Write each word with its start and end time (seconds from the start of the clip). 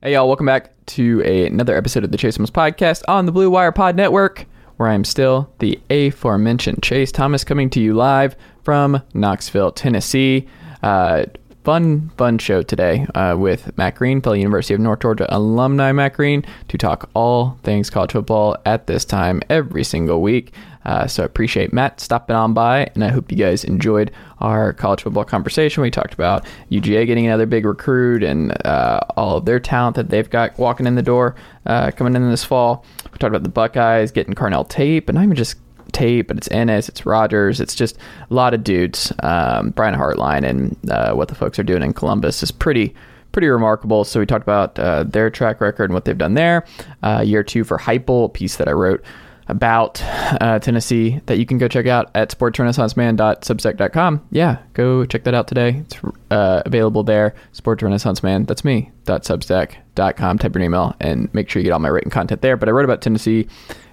Hey, 0.00 0.12
y'all, 0.12 0.28
welcome 0.28 0.46
back 0.46 0.70
to 0.86 1.20
a, 1.24 1.46
another 1.46 1.76
episode 1.76 2.04
of 2.04 2.12
the 2.12 2.16
Chase 2.16 2.36
Thomas 2.36 2.52
podcast 2.52 3.02
on 3.08 3.26
the 3.26 3.32
Blue 3.32 3.50
Wire 3.50 3.72
Pod 3.72 3.96
Network, 3.96 4.46
where 4.76 4.88
I'm 4.88 5.02
still 5.02 5.52
the 5.58 5.76
aforementioned 5.90 6.84
Chase 6.84 7.10
Thomas 7.10 7.42
coming 7.42 7.68
to 7.70 7.80
you 7.80 7.94
live 7.94 8.36
from 8.62 9.02
Knoxville, 9.12 9.72
Tennessee. 9.72 10.46
Uh, 10.84 11.24
fun, 11.64 12.10
fun 12.16 12.38
show 12.38 12.62
today 12.62 13.06
uh, 13.14 13.36
with 13.38 13.76
Matt 13.76 13.96
Green, 13.96 14.20
fellow 14.20 14.36
University 14.36 14.74
of 14.74 14.80
North 14.80 15.00
Georgia 15.00 15.26
alumni 15.28 15.92
Matt 15.92 16.14
Green, 16.14 16.44
to 16.68 16.78
talk 16.78 17.10
all 17.14 17.58
things 17.62 17.90
college 17.90 18.12
football 18.12 18.56
at 18.64 18.86
this 18.86 19.04
time 19.04 19.42
every 19.50 19.84
single 19.84 20.22
week. 20.22 20.54
Uh, 20.84 21.06
so 21.06 21.22
I 21.22 21.26
appreciate 21.26 21.72
Matt 21.72 22.00
stopping 22.00 22.34
on 22.34 22.54
by, 22.54 22.88
and 22.94 23.04
I 23.04 23.08
hope 23.08 23.30
you 23.30 23.36
guys 23.36 23.64
enjoyed 23.64 24.10
our 24.40 24.72
college 24.72 25.02
football 25.02 25.24
conversation. 25.24 25.82
We 25.82 25.90
talked 25.90 26.14
about 26.14 26.46
UGA 26.70 27.06
getting 27.06 27.26
another 27.26 27.44
big 27.44 27.66
recruit 27.66 28.22
and 28.22 28.52
uh, 28.66 29.00
all 29.16 29.36
of 29.36 29.44
their 29.44 29.60
talent 29.60 29.96
that 29.96 30.08
they've 30.08 30.30
got 30.30 30.58
walking 30.58 30.86
in 30.86 30.94
the 30.94 31.02
door 31.02 31.34
uh, 31.66 31.90
coming 31.90 32.16
in 32.16 32.30
this 32.30 32.44
fall. 32.44 32.86
We 33.04 33.18
talked 33.18 33.34
about 33.34 33.42
the 33.42 33.50
Buckeyes 33.50 34.12
getting 34.12 34.34
Carnell 34.34 34.66
Tate, 34.66 35.08
and 35.10 35.18
I 35.18 35.24
even 35.24 35.36
just 35.36 35.56
Tate, 35.92 36.28
but 36.28 36.36
it's 36.36 36.48
Inniss, 36.48 36.88
it's 36.88 37.06
Rogers, 37.06 37.60
it's 37.60 37.74
just 37.74 37.98
a 38.30 38.34
lot 38.34 38.54
of 38.54 38.64
dudes. 38.64 39.12
Um, 39.22 39.70
Brian 39.70 39.94
Hartline 39.94 40.44
and 40.44 40.76
uh, 40.90 41.14
what 41.14 41.28
the 41.28 41.34
folks 41.34 41.58
are 41.58 41.64
doing 41.64 41.82
in 41.82 41.92
Columbus 41.92 42.42
is 42.42 42.50
pretty 42.50 42.94
pretty 43.32 43.48
remarkable. 43.48 44.04
So 44.04 44.20
we 44.20 44.26
talked 44.26 44.42
about 44.42 44.78
uh, 44.78 45.04
their 45.04 45.30
track 45.30 45.60
record 45.60 45.84
and 45.84 45.94
what 45.94 46.04
they've 46.06 46.16
done 46.16 46.34
there. 46.34 46.64
Uh, 47.02 47.22
year 47.24 47.42
two 47.42 47.62
for 47.62 47.78
Heupel, 47.78 48.24
a 48.24 48.28
piece 48.28 48.56
that 48.56 48.68
I 48.68 48.72
wrote 48.72 49.04
about 49.48 50.02
uh, 50.40 50.58
Tennessee 50.58 51.20
that 51.26 51.38
you 51.38 51.46
can 51.46 51.58
go 51.58 51.68
check 51.68 51.86
out 51.86 52.10
at 52.14 52.30
sportsrenaissanceman.substack.com. 52.30 54.26
Yeah, 54.30 54.58
go 54.74 55.06
check 55.06 55.24
that 55.24 55.34
out 55.34 55.48
today. 55.48 55.76
It's 55.86 55.96
uh, 56.30 56.62
available 56.66 57.02
there. 57.02 57.34
Sportsrenaissanceman, 57.54 58.46
that's 58.46 58.64
me, 58.64 58.90
.substack.com. 59.06 60.38
Type 60.38 60.54
your 60.54 60.62
email 60.62 60.94
and 61.00 61.32
make 61.32 61.48
sure 61.48 61.60
you 61.60 61.64
get 61.64 61.72
all 61.72 61.78
my 61.78 61.88
written 61.88 62.10
content 62.10 62.42
there. 62.42 62.56
But 62.56 62.68
I 62.68 62.72
wrote 62.72 62.84
about 62.84 63.00
Tennessee 63.00 63.48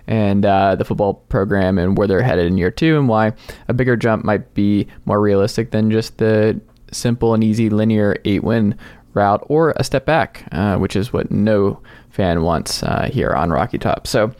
and 0.07 0.45
uh, 0.45 0.75
the 0.75 0.85
football 0.85 1.15
program 1.15 1.77
and 1.77 1.97
where 1.97 2.07
they're 2.07 2.21
headed 2.21 2.47
in 2.47 2.57
year 2.57 2.71
two 2.71 2.97
and 2.97 3.07
why 3.07 3.33
a 3.67 3.73
bigger 3.73 3.95
jump 3.95 4.23
might 4.23 4.53
be 4.53 4.87
more 5.05 5.21
realistic 5.21 5.71
than 5.71 5.91
just 5.91 6.17
the 6.17 6.59
simple 6.91 7.33
and 7.33 7.43
easy 7.43 7.69
linear 7.69 8.15
eight 8.25 8.43
win 8.43 8.77
route 9.13 9.43
or 9.47 9.73
a 9.77 9.83
step 9.83 10.05
back, 10.05 10.47
uh, 10.51 10.77
which 10.77 10.95
is 10.95 11.11
what 11.11 11.31
no 11.31 11.81
fan 12.09 12.43
wants 12.43 12.83
uh, 12.83 13.09
here 13.11 13.31
on 13.31 13.49
Rocky 13.49 13.77
Top. 13.77 14.07
So, 14.07 14.33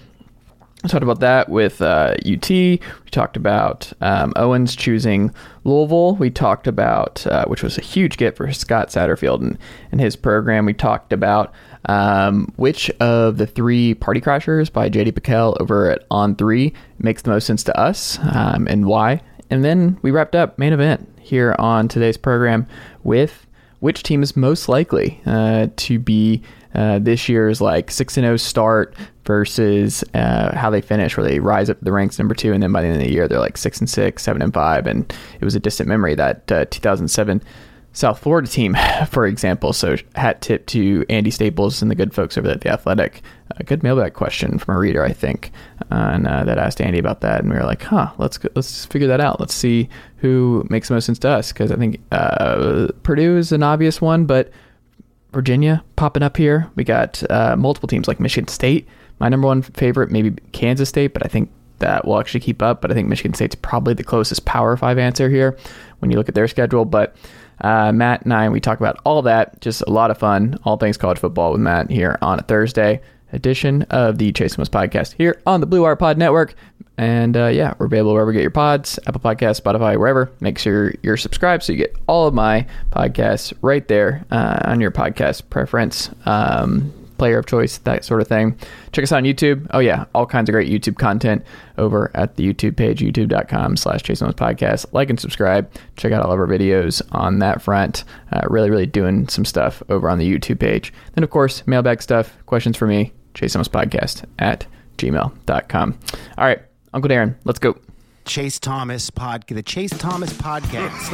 we 0.86 0.90
talked 0.90 1.02
about 1.02 1.22
that 1.22 1.50
with 1.50 1.82
uh, 1.82 2.16
UT. 2.28 2.48
We 2.48 2.80
talked 3.10 3.38
about 3.38 3.92
um, 4.02 4.34
Owens 4.36 4.76
choosing 4.76 5.34
Louisville. 5.64 6.16
We 6.16 6.30
talked 6.30 6.68
about, 6.68 7.26
uh, 7.26 7.46
which 7.46 7.64
was 7.64 7.80
a 7.80 7.82
huge 7.82 8.18
get 8.18 8.38
for 8.38 8.52
Scott 8.54 8.90
Satterfield 8.90 9.42
and, 9.42 9.58
and 9.92 10.00
his 10.00 10.16
program. 10.16 10.64
We 10.64 10.74
talked 10.74 11.12
about 11.12 11.52
um, 11.88 12.52
which 12.56 12.90
of 13.00 13.38
the 13.38 13.48
three 13.48 13.94
Party 13.94 14.22
Crashers 14.22 14.72
by 14.72 14.90
JD 14.90 15.12
PicKell 15.14 15.58
over 15.60 15.92
at 15.92 16.06
On 16.12 16.36
Three 16.36 16.74
makes 17.00 17.22
the 17.22 17.32
most 17.32 17.46
sense 17.46 17.64
to 17.64 17.80
us 17.80 18.20
um, 18.34 18.68
and 18.68 18.86
why. 18.86 19.22
And 19.50 19.64
then 19.64 19.98
we 20.02 20.12
wrapped 20.12 20.36
up 20.36 20.58
main 20.58 20.74
event 20.74 21.08
here 21.20 21.56
on 21.60 21.88
today's 21.88 22.18
program 22.18 22.68
with 23.04 23.46
which 23.80 24.04
team 24.04 24.24
is 24.24 24.36
most 24.36 24.68
likely 24.68 25.22
uh, 25.26 25.68
to 25.76 26.00
be 26.00 26.42
uh, 26.74 27.00
this 27.00 27.30
year's 27.30 27.62
like 27.62 27.90
six 27.90 28.18
and 28.18 28.26
zero 28.26 28.38
start 28.38 28.96
versus 29.26 30.04
uh, 30.14 30.56
how 30.56 30.70
they 30.70 30.82
finish, 30.82 31.16
where 31.16 31.28
they 31.28 31.40
rise 31.40 31.70
up 31.70 31.80
the 31.82 31.92
ranks 31.92 32.20
number 32.20 32.36
two, 32.36 32.52
and 32.52 32.62
then 32.62 32.72
by 32.72 32.82
the 32.82 32.88
end 32.88 32.98
of 32.98 33.04
the 33.04 33.12
year 33.12 33.28
they're 33.28 33.40
like 33.40 33.58
six 33.58 33.80
and 33.80 33.90
six, 33.90 34.24
seven 34.24 34.42
and 34.42 34.54
five, 34.54 34.86
and 34.88 35.14
it 35.40 35.46
was 35.46 35.56
a 35.56 35.60
distant 35.60 35.88
memory 35.88 36.16
that 36.16 36.52
uh, 36.52 36.66
2007 36.66 37.42
South 37.96 38.20
Florida 38.20 38.48
team, 38.48 38.76
for 39.10 39.26
example. 39.26 39.74
So 39.74 39.96
hat 40.16 40.42
tip 40.42 40.68
to 40.68 41.06
Andy 41.10 41.32
Staples 41.32 41.82
and 41.82 41.90
the 41.90 41.96
good 41.96 42.14
folks 42.14 42.38
over 42.38 42.50
at 42.50 42.62
the 42.62 42.70
Athletic. 42.70 43.24
A 43.58 43.64
good 43.64 43.84
mailbag 43.84 44.14
question 44.14 44.60
from 44.60 44.76
a 44.76 44.78
reader, 44.78 45.04
I 45.04 45.14
think, 45.14 45.52
and 45.90 46.28
uh, 46.28 46.44
that 46.44 46.58
asked 46.58 46.82
Andy 46.82 47.00
about 47.00 47.22
that, 47.22 47.42
and 47.42 47.50
we 47.50 47.56
were 47.56 47.64
like, 47.64 47.84
"Huh, 47.84 48.12
let's 48.18 48.38
let's 48.56 48.86
figure 48.86 49.08
that 49.08 49.22
out. 49.22 49.40
Let's 49.40 49.54
see 49.54 49.88
who 50.18 50.66
makes 50.70 50.90
the 50.90 50.96
most 50.96 51.06
sense 51.06 51.20
to 51.20 51.30
us." 51.30 51.54
Because 51.54 51.72
I 51.72 51.78
think 51.78 52.02
uh, 52.12 52.90
Purdue 53.04 53.38
is 53.38 53.52
an 53.52 53.64
obvious 53.64 54.02
one, 54.02 54.26
but 54.26 54.52
Virginia 55.32 55.84
popping 55.96 56.24
up 56.24 56.36
here. 56.36 56.70
We 56.76 56.84
got 56.84 57.24
uh, 57.30 57.56
multiple 57.56 57.88
teams 57.88 58.08
like 58.08 58.20
Michigan 58.20 58.48
State. 58.50 58.88
My 59.20 59.30
number 59.30 59.48
one 59.48 59.62
favorite, 59.62 60.12
maybe 60.12 60.32
Kansas 60.52 60.90
State, 60.90 61.14
but 61.14 61.26
I 61.26 61.30
think 61.30 61.50
that 61.80 62.06
will 62.06 62.20
actually 62.20 62.42
keep 62.42 62.62
up. 62.62 62.82
But 62.82 62.92
I 62.92 62.94
think 62.94 63.08
Michigan 63.08 63.34
State's 63.34 63.56
probably 63.56 63.94
the 63.94 64.04
closest 64.04 64.44
Power 64.46 64.76
Five 64.76 64.98
answer 64.98 65.30
here 65.30 65.58
when 66.00 66.12
you 66.12 66.18
look 66.18 66.28
at 66.28 66.36
their 66.36 66.48
schedule. 66.50 66.84
But 66.84 67.16
uh, 67.62 67.92
Matt 67.92 68.24
and 68.24 68.34
I, 68.34 68.50
we 68.50 68.60
talk 68.60 68.80
about 68.80 69.00
all 69.04 69.22
that. 69.24 69.62
Just 69.62 69.82
a 69.82 69.90
lot 69.90 70.12
of 70.12 70.18
fun. 70.18 70.58
All 70.64 70.78
things 70.78 70.98
college 70.98 71.20
football 71.20 71.52
with 71.52 71.62
Matt 71.62 71.90
here 71.90 72.18
on 72.22 72.40
a 72.40 72.44
Thursday 72.44 73.02
edition 73.34 73.84
of 73.84 74.18
the 74.18 74.32
Chase 74.32 74.56
Thomas 74.56 74.70
podcast 74.70 75.14
here 75.14 75.42
on 75.46 75.60
the 75.60 75.68
Blue 75.68 75.82
Wire 75.82 75.96
Pod 75.96 76.18
Network. 76.18 76.56
And 76.98 77.36
uh, 77.36 77.48
yeah, 77.48 77.74
we're 77.78 77.88
available 77.88 78.14
wherever 78.14 78.32
you 78.32 78.38
get 78.38 78.42
your 78.44 78.52
pods, 78.52 78.98
Apple 79.06 79.20
Podcasts, 79.20 79.62
Spotify, 79.62 79.98
wherever. 80.00 80.32
Make 80.40 80.58
sure 80.58 80.94
you're 81.04 81.18
subscribed 81.18 81.64
so 81.64 81.74
you 81.74 81.78
get 81.78 81.96
all 82.08 82.28
of 82.28 82.34
my 82.34 82.66
podcasts 82.92 83.54
right 83.62 83.86
there 83.88 84.26
uh, 84.32 84.60
on 84.64 84.80
your 84.80 84.92
podcast 84.92 85.50
preference. 85.50 86.10
Um, 86.26 86.94
player 87.18 87.40
of 87.40 87.46
choice, 87.46 87.78
that 87.80 88.06
sort 88.06 88.22
of 88.22 88.28
thing. 88.28 88.58
Check 88.92 89.04
us 89.04 89.12
out 89.12 89.18
on 89.18 89.24
YouTube. 89.24 89.68
Oh 89.72 89.80
yeah, 89.80 90.06
all 90.14 90.26
kinds 90.26 90.50
of 90.50 90.54
great 90.54 90.70
YouTube 90.70 90.98
content 90.98 91.44
over 91.78 92.12
at 92.14 92.36
the 92.36 92.54
YouTube 92.54 92.78
page, 92.78 93.02
youtube.com 93.02 93.78
slash 93.78 94.04
Chase 94.04 94.20
Thomas 94.20 94.36
Podcast. 94.36 94.86
Like 94.92 95.10
and 95.10 95.20
subscribe. 95.20 95.70
Check 95.98 96.12
out 96.12 96.24
all 96.24 96.32
of 96.32 96.40
our 96.40 96.48
videos 96.48 97.02
on 97.12 97.40
that 97.40 97.62
front. 97.62 98.04
Uh, 98.32 98.42
really, 98.50 98.70
really 98.70 98.86
doing 98.86 99.28
some 99.28 99.46
stuff 99.46 99.82
over 99.90 100.10
on 100.10 100.18
the 100.18 100.32
YouTube 100.32 100.60
page. 100.60 100.94
Then 101.14 101.24
of 101.24 101.30
course, 101.30 101.66
mailbag 101.68 102.02
stuff, 102.02 102.38
questions 102.46 102.78
for 102.78 102.88
me, 102.88 103.14
Chase 103.34 103.54
Thomas 103.54 103.68
Podcast 103.68 104.26
at 104.40 104.66
gmail.com. 104.98 106.00
All 106.38 106.46
right, 106.46 106.62
Uncle 106.94 107.10
Darren, 107.10 107.36
let's 107.44 107.60
go. 107.60 107.78
Chase 108.26 108.60
Thomas 108.60 109.12
pod, 109.12 109.46
the 109.48 109.62
Chase 109.62 109.92
Thomas 109.92 110.34
podcast. 110.34 111.14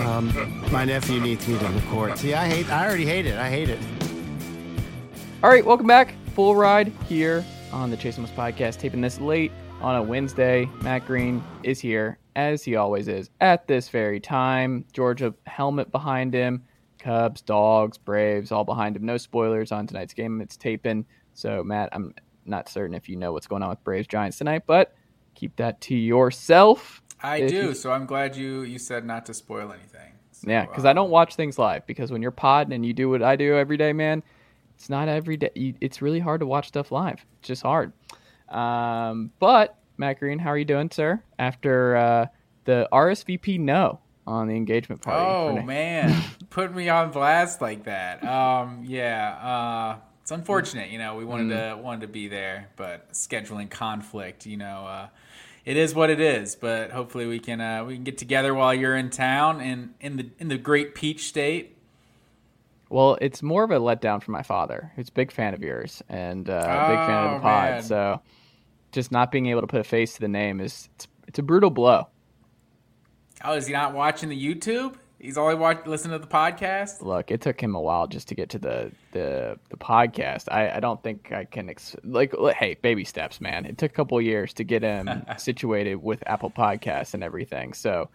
um, 0.06 0.70
my 0.70 0.84
nephew 0.84 1.20
needs 1.20 1.46
me 1.48 1.58
to 1.58 1.68
record. 1.68 2.16
See, 2.16 2.32
I 2.32 2.48
hate. 2.48 2.70
I 2.70 2.86
already 2.86 3.06
hate 3.06 3.26
it. 3.26 3.36
I 3.36 3.50
hate 3.50 3.68
it. 3.68 4.17
All 5.42 5.50
right, 5.50 5.64
welcome 5.64 5.86
back. 5.86 6.14
Full 6.34 6.56
ride 6.56 6.88
here 7.08 7.44
on 7.72 7.90
the 7.90 7.96
Chase 7.96 8.16
Thomas 8.16 8.30
podcast. 8.32 8.78
Taping 8.78 9.00
this 9.00 9.20
late 9.20 9.52
on 9.80 9.94
a 9.94 10.02
Wednesday. 10.02 10.68
Matt 10.82 11.06
Green 11.06 11.42
is 11.62 11.78
here 11.78 12.18
as 12.34 12.64
he 12.64 12.74
always 12.76 13.06
is 13.08 13.30
at 13.40 13.66
this 13.68 13.88
very 13.88 14.18
time. 14.20 14.84
Georgia 14.92 15.32
helmet 15.46 15.92
behind 15.92 16.34
him. 16.34 16.64
Cubs, 16.98 17.40
Dogs, 17.42 17.96
Braves, 17.98 18.50
all 18.50 18.64
behind 18.64 18.96
him. 18.96 19.04
No 19.06 19.16
spoilers 19.16 19.70
on 19.70 19.86
tonight's 19.86 20.12
game. 20.14 20.40
It's 20.40 20.56
taping. 20.56 21.06
So, 21.34 21.62
Matt, 21.62 21.90
I'm 21.92 22.12
not 22.44 22.68
certain 22.68 22.94
if 22.96 23.08
you 23.08 23.14
know 23.14 23.32
what's 23.32 23.46
going 23.46 23.62
on 23.62 23.70
with 23.70 23.84
Braves 23.84 24.08
Giants 24.08 24.38
tonight, 24.38 24.62
but 24.66 24.96
keep 25.36 25.54
that 25.56 25.80
to 25.82 25.94
yourself. 25.94 27.00
I 27.22 27.46
do, 27.46 27.54
you- 27.68 27.74
so 27.74 27.92
I'm 27.92 28.06
glad 28.06 28.34
you 28.36 28.62
you 28.62 28.78
said 28.78 29.04
not 29.04 29.26
to 29.26 29.34
spoil 29.34 29.72
anything. 29.72 30.12
So, 30.32 30.50
Yeah, 30.50 30.66
because 30.66 30.84
uh, 30.84 30.88
I 30.90 30.92
don't 30.92 31.10
watch 31.10 31.36
things 31.36 31.58
live. 31.58 31.86
Because 31.86 32.10
when 32.10 32.22
you're 32.22 32.30
podding 32.32 32.72
and 32.72 32.84
you 32.84 32.92
do 32.92 33.08
what 33.10 33.22
I 33.22 33.36
do 33.36 33.56
every 33.56 33.76
day, 33.76 33.92
man, 33.92 34.22
it's 34.78 34.88
not 34.88 35.08
every 35.08 35.36
day. 35.36 35.50
you- 35.56 35.74
It's 35.80 36.00
really 36.00 36.20
hard 36.20 36.38
to 36.40 36.46
watch 36.46 36.68
stuff 36.68 36.92
live. 36.92 37.26
It's 37.40 37.48
just 37.48 37.62
hard. 37.62 37.92
Um, 38.48 39.32
but 39.40 39.76
Matt 39.96 40.20
Green, 40.20 40.38
how 40.38 40.50
are 40.50 40.58
you 40.58 40.64
doing, 40.64 40.90
sir? 40.90 41.20
After 41.38 41.96
uh, 41.96 42.26
the 42.64 42.88
RSVP 42.92 43.58
no 43.58 43.98
on 44.26 44.46
the 44.46 44.54
engagement 44.56 45.02
party. 45.02 45.24
Oh 45.26 45.62
man, 45.62 46.22
put 46.50 46.74
me 46.74 46.88
on 46.88 47.10
blast 47.10 47.60
like 47.60 47.84
that. 47.84 48.22
Um, 48.24 48.84
yeah, 48.86 49.30
uh, 49.42 49.96
it's 50.22 50.30
unfortunate. 50.30 50.90
You 50.90 50.98
know, 50.98 51.16
we 51.16 51.24
wanted 51.24 51.48
Mm. 51.48 51.76
to 51.76 51.82
wanted 51.82 52.02
to 52.02 52.08
be 52.08 52.28
there, 52.28 52.68
but 52.76 53.10
scheduling 53.12 53.68
conflict. 53.70 54.46
You 54.46 54.58
know, 54.58 54.86
uh, 54.86 55.08
it 55.64 55.76
is 55.76 55.94
what 55.94 56.08
it 56.10 56.20
is. 56.20 56.54
But 56.54 56.90
hopefully, 56.92 57.26
we 57.26 57.38
can 57.40 57.60
uh, 57.60 57.84
we 57.84 57.94
can 57.94 58.04
get 58.04 58.18
together 58.18 58.54
while 58.54 58.72
you're 58.74 58.96
in 58.96 59.10
town 59.10 59.60
and 59.60 59.94
in 60.00 60.16
the 60.16 60.30
in 60.38 60.48
the 60.48 60.58
great 60.58 60.94
Peach 60.94 61.26
State. 61.26 61.77
Well, 62.90 63.18
it's 63.20 63.42
more 63.42 63.64
of 63.64 63.70
a 63.70 63.78
letdown 63.78 64.22
for 64.22 64.30
my 64.30 64.42
father, 64.42 64.90
who's 64.96 65.08
a 65.08 65.12
big 65.12 65.30
fan 65.30 65.52
of 65.54 65.62
yours 65.62 66.02
and 66.08 66.48
uh, 66.48 66.52
a 66.54 66.56
big 66.88 67.06
fan 67.06 67.24
of 67.26 67.30
Oh, 67.30 67.34
the 67.34 67.40
pod. 67.40 67.70
man. 67.70 67.82
So, 67.82 68.22
just 68.92 69.12
not 69.12 69.30
being 69.30 69.46
able 69.46 69.60
to 69.60 69.66
put 69.66 69.80
a 69.80 69.84
face 69.84 70.14
to 70.14 70.20
the 70.20 70.28
name 70.28 70.60
is 70.60 70.88
it's, 70.94 71.08
it's 71.26 71.38
a 71.38 71.42
brutal 71.42 71.70
blow. 71.70 72.08
Oh, 73.44 73.52
is 73.54 73.66
he 73.66 73.72
not 73.72 73.94
watching 73.94 74.30
the 74.30 74.42
YouTube? 74.54 74.94
He's 75.20 75.36
only 75.36 75.56
watch 75.56 75.84
listening 75.84 76.18
to 76.18 76.24
the 76.24 76.30
podcast. 76.32 77.02
Look, 77.02 77.30
it 77.32 77.40
took 77.40 77.60
him 77.60 77.74
a 77.74 77.80
while 77.80 78.06
just 78.06 78.28
to 78.28 78.34
get 78.36 78.50
to 78.50 78.58
the 78.58 78.92
the, 79.12 79.58
the 79.68 79.76
podcast. 79.76 80.44
I, 80.50 80.76
I 80.76 80.80
don't 80.80 81.02
think 81.02 81.32
I 81.32 81.44
can 81.44 81.68
ex- 81.68 81.96
like 82.04 82.32
hey 82.56 82.76
baby 82.80 83.04
steps, 83.04 83.40
man. 83.40 83.66
It 83.66 83.78
took 83.78 83.90
a 83.90 83.94
couple 83.94 84.16
of 84.16 84.24
years 84.24 84.54
to 84.54 84.64
get 84.64 84.82
him 84.82 85.10
situated 85.36 85.96
with 85.96 86.22
Apple 86.26 86.50
Podcasts 86.50 87.14
and 87.14 87.22
everything. 87.24 87.72
So 87.72 88.08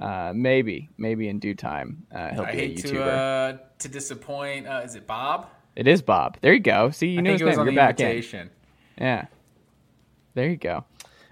uh, 0.00 0.32
maybe 0.34 0.88
maybe 0.96 1.28
in 1.28 1.38
due 1.38 1.54
time 1.54 2.06
uh, 2.14 2.30
he'll 2.30 2.42
I 2.42 2.52
be 2.52 2.58
a 2.60 2.74
YouTuber. 2.74 2.82
to 2.82 3.04
uh, 3.04 3.58
to 3.78 3.88
disappoint. 3.88 4.66
Uh, 4.66 4.82
is 4.84 4.94
it 4.94 5.06
Bob? 5.06 5.48
It 5.76 5.86
is 5.86 6.02
Bob. 6.02 6.38
There 6.40 6.52
you 6.52 6.60
go. 6.60 6.90
See, 6.90 7.08
you 7.08 7.18
I 7.18 7.22
knew 7.22 7.32
his 7.32 7.40
name. 7.42 7.58
on 7.58 7.66
You're 7.66 7.74
back 7.74 8.00
in. 8.00 8.50
Yeah. 9.00 9.26
There 10.34 10.48
you 10.48 10.56
go. 10.56 10.84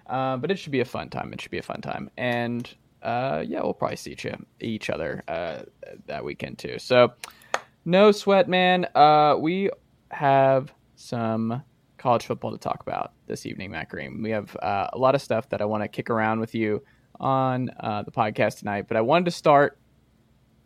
Uh, 0.07 0.37
but 0.37 0.51
it 0.51 0.59
should 0.59 0.73
be 0.73 0.81
a 0.81 0.85
fun 0.85 1.11
time. 1.11 1.33
It 1.33 1.41
should 1.41 1.51
be 1.51 1.59
a 1.59 1.63
fun 1.63 1.81
time. 1.81 2.11
And 2.17 2.73
uh, 3.03 3.43
yeah, 3.47 3.61
we'll 3.63 3.75
probably 3.75 3.97
see 3.97 4.13
each, 4.13 4.27
each 4.61 4.91
other 4.91 5.23
uh, 5.27 5.63
that 6.07 6.25
weekend 6.25 6.59
too. 6.59 6.79
So 6.79 7.13
No 7.85 8.11
sweat, 8.11 8.49
man. 8.49 8.87
Uh, 8.95 9.37
we 9.39 9.71
have 10.11 10.73
some 10.97 11.63
college 11.99 12.27
football 12.27 12.51
to 12.53 12.59
talk 12.59 12.83
about 12.83 13.13
this 13.27 13.47
evening, 13.47 13.71
Matt 13.71 13.89
Green. 13.89 14.23
We 14.23 14.31
have 14.31 14.57
uh, 14.57 14.89
a 14.93 14.99
lot 14.99 15.15
of 15.15 15.23
stuff 15.23 15.49
that 15.51 15.61
I 15.61 15.65
want 15.65 15.85
to 15.85 15.89
kick 15.89 16.11
around 16.11 16.41
with 16.41 16.55
you 16.55 16.83
on 17.21 17.71
uh, 17.81 18.03
the 18.03 18.11
podcast 18.11 18.59
tonight, 18.59 18.87
but 18.89 18.97
I 18.97 19.01
wanted 19.01 19.27
to 19.27 19.31
start 19.31 19.79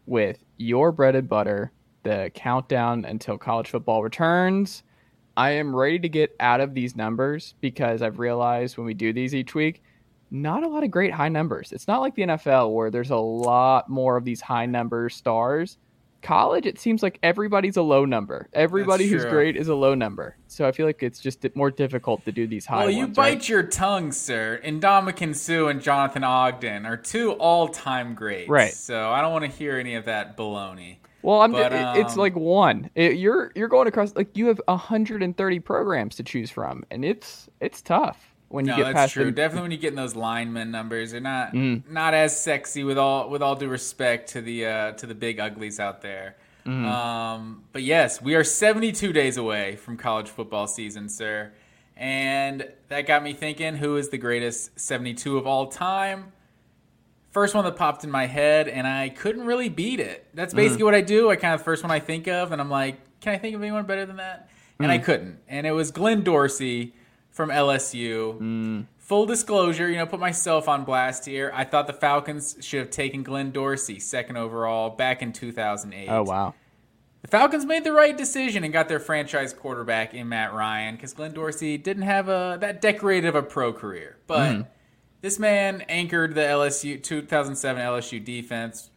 with 0.06 0.42
your 0.56 0.92
bread 0.92 1.14
and 1.14 1.28
butter, 1.28 1.72
the 2.02 2.30
countdown 2.34 3.04
until 3.04 3.38
college 3.38 3.68
football 3.68 4.02
returns. 4.02 4.82
I 5.36 5.50
am 5.52 5.74
ready 5.74 5.98
to 6.00 6.08
get 6.08 6.34
out 6.40 6.60
of 6.60 6.74
these 6.74 6.96
numbers 6.96 7.54
because 7.60 8.02
I've 8.02 8.18
realized 8.18 8.76
when 8.76 8.86
we 8.86 8.94
do 8.94 9.12
these 9.12 9.34
each 9.34 9.54
week, 9.54 9.82
not 10.30 10.62
a 10.62 10.68
lot 10.68 10.84
of 10.84 10.90
great 10.90 11.12
high 11.12 11.28
numbers. 11.28 11.72
It's 11.72 11.88
not 11.88 12.00
like 12.00 12.14
the 12.14 12.22
NFL 12.22 12.72
where 12.74 12.90
there's 12.90 13.10
a 13.10 13.16
lot 13.16 13.88
more 13.88 14.16
of 14.16 14.24
these 14.24 14.40
high 14.40 14.66
number 14.66 15.08
stars. 15.08 15.78
College, 16.22 16.66
it 16.66 16.78
seems 16.78 17.02
like 17.02 17.18
everybody's 17.22 17.76
a 17.76 17.82
low 17.82 18.04
number. 18.04 18.48
Everybody 18.52 19.06
who's 19.06 19.22
true. 19.22 19.30
great 19.30 19.56
is 19.56 19.68
a 19.68 19.74
low 19.74 19.94
number. 19.94 20.36
So 20.48 20.66
I 20.66 20.72
feel 20.72 20.86
like 20.86 21.02
it's 21.02 21.18
just 21.20 21.44
more 21.56 21.70
difficult 21.70 22.24
to 22.26 22.32
do 22.32 22.46
these 22.46 22.66
high 22.66 22.80
Well, 22.84 22.90
you 22.90 23.04
ones, 23.04 23.16
bite 23.16 23.28
right? 23.28 23.48
your 23.48 23.62
tongue, 23.62 24.12
sir. 24.12 24.60
And 24.62 24.82
Ndamukong 24.82 25.34
Suh 25.34 25.68
and 25.68 25.80
Jonathan 25.80 26.24
Ogden 26.24 26.84
are 26.86 26.96
two 26.96 27.32
all-time 27.32 28.14
greats. 28.14 28.48
Right. 28.50 28.72
So 28.72 29.10
I 29.10 29.20
don't 29.22 29.32
want 29.32 29.44
to 29.44 29.50
hear 29.50 29.78
any 29.78 29.94
of 29.94 30.04
that 30.06 30.36
baloney. 30.36 30.96
Well, 31.22 31.42
I'm. 31.42 31.52
But, 31.52 31.72
it- 31.72 31.96
it's 31.98 32.14
um, 32.14 32.18
like 32.18 32.34
one. 32.34 32.90
It- 32.94 33.16
you're 33.18 33.52
you're 33.54 33.68
going 33.68 33.86
across 33.88 34.16
like 34.16 34.36
you 34.36 34.46
have 34.46 34.60
130 34.68 35.60
programs 35.60 36.16
to 36.16 36.22
choose 36.22 36.50
from, 36.50 36.84
and 36.90 37.04
it's 37.04 37.48
it's 37.60 37.82
tough 37.82 38.29
when 38.50 38.66
you 38.66 38.72
No, 38.72 38.76
get 38.76 38.82
that's 38.84 38.94
past 38.94 39.12
true. 39.14 39.24
the- 39.26 39.30
Definitely 39.30 39.62
when 39.62 39.70
you 39.70 39.78
get 39.78 39.88
in 39.90 39.96
those 39.96 40.14
lineman 40.16 40.70
numbers, 40.70 41.12
they're 41.12 41.20
not 41.20 41.54
Mm. 41.54 41.88
not 41.88 42.14
as 42.14 42.38
sexy 42.38 42.84
with 42.84 42.98
all 42.98 43.30
with 43.30 43.42
all 43.42 43.54
due 43.56 43.68
respect 43.68 44.28
to 44.30 44.40
the 44.42 44.66
uh, 44.66 44.92
to 44.92 45.06
the 45.06 45.14
big 45.14 45.40
uglies 45.40 45.80
out 45.80 46.02
there. 46.02 46.36
Mm. 46.66 46.84
Um, 46.84 47.64
but 47.72 47.82
yes, 47.82 48.20
we 48.20 48.34
are 48.34 48.44
72 48.44 49.12
days 49.14 49.36
away 49.38 49.76
from 49.76 49.96
college 49.96 50.28
football 50.28 50.66
season, 50.66 51.08
sir, 51.08 51.52
and 51.96 52.68
that 52.88 53.06
got 53.06 53.22
me 53.22 53.32
thinking: 53.32 53.76
who 53.76 53.96
is 53.96 54.10
the 54.10 54.18
greatest 54.18 54.78
72 54.78 55.38
of 55.38 55.46
all 55.46 55.66
time? 55.68 56.32
First 57.30 57.54
one 57.54 57.64
that 57.64 57.76
popped 57.76 58.02
in 58.02 58.10
my 58.10 58.26
head, 58.26 58.66
and 58.66 58.86
I 58.88 59.08
couldn't 59.10 59.46
really 59.46 59.68
beat 59.68 60.00
it. 60.00 60.26
That's 60.34 60.52
basically 60.52 60.82
what 60.82 60.94
I 60.96 61.00
do. 61.00 61.30
I 61.30 61.36
kind 61.36 61.54
of 61.54 61.62
first 61.62 61.84
one 61.84 61.92
I 61.92 62.00
think 62.00 62.26
of, 62.26 62.50
and 62.50 62.60
I'm 62.60 62.68
like, 62.70 62.96
can 63.20 63.32
I 63.32 63.38
think 63.38 63.54
of 63.54 63.62
anyone 63.62 63.84
better 63.86 64.04
than 64.04 64.16
that? 64.16 64.50
And 64.80 64.90
I 64.90 64.98
couldn't. 64.98 65.38
And 65.46 65.64
it 65.66 65.70
was 65.72 65.92
Glenn 65.92 66.22
Dorsey 66.24 66.92
from 67.30 67.50
LSU. 67.50 68.86
Full 68.98 69.26
disclosure, 69.26 69.88
you 69.88 69.96
know, 69.96 70.06
put 70.06 70.20
myself 70.20 70.68
on 70.68 70.84
blast 70.84 71.24
here. 71.26 71.50
I 71.52 71.64
thought 71.64 71.88
the 71.88 71.92
Falcons 71.92 72.56
should 72.60 72.78
have 72.78 72.90
taken 72.90 73.24
Glenn 73.24 73.50
Dorsey 73.50 73.98
second 73.98 74.36
overall 74.36 74.90
back 74.90 75.20
in 75.20 75.32
2008. 75.32 76.08
Oh 76.08 76.22
wow. 76.22 76.54
The 77.22 77.28
Falcons 77.28 77.66
made 77.66 77.84
the 77.84 77.92
right 77.92 78.16
decision 78.16 78.64
and 78.64 78.72
got 78.72 78.88
their 78.88 79.00
franchise 79.00 79.52
quarterback 79.52 80.14
in 80.14 80.28
Matt 80.28 80.54
Ryan 80.54 80.94
because 80.94 81.12
Glenn 81.12 81.32
Dorsey 81.32 81.76
didn't 81.76 82.04
have 82.04 82.28
a 82.28 82.56
that 82.60 82.80
decorated 82.80 83.28
of 83.28 83.34
a 83.34 83.42
pro 83.42 83.72
career. 83.72 84.16
But 84.26 84.66
this 85.20 85.38
man 85.38 85.82
anchored 85.82 86.34
the 86.34 86.42
LSU 86.42 87.02
2007 87.02 87.82
LSU 87.82 88.24
defense, 88.24 88.90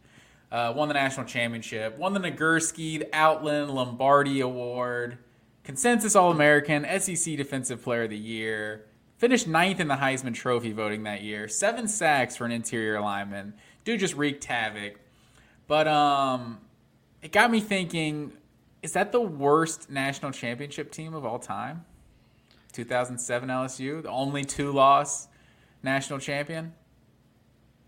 uh, 0.51 0.73
won 0.75 0.87
the 0.87 0.93
national 0.93 1.25
championship, 1.25 1.97
won 1.97 2.13
the 2.13 2.19
Nagurski, 2.19 2.99
the 2.99 3.09
Outland 3.13 3.71
Lombardi 3.71 4.39
Award, 4.39 5.17
consensus 5.63 6.15
All 6.15 6.31
American, 6.31 6.85
SEC 6.99 7.37
Defensive 7.37 7.81
Player 7.81 8.03
of 8.03 8.09
the 8.09 8.17
Year, 8.17 8.85
finished 9.17 9.47
ninth 9.47 9.79
in 9.79 9.87
the 9.87 9.95
Heisman 9.95 10.33
Trophy 10.33 10.71
voting 10.71 11.03
that 11.03 11.21
year, 11.21 11.47
seven 11.47 11.87
sacks 11.87 12.35
for 12.35 12.45
an 12.45 12.51
interior 12.51 12.99
lineman. 12.99 13.53
Dude 13.85 13.99
just 13.99 14.15
wreaked 14.15 14.43
havoc. 14.45 14.99
But 15.67 15.87
um, 15.87 16.59
it 17.21 17.31
got 17.31 17.49
me 17.51 17.59
thinking: 17.61 18.33
Is 18.81 18.93
that 18.93 19.11
the 19.11 19.21
worst 19.21 19.89
national 19.89 20.31
championship 20.31 20.91
team 20.91 21.13
of 21.13 21.25
all 21.25 21.39
time? 21.39 21.85
2007 22.73 23.49
LSU, 23.49 24.01
the 24.01 24.09
only 24.09 24.43
two-loss 24.43 25.27
national 25.83 26.17
champion. 26.19 26.73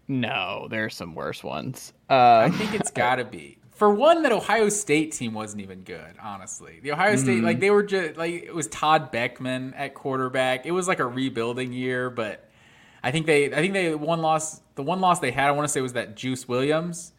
No, 0.08 0.68
there's 0.70 0.96
some 0.96 1.16
worse 1.16 1.44
ones. 1.44 1.92
I 2.10 2.16
Uh, 2.46 2.52
think 2.52 2.76
it's 2.76 2.92
got 2.92 3.16
to 3.16 3.26
be. 3.26 3.58
For 3.76 3.94
one, 3.94 4.24
that 4.24 4.32
Ohio 4.32 4.70
State 4.70 5.12
team 5.12 5.34
wasn't 5.34 5.62
even 5.62 5.82
good. 5.82 6.16
Honestly, 6.24 6.80
the 6.82 6.94
Ohio 6.94 7.18
State 7.18 7.44
like 7.44 7.60
they 7.60 7.70
were 7.70 7.84
just 7.84 8.16
like 8.18 8.34
it 8.34 8.56
was 8.56 8.68
Todd 8.68 9.12
Boeckman 9.12 9.74
at 9.76 9.94
quarterback. 9.94 10.66
It 10.66 10.72
was 10.72 10.88
like 10.88 11.00
a 11.00 11.06
rebuilding 11.06 11.74
year, 11.74 12.10
but 12.10 12.50
I 13.04 13.12
think 13.12 13.26
they 13.26 13.54
I 13.54 13.58
think 13.58 13.74
they 13.74 13.94
one 13.94 14.22
loss 14.22 14.62
the 14.76 14.84
one 14.84 15.02
loss 15.02 15.20
they 15.20 15.32
had 15.32 15.48
I 15.48 15.52
want 15.52 15.68
to 15.68 15.72
say 15.72 15.82
was 15.82 15.92
that 15.94 16.16
Juice 16.16 16.48
Williams 16.48 17.12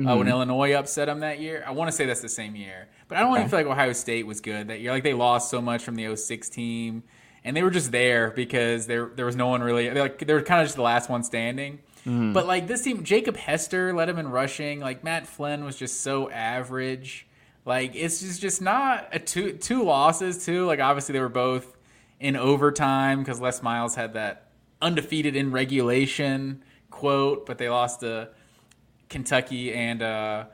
uh, 0.00 0.14
when 0.16 0.28
Illinois 0.28 0.74
upset 0.74 1.06
them 1.06 1.20
that 1.20 1.40
year. 1.40 1.64
I 1.66 1.72
want 1.72 1.90
to 1.90 1.92
say 1.96 2.06
that's 2.06 2.20
the 2.20 2.28
same 2.28 2.54
year, 2.54 2.88
but 3.08 3.18
I 3.18 3.20
don't 3.20 3.36
even 3.36 3.48
feel 3.48 3.58
like 3.58 3.66
Ohio 3.66 3.92
State 3.92 4.24
was 4.24 4.40
good 4.40 4.68
that 4.68 4.80
year. 4.80 4.92
Like 4.92 5.02
they 5.02 5.14
lost 5.14 5.50
so 5.50 5.60
much 5.60 5.82
from 5.82 5.96
the 5.96 6.14
06 6.14 6.48
team, 6.48 7.02
and 7.42 7.56
they 7.56 7.62
were 7.64 7.70
just 7.70 7.90
there 7.92 8.30
because 8.30 8.86
there 8.86 9.10
there 9.16 9.26
was 9.26 9.34
no 9.36 9.48
one 9.48 9.62
really. 9.62 9.90
Like 9.90 10.18
they 10.24 10.32
were 10.32 10.42
kind 10.42 10.60
of 10.60 10.66
just 10.66 10.76
the 10.76 10.82
last 10.82 11.10
one 11.10 11.24
standing. 11.24 11.80
But 12.04 12.46
like 12.46 12.66
this 12.66 12.82
team, 12.82 13.02
Jacob 13.02 13.36
Hester 13.36 13.94
led 13.94 14.08
him 14.08 14.18
in 14.18 14.28
rushing. 14.28 14.80
Like 14.80 15.04
Matt 15.04 15.26
Flynn 15.26 15.64
was 15.64 15.76
just 15.76 16.02
so 16.02 16.28
average. 16.30 17.26
Like 17.64 17.92
it's 17.94 18.20
just 18.20 18.40
just 18.40 18.60
not 18.60 19.08
a 19.12 19.18
two 19.18 19.52
two 19.52 19.84
losses 19.84 20.44
too. 20.44 20.66
Like 20.66 20.80
obviously 20.80 21.14
they 21.14 21.20
were 21.20 21.28
both 21.30 21.76
in 22.20 22.36
overtime 22.36 23.20
because 23.20 23.40
Les 23.40 23.62
Miles 23.62 23.94
had 23.94 24.14
that 24.14 24.48
undefeated 24.82 25.34
in 25.34 25.50
regulation 25.50 26.62
quote, 26.90 27.46
but 27.46 27.58
they 27.58 27.68
lost 27.68 28.00
to 28.00 28.28
Kentucky 29.08 29.72
and 29.72 30.02
uh, 30.02 30.44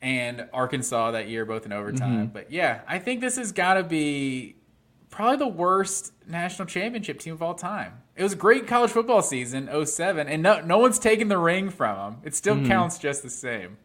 and 0.00 0.48
Arkansas 0.52 1.10
that 1.12 1.28
year, 1.28 1.44
both 1.44 1.66
in 1.66 1.72
overtime. 1.72 2.30
But 2.32 2.50
yeah, 2.52 2.80
I 2.88 2.98
think 2.98 3.20
this 3.20 3.36
has 3.36 3.52
got 3.52 3.74
to 3.74 3.82
be 3.84 4.56
probably 5.10 5.36
the 5.36 5.48
worst 5.48 6.12
national 6.26 6.66
championship 6.66 7.18
team 7.20 7.34
of 7.34 7.42
all 7.42 7.54
time. 7.54 8.01
It 8.14 8.22
was 8.22 8.34
a 8.34 8.36
great 8.36 8.66
college 8.66 8.90
football 8.90 9.22
season, 9.22 9.70
07, 9.86 10.28
and 10.28 10.42
no, 10.42 10.60
no 10.60 10.78
one's 10.78 10.98
taken 10.98 11.28
the 11.28 11.38
ring 11.38 11.70
from 11.70 12.12
him. 12.12 12.20
It 12.24 12.34
still 12.34 12.56
hmm. 12.56 12.66
counts 12.66 12.98
just 12.98 13.22
the 13.22 13.30
same. 13.30 13.78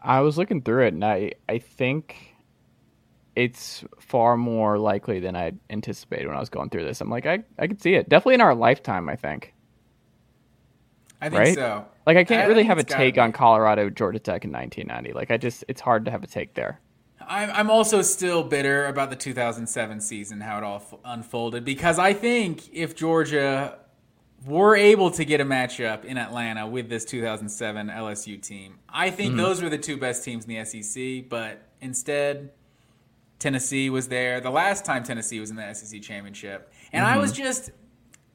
I 0.00 0.20
was 0.20 0.38
looking 0.38 0.62
through 0.62 0.86
it, 0.86 0.94
and 0.94 1.04
I 1.04 1.32
I 1.48 1.58
think 1.58 2.34
it's 3.34 3.84
far 3.98 4.36
more 4.36 4.78
likely 4.78 5.18
than 5.18 5.34
I 5.34 5.52
anticipated 5.70 6.26
when 6.26 6.36
I 6.36 6.40
was 6.40 6.50
going 6.50 6.70
through 6.70 6.84
this. 6.84 7.00
I'm 7.00 7.10
like, 7.10 7.26
I 7.26 7.42
I 7.58 7.66
could 7.66 7.80
see 7.80 7.94
it 7.94 8.08
definitely 8.08 8.34
in 8.34 8.40
our 8.40 8.54
lifetime. 8.54 9.08
I 9.08 9.16
think. 9.16 9.54
I 11.20 11.30
think 11.30 11.40
Right? 11.40 11.54
so. 11.54 11.86
Like 12.06 12.18
I 12.18 12.24
can't 12.24 12.42
I 12.42 12.46
really 12.46 12.64
have 12.64 12.78
a 12.78 12.84
take 12.84 13.14
be. 13.14 13.20
on 13.20 13.32
Colorado 13.32 13.88
Georgia 13.88 14.18
Tech 14.18 14.44
in 14.44 14.52
1990. 14.52 15.12
Like 15.14 15.30
I 15.30 15.38
just 15.38 15.64
it's 15.68 15.80
hard 15.80 16.04
to 16.04 16.10
have 16.10 16.22
a 16.22 16.26
take 16.26 16.54
there. 16.54 16.80
I'm, 17.28 17.50
I'm 17.50 17.70
also 17.70 18.02
still 18.02 18.42
bitter 18.42 18.86
about 18.86 19.10
the 19.10 19.16
2007 19.16 20.00
season, 20.00 20.40
how 20.40 20.58
it 20.58 20.64
all 20.64 20.76
f- 20.76 20.98
unfolded, 21.04 21.64
because 21.64 21.98
I 21.98 22.12
think 22.12 22.72
if 22.72 22.94
Georgia 22.94 23.78
were 24.46 24.76
able 24.76 25.10
to 25.12 25.24
get 25.24 25.40
a 25.40 25.44
matchup 25.44 26.04
in 26.04 26.18
Atlanta 26.18 26.66
with 26.66 26.88
this 26.88 27.04
2007 27.04 27.88
LSU 27.88 28.40
team, 28.40 28.78
I 28.88 29.10
think 29.10 29.30
mm-hmm. 29.30 29.38
those 29.38 29.62
were 29.62 29.68
the 29.68 29.78
two 29.78 29.96
best 29.96 30.24
teams 30.24 30.44
in 30.44 30.54
the 30.54 30.64
SEC, 30.64 31.28
but 31.28 31.62
instead, 31.80 32.50
Tennessee 33.38 33.90
was 33.90 34.08
there. 34.08 34.40
The 34.40 34.50
last 34.50 34.84
time 34.84 35.02
Tennessee 35.02 35.40
was 35.40 35.50
in 35.50 35.56
the 35.56 35.72
SEC 35.74 36.00
championship, 36.02 36.72
and 36.92 37.04
I 37.04 37.18
was 37.18 37.32
mm-hmm. 37.32 37.42
just 37.42 37.70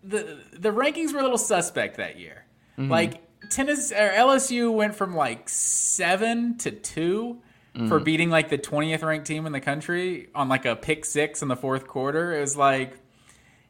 the 0.03 0.39
the 0.53 0.69
rankings 0.69 1.13
were 1.13 1.19
a 1.19 1.23
little 1.23 1.37
suspect 1.37 1.97
that 1.97 2.19
year. 2.19 2.45
Mm-hmm. 2.77 2.91
Like 2.91 3.23
Tennessee 3.49 3.95
or 3.95 4.11
LSU 4.11 4.73
went 4.73 4.95
from 4.95 5.15
like 5.15 5.49
seven 5.49 6.57
to 6.59 6.71
two 6.71 7.41
for 7.87 7.99
beating 7.99 8.29
like 8.29 8.49
the 8.49 8.57
twentieth 8.57 9.03
ranked 9.03 9.25
team 9.27 9.45
in 9.45 9.51
the 9.53 9.61
country 9.61 10.27
on 10.35 10.49
like 10.49 10.65
a 10.65 10.75
pick 10.75 11.05
six 11.05 11.41
in 11.41 11.47
the 11.47 11.55
fourth 11.55 11.87
quarter. 11.87 12.33
It 12.37 12.41
was 12.41 12.57
like 12.57 12.97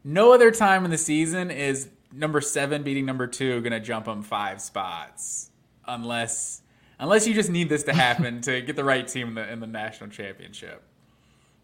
no 0.03 0.33
other 0.33 0.49
time 0.51 0.85
in 0.85 0.91
the 0.91 0.97
season 0.97 1.51
is 1.51 1.89
number 2.11 2.41
seven 2.41 2.81
beating 2.81 3.05
number 3.05 3.27
two 3.27 3.61
going 3.61 3.71
to 3.73 3.79
jump 3.79 4.05
them 4.05 4.23
five 4.23 4.61
spots 4.61 5.51
unless 5.87 6.61
unless 6.99 7.27
you 7.27 7.33
just 7.33 7.49
need 7.51 7.69
this 7.69 7.83
to 7.83 7.93
happen 7.93 8.41
to 8.41 8.61
get 8.61 8.75
the 8.75 8.83
right 8.83 9.07
team 9.07 9.27
in 9.29 9.35
the, 9.35 9.51
in 9.51 9.59
the 9.59 9.67
national 9.67 10.09
championship. 10.09 10.81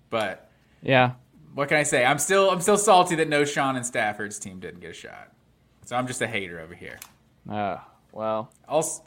But 0.10 0.50
Yeah. 0.84 1.14
what 1.56 1.68
can 1.70 1.78
I 1.78 1.84
say? 1.84 2.06
I'm 2.06 2.20
still 2.20 2.52
I'm 2.52 2.62
still 2.62 2.78
salty 2.78 3.16
that 3.16 3.30
Knowshon 3.30 3.75
and 3.75 3.86
Stafford's 3.86 4.38
team 4.40 4.60
didn't 4.60 4.82
get 4.82 4.92
a 4.92 4.94
shot. 4.94 5.32
So 5.86 5.96
I'm 5.96 6.06
just 6.08 6.22
a 6.22 6.28
hater 6.28 6.60
over 6.60 6.74
here. 6.75 7.00
Uh, 7.50 7.78
well, 8.12 8.52
Also, 8.68 9.04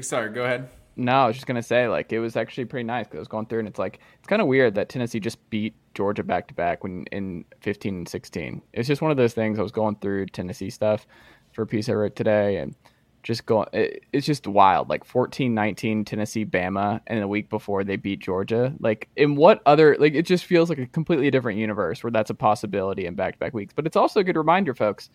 sorry, 0.00 0.30
go 0.30 0.44
ahead. 0.44 0.68
No, 0.96 1.12
I 1.12 1.26
was 1.26 1.36
just 1.36 1.46
gonna 1.46 1.62
say 1.62 1.88
like 1.88 2.12
it 2.12 2.18
was 2.18 2.36
actually 2.36 2.66
pretty 2.66 2.84
nice 2.84 3.06
because 3.06 3.18
I 3.18 3.20
was 3.20 3.28
going 3.28 3.46
through 3.46 3.60
and 3.60 3.68
it's 3.68 3.78
like 3.78 4.00
it's 4.18 4.28
kind 4.28 4.42
of 4.42 4.48
weird 4.48 4.74
that 4.74 4.88
Tennessee 4.88 5.20
just 5.20 5.38
beat 5.50 5.74
Georgia 5.94 6.22
back 6.22 6.48
to 6.48 6.54
back 6.54 6.82
when 6.84 7.04
in 7.12 7.44
15 7.60 7.94
and 7.94 8.08
16. 8.08 8.62
It's 8.72 8.88
just 8.88 9.02
one 9.02 9.10
of 9.10 9.16
those 9.16 9.34
things. 9.34 9.58
I 9.58 9.62
was 9.62 9.72
going 9.72 9.96
through 9.96 10.26
Tennessee 10.26 10.70
stuff 10.70 11.06
for 11.52 11.62
a 11.62 11.66
piece 11.66 11.88
I 11.88 11.92
wrote 11.92 12.16
today 12.16 12.58
and 12.58 12.74
just 13.22 13.46
going. 13.46 13.68
It, 13.72 14.04
it's 14.12 14.26
just 14.26 14.46
wild. 14.46 14.88
Like 14.88 15.04
14, 15.04 15.54
19 15.54 16.04
Tennessee, 16.04 16.44
Bama, 16.44 17.00
and 17.06 17.22
the 17.22 17.28
week 17.28 17.48
before 17.48 17.84
they 17.84 17.96
beat 17.96 18.20
Georgia. 18.20 18.74
Like 18.80 19.08
in 19.16 19.36
what 19.36 19.62
other 19.66 19.96
like 19.98 20.14
it 20.14 20.26
just 20.26 20.44
feels 20.44 20.68
like 20.68 20.78
a 20.78 20.86
completely 20.86 21.30
different 21.30 21.58
universe 21.58 22.02
where 22.02 22.10
that's 22.10 22.30
a 22.30 22.34
possibility 22.34 23.06
in 23.06 23.14
back 23.14 23.34
to 23.34 23.38
back 23.38 23.54
weeks. 23.54 23.72
But 23.74 23.86
it's 23.86 23.96
also 23.96 24.20
a 24.20 24.24
good 24.24 24.36
reminder, 24.36 24.74
folks, 24.74 25.10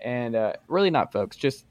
and 0.00 0.36
uh, 0.36 0.52
really 0.68 0.90
not 0.90 1.12
folks, 1.12 1.36
just 1.36 1.66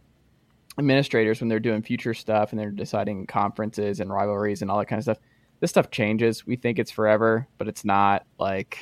administrators 0.80 1.40
when 1.40 1.50
they're 1.50 1.60
doing 1.60 1.82
future 1.82 2.14
stuff 2.14 2.52
and 2.52 2.60
they're 2.60 2.72
deciding 2.72 3.26
conferences 3.28 4.00
and 4.00 4.12
rivalries 4.12 4.62
and 4.62 4.70
all 4.70 4.80
that 4.80 4.86
kind 4.86 5.00
of 5.00 5.04
stuff 5.04 5.20
this 5.60 5.72
stuff 5.72 5.90
changes. 5.90 6.46
We 6.46 6.56
think 6.56 6.78
it's 6.78 6.92
forever, 6.92 7.48
but 7.58 7.68
it's 7.68 7.84
not. 7.84 8.26
Like 8.40 8.78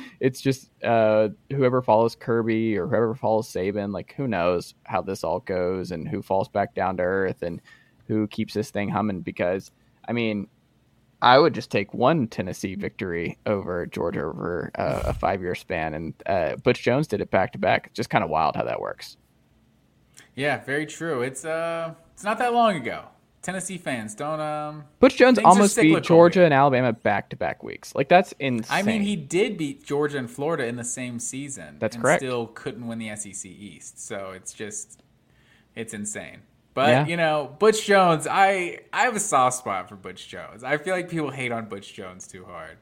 it's 0.20 0.40
just 0.40 0.70
uh, 0.82 1.28
whoever 1.50 1.82
follows 1.82 2.14
Kirby 2.14 2.78
or 2.78 2.86
whoever 2.86 3.14
follows 3.14 3.48
Saban. 3.48 3.92
Like 3.92 4.14
who 4.16 4.28
knows 4.28 4.74
how 4.84 5.02
this 5.02 5.24
all 5.24 5.40
goes 5.40 5.90
and 5.90 6.08
who 6.08 6.22
falls 6.22 6.48
back 6.48 6.74
down 6.74 6.96
to 6.98 7.02
earth 7.02 7.42
and 7.42 7.60
who 8.06 8.26
keeps 8.28 8.54
this 8.54 8.70
thing 8.70 8.88
humming. 8.88 9.22
Because 9.22 9.70
I 10.08 10.12
mean, 10.12 10.48
I 11.22 11.38
would 11.38 11.54
just 11.54 11.70
take 11.70 11.92
one 11.92 12.28
Tennessee 12.28 12.76
victory 12.76 13.36
over 13.46 13.86
Georgia 13.86 14.22
over 14.22 14.70
uh, 14.76 15.02
a 15.06 15.12
five 15.12 15.42
year 15.42 15.54
span, 15.54 15.94
and 15.94 16.14
uh, 16.26 16.56
Butch 16.56 16.82
Jones 16.82 17.08
did 17.08 17.20
it 17.20 17.30
back 17.30 17.52
to 17.52 17.58
back. 17.58 17.92
Just 17.92 18.10
kind 18.10 18.24
of 18.24 18.30
wild 18.30 18.56
how 18.56 18.64
that 18.64 18.80
works. 18.80 19.16
Yeah, 20.34 20.62
very 20.64 20.86
true. 20.86 21.22
It's 21.22 21.44
uh, 21.44 21.94
it's 22.12 22.24
not 22.24 22.38
that 22.38 22.52
long 22.52 22.76
ago. 22.76 23.04
Tennessee 23.42 23.78
fans 23.78 24.14
don't 24.14 24.40
um. 24.40 24.84
Butch 24.98 25.16
Jones 25.16 25.38
almost 25.38 25.76
beat 25.76 26.02
Georgia 26.02 26.44
and 26.44 26.52
Alabama 26.52 26.92
back 26.92 27.30
to 27.30 27.36
back 27.36 27.62
weeks. 27.62 27.94
Like 27.94 28.08
that's 28.08 28.34
insane. 28.38 28.78
I 28.78 28.82
mean, 28.82 29.02
he 29.02 29.16
did 29.16 29.56
beat 29.56 29.84
Georgia 29.84 30.18
and 30.18 30.30
Florida 30.30 30.66
in 30.66 30.76
the 30.76 30.84
same 30.84 31.18
season. 31.18 31.76
That's 31.78 31.96
correct. 31.96 32.20
Still 32.20 32.48
couldn't 32.48 32.86
win 32.86 32.98
the 32.98 33.14
SEC 33.16 33.46
East. 33.46 34.06
So 34.06 34.32
it's 34.34 34.52
just, 34.52 35.02
it's 35.74 35.94
insane. 35.94 36.42
But 36.74 36.88
yeah. 36.88 37.06
you 37.06 37.16
know, 37.16 37.56
Butch 37.58 37.86
Jones, 37.86 38.26
I 38.30 38.80
I 38.92 39.02
have 39.02 39.16
a 39.16 39.20
soft 39.20 39.56
spot 39.56 39.88
for 39.88 39.96
Butch 39.96 40.28
Jones. 40.28 40.62
I 40.62 40.76
feel 40.76 40.94
like 40.94 41.08
people 41.08 41.30
hate 41.30 41.50
on 41.50 41.66
Butch 41.66 41.94
Jones 41.94 42.26
too 42.26 42.44
hard. 42.44 42.76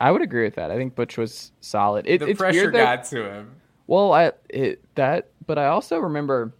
I 0.00 0.10
would 0.10 0.22
agree 0.22 0.44
with 0.44 0.54
that. 0.54 0.70
I 0.70 0.76
think 0.76 0.94
Butch 0.94 1.18
was 1.18 1.52
solid. 1.60 2.06
It, 2.08 2.20
the 2.20 2.34
pressure 2.34 2.70
got 2.70 3.04
to 3.06 3.30
him. 3.30 3.56
Well, 3.86 4.12
I 4.12 4.32
it, 4.48 4.82
that, 4.94 5.28
but 5.46 5.58
I 5.58 5.66
also 5.66 5.98
remember 5.98 6.52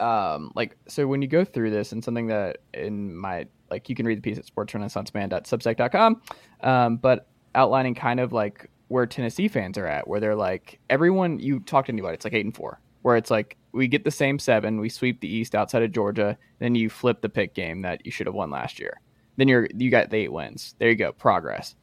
um, 0.00 0.52
like 0.54 0.76
so 0.88 1.06
when 1.06 1.22
you 1.22 1.28
go 1.28 1.44
through 1.44 1.70
this 1.70 1.92
and 1.92 2.02
something 2.02 2.26
that 2.28 2.58
in 2.72 3.14
my 3.14 3.46
like 3.70 3.88
you 3.88 3.94
can 3.94 4.06
read 4.06 4.18
the 4.18 4.22
piece 4.22 4.38
at 4.38 4.46
sportsrenaissanceman.substack.com 4.46 6.22
um, 6.62 6.96
but 6.96 7.28
outlining 7.54 7.94
kind 7.94 8.20
of 8.20 8.32
like 8.32 8.70
where 8.88 9.06
tennessee 9.06 9.48
fans 9.48 9.78
are 9.78 9.86
at 9.86 10.06
where 10.08 10.20
they're 10.20 10.34
like 10.34 10.80
everyone 10.90 11.38
you 11.38 11.60
talk 11.60 11.86
to 11.86 11.92
anybody 11.92 12.14
it's 12.14 12.24
like 12.24 12.34
eight 12.34 12.44
and 12.44 12.54
four 12.54 12.80
where 13.02 13.16
it's 13.16 13.30
like 13.30 13.56
we 13.72 13.88
get 13.88 14.04
the 14.04 14.10
same 14.10 14.38
seven 14.38 14.80
we 14.80 14.88
sweep 14.88 15.20
the 15.20 15.28
east 15.28 15.54
outside 15.54 15.82
of 15.82 15.92
georgia 15.92 16.36
then 16.58 16.74
you 16.74 16.88
flip 16.88 17.20
the 17.20 17.28
pick 17.28 17.54
game 17.54 17.82
that 17.82 18.04
you 18.06 18.10
should 18.10 18.26
have 18.26 18.34
won 18.34 18.50
last 18.50 18.78
year. 18.78 19.00
Then 19.36 19.48
you're 19.48 19.68
you 19.76 19.90
got 19.90 20.08
the 20.08 20.16
eight 20.16 20.32
wins. 20.32 20.74
There 20.78 20.88
you 20.88 20.96
go 20.96 21.12
progress 21.12 21.74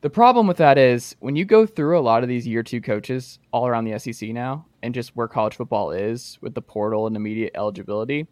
the 0.00 0.10
problem 0.10 0.46
with 0.46 0.58
that 0.58 0.78
is 0.78 1.16
when 1.20 1.34
you 1.34 1.44
go 1.44 1.66
through 1.66 1.98
a 1.98 2.00
lot 2.00 2.22
of 2.22 2.28
these 2.28 2.46
year 2.46 2.62
two 2.62 2.80
coaches 2.80 3.38
all 3.52 3.66
around 3.66 3.84
the 3.84 3.98
SEC 3.98 4.28
now 4.30 4.66
and 4.82 4.94
just 4.94 5.16
where 5.16 5.26
college 5.26 5.56
football 5.56 5.90
is 5.90 6.38
with 6.40 6.54
the 6.54 6.62
portal 6.62 7.06
and 7.06 7.16
immediate 7.16 7.52
eligibility, 7.54 8.28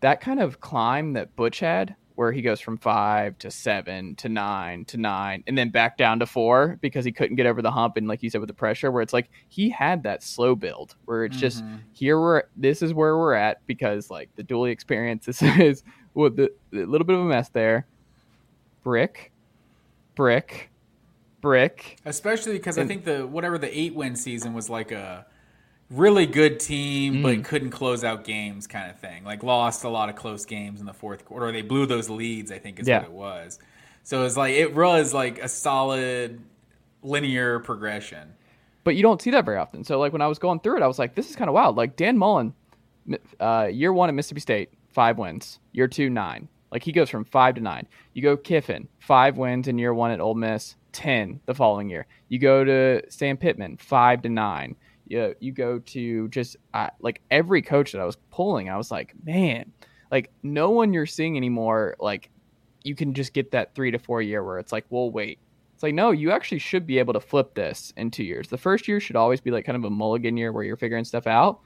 that 0.00 0.20
kind 0.20 0.40
of 0.40 0.60
climb 0.60 1.12
that 1.12 1.34
Butch 1.36 1.60
had, 1.60 1.94
where 2.16 2.32
he 2.32 2.42
goes 2.42 2.60
from 2.60 2.76
five 2.76 3.38
to 3.38 3.50
seven 3.50 4.16
to 4.16 4.28
nine 4.28 4.84
to 4.86 4.96
nine 4.96 5.44
and 5.46 5.56
then 5.56 5.70
back 5.70 5.96
down 5.96 6.18
to 6.18 6.26
four 6.26 6.78
because 6.80 7.04
he 7.04 7.12
couldn't 7.12 7.36
get 7.36 7.46
over 7.46 7.62
the 7.62 7.70
hump 7.70 7.96
and 7.96 8.08
like 8.08 8.22
you 8.22 8.30
said 8.30 8.40
with 8.40 8.48
the 8.48 8.54
pressure 8.54 8.90
where 8.90 9.02
it's 9.02 9.12
like 9.12 9.30
he 9.48 9.68
had 9.68 10.02
that 10.02 10.22
slow 10.22 10.54
build 10.54 10.96
where 11.04 11.26
it's 11.26 11.36
mm-hmm. 11.36 11.40
just 11.42 11.64
here 11.92 12.18
we're 12.18 12.44
this 12.56 12.80
is 12.80 12.94
where 12.94 13.18
we're 13.18 13.34
at 13.34 13.64
because 13.66 14.10
like 14.10 14.30
the 14.34 14.42
Dooley 14.42 14.70
experience 14.70 15.26
this 15.26 15.42
is 15.42 15.82
with 16.14 16.38
well, 16.38 16.48
the, 16.72 16.82
a 16.82 16.86
little 16.86 17.06
bit 17.06 17.16
of 17.16 17.20
a 17.20 17.24
mess 17.24 17.50
there 17.50 17.86
brick 18.82 19.30
brick 20.14 20.70
brick. 21.46 21.98
Especially 22.04 22.54
because 22.54 22.76
I 22.76 22.84
think 22.86 23.04
the 23.04 23.24
whatever 23.24 23.56
the 23.56 23.78
eight 23.78 23.94
win 23.94 24.16
season 24.16 24.52
was 24.52 24.68
like 24.68 24.90
a 24.90 25.24
really 25.90 26.26
good 26.26 26.58
team, 26.58 27.18
mm. 27.18 27.22
but 27.22 27.44
couldn't 27.44 27.70
close 27.70 28.02
out 28.02 28.24
games 28.24 28.66
kind 28.66 28.90
of 28.90 28.98
thing. 28.98 29.22
Like 29.22 29.44
lost 29.44 29.84
a 29.84 29.88
lot 29.88 30.08
of 30.08 30.16
close 30.16 30.44
games 30.44 30.80
in 30.80 30.86
the 30.86 30.92
fourth 30.92 31.24
quarter. 31.24 31.52
They 31.52 31.62
blew 31.62 31.86
those 31.86 32.10
leads. 32.10 32.50
I 32.50 32.58
think 32.58 32.80
is 32.80 32.88
yeah. 32.88 32.98
what 32.98 33.06
it 33.06 33.12
was. 33.12 33.60
So 34.02 34.24
it's 34.24 34.36
like 34.36 34.54
it 34.54 34.74
was 34.74 35.14
like 35.14 35.38
a 35.38 35.48
solid 35.48 36.40
linear 37.04 37.60
progression. 37.60 38.34
But 38.82 38.96
you 38.96 39.02
don't 39.02 39.22
see 39.22 39.30
that 39.30 39.44
very 39.44 39.58
often. 39.58 39.84
So 39.84 40.00
like 40.00 40.12
when 40.12 40.22
I 40.22 40.26
was 40.26 40.40
going 40.40 40.58
through 40.58 40.78
it, 40.78 40.82
I 40.82 40.88
was 40.88 40.98
like, 40.98 41.14
this 41.14 41.30
is 41.30 41.36
kind 41.36 41.48
of 41.48 41.54
wild. 41.54 41.76
Like 41.76 41.94
Dan 41.94 42.18
Mullen, 42.18 42.54
uh, 43.38 43.68
year 43.70 43.92
one 43.92 44.08
at 44.08 44.16
Mississippi 44.16 44.40
State, 44.40 44.70
five 44.88 45.16
wins. 45.16 45.60
Year 45.72 45.86
two, 45.86 46.10
nine. 46.10 46.48
Like 46.72 46.82
he 46.82 46.90
goes 46.90 47.08
from 47.08 47.24
five 47.24 47.54
to 47.54 47.60
nine. 47.60 47.86
You 48.14 48.22
go 48.22 48.36
Kiffin, 48.36 48.88
five 48.98 49.38
wins 49.38 49.68
in 49.68 49.78
year 49.78 49.94
one 49.94 50.10
at 50.10 50.20
Ole 50.20 50.34
Miss, 50.34 50.74
10 50.96 51.40
the 51.44 51.54
following 51.54 51.90
year. 51.90 52.06
You 52.28 52.38
go 52.38 52.64
to 52.64 53.02
Sam 53.10 53.36
Pittman, 53.36 53.76
5 53.76 54.22
to 54.22 54.28
9. 54.30 54.76
You, 55.08 55.34
you 55.40 55.52
go 55.52 55.78
to 55.78 56.28
just 56.28 56.56
uh, 56.72 56.88
like 57.00 57.20
every 57.30 57.60
coach 57.60 57.92
that 57.92 58.00
I 58.00 58.06
was 58.06 58.16
pulling, 58.30 58.70
I 58.70 58.78
was 58.78 58.90
like, 58.90 59.12
man, 59.22 59.70
like 60.10 60.30
no 60.42 60.70
one 60.70 60.94
you're 60.94 61.06
seeing 61.06 61.36
anymore. 61.36 61.96
Like 62.00 62.30
you 62.82 62.94
can 62.94 63.12
just 63.12 63.34
get 63.34 63.50
that 63.50 63.74
three 63.74 63.90
to 63.90 63.98
four 63.98 64.22
year 64.22 64.42
where 64.42 64.58
it's 64.58 64.72
like, 64.72 64.86
well, 64.88 65.10
wait. 65.10 65.38
It's 65.74 65.82
like, 65.82 65.94
no, 65.94 66.10
you 66.10 66.30
actually 66.30 66.60
should 66.60 66.86
be 66.86 66.98
able 66.98 67.12
to 67.12 67.20
flip 67.20 67.54
this 67.54 67.92
in 67.98 68.10
two 68.10 68.24
years. 68.24 68.48
The 68.48 68.56
first 68.56 68.88
year 68.88 68.98
should 68.98 69.16
always 69.16 69.42
be 69.42 69.50
like 69.50 69.66
kind 69.66 69.76
of 69.76 69.84
a 69.84 69.90
mulligan 69.90 70.38
year 70.38 70.50
where 70.50 70.64
you're 70.64 70.78
figuring 70.78 71.04
stuff 71.04 71.26
out. 71.26 71.60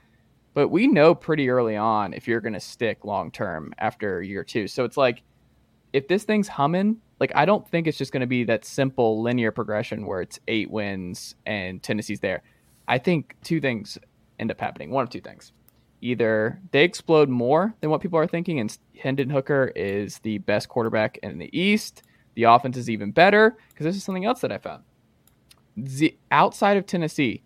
But 0.52 0.68
we 0.68 0.88
know 0.88 1.14
pretty 1.14 1.49
early 1.49 1.76
on 1.76 2.12
if 2.12 2.26
you're 2.26 2.40
going 2.40 2.54
to 2.54 2.60
stick 2.60 3.04
long 3.04 3.30
term 3.30 3.72
after 3.78 4.20
year 4.20 4.42
two. 4.42 4.66
So 4.66 4.84
it's 4.84 4.96
like, 4.96 5.22
if 5.92 6.08
this 6.08 6.25
thing's 6.25 6.49
humming, 6.49 6.96
like 7.21 7.33
I 7.35 7.45
don't 7.45 7.69
think 7.69 7.87
it's 7.87 7.99
just 7.99 8.12
going 8.12 8.23
to 8.23 8.27
be 8.27 8.45
that 8.45 8.65
simple 8.65 9.23
linear 9.23 9.53
progression 9.53 10.07
where 10.07 10.23
it's 10.23 10.41
eight 10.49 10.71
wins 10.71 11.35
and 11.47 11.83
Tennessee's 11.83 12.21
there. 12.21 12.43
I 12.89 12.99
think 12.99 13.37
two 13.45 13.61
things 13.61 13.99
end 14.39 14.50
up 14.50 14.61
happening. 14.61 14.91
One 14.91 15.05
of 15.05 15.11
two 15.11 15.21
things. 15.21 15.53
Either 16.00 16.59
they 16.73 16.83
explode 16.83 17.29
more 17.29 17.75
than 17.81 17.91
what 17.91 18.00
people 18.00 18.19
are 18.19 18.27
thinking, 18.27 18.59
and 18.59 18.77
Hendon 18.99 19.29
Hooker 19.29 19.71
is 19.77 20.19
the 20.21 20.39
best 20.39 20.71
quarterback 20.71 21.19
in 21.23 21.39
the 21.39 21.57
East. 21.57 22.03
The 22.35 22.45
offense 22.45 22.79
is 22.79 22.89
even 22.89 23.11
better 23.11 23.57
because 23.69 23.85
this 23.85 23.97
is 23.97 24.03
something 24.03 24.25
else 24.25 24.41
that 24.41 24.50
I 24.50 24.57
found. 24.57 24.83
The, 25.77 26.17
outside 26.31 26.79
of 26.79 26.87
Tennessee, 26.87 27.43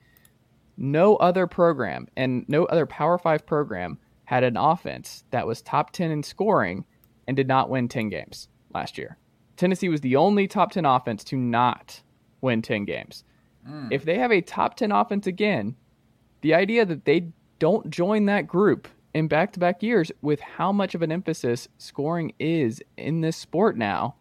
no 0.76 1.16
other 1.16 1.48
program 1.48 2.06
and 2.16 2.44
no 2.48 2.64
other 2.66 2.86
Power 2.86 3.18
Five 3.18 3.44
program 3.44 3.98
had 4.24 4.44
an 4.44 4.56
offense 4.56 5.24
that 5.30 5.46
was 5.46 5.60
top 5.60 5.90
10 5.90 6.12
in 6.12 6.22
scoring 6.22 6.84
and 7.26 7.36
did 7.36 7.48
not 7.48 7.68
win 7.68 7.88
10 7.88 8.08
games 8.08 8.48
last 8.72 8.96
year. 8.96 9.18
Tennessee 9.56 9.88
was 9.88 10.00
the 10.00 10.16
only 10.16 10.46
top 10.46 10.72
10 10.72 10.84
offense 10.84 11.24
to 11.24 11.36
not 11.36 12.00
win 12.40 12.62
10 12.62 12.84
games. 12.84 13.24
Mm. 13.68 13.88
If 13.90 14.04
they 14.04 14.18
have 14.18 14.32
a 14.32 14.40
top 14.40 14.76
10 14.76 14.92
offense 14.92 15.26
again, 15.26 15.76
the 16.40 16.54
idea 16.54 16.84
that 16.84 17.04
they 17.04 17.28
don't 17.58 17.88
join 17.90 18.26
that 18.26 18.46
group 18.46 18.88
in 19.14 19.28
back 19.28 19.52
to 19.52 19.60
back 19.60 19.82
years 19.82 20.10
with 20.20 20.40
how 20.40 20.72
much 20.72 20.94
of 20.94 21.02
an 21.02 21.12
emphasis 21.12 21.68
scoring 21.78 22.34
is 22.38 22.82
in 22.96 23.20
this 23.20 23.36
sport 23.36 23.76
now, 23.76 24.16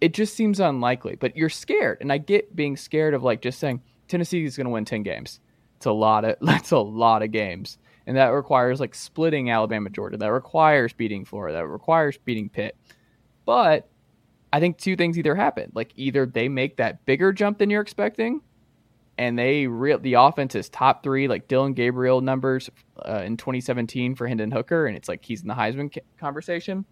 it 0.00 0.14
just 0.14 0.34
seems 0.34 0.60
unlikely. 0.60 1.16
But 1.16 1.36
you're 1.36 1.48
scared. 1.48 1.98
And 2.00 2.12
I 2.12 2.18
get 2.18 2.54
being 2.54 2.76
scared 2.76 3.14
of 3.14 3.22
like 3.22 3.42
just 3.42 3.58
saying 3.58 3.82
Tennessee 4.06 4.44
is 4.44 4.56
going 4.56 4.66
to 4.66 4.70
win 4.70 4.84
10 4.84 5.02
games. 5.02 5.40
It's 5.76 5.86
a 5.86 5.92
lot 5.92 6.24
of 6.24 6.36
that's 6.40 6.70
a 6.70 6.78
lot 6.78 7.22
of 7.22 7.32
games. 7.32 7.78
And 8.06 8.16
that 8.16 8.28
requires 8.28 8.80
like 8.80 8.94
splitting 8.94 9.50
Alabama 9.50 9.90
Georgia. 9.90 10.16
That 10.16 10.32
requires 10.32 10.94
beating 10.94 11.26
Florida. 11.26 11.58
That 11.58 11.66
requires 11.66 12.16
beating 12.16 12.48
Pitt. 12.48 12.74
But 13.44 13.90
I 14.52 14.60
think 14.60 14.78
two 14.78 14.96
things 14.96 15.18
either 15.18 15.34
happen. 15.34 15.70
Like 15.74 15.92
either 15.96 16.26
they 16.26 16.48
make 16.48 16.76
that 16.78 17.04
bigger 17.04 17.32
jump 17.32 17.58
than 17.58 17.70
you're 17.70 17.82
expecting, 17.82 18.40
and 19.18 19.38
they 19.38 19.66
real 19.66 19.98
the 19.98 20.14
offense 20.14 20.54
is 20.54 20.68
top 20.68 21.02
three, 21.02 21.28
like 21.28 21.48
Dillon 21.48 21.74
Gabriel 21.74 22.20
numbers 22.20 22.70
uh, 23.06 23.22
in 23.24 23.36
2017 23.36 24.14
for 24.14 24.26
Hendon 24.26 24.50
Hooker, 24.50 24.86
and 24.86 24.96
it's 24.96 25.08
like 25.08 25.24
he's 25.24 25.42
in 25.42 25.48
the 25.48 25.54
Heisman 25.54 25.96
conversation. 26.18 26.84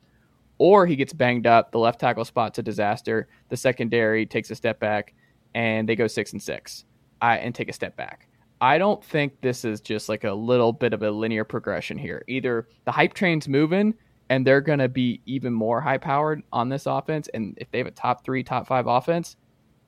Or 0.59 0.87
he 0.87 0.97
gets 0.97 1.13
banged 1.13 1.47
up, 1.47 1.71
the 1.71 1.79
left 1.79 2.01
tackle 2.01 2.25
spot's 2.25 2.59
a 2.59 2.63
disaster, 2.63 3.29
the 3.51 3.57
secondary 3.59 4.25
takes 4.25 4.51
a 4.51 4.55
step 4.55 4.81
back, 4.81 5.15
and 5.55 5.87
they 5.87 5.95
go 5.95 6.07
six 6.07 6.33
and 6.33 6.43
six, 6.43 6.87
I, 7.21 7.37
and 7.39 7.55
take 7.55 7.69
a 7.69 7.75
step 7.75 7.95
back. 7.97 8.29
I 8.61 8.79
don't 8.79 9.05
think 9.05 9.39
this 9.43 9.67
is 9.67 9.83
just 9.83 10.09
like 10.09 10.25
a 10.25 10.33
little 10.33 10.73
bit 10.73 10.95
of 10.95 11.03
a 11.03 11.11
linear 11.11 11.45
progression 11.45 11.99
here. 11.99 12.25
Either 12.27 12.69
the 12.87 12.93
hype 12.93 13.13
train's 13.13 13.49
moving 13.49 13.95
and 14.29 14.47
they're 14.47 14.61
going 14.61 14.79
to 14.79 14.89
be 14.89 15.21
even 15.27 15.53
more 15.53 15.81
high 15.81 15.99
powered 15.99 16.43
on 16.53 16.69
this 16.69 16.87
offense. 16.87 17.29
And 17.33 17.57
if 17.59 17.71
they 17.71 17.79
have 17.79 17.87
a 17.87 17.93
top 17.93 18.25
three, 18.25 18.43
top 18.43 18.67
five 18.67 18.87
offense, 18.87 19.37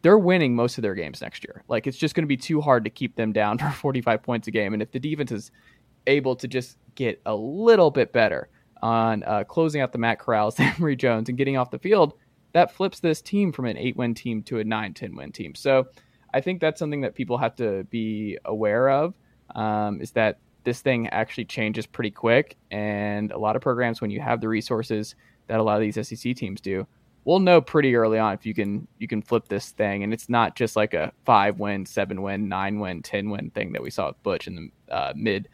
they're 0.03 0.19
winning 0.19 0.55
most 0.55 0.79
of 0.79 0.83
their 0.83 0.95
games 0.95 1.21
next 1.21 1.45
year. 1.45 1.65
Like 1.69 1.87
it's 1.87 1.97
just 1.97 2.15
going 2.15 2.23
to 2.23 2.29
be 2.29 2.37
too 2.37 2.61
hard 2.61 2.85
to 2.85 2.91
keep 2.91 3.17
them 3.17 3.33
down 3.33 3.59
for 3.59 3.71
45 3.71 4.23
points 4.23 4.49
a 4.49 4.51
game. 4.51 4.73
And 4.73 4.83
if 4.83 4.93
the 4.93 5.01
defense 5.01 5.33
is 5.33 5.51
able 6.07 6.37
to 6.37 6.49
just 6.49 6.79
get 6.95 7.21
a 7.27 7.35
little 7.35 7.91
bit 7.91 8.13
better 8.13 8.49
on 8.81 9.25
uh, 9.25 9.45
closing 9.45 9.81
out 9.81 9.93
the 9.93 9.99
Matt 9.99 10.21
Corrals, 10.21 10.55
Emory 10.59 10.97
Jones, 10.97 11.29
and 11.29 11.37
getting 11.37 11.57
off 11.57 11.71
the 11.71 11.79
field, 11.79 12.15
that 12.53 12.73
flips 12.73 13.01
this 13.01 13.21
team 13.21 13.53
from 13.53 13.67
an 13.67 13.77
eight 13.77 13.97
win 13.97 14.15
team 14.15 14.43
to 14.45 14.61
a 14.61 14.65
nine, 14.65 14.95
10 14.95 15.17
win 15.17 15.33
team. 15.33 15.55
So 15.55 15.89
I 16.33 16.41
think 16.41 16.61
that's 16.61 16.79
something 16.79 17.01
that 17.01 17.15
people 17.15 17.39
have 17.39 17.57
to 17.57 17.85
be 17.85 18.39
aware 18.45 18.89
of 18.89 19.15
um, 19.55 20.01
is 20.01 20.13
that 20.13 20.39
this 20.65 20.81
thing 20.81 21.09
actually 21.09 21.45
changes 21.45 21.87
pretty 21.87 22.11
quick. 22.11 22.57
And 22.71 23.33
a 23.33 23.39
lot 23.39 23.57
of 23.57 23.63
programs, 23.63 24.01
when 24.01 24.11
you 24.11 24.21
have 24.21 24.41
the 24.41 24.49
resources 24.49 25.15
that 25.47 25.61
a 25.61 25.63
lot 25.63 25.77
of 25.77 25.81
these 25.81 26.09
SEC 26.09 26.37
teams 26.37 26.61
do, 26.61 26.87
we'll 27.25 27.41
know 27.41 27.61
pretty 27.61 27.95
early 27.95 28.19
on 28.19 28.33
if 28.33 28.47
you 28.47 28.55
can 28.55 28.89
you 28.99 29.09
can 29.09 29.23
flip 29.23 29.49
this 29.49 29.71
thing. 29.71 30.03
And 30.03 30.13
it's 30.13 30.29
not 30.29 30.57
just 30.57 30.77
like 30.77 30.95
a 30.95 31.13
five 31.25 31.59
win, 31.59 31.87
seven 31.87 32.23
win, 32.23 32.49
nine 32.49 32.81
win, 32.81 33.03
ten 33.03 33.31
win 33.31 33.51
thing 33.51 33.73
that 33.73 33.83
we 33.83 33.91
saw 33.91 34.09
with 34.09 34.23
Butch 34.23 34.47
in 34.47 34.55
the 34.89 34.95
uh, 34.95 35.13
mid 35.15 35.49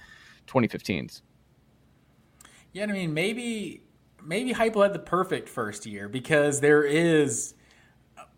2015s. 0.46 1.23
Yeah, 2.73 2.84
I 2.84 2.87
mean 2.87 3.14
maybe 3.14 3.82
maybe 4.23 4.52
Heupel 4.52 4.82
had 4.82 4.92
the 4.92 4.99
perfect 4.99 5.49
first 5.49 5.87
year 5.87 6.08
because 6.08 6.61
there 6.61 6.82
is 6.82 7.54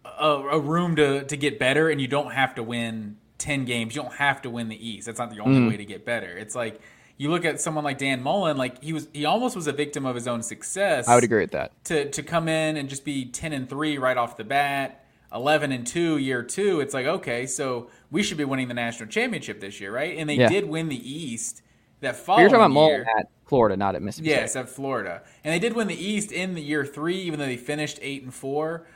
a, 0.04 0.28
a, 0.28 0.60
room 0.60 0.96
to 0.96 1.24
to 1.24 1.36
get 1.36 1.58
better, 1.58 1.88
and 1.88 2.00
you 2.00 2.08
don't 2.08 2.32
have 2.32 2.54
to 2.56 2.62
win 2.62 3.16
ten 3.46 3.64
games. 3.64 3.94
You 3.94 4.02
don't 4.02 4.14
have 4.14 4.42
to 4.42 4.50
win 4.50 4.68
the 4.68 4.88
East. 4.88 5.06
That's 5.06 5.18
not 5.18 5.30
the 5.30 5.40
only 5.40 5.60
mm. 5.60 5.68
way 5.68 5.76
to 5.76 5.84
get 5.84 6.04
better. 6.04 6.36
It's 6.36 6.54
like 6.54 6.80
you 7.16 7.30
look 7.30 7.44
at 7.44 7.60
someone 7.60 7.84
like 7.84 7.98
Dan 7.98 8.22
Mullen, 8.22 8.56
like 8.56 8.82
he 8.82 8.92
was 8.92 9.08
he 9.12 9.24
almost 9.24 9.54
was 9.54 9.68
a 9.68 9.72
victim 9.72 10.04
of 10.04 10.14
his 10.14 10.26
own 10.26 10.42
success. 10.42 11.08
I 11.08 11.14
would 11.14 11.24
agree 11.24 11.42
with 11.42 11.52
that. 11.52 11.72
To 11.84 12.10
to 12.10 12.22
come 12.22 12.48
in 12.48 12.76
and 12.76 12.88
just 12.88 13.04
be 13.04 13.26
ten 13.26 13.52
and 13.52 13.68
three 13.68 13.98
right 13.98 14.16
off 14.16 14.36
the 14.36 14.44
bat, 14.44 15.04
eleven 15.32 15.70
and 15.70 15.86
two 15.86 16.18
year 16.18 16.42
two, 16.42 16.80
it's 16.80 16.92
like 16.92 17.06
okay, 17.06 17.46
so 17.46 17.88
we 18.10 18.22
should 18.22 18.36
be 18.36 18.44
winning 18.44 18.68
the 18.68 18.74
national 18.74 19.08
championship 19.08 19.60
this 19.60 19.80
year, 19.80 19.92
right? 19.92 20.18
And 20.18 20.28
they 20.28 20.34
yeah. 20.34 20.48
did 20.48 20.68
win 20.68 20.88
the 20.88 21.10
East 21.10 21.62
that 22.00 22.16
following 22.16 22.42
You're 22.42 22.50
talking 22.50 22.72
about 22.72 22.88
year. 22.88 23.04
Mullen 23.04 23.18
at 23.20 23.30
Florida, 23.46 23.76
not 23.76 23.94
at 23.94 24.02
Mississippi. 24.02 24.30
Yes, 24.30 24.50
State. 24.50 24.60
at 24.60 24.68
Florida, 24.68 25.22
and 25.44 25.54
they 25.54 25.60
did 25.60 25.74
win 25.74 25.86
the 25.86 26.04
East 26.04 26.32
in 26.32 26.54
the 26.54 26.62
year 26.62 26.84
three, 26.84 27.20
even 27.22 27.38
though 27.38 27.46
they 27.46 27.56
finished 27.56 28.00
eight 28.02 28.24
and 28.24 28.34
four 28.34 28.86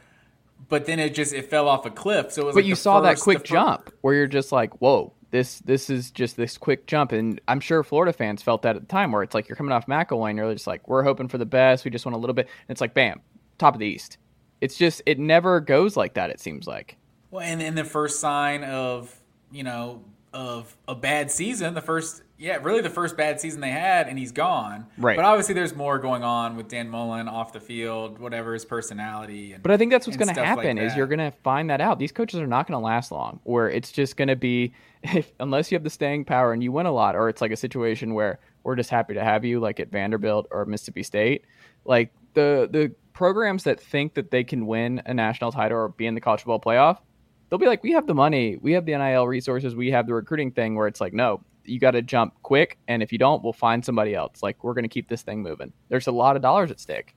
but 0.70 0.86
then 0.86 0.98
it 0.98 1.14
just 1.14 1.34
it 1.34 1.50
fell 1.50 1.68
off 1.68 1.84
a 1.84 1.90
cliff. 1.90 2.32
So 2.32 2.42
it 2.42 2.44
was. 2.46 2.54
But 2.54 2.60
like 2.60 2.68
you 2.68 2.74
saw 2.74 3.02
first, 3.02 3.20
that 3.20 3.22
quick 3.22 3.44
jump 3.44 3.92
where 4.00 4.14
you're 4.14 4.26
just 4.26 4.52
like, 4.52 4.80
whoa, 4.80 5.12
this 5.30 5.58
this 5.60 5.90
is 5.90 6.10
just 6.10 6.36
this 6.36 6.56
quick 6.56 6.86
jump, 6.86 7.12
and 7.12 7.40
I'm 7.46 7.60
sure 7.60 7.82
Florida 7.82 8.12
fans 8.12 8.40
felt 8.40 8.62
that 8.62 8.76
at 8.76 8.82
the 8.82 8.88
time, 8.88 9.12
where 9.12 9.22
it's 9.22 9.34
like 9.34 9.48
you're 9.48 9.56
coming 9.56 9.72
off 9.72 9.86
McElwain, 9.86 10.36
you're 10.36 10.52
just 10.54 10.66
like, 10.66 10.88
we're 10.88 11.02
hoping 11.02 11.28
for 11.28 11.36
the 11.36 11.44
best, 11.44 11.84
we 11.84 11.90
just 11.90 12.06
want 12.06 12.16
a 12.16 12.18
little 12.18 12.34
bit, 12.34 12.46
and 12.46 12.72
it's 12.72 12.80
like, 12.80 12.94
bam, 12.94 13.20
top 13.58 13.74
of 13.74 13.80
the 13.80 13.86
East. 13.86 14.16
It's 14.60 14.76
just 14.76 15.02
it 15.04 15.18
never 15.18 15.60
goes 15.60 15.96
like 15.96 16.14
that. 16.14 16.30
It 16.30 16.40
seems 16.40 16.66
like. 16.66 16.96
Well, 17.30 17.44
and 17.44 17.60
then 17.60 17.74
the 17.74 17.84
first 17.84 18.20
sign 18.20 18.64
of 18.64 19.14
you 19.50 19.64
know 19.64 20.04
of 20.32 20.76
a 20.86 20.94
bad 20.94 21.30
season, 21.30 21.74
the 21.74 21.80
first 21.80 22.22
yeah, 22.40 22.58
really 22.62 22.80
the 22.80 22.88
first 22.88 23.18
bad 23.18 23.38
season 23.38 23.60
they 23.60 23.70
had, 23.70 24.08
and 24.08 24.18
he's 24.18 24.32
gone. 24.32 24.86
Right. 24.96 25.14
But 25.14 25.26
obviously, 25.26 25.54
there's 25.54 25.74
more 25.74 25.98
going 25.98 26.22
on 26.22 26.56
with 26.56 26.68
Dan 26.68 26.88
Mullen 26.88 27.28
off 27.28 27.52
the 27.52 27.60
field, 27.60 28.18
whatever 28.18 28.54
his 28.54 28.64
personality. 28.64 29.52
And, 29.52 29.62
but 29.62 29.70
I 29.70 29.76
think 29.76 29.92
that's 29.92 30.06
what's 30.06 30.16
going 30.16 30.34
to 30.34 30.42
happen 30.42 30.78
like 30.78 30.86
is 30.86 30.96
you're 30.96 31.06
going 31.06 31.18
to 31.18 31.32
find 31.42 31.68
that 31.68 31.82
out. 31.82 31.98
These 31.98 32.12
coaches 32.12 32.40
are 32.40 32.46
not 32.46 32.66
going 32.66 32.80
to 32.80 32.84
last 32.84 33.12
long. 33.12 33.40
Where 33.44 33.68
it's 33.68 33.92
just 33.92 34.16
going 34.16 34.28
to 34.28 34.36
be, 34.36 34.72
if, 35.02 35.30
unless 35.38 35.70
you 35.70 35.76
have 35.76 35.84
the 35.84 35.90
staying 35.90 36.24
power 36.24 36.54
and 36.54 36.62
you 36.62 36.72
win 36.72 36.86
a 36.86 36.92
lot, 36.92 37.14
or 37.14 37.28
it's 37.28 37.42
like 37.42 37.52
a 37.52 37.56
situation 37.56 38.14
where 38.14 38.40
we're 38.62 38.76
just 38.76 38.88
happy 38.88 39.12
to 39.12 39.22
have 39.22 39.44
you, 39.44 39.60
like 39.60 39.78
at 39.78 39.90
Vanderbilt 39.90 40.46
or 40.50 40.64
Mississippi 40.64 41.02
State. 41.02 41.44
Like 41.84 42.10
the 42.32 42.68
the 42.70 42.94
programs 43.12 43.64
that 43.64 43.78
think 43.78 44.14
that 44.14 44.30
they 44.30 44.44
can 44.44 44.66
win 44.66 45.02
a 45.04 45.12
national 45.12 45.52
title 45.52 45.76
or 45.76 45.88
be 45.90 46.06
in 46.06 46.14
the 46.14 46.22
college 46.22 46.40
football 46.40 46.58
playoff, 46.58 47.00
they'll 47.50 47.58
be 47.58 47.66
like, 47.66 47.82
we 47.82 47.92
have 47.92 48.06
the 48.06 48.14
money, 48.14 48.56
we 48.56 48.72
have 48.72 48.86
the 48.86 48.96
NIL 48.96 49.26
resources, 49.26 49.74
we 49.74 49.90
have 49.90 50.06
the 50.06 50.14
recruiting 50.14 50.52
thing. 50.52 50.76
Where 50.76 50.86
it's 50.86 51.00
like, 51.00 51.12
no, 51.12 51.42
you 51.64 51.78
got 51.78 51.90
to 51.90 52.02
jump 52.02 52.34
quick, 52.42 52.78
and 52.88 53.02
if 53.02 53.12
you 53.12 53.18
don't, 53.18 53.42
we'll 53.42 53.52
find 53.52 53.84
somebody 53.84 54.14
else. 54.14 54.42
Like 54.42 54.62
we're 54.64 54.74
going 54.74 54.84
to 54.84 54.88
keep 54.88 55.08
this 55.08 55.22
thing 55.22 55.42
moving. 55.42 55.72
There's 55.88 56.06
a 56.06 56.12
lot 56.12 56.36
of 56.36 56.42
dollars 56.42 56.70
at 56.70 56.80
stake. 56.80 57.14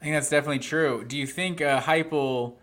I 0.00 0.04
think 0.04 0.16
that's 0.16 0.30
definitely 0.30 0.58
true. 0.58 1.04
Do 1.04 1.16
you 1.16 1.26
think 1.26 1.60
uh, 1.60 1.80
Heupel 1.80 2.56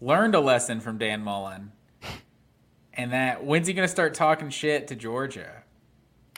learned 0.00 0.34
a 0.34 0.40
lesson 0.40 0.80
from 0.80 0.98
Dan 0.98 1.22
Mullen, 1.22 1.72
and 2.94 3.12
that 3.12 3.44
when's 3.44 3.66
he 3.66 3.74
going 3.74 3.86
to 3.86 3.92
start 3.92 4.14
talking 4.14 4.50
shit 4.50 4.88
to 4.88 4.96
Georgia? 4.96 5.64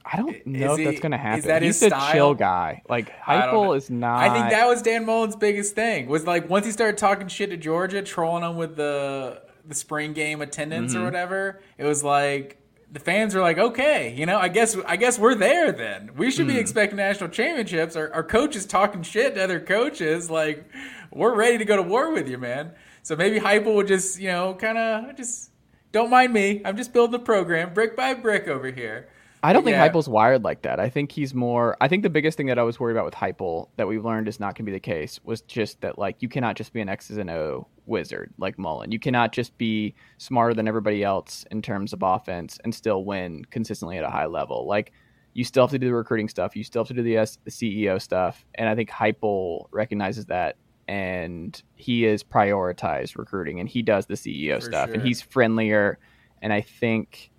I 0.03 0.17
don't 0.17 0.47
know 0.47 0.73
is 0.73 0.73
if 0.73 0.79
he, 0.79 0.85
that's 0.87 1.01
going 1.01 1.13
to 1.13 1.19
happen. 1.19 1.41
Is 1.41 1.45
that 1.45 1.63
He's 1.63 1.81
his 1.81 1.93
a 1.93 2.13
chill 2.13 2.35
guy. 2.35 2.83
Like 2.89 3.13
Heupel 3.21 3.77
is 3.77 3.91
not. 3.91 4.19
I 4.19 4.33
think 4.33 4.51
that 4.51 4.67
was 4.67 4.81
Dan 4.83 5.05
Mullen's 5.05 5.37
biggest 5.37 5.75
thing. 5.75 6.09
Was 6.09 6.27
like 6.27 6.49
once 6.49 6.65
he 6.65 6.73
started 6.73 6.97
talking 6.97 7.29
shit 7.29 7.51
to 7.51 7.57
Georgia, 7.57 8.03
trolling 8.03 8.43
him 8.43 8.57
with 8.57 8.77
the 8.77 9.43
the 9.67 9.75
spring 9.75 10.13
game 10.13 10.41
attendance 10.41 10.93
mm-hmm. 10.93 11.03
or 11.03 11.05
whatever. 11.05 11.61
It 11.79 11.85
was 11.85 12.03
like 12.05 12.59
the 12.93 13.01
fans 13.01 13.35
were 13.35 13.41
like, 13.41 13.59
okay, 13.59 14.15
you 14.15 14.27
know, 14.27 14.39
I 14.39 14.49
guess 14.49 14.77
I 14.87 14.97
guess 14.97 15.19
we're 15.19 15.35
there 15.35 15.73
then. 15.73 16.11
We 16.17 16.31
should 16.31 16.47
mm. 16.47 16.55
be 16.55 16.59
expecting 16.59 16.97
national 16.97 17.31
championships. 17.31 17.95
Our, 17.97 18.13
our 18.13 18.25
coaches 18.25 18.67
talking 18.67 19.03
shit 19.03 19.37
to 19.37 19.45
other 19.45 19.61
coaches, 19.61 20.31
like 20.31 20.69
we're 21.13 21.35
ready 21.35 21.59
to 21.59 21.65
go 21.65 21.77
to 21.77 21.83
war 21.83 22.13
with 22.13 22.29
you, 22.29 22.39
man. 22.39 22.73
So 23.03 23.17
maybe 23.17 23.39
Heupel 23.41 23.75
would 23.75 23.89
just, 23.89 24.21
you 24.21 24.29
know, 24.29 24.55
kind 24.55 24.77
of 24.77 25.17
just 25.17 25.51
don't 25.93 26.11
mind 26.11 26.33
me. 26.33 26.63
I'm 26.65 26.77
just 26.77 26.93
building 26.93 27.13
the 27.13 27.25
program 27.25 27.75
brick 27.75 27.97
by 27.97 28.15
brick 28.15 28.49
over 28.49 28.71
here. 28.71 29.09
I 29.43 29.53
don't 29.53 29.65
think 29.65 29.75
yeah. 29.75 29.89
Heupel's 29.89 30.09
wired 30.09 30.45
like 30.45 30.63
that. 30.63 30.79
I 30.79 30.89
think 30.91 31.13
he's 31.13 31.35
more. 31.35 31.77
I 31.81 31.89
think 31.89 32.03
the 32.03 32.11
biggest 32.11 32.37
thing 32.37 32.47
that 32.47 32.59
I 32.59 32.63
was 32.63 32.79
worried 32.79 32.93
about 32.93 33.07
with 33.07 33.15
Heupel 33.15 33.69
that 33.77 33.89
we've 33.89 34.05
learned 34.05 34.29
is 34.29 34.39
not 34.39 34.55
going 34.55 34.67
to 34.67 34.71
be 34.71 34.73
the 34.73 34.81
case 34.81 35.19
was 35.25 35.41
just 35.43 35.81
that 35.81 35.99
like 35.99 36.17
you 36.21 36.29
cannot 36.29 36.57
just 36.57 36.73
be 36.73 36.81
an 36.81 36.89
X's 36.89 37.17
and 37.17 37.31
O 37.31 37.67
wizard 37.87 38.33
like 38.39 38.59
Mullen. 38.59 38.93
You 38.93 38.99
cannot 38.99 39.33
just 39.33 39.57
be 39.57 39.95
smarter 40.19 40.55
than 40.55 40.69
everybody 40.69 41.03
else 41.03 41.45
in 41.51 41.63
terms 41.63 41.93
of 41.93 42.03
offense 42.03 42.59
and 42.65 42.75
still 42.75 43.05
win 43.05 43.45
consistently 43.47 43.97
at 43.97 44.05
a 44.05 44.11
high 44.11 44.27
level. 44.27 44.67
Like 44.67 44.93
you 45.33 45.45
still 45.45 45.65
have 45.65 45.71
to 45.71 45.79
do 45.79 45.87
the 45.87 45.95
recruiting 45.95 46.29
stuff. 46.29 46.55
You 46.55 46.65
still 46.65 46.83
have 46.83 46.89
to 46.89 46.95
do 46.95 47.03
the, 47.03 47.17
S, 47.17 47.39
the 47.45 47.51
CEO 47.51 48.01
stuff. 48.01 48.45
And 48.57 48.69
I 48.69 48.75
think 48.75 48.91
Heupel 48.91 49.67
recognizes 49.71 50.27
that 50.27 50.57
and 50.87 51.63
he 51.77 52.05
is 52.05 52.25
prioritized 52.25 53.17
recruiting 53.17 53.61
and 53.61 53.69
he 53.69 53.81
does 53.81 54.07
the 54.07 54.15
CEO 54.15 54.57
For 54.57 54.63
stuff 54.63 54.89
sure. 54.89 54.95
and 54.95 55.03
he's 55.07 55.23
friendlier. 55.23 55.99
And 56.43 56.53
I 56.53 56.63
think 56.63 57.31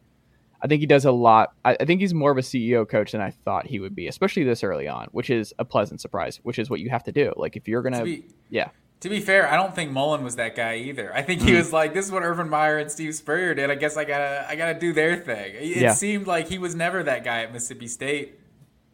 I 0.62 0.68
think 0.68 0.80
he 0.80 0.86
does 0.86 1.06
a 1.06 1.12
lot. 1.12 1.54
I, 1.66 1.76
I, 1.80 1.86
think 1.86 2.02
he's 2.02 2.14
more 2.14 2.32
of 2.32 2.38
a 2.38 2.42
CEO 2.42 2.88
coach 2.88 3.14
than 3.14 3.22
I 3.22 3.32
thought 3.32 3.66
he 3.66 3.80
would 3.80 3.96
be, 3.96 4.08
especially 4.08 4.44
this 4.44 4.64
early 4.64 4.88
on, 4.88 5.08
which 5.12 5.30
is 5.30 5.54
a 5.58 5.66
pleasant 5.66 6.02
surprise, 6.02 6.40
which 6.44 6.60
is 6.60 6.70
what 6.70 6.80
you 6.80 6.90
have 6.90 7.04
to 7.06 7.12
do. 7.12 7.34
Like 7.36 7.56
if 7.56 7.68
you're 7.68 7.82
gonna, 7.82 8.00
to 8.00 8.04
be, 8.04 8.26
yeah. 8.50 8.70
To 9.02 9.10
be 9.10 9.20
fair, 9.20 9.52
I 9.52 9.56
don't 9.56 9.74
think 9.74 9.92
Mullen 9.92 10.24
was 10.24 10.36
that 10.36 10.56
guy 10.56 10.76
either. 10.76 11.12
I 11.16 11.24
think 11.24 11.42
he 11.42 11.52
mm. 11.52 11.58
was 11.58 11.74
like, 11.74 11.96
"This 11.96 12.06
is 12.06 12.12
what 12.12 12.22
Urban 12.22 12.50
Meyer 12.50 12.78
and 12.78 12.92
Steve 12.92 13.16
Spurrier 13.16 13.56
did. 13.56 13.72
I 13.72 13.76
guess 13.76 13.98
I 13.98 14.06
gotta, 14.06 14.46
I 14.48 14.56
gotta 14.56 14.78
do 14.78 14.94
their 14.94 15.18
thing." 15.18 15.56
It 15.56 15.78
yeah. 15.78 15.94
seemed 15.94 16.28
like 16.28 16.48
he 16.48 16.60
was 16.60 16.76
never 16.76 17.02
that 17.02 17.24
guy 17.24 17.42
at 17.42 17.52
Mississippi 17.52 17.88
State, 17.88 18.40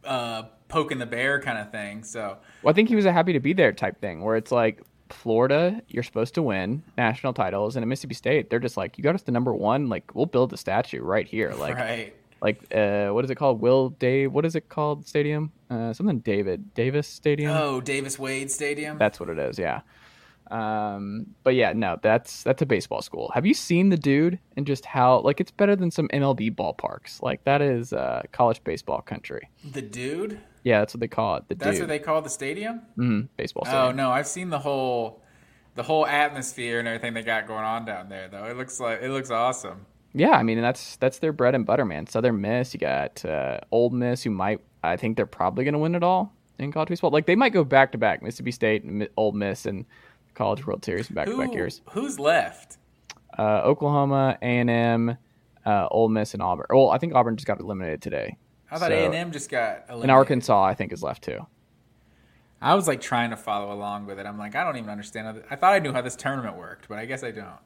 uh, 0.05 0.43
poking 0.69 0.99
the 0.99 1.05
bear 1.05 1.41
kind 1.41 1.57
of 1.57 1.73
thing. 1.73 2.05
So, 2.05 2.37
well, 2.63 2.71
I 2.71 2.73
think 2.73 2.87
he 2.87 2.95
was 2.95 3.05
a 3.05 3.11
happy 3.11 3.33
to 3.33 3.41
be 3.41 3.51
there 3.51 3.73
type 3.73 3.99
thing, 3.99 4.21
where 4.21 4.37
it's 4.37 4.51
like 4.51 4.81
Florida, 5.13 5.81
you're 5.87 6.03
supposed 6.03 6.33
to 6.35 6.41
win 6.41 6.83
national 6.97 7.33
titles, 7.33 7.75
and 7.75 7.83
at 7.83 7.87
Mississippi 7.87 8.15
State, 8.15 8.49
they're 8.49 8.59
just 8.59 8.77
like, 8.77 8.97
you 8.97 9.03
got 9.03 9.15
us 9.15 9.23
to 9.23 9.31
number 9.31 9.53
one. 9.53 9.89
Like, 9.89 10.15
we'll 10.15 10.25
build 10.25 10.49
the 10.49 10.57
statue 10.57 11.01
right 11.01 11.27
here. 11.27 11.53
Like, 11.53 11.75
right. 11.75 12.13
like, 12.41 12.63
uh, 12.73 13.09
what 13.09 13.25
is 13.25 13.31
it 13.31 13.35
called? 13.35 13.61
Will 13.61 13.89
Dave? 13.89 14.31
What 14.31 14.45
is 14.45 14.55
it 14.55 14.69
called? 14.69 15.07
Stadium? 15.07 15.51
Uh, 15.69 15.93
something 15.93 16.19
David 16.19 16.73
Davis 16.73 17.07
Stadium. 17.07 17.51
Oh, 17.51 17.81
Davis 17.81 18.17
Wade 18.17 18.49
Stadium. 18.51 18.97
That's 18.97 19.19
what 19.19 19.29
it 19.29 19.37
is. 19.37 19.59
Yeah. 19.59 19.81
Um, 20.51 21.27
but 21.43 21.55
yeah, 21.55 21.73
no, 21.73 21.97
that's 22.01 22.43
that's 22.43 22.61
a 22.61 22.65
baseball 22.65 23.01
school. 23.01 23.31
Have 23.33 23.45
you 23.45 23.53
seen 23.53 23.89
the 23.89 23.97
dude 23.97 24.39
and 24.55 24.65
just 24.65 24.85
how 24.85 25.19
like 25.19 25.41
it's 25.41 25.51
better 25.51 25.75
than 25.75 25.91
some 25.91 26.07
MLB 26.09 26.55
ballparks? 26.55 27.21
Like 27.21 27.43
that 27.43 27.61
is 27.61 27.93
uh, 27.93 28.23
college 28.31 28.63
baseball 28.63 29.01
country. 29.01 29.49
The 29.71 29.81
dude. 29.81 30.39
Yeah, 30.67 30.79
that's 30.79 30.93
what 30.93 30.99
they 30.99 31.07
call 31.07 31.37
it. 31.37 31.47
The 31.47 31.55
that's 31.55 31.77
dude. 31.77 31.83
what 31.83 31.87
they 31.87 31.99
call 31.99 32.21
the 32.21 32.29
stadium. 32.29 32.81
Mm-hmm. 32.97 33.21
Baseball. 33.37 33.63
Oh, 33.65 33.69
stadium. 33.69 33.87
Oh 33.87 33.91
no, 33.93 34.11
I've 34.11 34.27
seen 34.27 34.49
the 34.49 34.59
whole, 34.59 35.23
the 35.75 35.83
whole 35.83 36.05
atmosphere 36.05 36.79
and 36.79 36.87
everything 36.89 37.13
they 37.13 37.23
got 37.23 37.47
going 37.47 37.63
on 37.63 37.85
down 37.85 38.09
there. 38.09 38.27
Though 38.27 38.43
it 38.43 38.57
looks 38.57 38.77
like 38.77 39.01
it 39.01 39.09
looks 39.09 39.31
awesome. 39.31 39.85
Yeah, 40.13 40.31
I 40.31 40.43
mean 40.43 40.59
that's 40.59 40.97
that's 40.97 41.19
their 41.19 41.31
bread 41.31 41.55
and 41.55 41.65
butter, 41.65 41.85
man. 41.85 42.05
Southern 42.05 42.41
Miss, 42.41 42.73
you 42.73 42.81
got 42.81 43.23
uh, 43.23 43.61
Ole 43.71 43.91
Miss, 43.91 44.23
who 44.23 44.29
might 44.29 44.59
I 44.83 44.97
think 44.97 45.15
they're 45.15 45.25
probably 45.25 45.63
going 45.63 45.73
to 45.73 45.79
win 45.79 45.95
it 45.95 46.03
all 46.03 46.33
in 46.59 46.73
college 46.73 46.89
baseball. 46.89 47.11
Like 47.11 47.27
they 47.27 47.37
might 47.37 47.53
go 47.53 47.63
back 47.63 47.93
to 47.93 47.97
back, 47.97 48.21
Mississippi 48.21 48.51
State 48.51 48.83
and 48.83 49.07
Ole 49.15 49.31
Miss 49.31 49.65
and 49.65 49.85
College 50.33 50.67
World 50.67 50.83
Series 50.83 51.07
back 51.07 51.27
to 51.27 51.37
back 51.37 51.53
years. 51.53 51.81
Who's 51.91 52.19
left? 52.19 52.77
Uh, 53.39 53.61
Oklahoma, 53.63 54.37
A 54.41 54.45
and 54.45 54.69
M, 54.69 55.17
uh, 55.65 55.87
Ole 55.91 56.09
Miss, 56.09 56.33
and 56.33 56.43
Auburn. 56.43 56.65
Well, 56.69 56.89
I 56.89 56.97
think 56.97 57.15
Auburn 57.15 57.37
just 57.37 57.47
got 57.47 57.61
eliminated 57.61 58.01
today. 58.01 58.35
How 58.67 58.77
about 58.77 58.91
A 58.91 59.05
and 59.05 59.15
M 59.15 59.31
just 59.31 59.49
got 59.49 59.85
eliminated? 59.89 60.03
And 60.03 60.11
Arkansas, 60.11 60.63
I 60.63 60.73
think, 60.73 60.91
is 60.93 61.01
left 61.01 61.23
too. 61.23 61.45
I 62.61 62.75
was 62.75 62.87
like 62.87 63.01
trying 63.01 63.29
to 63.29 63.37
follow 63.37 63.71
along 63.71 64.07
with 64.07 64.19
it. 64.19 64.25
I'm 64.25 64.37
like, 64.37 64.55
I 64.55 64.63
don't 64.63 64.77
even 64.77 64.89
understand. 64.89 65.43
I 65.49 65.55
thought 65.55 65.73
I 65.73 65.79
knew 65.79 65.93
how 65.93 66.01
this 66.01 66.15
tournament 66.15 66.57
worked, 66.57 66.87
but 66.89 66.97
I 66.97 67.05
guess 67.05 67.23
I 67.23 67.31
don't. 67.31 67.59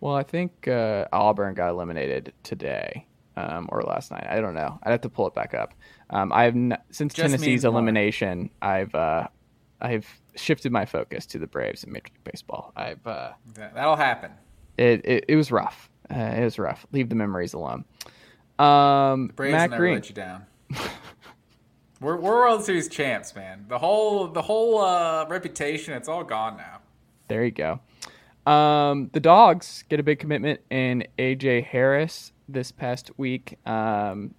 Well, 0.00 0.14
I 0.14 0.22
think 0.24 0.68
uh, 0.68 1.06
Auburn 1.12 1.54
got 1.54 1.70
eliminated 1.70 2.32
today 2.42 3.06
um, 3.36 3.68
or 3.70 3.82
last 3.82 4.10
night. 4.10 4.26
I 4.28 4.40
don't 4.40 4.54
know. 4.54 4.78
I'd 4.82 4.90
have 4.90 5.00
to 5.02 5.08
pull 5.08 5.26
it 5.26 5.34
back 5.34 5.54
up. 5.54 5.74
Um, 6.10 6.32
I've 6.32 6.54
n- 6.54 6.76
since 6.90 7.14
Just 7.14 7.22
Tennessee's 7.30 7.64
elimination, 7.64 8.50
I've 8.60 8.94
uh, 8.94 9.28
I've 9.80 10.06
shifted 10.34 10.72
my 10.72 10.84
focus 10.84 11.24
to 11.26 11.38
the 11.38 11.46
Braves 11.46 11.84
in 11.84 11.92
Major 11.92 12.08
League 12.12 12.24
Baseball. 12.24 12.72
I've 12.76 13.06
uh, 13.06 13.30
that'll 13.54 13.96
happen. 13.96 14.32
It, 14.76 15.04
it, 15.04 15.24
it 15.28 15.36
was 15.36 15.50
rough. 15.50 15.88
Uh, 16.10 16.18
it 16.18 16.44
was 16.44 16.58
rough. 16.58 16.86
Leave 16.92 17.08
the 17.08 17.14
memories 17.14 17.54
alone. 17.54 17.84
Um, 18.58 19.28
Braves 19.36 19.52
Matt 19.52 19.70
never 19.70 19.82
Green. 19.82 19.94
let 19.94 20.08
you 20.08 20.14
down. 20.14 20.46
we're, 22.00 22.16
we're 22.16 22.20
World 22.20 22.64
Series 22.64 22.88
champs, 22.88 23.34
man. 23.34 23.66
The 23.68 23.78
whole 23.78 24.28
the 24.28 24.42
whole 24.42 24.78
uh, 24.78 25.26
reputation, 25.28 25.94
it's 25.94 26.08
all 26.08 26.24
gone 26.24 26.56
now. 26.56 26.80
There 27.28 27.44
you 27.44 27.50
go. 27.50 27.80
Um, 28.50 29.10
the 29.12 29.20
dogs 29.20 29.84
get 29.88 29.98
a 29.98 30.02
big 30.02 30.18
commitment 30.18 30.60
in 30.70 31.04
AJ 31.18 31.64
Harris 31.64 32.32
this 32.48 32.70
past 32.70 33.10
week. 33.16 33.58
Um, 33.66 34.34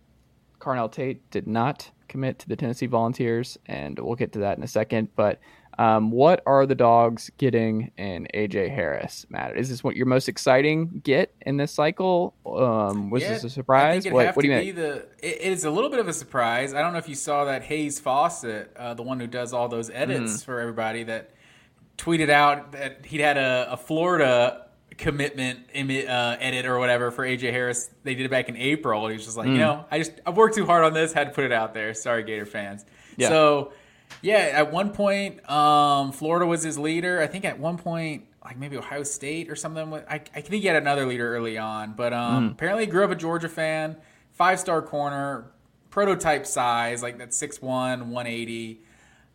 Carnell 0.60 0.92
Tate 0.92 1.30
did 1.30 1.46
not 1.48 1.92
commit 2.08 2.40
to 2.40 2.48
the 2.48 2.56
Tennessee 2.56 2.86
Volunteers, 2.86 3.58
and 3.66 4.00
we'll 4.00 4.16
get 4.16 4.32
to 4.34 4.40
that 4.40 4.58
in 4.58 4.64
a 4.64 4.68
second. 4.68 5.10
But 5.16 5.40
Um, 5.80 6.10
what 6.10 6.42
are 6.48 6.66
the 6.66 6.74
dogs 6.74 7.30
getting 7.38 7.92
in 7.98 8.28
AJ 8.34 8.70
Harris, 8.74 9.28
Matt? 9.30 9.56
Is 9.56 9.70
this 9.70 9.84
what 9.84 9.96
your 9.96 10.08
most 10.08 10.28
exciting 10.28 11.02
get 11.04 11.34
in 11.46 11.58
this 11.58 11.72
cycle? 11.72 12.34
Um, 12.46 13.10
was 13.12 13.22
Yeah, 13.22 13.30
this 13.34 13.44
a 13.44 13.50
surprise? 13.52 13.98
I 13.98 14.10
think 14.10 14.16
What, 14.16 14.36
what 14.36 14.42
do 14.42 14.48
you 14.48 14.58
be 14.60 14.72
think? 14.72 14.76
the. 14.76 15.06
It 15.22 15.42
is 15.52 15.66
a 15.66 15.70
little 15.70 15.90
bit 15.92 16.00
of 16.00 16.08
a 16.08 16.14
surprise. 16.14 16.74
I 16.74 16.82
don't 16.82 16.94
know 16.94 17.00
if 17.00 17.08
you 17.08 17.14
saw 17.16 17.46
that 17.46 17.62
Hayes 17.64 18.00
Fawcett, 18.00 18.76
uh, 18.76 18.96
the 18.96 19.04
one 19.04 19.20
who 19.20 19.28
does 19.28 19.54
all 19.54 19.68
those 19.68 19.90
edits 19.92 20.38
Mm. 20.38 20.46
for 20.46 20.60
everybody, 20.60 21.04
that 21.04 21.30
tweeted 21.98 22.30
out 22.30 22.72
that 22.72 23.06
he'd 23.06 23.22
had 23.22 23.38
a, 23.38 23.68
a 23.72 23.78
Florida 23.78 24.64
commitment 24.98 25.60
uh, 25.76 26.38
edit 26.40 26.66
or 26.66 26.80
whatever 26.80 27.12
for 27.12 27.24
AJ 27.24 27.52
Harris. 27.52 27.90
They 28.04 28.16
did 28.16 28.26
it 28.26 28.30
back 28.32 28.50
in 28.50 28.58
April. 28.58 29.04
And 29.06 29.12
he 29.12 29.18
was 29.18 29.26
just 29.26 29.38
Mm. 29.38 29.42
like, 29.42 29.48
you 29.50 29.58
know, 29.60 29.86
I 29.92 30.00
just 30.00 30.14
I've 30.26 30.36
worked 30.38 30.56
too 30.56 30.66
hard 30.66 30.84
on 30.84 30.94
this. 30.94 31.14
Had 31.14 31.26
to 31.26 31.34
put 31.34 31.44
it 31.44 31.52
out 31.52 31.76
there. 31.76 31.94
Sorry, 31.94 32.24
Gator 32.24 32.48
fans. 32.48 32.84
Yeah. 33.16 33.30
So 33.30 33.74
yeah, 34.22 34.50
at 34.54 34.72
one 34.72 34.92
point, 34.92 35.48
um, 35.50 36.12
Florida 36.12 36.46
was 36.46 36.64
his 36.64 36.78
leader. 36.78 37.22
I 37.22 37.28
think 37.28 37.46
at 37.46 37.60
one 37.60 37.78
point, 37.78 38.26
like 38.44 38.58
maybe 38.58 38.78
Ohio 38.78 39.04
State 39.04 39.50
or 39.50 39.56
something. 39.56 39.94
I, 40.10 40.16
I 40.16 40.20
think 40.20 40.62
he 40.62 40.68
had 40.68 40.78
another 40.78 41.06
leader 41.06 41.36
early 41.36 41.58
on, 41.58 41.94
but 41.94 42.14
um, 42.14 42.50
apparently 42.52 42.86
he 42.86 42.92
grew 42.92 43.04
up 43.04 43.12
a 43.12 43.16
Georgia 43.16 43.50
fan, 43.50 43.98
five 44.32 44.60
star 44.60 44.82
corner, 44.82 45.52
prototype 45.90 46.46
size, 46.46 47.04
like 47.04 47.18
that 47.18 47.30
6'1", 47.30 47.62
180. 47.62 48.82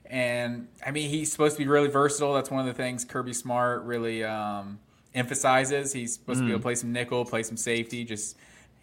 And 0.06 0.68
I 0.84 0.90
mean, 0.90 1.10
he's 1.10 1.30
supposed 1.30 1.56
to 1.56 1.62
be 1.62 1.68
really 1.68 1.88
versatile. 1.88 2.34
That's 2.34 2.50
one 2.50 2.60
of 2.60 2.66
the 2.66 2.74
things 2.74 3.04
Kirby 3.04 3.32
Smart 3.34 3.84
really 3.84 4.24
um, 4.24 4.78
emphasizes. 5.14 5.92
He's 5.92 6.14
supposed 6.14 6.40
to 6.40 6.44
be 6.44 6.50
able 6.50 6.60
to 6.60 6.62
play 6.62 6.74
some 6.74 6.92
nickel, 6.92 7.24
play 7.24 7.42
some 7.42 7.56
safety, 7.56 8.04
just 8.04 8.36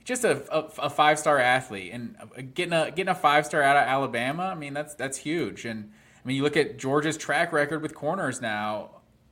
just 0.09 0.23
a, 0.23 0.43
a, 0.51 0.59
a 0.79 0.89
five 0.89 1.19
star 1.19 1.37
athlete, 1.37 1.91
and 1.93 2.15
uh, 2.19 2.41
getting 2.55 2.73
a 2.73 2.89
getting 2.89 3.09
a 3.09 3.15
five 3.15 3.45
star 3.45 3.61
out 3.61 3.77
of 3.77 3.83
Alabama. 3.83 4.43
I 4.43 4.55
mean, 4.55 4.73
that's 4.73 4.95
that's 4.95 5.19
huge. 5.19 5.65
And 5.65 5.91
I 6.15 6.27
mean, 6.27 6.35
you 6.35 6.43
look 6.43 6.57
at 6.57 6.77
Georgia's 6.77 7.15
track 7.15 7.53
record 7.53 7.83
with 7.83 7.93
corners 7.93 8.41
now 8.41 8.89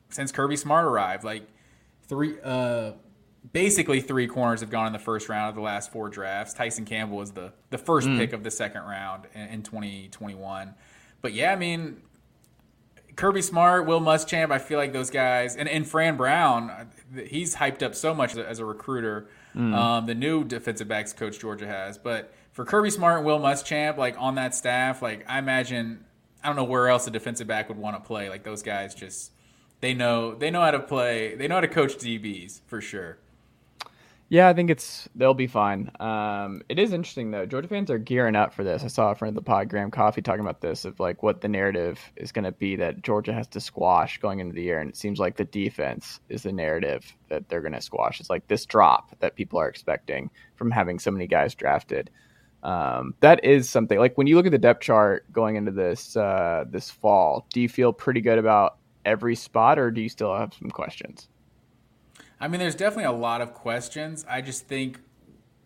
since 0.09 0.31
Kirby 0.31 0.55
Smart 0.55 0.85
arrived. 0.85 1.23
Like 1.23 1.47
three, 2.03 2.35
uh, 2.43 2.91
basically 3.51 4.01
three 4.01 4.27
corners 4.27 4.61
have 4.61 4.69
gone 4.69 4.85
in 4.85 4.93
the 4.93 4.99
first 4.99 5.29
round 5.29 5.49
of 5.49 5.55
the 5.55 5.61
last 5.61 5.91
four 5.91 6.09
drafts. 6.09 6.53
Tyson 6.53 6.85
Campbell 6.85 7.17
was 7.17 7.31
the 7.31 7.53
the 7.71 7.79
first 7.79 8.07
pick 8.09 8.31
of 8.31 8.43
the 8.43 8.51
second 8.51 8.83
round 8.83 9.25
in, 9.33 9.47
in 9.47 9.63
2021. 9.63 10.75
But 11.23 11.33
yeah, 11.33 11.51
I 11.51 11.55
mean, 11.55 12.03
Kirby 13.15 13.41
Smart, 13.41 13.87
Will 13.87 13.99
Muschamp, 13.99 14.51
I 14.51 14.59
feel 14.59 14.77
like 14.77 14.93
those 14.93 15.09
guys, 15.09 15.55
and, 15.55 15.67
and 15.67 15.87
Fran 15.87 16.17
Brown, 16.17 16.69
uh, 16.69 16.85
he's 17.25 17.55
hyped 17.55 17.81
up 17.81 17.95
so 17.95 18.13
much 18.13 18.37
as 18.37 18.59
a 18.59 18.65
recruiter. 18.65 19.27
Um, 19.73 20.05
the 20.05 20.15
new 20.15 20.43
defensive 20.43 20.87
backs 20.87 21.13
coach 21.13 21.39
Georgia 21.39 21.67
has, 21.67 21.97
but 21.97 22.33
for 22.51 22.63
Kirby 22.63 22.89
Smart 22.91 23.17
and 23.17 23.25
Will 23.25 23.39
Muschamp, 23.39 23.97
like 23.97 24.15
on 24.19 24.35
that 24.35 24.53
staff, 24.53 25.01
like 25.01 25.25
I 25.27 25.39
imagine, 25.39 26.05
I 26.43 26.47
don't 26.47 26.55
know 26.55 26.63
where 26.63 26.89
else 26.89 27.07
a 27.07 27.11
defensive 27.11 27.47
back 27.47 27.67
would 27.69 27.77
want 27.77 27.95
to 27.95 28.05
play. 28.05 28.29
Like 28.29 28.43
those 28.43 28.61
guys 28.63 28.93
just, 28.93 29.31
they 29.81 29.93
know 29.93 30.35
they 30.35 30.51
know 30.51 30.61
how 30.61 30.71
to 30.71 30.79
play, 30.79 31.35
they 31.35 31.47
know 31.47 31.55
how 31.55 31.61
to 31.61 31.67
coach 31.67 31.97
DBs 31.97 32.61
for 32.67 32.81
sure. 32.81 33.17
Yeah, 34.29 34.49
I 34.49 34.53
think 34.53 34.69
it's 34.69 35.07
they'll 35.15 35.33
be 35.33 35.47
fine. 35.47 35.89
Um, 36.01 36.61
it 36.67 36.79
is 36.79 36.91
interesting 36.91 37.31
though. 37.31 37.45
Georgia 37.45 37.69
fans 37.69 37.89
are 37.89 37.97
gearing 37.97 38.35
up 38.35 38.53
for 38.53 38.63
this. 38.65 38.83
I 38.83 38.87
saw 38.87 39.11
a 39.11 39.15
friend 39.15 39.29
of 39.29 39.41
the 39.41 39.47
pod, 39.47 39.69
Graham 39.69 39.89
Coffee, 39.89 40.21
talking 40.21 40.41
about 40.41 40.59
this 40.59 40.83
of 40.83 40.99
like 40.99 41.23
what 41.23 41.39
the 41.39 41.47
narrative 41.47 41.99
is 42.17 42.33
going 42.33 42.43
to 42.43 42.51
be 42.51 42.75
that 42.75 43.03
Georgia 43.03 43.31
has 43.31 43.47
to 43.49 43.61
squash 43.61 44.17
going 44.17 44.39
into 44.39 44.53
the 44.53 44.63
year, 44.63 44.79
and 44.79 44.89
it 44.89 44.97
seems 44.97 45.17
like 45.17 45.37
the 45.37 45.45
defense 45.45 46.19
is 46.27 46.43
the 46.43 46.51
narrative 46.51 47.15
that 47.29 47.47
they're 47.47 47.61
going 47.61 47.73
to 47.73 47.81
squash. 47.81 48.19
It's 48.19 48.29
like 48.29 48.45
this 48.49 48.65
drop 48.65 49.17
that 49.19 49.35
people 49.35 49.59
are 49.59 49.69
expecting 49.69 50.29
from 50.55 50.71
having 50.71 50.99
so 50.99 51.11
many 51.11 51.27
guys 51.27 51.55
drafted. 51.55 52.09
Um, 52.63 53.13
that 53.21 53.45
is 53.45 53.69
something 53.69 53.97
like 53.97 54.17
when 54.17 54.27
you 54.27 54.35
look 54.35 54.45
at 54.45 54.51
the 54.51 54.57
depth 54.57 54.81
chart 54.81 55.31
going 55.31 55.55
into 55.55 55.71
this 55.71 56.17
uh, 56.17 56.65
this 56.69 56.91
fall. 56.91 57.47
Do 57.53 57.61
you 57.61 57.69
feel 57.69 57.93
pretty 57.93 58.19
good 58.19 58.39
about 58.39 58.77
every 59.05 59.35
spot, 59.35 59.79
or 59.79 59.89
do 59.89 60.01
you 60.01 60.09
still 60.09 60.35
have 60.35 60.53
some 60.53 60.69
questions? 60.69 61.29
I 62.39 62.47
mean, 62.47 62.59
there's 62.59 62.75
definitely 62.75 63.05
a 63.05 63.11
lot 63.11 63.41
of 63.41 63.53
questions. 63.53 64.25
I 64.29 64.41
just 64.41 64.67
think 64.67 64.99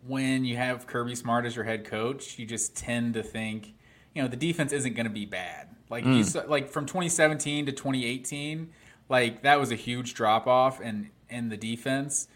when 0.06 0.44
you 0.44 0.56
have 0.56 0.86
Kirby 0.86 1.14
Smart 1.14 1.44
as 1.46 1.54
your 1.54 1.64
head 1.64 1.84
coach, 1.84 2.38
you 2.38 2.46
just 2.46 2.76
tend 2.76 3.14
to 3.14 3.22
think, 3.22 3.74
you 4.14 4.22
know, 4.22 4.28
the 4.28 4.36
defense 4.36 4.72
isn't 4.72 4.94
going 4.94 5.06
to 5.06 5.12
be 5.12 5.26
bad. 5.26 5.68
Like 5.90 6.06
you 6.06 6.24
saw, 6.24 6.42
like 6.46 6.70
from 6.70 6.86
2017 6.86 7.66
to 7.66 7.72
2018, 7.72 8.70
like 9.10 9.42
that 9.42 9.60
was 9.60 9.70
a 9.70 9.74
huge 9.74 10.14
drop 10.14 10.46
off 10.46 10.80
in 10.80 11.10
in 11.28 11.50
the 11.50 11.56
defense. 11.56 12.28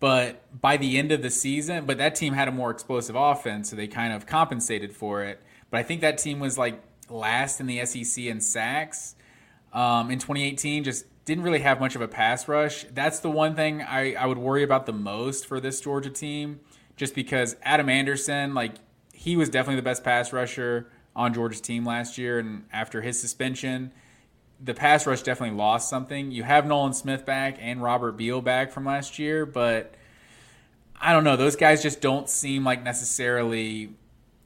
But 0.00 0.60
by 0.60 0.76
the 0.76 0.96
end 0.96 1.12
of 1.12 1.22
the 1.22 1.30
season, 1.30 1.84
but 1.84 1.98
that 1.98 2.14
team 2.14 2.32
had 2.32 2.48
a 2.48 2.52
more 2.52 2.70
explosive 2.70 3.16
offense, 3.16 3.70
so 3.70 3.76
they 3.76 3.88
kind 3.88 4.12
of 4.12 4.26
compensated 4.26 4.94
for 4.94 5.24
it. 5.24 5.42
But 5.70 5.80
I 5.80 5.82
think 5.82 6.00
that 6.00 6.18
team 6.18 6.40
was 6.40 6.56
like 6.56 6.80
last 7.10 7.60
in 7.60 7.66
the 7.66 7.84
SEC 7.84 8.24
in 8.24 8.40
sacks 8.40 9.16
um, 9.72 10.10
in 10.10 10.18
2018. 10.18 10.84
Just 10.84 11.04
didn't 11.28 11.44
really 11.44 11.58
have 11.58 11.78
much 11.78 11.94
of 11.94 12.00
a 12.00 12.08
pass 12.08 12.48
rush. 12.48 12.86
That's 12.90 13.20
the 13.20 13.30
one 13.30 13.54
thing 13.54 13.82
I, 13.82 14.14
I 14.14 14.24
would 14.24 14.38
worry 14.38 14.62
about 14.62 14.86
the 14.86 14.94
most 14.94 15.44
for 15.44 15.60
this 15.60 15.78
Georgia 15.78 16.08
team, 16.08 16.60
just 16.96 17.14
because 17.14 17.54
Adam 17.62 17.90
Anderson, 17.90 18.54
like 18.54 18.76
he 19.12 19.36
was 19.36 19.50
definitely 19.50 19.76
the 19.76 19.82
best 19.82 20.02
pass 20.02 20.32
rusher 20.32 20.90
on 21.14 21.34
Georgia's 21.34 21.60
team 21.60 21.84
last 21.84 22.16
year, 22.16 22.38
and 22.38 22.64
after 22.72 23.02
his 23.02 23.20
suspension, 23.20 23.92
the 24.58 24.72
pass 24.72 25.06
rush 25.06 25.20
definitely 25.20 25.54
lost 25.54 25.90
something. 25.90 26.30
You 26.30 26.44
have 26.44 26.64
Nolan 26.66 26.94
Smith 26.94 27.26
back 27.26 27.58
and 27.60 27.82
Robert 27.82 28.12
Beal 28.12 28.40
back 28.40 28.72
from 28.72 28.86
last 28.86 29.18
year, 29.18 29.44
but 29.44 29.94
I 30.98 31.12
don't 31.12 31.24
know. 31.24 31.36
Those 31.36 31.56
guys 31.56 31.82
just 31.82 32.00
don't 32.00 32.30
seem 32.30 32.64
like 32.64 32.82
necessarily 32.82 33.90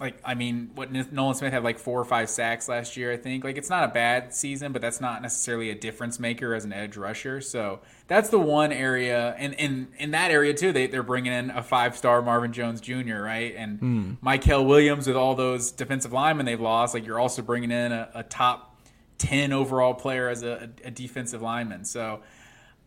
like 0.02 0.20
I 0.24 0.34
mean, 0.34 0.70
what 0.74 0.92
Nolan 0.92 1.34
Smith 1.34 1.52
had 1.52 1.64
like 1.64 1.78
four 1.78 1.98
or 1.98 2.04
five 2.04 2.28
sacks 2.28 2.68
last 2.68 2.96
year. 2.96 3.12
I 3.12 3.16
think 3.16 3.44
like 3.44 3.56
it's 3.56 3.70
not 3.70 3.84
a 3.84 3.88
bad 3.88 4.34
season, 4.34 4.72
but 4.72 4.82
that's 4.82 5.00
not 5.00 5.22
necessarily 5.22 5.70
a 5.70 5.74
difference 5.74 6.18
maker 6.20 6.54
as 6.54 6.66
an 6.66 6.72
edge 6.74 6.96
rusher. 6.98 7.40
So 7.40 7.80
that's 8.08 8.28
the 8.28 8.38
one 8.38 8.72
area, 8.72 9.34
and 9.38 9.54
in 9.54 9.88
in 9.98 10.10
that 10.10 10.30
area 10.30 10.52
too, 10.52 10.72
they 10.72 10.86
they're 10.88 11.02
bringing 11.02 11.32
in 11.32 11.50
a 11.50 11.62
five 11.62 11.96
star 11.96 12.20
Marvin 12.20 12.52
Jones 12.52 12.80
Jr. 12.82 13.22
right, 13.22 13.54
and 13.56 13.78
Hmm. 13.78 14.12
Mykel 14.22 14.66
Williams 14.66 15.06
with 15.06 15.16
all 15.16 15.34
those 15.34 15.70
defensive 15.72 16.12
linemen 16.12 16.44
they've 16.44 16.60
lost. 16.60 16.92
Like 16.92 17.06
you're 17.06 17.20
also 17.20 17.40
bringing 17.40 17.70
in 17.70 17.92
a, 17.92 18.10
a 18.16 18.22
top 18.24 18.76
ten 19.18 19.52
overall 19.52 19.94
player 19.94 20.28
as 20.28 20.42
a, 20.42 20.68
a 20.84 20.90
defensive 20.90 21.40
lineman. 21.40 21.84
So 21.84 22.20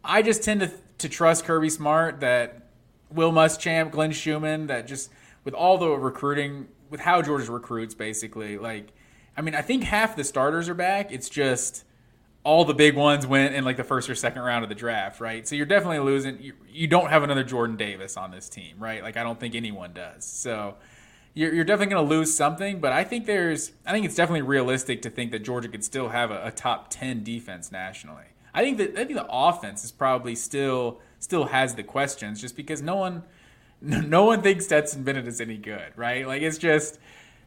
I 0.04 0.22
just 0.22 0.44
tend 0.44 0.60
to 0.60 0.72
to 1.00 1.10
trust 1.10 1.46
Kirby 1.46 1.70
Smart 1.70 2.20
that 2.20 2.68
Will 3.10 3.32
Muschamp, 3.32 3.92
Glenn 3.92 4.12
Schumann, 4.12 4.68
that 4.68 4.86
just 4.88 5.12
with 5.44 5.54
all 5.54 5.78
the 5.78 5.90
recruiting, 5.90 6.68
with 6.96 7.02
how 7.02 7.22
Georgia 7.22 7.52
recruits, 7.52 7.94
basically, 7.94 8.58
like, 8.58 8.94
I 9.36 9.42
mean, 9.42 9.54
I 9.54 9.62
think 9.62 9.84
half 9.84 10.16
the 10.16 10.24
starters 10.24 10.70
are 10.70 10.74
back. 10.74 11.12
It's 11.12 11.28
just 11.28 11.84
all 12.46 12.64
the 12.64 12.74
big 12.74 12.96
ones 12.96 13.28
went 13.28 13.54
in 13.54 13.66
like 13.66 13.76
the 13.76 13.84
first 13.84 14.10
or 14.10 14.16
second 14.16 14.44
round 14.44 14.64
of 14.64 14.70
the 14.70 14.76
draft, 14.76 15.20
right? 15.20 15.46
So 15.46 15.56
you're 15.56 15.66
definitely 15.66 16.00
losing. 16.00 16.42
You, 16.42 16.54
you 16.72 16.88
don't 16.88 17.10
have 17.10 17.22
another 17.22 17.44
Jordan 17.44 17.76
Davis 17.76 18.16
on 18.16 18.32
this 18.32 18.48
team, 18.48 18.78
right? 18.80 19.04
Like, 19.04 19.18
I 19.18 19.24
don't 19.24 19.38
think 19.38 19.56
anyone 19.56 19.92
does. 19.92 20.24
So 20.24 20.76
you're, 21.34 21.54
you're 21.54 21.66
definitely 21.66 21.96
going 21.96 22.08
to 22.08 22.16
lose 22.16 22.34
something, 22.34 22.80
but 22.80 22.94
I 22.94 23.04
think 23.04 23.26
there's, 23.26 23.74
I 23.86 23.92
think 23.92 24.06
it's 24.06 24.16
definitely 24.16 24.44
realistic 24.44 25.02
to 25.02 25.10
think 25.10 25.34
that 25.34 25.40
Georgia 25.40 25.68
could 25.68 25.84
still 25.84 26.08
have 26.08 26.32
a, 26.32 26.48
a 26.48 26.52
top 26.52 26.88
10 26.92 27.26
defense 27.26 27.74
nationally. 27.74 28.24
I 28.54 28.62
think 28.62 28.78
that 28.78 28.92
I 28.92 29.04
think 29.04 29.16
the 29.16 29.28
offense 29.30 29.84
is 29.84 29.92
probably 29.92 30.34
still 30.34 31.02
still 31.20 31.48
has 31.48 31.76
the 31.76 31.84
questions 31.84 32.40
just 32.40 32.56
because 32.56 32.82
no 32.82 32.96
one 32.96 33.24
no, 33.82 34.02
no 34.02 34.26
one 34.26 34.42
thinks 34.42 34.66
Stetson 34.66 35.04
Bennett 35.04 35.28
is 35.28 35.40
any 35.42 35.58
good, 35.58 35.92
right? 35.96 36.26
Like 36.28 36.42
it's 36.42 36.58
just 36.58 37.00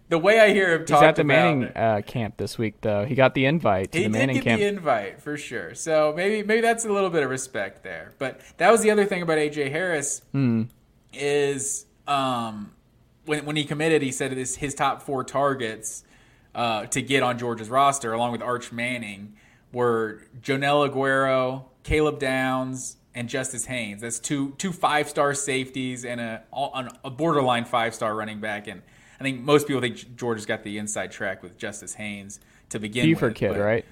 the 0.09 0.19
way 0.19 0.41
I 0.41 0.51
hear 0.55 0.73
him 0.75 0.81
He's 0.81 0.91
talk 0.91 1.03
at 1.03 1.17
the 1.17 1.23
about 1.23 1.27
Manning 1.29 1.65
uh, 1.77 2.01
camp 2.07 2.37
this 2.39 2.57
week, 2.57 2.81
though. 2.81 3.05
He 3.05 3.15
got 3.15 3.35
the 3.35 3.45
invite 3.47 3.93
to 3.93 3.99
He 3.99 4.05
the 4.05 4.11
did 4.11 4.19
Manning 4.19 4.35
get 4.37 4.45
camp. 4.45 4.61
the 4.61 4.67
invite 4.67 5.21
for 5.21 5.37
sure. 5.37 5.75
So 5.75 6.13
maybe 6.17 6.47
maybe 6.47 6.61
that's 6.61 6.85
a 6.85 6.93
little 6.93 7.11
bit 7.11 7.23
of 7.23 7.31
respect 7.31 7.83
there. 7.85 8.15
But 8.19 8.41
that 8.59 8.71
was 8.71 8.83
the 8.83 8.91
other 8.91 9.05
thing 9.05 9.23
about 9.23 9.39
AJ 9.39 9.71
Harris 9.71 10.23
Hmm. 10.33 10.65
is 11.13 11.87
um, 12.07 12.73
when 13.27 13.45
when 13.45 13.57
he 13.57 13.65
committed, 13.65 14.03
he 14.03 14.13
said 14.13 14.33
his 14.33 14.57
his 14.57 14.75
top 14.75 15.03
four 15.03 15.25
targets 15.25 16.05
uh, 16.55 16.87
to 16.87 17.03
get 17.03 17.23
on 17.23 17.39
Georgia's 17.39 17.69
roster, 17.71 18.13
along 18.13 18.33
with 18.33 18.43
Arch 18.43 18.73
Manning, 18.73 19.35
were 19.73 20.23
Joenel 20.41 20.89
Aguero, 20.89 21.65
Caleb 21.83 22.19
Downs, 22.19 22.97
and 23.19 23.29
Justice 23.29 23.65
Haynes. 23.67 24.01
That's 24.03 24.19
two 24.21 24.55
two 24.59 24.73
five 24.73 25.09
star 25.09 25.35
safeties 25.35 26.05
and 26.05 26.21
a 26.21 26.43
a 27.05 27.11
borderline 27.11 27.65
five 27.65 27.95
star 27.95 28.15
running 28.15 28.41
back. 28.41 28.69
And 28.69 28.83
I 29.21 29.25
think 29.25 29.41
most 29.41 29.67
people 29.67 29.81
think 29.83 30.17
Georgia's 30.17 30.47
got 30.47 30.63
the 30.63 30.79
inside 30.79 31.11
track 31.11 31.43
with 31.43 31.59
Justice 31.59 31.95
Haynes 31.95 32.39
to 32.71 32.79
begin 32.79 33.05
Buford 33.07 33.31
with. 33.33 33.37
kid, 33.39 33.49
but- 33.55 33.61
right? 33.61 33.85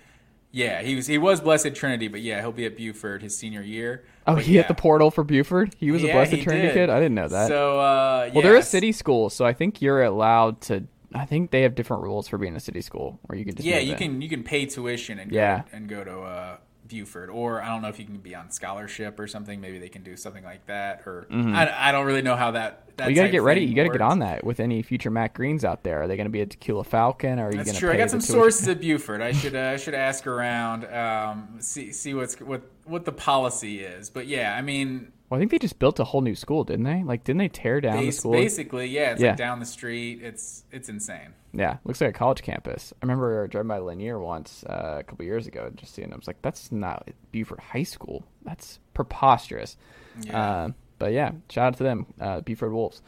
Yeah, 0.52 0.80
he 0.80 0.94
was 0.94 1.06
he 1.06 1.18
was 1.18 1.40
Blessed 1.42 1.74
Trinity, 1.74 2.08
but 2.08 2.22
yeah, 2.22 2.40
he'll 2.40 2.52
be 2.52 2.64
at 2.64 2.76
Buford 2.78 3.20
his 3.22 3.36
senior 3.36 3.60
year. 3.60 4.04
Oh, 4.26 4.36
But 4.36 4.44
he 4.44 4.54
yeah. 4.54 4.62
hit 4.62 4.68
the 4.68 4.74
portal 4.74 5.10
for 5.10 5.22
Buford. 5.22 5.74
He 5.76 5.90
was 5.90 6.02
a 6.02 6.10
Blessed 6.10 6.40
Trinity 6.40 6.68
did. 6.68 6.72
kid. 6.74 6.88
I 6.88 6.98
didn't 6.98 7.14
know 7.16 7.28
that. 7.28 7.48
So 7.48 7.78
uh, 7.78 8.30
well, 8.32 8.42
they're 8.42 8.56
a 8.56 8.62
city 8.62 8.92
school, 8.92 9.28
so 9.28 9.44
I 9.44 9.52
think 9.52 9.82
you're 9.82 10.02
allowed 10.04 10.62
to. 10.62 10.84
I 11.14 11.26
think 11.26 11.50
they 11.50 11.62
have 11.62 11.74
different 11.74 12.04
rules 12.04 12.26
for 12.28 12.38
being 12.38 12.56
a 12.56 12.60
city 12.60 12.80
school, 12.80 13.18
where 13.24 13.38
you 13.38 13.44
can 13.44 13.54
just 13.56 13.66
Yeah, 13.66 13.78
you 13.80 13.92
in. 13.92 13.98
can 13.98 14.22
you 14.22 14.28
can 14.30 14.44
pay 14.44 14.64
tuition 14.64 15.18
and 15.18 15.30
Yeah. 15.30 15.58
go, 15.58 15.64
and 15.76 15.88
go 15.88 16.04
to 16.04 16.20
uh, 16.20 16.56
Buford, 16.88 17.30
or 17.30 17.62
I 17.62 17.68
don't 17.68 17.82
know 17.82 17.88
if 17.88 17.98
you 17.98 18.04
can 18.04 18.18
be 18.18 18.34
on 18.34 18.50
scholarship 18.50 19.18
or 19.20 19.26
something. 19.26 19.60
Maybe 19.60 19.78
they 19.78 19.88
can 19.88 20.02
do 20.02 20.16
something 20.16 20.44
like 20.44 20.66
that, 20.66 21.02
or 21.06 21.26
I, 21.30 21.88
I 21.88 21.92
don't 21.92 22.06
really 22.06 22.22
know 22.22 22.36
how 22.36 22.52
that. 22.52 22.86
that 22.96 22.96
Mm-hmm. 22.96 23.02
Well, 23.02 23.10
you 23.10 23.16
got 23.16 23.22
to 23.22 23.28
get 23.30 23.42
ready. 23.42 23.60
You 23.62 23.74
got 23.74 23.82
to 23.84 23.90
get 23.90 24.00
on 24.00 24.20
that 24.20 24.42
with 24.44 24.58
any 24.60 24.82
future 24.82 25.10
Matt 25.10 25.34
Greens 25.34 25.64
out 25.64 25.82
there. 25.84 26.02
Are 26.02 26.06
they 26.06 26.16
going 26.16 26.26
to 26.26 26.30
be 26.30 26.40
a 26.40 26.46
Tequila 26.46 26.84
Falcon? 26.84 27.38
Or 27.38 27.46
are 27.46 27.50
you 27.50 27.54
going 27.56 27.66
That's 27.66 27.78
to 27.78 27.80
true. 27.80 27.92
I 27.92 27.96
got 27.96 28.10
some 28.10 28.20
sources 28.20 28.66
at 28.68 28.80
Buford. 28.80 29.20
I 29.20 29.32
should 29.32 29.54
uh, 29.54 29.60
I 29.72 29.76
should 29.76 29.94
ask 29.94 30.26
around, 30.26 30.84
um, 30.86 31.56
see 31.60 31.92
see 31.92 32.14
what's 32.14 32.40
what 32.40 32.62
what 32.84 33.04
the 33.04 33.12
policy 33.12 33.80
is. 33.80 34.10
But 34.10 34.26
yeah, 34.26 34.54
I 34.56 34.62
mean, 34.62 35.12
Well, 35.28 35.38
I 35.38 35.40
think 35.40 35.50
they 35.50 35.58
just 35.58 35.78
built 35.78 35.98
a 36.00 36.04
whole 36.04 36.20
new 36.20 36.34
school, 36.34 36.64
didn't 36.64 36.84
they? 36.84 37.02
Like, 37.02 37.24
didn't 37.24 37.38
they 37.38 37.48
tear 37.48 37.80
down 37.80 38.04
the 38.06 38.12
school? 38.12 38.32
basically, 38.32 38.86
yeah, 38.86 39.12
it's 39.12 39.20
Yeah. 39.20 39.30
like 39.30 39.36
down 39.38 39.60
the 39.60 39.66
street. 39.66 40.22
It's 40.22 40.64
it's 40.72 40.88
insane. 40.88 41.34
Yeah, 41.56 41.78
looks 41.84 42.02
like 42.02 42.10
a 42.10 42.12
college 42.12 42.42
campus. 42.42 42.92
I 42.92 43.06
remember 43.06 43.46
driving 43.48 43.68
by 43.68 43.78
Lanier 43.78 44.18
once 44.18 44.62
uh, 44.64 44.96
a 44.98 45.02
couple 45.02 45.24
years 45.24 45.46
ago, 45.46 45.64
and 45.66 45.76
just 45.76 45.94
seeing. 45.94 46.10
it. 46.10 46.12
I 46.12 46.16
was 46.16 46.26
like, 46.26 46.42
"That's 46.42 46.70
not 46.70 47.08
Buford 47.32 47.60
High 47.60 47.82
School. 47.82 48.26
That's 48.42 48.78
preposterous." 48.92 49.78
Yeah. 50.20 50.38
Uh, 50.38 50.68
but 50.98 51.12
yeah, 51.12 51.32
shout 51.50 51.68
out 51.68 51.76
to 51.78 51.82
them, 51.82 52.06
uh, 52.20 52.40
Buford 52.42 52.72
Wolves. 52.72 53.00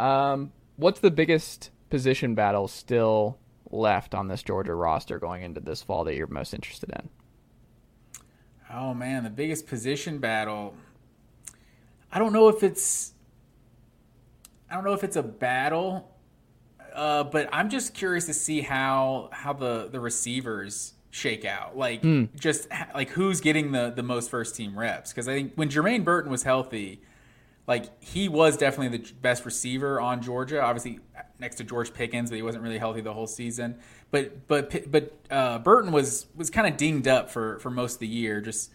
Um, 0.00 0.52
what's 0.76 0.98
the 0.98 1.12
biggest 1.12 1.70
position 1.90 2.34
battle 2.34 2.66
still 2.66 3.38
left 3.70 4.14
on 4.16 4.26
this 4.26 4.42
Georgia 4.42 4.74
roster 4.74 5.20
going 5.20 5.42
into 5.42 5.60
this 5.60 5.80
fall 5.82 6.02
that 6.04 6.16
you're 6.16 6.26
most 6.26 6.54
interested 6.54 6.90
in? 6.90 7.08
Oh 8.72 8.94
man, 8.94 9.22
the 9.22 9.30
biggest 9.30 9.68
position 9.68 10.18
battle. 10.18 10.74
I 12.10 12.18
don't 12.18 12.32
know 12.32 12.48
if 12.48 12.64
it's. 12.64 13.12
I 14.68 14.74
don't 14.74 14.84
know 14.84 14.94
if 14.94 15.04
it's 15.04 15.16
a 15.16 15.22
battle, 15.22 16.11
uh, 16.94 17.24
but 17.24 17.48
I'm 17.52 17.68
just 17.70 17.94
curious 17.94 18.26
to 18.26 18.34
see 18.34 18.60
how 18.60 19.30
how 19.32 19.52
the 19.52 19.88
the 19.90 20.00
receivers 20.00 20.94
shake 21.10 21.44
out. 21.44 21.76
Like 21.76 22.02
just 22.34 22.68
like 22.94 23.10
who's 23.10 23.40
getting 23.40 23.72
the 23.72 23.92
the 23.94 24.02
most 24.02 24.30
first 24.30 24.56
team 24.56 24.78
reps? 24.78 25.12
Because 25.12 25.28
I 25.28 25.34
think 25.34 25.52
when 25.54 25.68
Jermaine 25.68 26.04
Burton 26.04 26.30
was 26.30 26.42
healthy, 26.42 27.02
like 27.66 28.02
he 28.02 28.28
was 28.28 28.56
definitely 28.56 28.98
the 28.98 29.12
best 29.20 29.44
receiver 29.44 30.00
on 30.00 30.22
Georgia. 30.22 30.62
Obviously 30.62 31.00
next 31.38 31.56
to 31.56 31.64
George 31.64 31.92
Pickens, 31.92 32.30
but 32.30 32.36
he 32.36 32.42
wasn't 32.42 32.64
really 32.64 32.78
healthy 32.78 33.00
the 33.00 33.12
whole 33.12 33.26
season. 33.26 33.78
But 34.10 34.48
but 34.48 34.90
but 34.90 35.16
uh, 35.30 35.58
Burton 35.58 35.92
was 35.92 36.26
was 36.34 36.50
kind 36.50 36.66
of 36.66 36.76
dinged 36.76 37.06
up 37.06 37.30
for 37.30 37.58
for 37.60 37.70
most 37.70 37.94
of 37.94 38.00
the 38.00 38.08
year, 38.08 38.40
just 38.40 38.70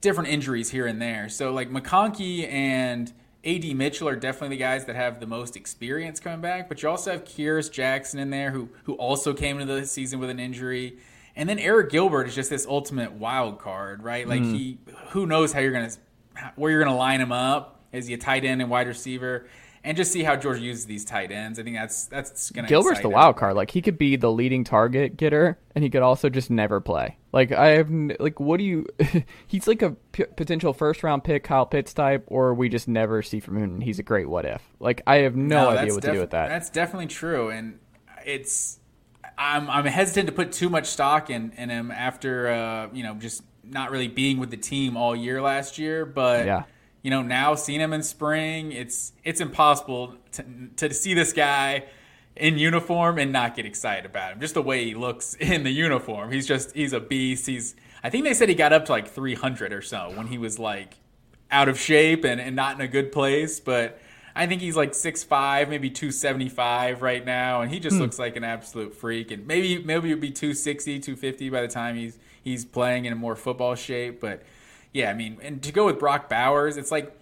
different 0.00 0.28
injuries 0.28 0.70
here 0.70 0.86
and 0.86 1.00
there. 1.00 1.28
So 1.28 1.52
like 1.52 1.70
McConkey 1.70 2.50
and 2.50 3.12
AD 3.44 3.64
Mitchell 3.76 4.08
are 4.08 4.16
definitely 4.16 4.56
the 4.56 4.60
guys 4.60 4.84
that 4.86 4.96
have 4.96 5.20
the 5.20 5.26
most 5.26 5.56
experience 5.56 6.20
coming 6.20 6.40
back. 6.40 6.68
But 6.68 6.82
you 6.82 6.88
also 6.88 7.12
have 7.12 7.24
Kearis 7.24 7.70
Jackson 7.70 8.18
in 8.18 8.30
there 8.30 8.50
who 8.50 8.68
who 8.84 8.94
also 8.94 9.32
came 9.32 9.60
into 9.60 9.72
the 9.72 9.86
season 9.86 10.18
with 10.18 10.30
an 10.30 10.40
injury. 10.40 10.98
And 11.36 11.48
then 11.48 11.58
Arik 11.58 11.90
Gilbert 11.90 12.26
is 12.26 12.34
just 12.34 12.50
this 12.50 12.66
ultimate 12.66 13.12
wild 13.12 13.60
card, 13.60 14.02
right? 14.02 14.26
Like 14.26 14.40
hmm. 14.40 14.54
he, 14.54 14.78
who 15.10 15.24
knows 15.24 15.52
how 15.52 15.60
you're 15.60 15.70
gonna, 15.70 15.92
where 16.56 16.72
you're 16.72 16.82
gonna 16.82 16.96
line 16.96 17.20
him 17.20 17.30
up? 17.30 17.80
Is 17.92 18.08
he 18.08 18.14
a 18.14 18.18
tight 18.18 18.44
end 18.44 18.60
and 18.60 18.68
wide 18.68 18.88
receiver? 18.88 19.46
And 19.84 19.96
just 19.96 20.12
see 20.12 20.22
how 20.22 20.36
Georgia 20.36 20.60
uses 20.60 20.86
these 20.86 21.04
tight 21.04 21.30
ends. 21.30 21.58
I 21.58 21.62
think 21.62 21.76
that's 21.76 22.06
that's 22.06 22.50
gonna. 22.50 22.68
Gilbert's 22.68 23.00
the 23.00 23.08
wild 23.08 23.36
card. 23.36 23.54
Like 23.54 23.70
he 23.70 23.80
could 23.80 23.96
be 23.96 24.16
the 24.16 24.30
leading 24.30 24.64
target 24.64 25.16
getter, 25.16 25.58
and 25.74 25.84
he 25.84 25.90
could 25.90 26.02
also 26.02 26.28
just 26.28 26.50
never 26.50 26.80
play. 26.80 27.16
Like 27.32 27.52
I 27.52 27.68
have, 27.68 27.90
like, 28.18 28.40
what 28.40 28.58
do 28.58 28.64
you? 28.64 28.86
he's 29.46 29.68
like 29.68 29.82
a 29.82 29.90
p- 30.12 30.24
potential 30.36 30.72
first 30.72 31.02
round 31.02 31.24
pick, 31.24 31.44
Kyle 31.44 31.66
Pitts 31.66 31.94
type, 31.94 32.24
or 32.26 32.54
we 32.54 32.68
just 32.68 32.88
never 32.88 33.22
see 33.22 33.40
from 33.40 33.56
him. 33.56 33.80
He's 33.80 33.98
a 33.98 34.02
great 34.02 34.28
what 34.28 34.44
if. 34.44 34.62
Like 34.80 35.02
I 35.06 35.18
have 35.18 35.36
no, 35.36 35.68
idea 35.68 35.82
that's 35.82 35.94
what 35.94 36.02
to 36.04 36.12
do 36.12 36.20
with 36.20 36.30
that. 36.30 36.48
That's 36.48 36.70
definitely 36.70 37.06
true, 37.06 37.50
and 37.50 37.78
it's 38.26 38.78
I'm 39.36 39.70
I'm 39.70 39.84
hesitant 39.86 40.26
to 40.26 40.32
put 40.32 40.52
too 40.52 40.68
much 40.68 40.86
stock 40.86 41.30
in 41.30 41.52
in 41.56 41.70
him 41.70 41.90
after 41.90 42.48
uh, 42.48 42.88
you 42.92 43.04
know 43.04 43.14
just 43.14 43.42
not 43.64 43.90
really 43.90 44.08
being 44.08 44.38
with 44.38 44.50
the 44.50 44.56
team 44.56 44.96
all 44.96 45.14
year 45.14 45.40
last 45.40 45.78
year, 45.78 46.04
but 46.04 46.46
Yeah. 46.46 46.64
You 47.02 47.10
know 47.10 47.22
now 47.22 47.54
seeing 47.54 47.80
him 47.80 47.92
in 47.92 48.02
spring, 48.02 48.72
it's 48.72 49.12
it's 49.24 49.40
impossible 49.40 50.14
to 50.32 50.44
to 50.76 50.94
see 50.94 51.14
this 51.14 51.32
guy 51.32 51.84
in 52.36 52.56
uniform 52.56 53.18
and 53.18 53.32
not 53.32 53.56
get 53.56 53.66
excited 53.66 54.06
about 54.06 54.32
him. 54.32 54.40
Just 54.40 54.54
the 54.54 54.62
way 54.62 54.84
he 54.84 54.94
looks 54.94 55.34
in 55.40 55.64
the 55.64 55.70
uniform, 55.70 56.32
he's 56.32 56.46
just 56.46 56.74
he's 56.74 56.92
a 56.92 57.00
beast. 57.00 57.46
He's 57.46 57.74
I 58.02 58.10
think 58.10 58.24
they 58.24 58.34
said 58.34 58.48
he 58.48 58.54
got 58.54 58.72
up 58.72 58.84
to 58.86 58.92
like 58.92 59.08
300 59.08 59.72
or 59.72 59.82
so 59.82 60.12
when 60.14 60.28
he 60.28 60.38
was 60.38 60.58
like 60.58 60.94
out 61.50 61.68
of 61.68 61.78
shape 61.78 62.24
and, 62.24 62.40
and 62.40 62.54
not 62.54 62.74
in 62.76 62.80
a 62.80 62.88
good 62.88 63.10
place. 63.10 63.58
But 63.60 64.00
I 64.36 64.46
think 64.46 64.60
he's 64.60 64.76
like 64.76 64.92
6'5", 64.92 65.68
maybe 65.68 65.90
275 65.90 67.02
right 67.02 67.24
now. 67.24 67.60
And 67.60 67.72
he 67.72 67.80
just 67.80 67.96
hmm. 67.96 68.02
looks 68.02 68.18
like 68.18 68.36
an 68.36 68.44
absolute 68.44 68.94
freak. 68.94 69.30
And 69.30 69.46
maybe 69.46 69.82
maybe 69.82 70.10
it'll 70.10 70.20
be 70.20 70.30
260, 70.30 71.00
250 71.00 71.50
by 71.50 71.62
the 71.62 71.68
time 71.68 71.96
he's 71.96 72.18
he's 72.42 72.64
playing 72.64 73.04
in 73.04 73.12
a 73.12 73.16
more 73.16 73.36
football 73.36 73.74
shape. 73.74 74.20
But 74.20 74.42
yeah, 74.92 75.10
I 75.10 75.14
mean, 75.14 75.38
and 75.42 75.62
to 75.62 75.72
go 75.72 75.86
with 75.86 75.98
Brock 75.98 76.28
Bowers, 76.28 76.76
it's 76.76 76.90
like 76.90 77.14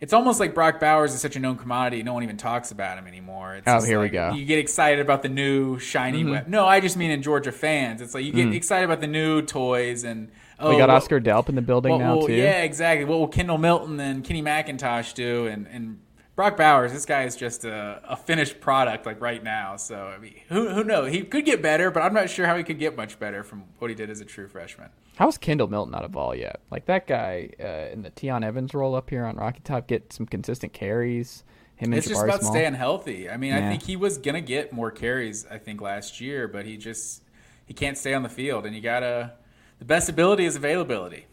it's 0.00 0.12
almost 0.12 0.38
like 0.38 0.54
Brock 0.54 0.80
Bowers 0.80 1.14
is 1.14 1.20
such 1.20 1.36
a 1.36 1.40
known 1.40 1.56
commodity. 1.56 2.02
No 2.02 2.12
one 2.12 2.22
even 2.22 2.36
talks 2.36 2.70
about 2.70 2.98
him 2.98 3.06
anymore. 3.06 3.56
It's 3.56 3.66
Oh, 3.66 3.80
here 3.80 4.00
we 4.00 4.10
go. 4.10 4.32
You 4.32 4.44
get 4.44 4.58
excited 4.58 5.00
about 5.00 5.22
the 5.22 5.28
new 5.28 5.78
shiny 5.78 6.22
mm-hmm. 6.22 6.30
web. 6.30 6.48
No, 6.48 6.66
I 6.66 6.80
just 6.80 6.96
mean 6.96 7.10
in 7.10 7.22
Georgia 7.22 7.52
fans. 7.52 8.02
It's 8.02 8.14
like 8.14 8.24
you 8.24 8.32
get 8.32 8.48
mm. 8.48 8.54
excited 8.54 8.84
about 8.84 9.00
the 9.00 9.06
new 9.06 9.40
toys 9.40 10.04
and 10.04 10.30
oh, 10.58 10.70
we 10.70 10.76
got 10.76 10.90
Oscar 10.90 11.20
Delp 11.20 11.48
in 11.48 11.54
the 11.54 11.62
building 11.62 11.92
what 11.92 11.98
now 11.98 12.16
will- 12.16 12.26
too. 12.26 12.34
Yeah, 12.34 12.62
exactly. 12.62 13.06
What 13.06 13.18
will 13.18 13.28
Kendall 13.28 13.58
Milton 13.58 13.98
and 13.98 14.22
Kenny 14.22 14.42
McIntosh 14.42 15.14
do? 15.14 15.46
And 15.46 15.66
and 15.68 16.00
Brock 16.36 16.56
Bowers, 16.56 16.92
this 16.92 17.06
guy 17.06 17.24
is 17.24 17.36
just 17.36 17.64
a, 17.64 18.00
a 18.08 18.16
finished 18.16 18.60
product 18.60 19.06
like 19.06 19.20
right 19.20 19.42
now. 19.42 19.76
So 19.76 20.06
I 20.06 20.18
mean, 20.18 20.34
who 20.48 20.68
who 20.68 20.82
knows? 20.82 21.12
He 21.12 21.22
could 21.22 21.44
get 21.44 21.62
better, 21.62 21.90
but 21.90 22.02
I'm 22.02 22.12
not 22.12 22.28
sure 22.28 22.46
how 22.46 22.56
he 22.56 22.64
could 22.64 22.78
get 22.78 22.96
much 22.96 23.18
better 23.20 23.44
from 23.44 23.64
what 23.78 23.88
he 23.88 23.94
did 23.94 24.10
as 24.10 24.20
a 24.20 24.24
true 24.24 24.48
freshman. 24.48 24.88
How's 25.16 25.38
Kendall 25.38 25.68
Milton 25.68 25.94
out 25.94 26.04
of 26.04 26.10
ball 26.10 26.34
yet? 26.34 26.60
Like 26.72 26.86
that 26.86 27.06
guy 27.06 27.50
uh, 27.60 27.92
in 27.92 28.02
the 28.02 28.10
Tiyon 28.10 28.44
Evans 28.44 28.74
role 28.74 28.96
up 28.96 29.10
here 29.10 29.24
on 29.24 29.36
Rocky 29.36 29.60
Top 29.62 29.86
get 29.86 30.12
some 30.12 30.26
consistent 30.26 30.72
carries. 30.72 31.44
Him 31.76 31.92
and 31.92 31.98
It's 31.98 32.08
just 32.08 32.22
about 32.22 32.40
Small. 32.40 32.52
staying 32.52 32.74
healthy. 32.74 33.28
I 33.30 33.36
mean, 33.36 33.52
I 33.52 33.68
think 33.68 33.82
he 33.82 33.96
was 33.96 34.18
gonna 34.18 34.40
get 34.40 34.72
more 34.72 34.90
carries. 34.90 35.46
I 35.46 35.58
think 35.58 35.80
last 35.80 36.20
year, 36.20 36.48
but 36.48 36.66
he 36.66 36.76
just 36.76 37.22
he 37.64 37.74
can't 37.74 37.96
stay 37.96 38.12
on 38.12 38.22
the 38.24 38.28
field, 38.28 38.66
and 38.66 38.74
you 38.74 38.80
gotta. 38.80 39.34
The 39.78 39.84
best 39.84 40.08
ability 40.08 40.44
is 40.44 40.56
availability. 40.56 41.26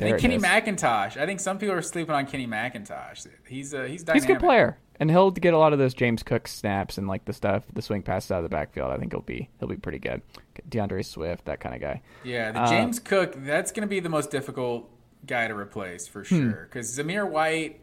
I 0.00 0.04
think 0.04 0.18
Kenny. 0.20 0.38
McIntosh. 0.38 1.16
I 1.16 1.26
think 1.26 1.40
some 1.40 1.58
people 1.58 1.74
are 1.74 1.82
sleeping 1.82 2.14
on 2.14 2.26
Kenny 2.26 2.46
McIntosh. 2.46 3.26
He's 3.48 3.74
a, 3.74 3.88
he's 3.88 4.04
dynamic. 4.04 4.22
He's 4.22 4.30
a 4.30 4.34
good 4.34 4.40
player, 4.40 4.78
and 5.00 5.10
he'll 5.10 5.30
get 5.30 5.54
a 5.54 5.58
lot 5.58 5.72
of 5.72 5.78
those 5.80 5.92
James 5.94 6.22
Cook 6.22 6.46
snaps 6.46 6.98
and 6.98 7.08
like 7.08 7.24
the 7.24 7.32
stuff, 7.32 7.64
the 7.72 7.82
swing 7.82 8.02
passes 8.02 8.30
out 8.30 8.38
of 8.38 8.42
the 8.44 8.48
backfield. 8.48 8.92
I 8.92 8.96
think 8.96 9.12
he'll 9.12 9.22
be 9.22 9.48
he'll 9.58 9.68
be 9.68 9.76
pretty 9.76 9.98
good. 9.98 10.22
D'Andre 10.68 11.02
Swift, 11.02 11.44
that 11.46 11.60
kind 11.60 11.74
of 11.74 11.80
guy. 11.80 12.02
Yeah, 12.24 12.52
the 12.52 12.60
Uh, 12.62 12.68
James 12.70 12.98
Cook, 13.00 13.34
that's 13.38 13.72
going 13.72 13.82
to 13.82 13.88
be 13.88 14.00
the 14.00 14.08
most 14.08 14.30
difficult 14.30 14.88
guy 15.26 15.48
to 15.48 15.54
replace 15.56 16.06
for 16.06 16.20
Hmm. 16.20 16.50
sure. 16.50 16.68
Because 16.70 16.96
Zamir 16.96 17.28
White, 17.28 17.80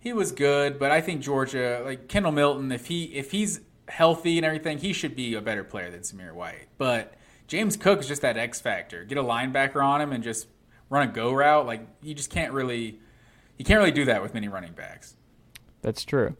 he 0.00 0.12
was 0.12 0.32
good, 0.32 0.78
but 0.78 0.90
I 0.90 1.00
think 1.02 1.20
Georgia, 1.20 1.82
like 1.84 2.08
Kendall 2.08 2.32
Milton, 2.32 2.72
if 2.72 2.86
he 2.86 3.04
if 3.14 3.30
he's 3.32 3.60
healthy 3.88 4.36
and 4.38 4.44
everything, 4.46 4.78
he 4.78 4.92
should 4.92 5.14
be 5.16 5.34
a 5.34 5.40
better 5.42 5.64
player 5.64 5.90
than 5.90 6.00
Zamir 6.00 6.32
White. 6.32 6.68
But 6.78 7.14
James 7.46 7.76
Cook 7.76 8.00
is 8.00 8.08
just 8.08 8.22
that 8.22 8.36
X 8.38 8.60
factor. 8.60 9.04
Get 9.04 9.18
a 9.18 9.22
linebacker 9.22 9.84
on 9.84 10.00
him 10.00 10.12
and 10.12 10.22
just 10.24 10.46
run 10.90 11.08
a 11.08 11.12
go 11.12 11.32
route. 11.32 11.66
Like 11.66 11.86
you 12.02 12.14
just 12.14 12.30
can't 12.30 12.52
really, 12.52 12.98
you 13.56 13.64
can't 13.64 13.78
really 13.78 13.92
do 13.92 14.06
that 14.06 14.22
with 14.22 14.34
many 14.34 14.48
running 14.48 14.72
backs. 14.72 15.16
That's 15.82 16.04
true. 16.04 16.36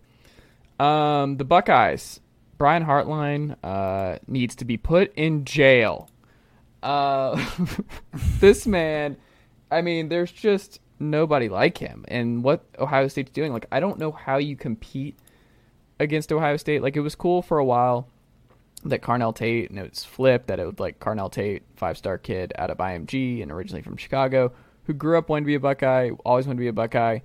Um, 0.79 1.37
the 1.37 1.45
Buckeyes, 1.45 2.21
Brian 2.57 2.85
Hartline 2.85 3.57
uh, 3.63 4.19
needs 4.27 4.57
to 4.57 4.65
be 4.65 4.77
put 4.77 5.13
in 5.15 5.45
jail. 5.45 6.09
Uh, 6.83 7.45
this 8.41 8.67
man, 8.67 9.17
I 9.71 9.83
mean, 9.83 10.09
there's 10.09 10.31
just 10.31 10.81
nobody 11.01 11.49
like 11.49 11.79
him. 11.79 12.05
And 12.09 12.43
what 12.43 12.65
Ohio 12.79 13.09
State's 13.09 13.31
doing, 13.31 13.53
like, 13.53 13.67
I 13.73 13.81
don't 13.81 13.99
know 13.99 14.13
how 14.13 14.39
you 14.39 14.57
compete 14.57 15.19
against 15.99 16.33
Ohio 16.33 16.57
State. 16.57 16.83
Like, 16.83 16.97
it 16.97 17.01
was 17.01 17.15
cool 17.15 17.43
for 17.43 17.59
a 17.59 17.65
while 17.65 18.09
that 18.85 19.03
Carnell 19.03 19.35
Tate, 19.35 19.71
and 19.71 19.79
it 19.79 19.91
was 19.91 20.05
flipped 20.05 20.47
that 20.49 20.61
it 20.61 20.67
was 20.67 20.79
like 20.79 21.01
Carnell 21.01 21.31
Tate, 21.31 21.63
five 21.77 21.99
star 21.99 22.19
kid 22.19 22.53
out 22.59 22.71
of 22.71 22.79
IMG 22.79 23.43
and 23.43 23.51
originally 23.51 23.83
from 23.83 23.97
Chicago, 23.97 24.53
who 24.85 24.93
grew 24.93 25.19
up 25.19 25.29
wanting 25.29 25.45
to 25.45 25.49
be 25.49 25.55
a 25.55 25.61
Buckeye, 25.61 26.11
always 26.25 26.47
wanted 26.47 26.59
to 26.59 26.61
be 26.61 26.69
a 26.69 26.73
Buckeye 26.73 27.19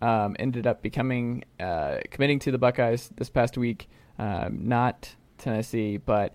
um, 0.00 0.36
ended 0.38 0.66
up 0.66 0.82
becoming 0.82 1.44
uh, 1.58 1.98
committing 2.10 2.38
to 2.40 2.50
the 2.50 2.58
Buckeyes 2.58 3.10
this 3.16 3.30
past 3.30 3.58
week, 3.58 3.88
um, 4.18 4.60
not 4.68 5.14
Tennessee. 5.38 5.96
But 5.96 6.34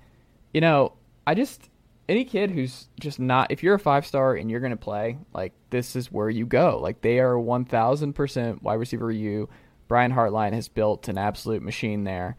you 0.53 0.61
know, 0.61 0.93
I 1.25 1.33
just 1.33 1.69
any 2.09 2.25
kid 2.25 2.51
who's 2.51 2.87
just 2.99 3.19
not 3.19 3.51
if 3.51 3.63
you're 3.63 3.75
a 3.75 3.79
five 3.79 4.05
star 4.05 4.35
and 4.35 4.51
you're 4.51 4.59
going 4.59 4.71
to 4.71 4.77
play, 4.77 5.17
like 5.33 5.53
this 5.69 5.95
is 5.95 6.11
where 6.11 6.29
you 6.29 6.45
go. 6.45 6.79
Like 6.81 7.01
they 7.01 7.19
are 7.19 7.39
one 7.39 7.65
thousand 7.65 8.13
percent 8.13 8.61
wide 8.63 8.75
receiver. 8.75 9.11
You 9.11 9.49
Brian 9.87 10.11
Hartline 10.11 10.53
has 10.53 10.67
built 10.67 11.07
an 11.07 11.17
absolute 11.17 11.61
machine 11.61 12.03
there, 12.03 12.35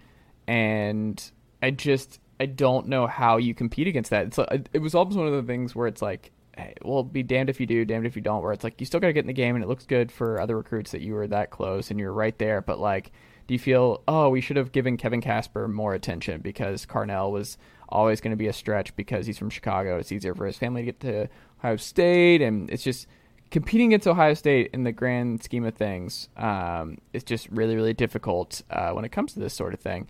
and 0.47 1.23
I 1.65 1.71
just 1.71 2.21
I 2.39 2.47
don't 2.47 2.89
know 2.89 3.07
how 3.07 3.39
you 3.39 3.55
compete 3.55 3.87
against 3.87 4.11
that. 4.11 4.27
It's 4.27 4.39
a, 4.39 4.63
it 4.73 4.81
was 4.81 4.95
almost 4.95 5.17
one 5.17 5.27
of 5.27 5.33
the 5.33 5.43
things 5.43 5.75
where 5.75 5.87
it's 5.87 6.03
like 6.03 6.31
hey, 6.57 6.75
well, 6.83 7.03
be 7.03 7.23
damned 7.23 7.51
if 7.51 7.61
you 7.61 7.67
do, 7.67 7.85
damned 7.85 8.07
if 8.07 8.17
you 8.17 8.23
don't. 8.23 8.43
Where 8.43 8.53
it's 8.53 8.65
like 8.65 8.81
you 8.81 8.87
still 8.87 9.01
got 9.01 9.09
to 9.09 9.13
get 9.13 9.21
in 9.21 9.27
the 9.27 9.33
game, 9.33 9.55
and 9.55 9.65
it 9.65 9.69
looks 9.69 9.87
good 9.87 10.13
for 10.13 10.41
other 10.41 10.57
recruits 10.57 10.93
that 10.93 11.01
you 11.01 11.15
were 11.15 11.27
that 11.29 11.51
close 11.51 11.91
and 11.91 11.99
you're 11.99 12.13
right 12.13 12.37
there. 12.39 12.61
But 12.61 12.79
like, 12.79 13.13
do 13.47 13.55
you 13.55 13.59
feel, 13.59 14.03
oh, 14.09 14.29
we 14.29 14.41
should 14.41 14.57
have 14.57 14.73
given 14.73 14.97
Kevin 14.97 15.21
Casper 15.21 15.69
more 15.69 15.95
attention 15.95 16.41
because 16.41 16.87
Carnell 16.87 17.31
was 17.31 17.59
always 17.89 18.21
going 18.21 18.31
to 18.31 18.37
be 18.37 18.47
a 18.47 18.53
stretch 18.53 18.95
because 18.97 19.27
he's 19.27 19.39
from 19.39 19.51
Chicago. 19.51 19.99
It's 19.99 20.13
easier 20.13 20.35
for 20.35 20.47
his 20.47 20.57
family 20.57 20.83
to 20.83 20.87
get 20.87 21.01
to 21.01 21.29
Ohio 21.59 21.77
State, 21.77 22.41
and 22.41 22.71
it's 22.71 22.83
just 22.83 23.07
competing 23.51 23.89
against 23.89 24.09
Ohio 24.09 24.35
State 24.35 24.71
in 24.73 24.85
the 24.85 24.93
grand 24.93 25.43
scheme 25.43 25.65
of 25.65 25.75
things 25.75 26.29
um, 26.37 26.99
is 27.13 27.23
just 27.23 27.49
really, 27.51 27.77
really 27.77 27.95
difficult 27.95 28.63
uh, 28.71 28.91
when 28.93 29.05
it 29.05 29.13
comes 29.13 29.35
to 29.35 29.41
this 29.41 29.55
sort 29.55 29.75
of 29.75 29.81
thing. 29.81 30.09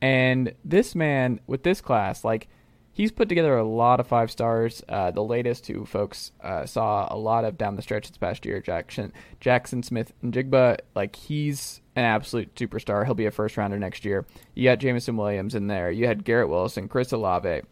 And 0.00 0.54
this 0.64 0.94
man 0.94 1.40
with 1.46 1.62
this 1.62 1.80
class, 1.80 2.24
like, 2.24 2.48
he's 2.92 3.12
put 3.12 3.28
together 3.28 3.56
a 3.56 3.64
lot 3.64 4.00
of 4.00 4.06
five 4.06 4.30
stars. 4.30 4.82
Uh, 4.88 5.10
the 5.10 5.22
latest 5.22 5.66
who 5.66 5.84
folks 5.84 6.32
uh, 6.42 6.66
saw 6.66 7.08
a 7.10 7.16
lot 7.16 7.44
of 7.44 7.58
down 7.58 7.76
the 7.76 7.82
stretch 7.82 8.08
this 8.08 8.18
past 8.18 8.44
year, 8.44 8.60
Jackson, 8.60 9.12
Jaxon 9.40 9.84
Smith-Njigba, 9.84 10.78
like, 10.94 11.16
he's 11.16 11.80
an 11.94 12.04
absolute 12.04 12.54
superstar. 12.54 13.04
He'll 13.04 13.14
be 13.14 13.26
a 13.26 13.30
first 13.30 13.56
rounder 13.56 13.78
next 13.78 14.04
year. 14.04 14.26
You 14.54 14.64
got 14.64 14.78
Jameson 14.78 15.16
Williams 15.16 15.54
in 15.54 15.66
there. 15.66 15.90
You 15.90 16.06
had 16.06 16.24
Garrett 16.24 16.48
Wilson, 16.48 16.88
Chris 16.88 17.12
Olave. 17.12 17.62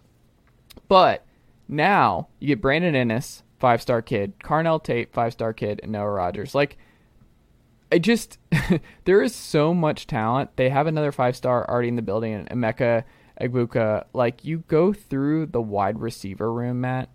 But 0.88 1.26
now 1.68 2.28
you 2.40 2.48
get 2.48 2.60
Brandon 2.60 2.94
Inniss, 2.94 3.42
five 3.58 3.80
star 3.80 4.02
kid, 4.02 4.38
Carnell 4.40 4.82
Tate, 4.82 5.12
five 5.12 5.32
star 5.32 5.52
kid, 5.52 5.80
and 5.82 5.92
Noah 5.92 6.10
Rogers. 6.10 6.54
Like, 6.54 6.78
I 7.94 7.98
just, 7.98 8.38
there 9.04 9.22
is 9.22 9.36
so 9.36 9.72
much 9.72 10.08
talent. 10.08 10.56
They 10.56 10.68
have 10.68 10.88
another 10.88 11.12
five 11.12 11.36
star 11.36 11.64
already 11.70 11.86
in 11.86 11.94
the 11.94 12.02
building, 12.02 12.34
and 12.34 12.50
Emeka 12.50 13.04
Egbuka. 13.40 14.06
Like, 14.12 14.44
you 14.44 14.64
go 14.66 14.92
through 14.92 15.46
the 15.46 15.62
wide 15.62 16.00
receiver 16.00 16.52
room, 16.52 16.80
Matt, 16.80 17.08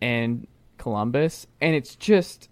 and 0.00 0.46
Columbus, 0.78 1.48
and 1.60 1.74
it's 1.74 1.96
just, 1.96 2.48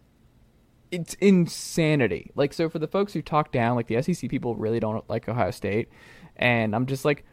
it's 0.91 1.15
insanity. 1.15 2.33
Like, 2.35 2.53
so 2.53 2.69
for 2.69 2.81
the 2.81 2.89
folks 2.89 3.13
who 3.13 3.23
talk 3.23 3.53
down, 3.53 3.77
like 3.77 3.87
the 3.87 4.03
SEC 4.03 4.29
people 4.29 4.57
really 4.57 4.81
don't 4.81 5.09
like 5.09 5.29
Ohio 5.29 5.53
State, 5.53 5.91
and 6.35 6.75
I'm 6.75 6.87
just 6.87 7.05
like, 7.05 7.25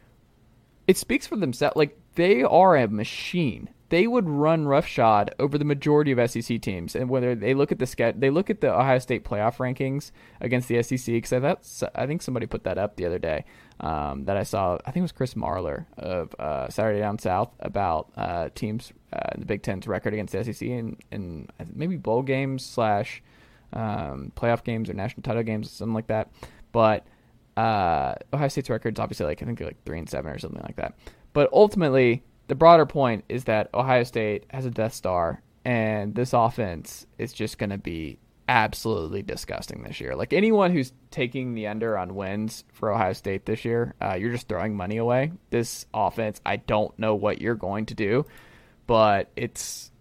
it 0.86 0.96
speaks 0.96 1.26
for 1.26 1.34
themselves. 1.34 1.74
Like, 1.74 1.98
they 2.14 2.44
are 2.44 2.76
a 2.76 2.86
machine 2.86 3.70
they 3.90 4.06
would 4.06 4.28
run 4.28 4.66
roughshod 4.66 5.34
over 5.38 5.56
the 5.56 5.64
majority 5.64 6.12
of 6.12 6.30
SEC 6.30 6.60
teams. 6.60 6.94
And 6.94 7.08
whether 7.08 7.34
they 7.34 7.54
look 7.54 7.72
at 7.72 7.78
the 7.78 7.86
ske- 7.86 8.18
they 8.18 8.30
look 8.30 8.50
at 8.50 8.60
the 8.60 8.74
Ohio 8.74 8.98
State 8.98 9.24
playoff 9.24 9.56
rankings 9.56 10.10
against 10.40 10.68
the 10.68 10.82
SEC 10.82 11.06
because 11.06 11.30
that's 11.30 11.82
I 11.94 12.06
think 12.06 12.22
somebody 12.22 12.46
put 12.46 12.64
that 12.64 12.78
up 12.78 12.96
the 12.96 13.06
other 13.06 13.18
day 13.18 13.44
um, 13.80 14.24
that 14.26 14.36
I 14.36 14.42
saw. 14.42 14.78
I 14.84 14.90
think 14.90 14.98
it 14.98 15.02
was 15.02 15.12
Chris 15.12 15.34
Marlar 15.34 15.86
of 15.96 16.34
uh, 16.38 16.68
Saturday 16.68 17.00
Down 17.00 17.18
South 17.18 17.50
about 17.60 18.10
uh, 18.16 18.50
teams 18.54 18.92
uh, 19.12 19.30
in 19.34 19.40
the 19.40 19.46
Big 19.46 19.62
Ten's 19.62 19.86
record 19.86 20.12
against 20.12 20.32
the 20.32 20.44
SEC 20.44 20.68
and 20.68 20.96
and 21.10 21.50
maybe 21.72 21.96
bowl 21.96 22.22
games 22.22 22.64
slash 22.64 23.22
um, 23.72 24.32
playoff 24.36 24.64
games 24.64 24.90
or 24.90 24.94
national 24.94 25.22
title 25.22 25.42
games, 25.42 25.70
something 25.70 25.94
like 25.94 26.08
that. 26.08 26.30
But 26.72 27.06
uh, 27.56 28.14
Ohio 28.32 28.48
State's 28.48 28.70
record 28.70 28.96
is 28.96 29.00
obviously 29.00 29.26
like 29.26 29.42
I 29.42 29.46
think 29.46 29.58
they're 29.58 29.66
like 29.66 29.82
three 29.84 29.98
and 29.98 30.08
seven 30.08 30.30
or 30.30 30.38
something 30.38 30.62
like 30.62 30.76
that. 30.76 30.94
But 31.32 31.50
ultimately, 31.52 32.22
the 32.48 32.54
broader 32.54 32.86
point 32.86 33.24
is 33.28 33.44
that 33.44 33.70
Ohio 33.72 34.02
State 34.02 34.44
has 34.50 34.66
a 34.66 34.70
Death 34.70 34.94
Star, 34.94 35.42
and 35.64 36.14
this 36.14 36.32
offense 36.32 37.06
is 37.18 37.32
just 37.32 37.58
going 37.58 37.70
to 37.70 37.78
be 37.78 38.18
absolutely 38.48 39.22
disgusting 39.22 39.82
this 39.82 40.00
year. 40.00 40.16
Like 40.16 40.32
anyone 40.32 40.72
who's 40.72 40.92
taking 41.10 41.54
the 41.54 41.66
under 41.66 41.98
on 41.98 42.14
wins 42.14 42.64
for 42.72 42.90
Ohio 42.90 43.12
State 43.12 43.44
this 43.44 43.64
year, 43.64 43.94
uh, 44.00 44.14
you're 44.14 44.32
just 44.32 44.48
throwing 44.48 44.74
money 44.74 44.96
away. 44.96 45.32
This 45.50 45.84
offense, 45.92 46.40
I 46.44 46.56
don't 46.56 46.98
know 46.98 47.14
what 47.14 47.42
you're 47.42 47.54
going 47.54 47.86
to 47.86 47.94
do, 47.94 48.24
but 48.86 49.30
it's 49.36 49.92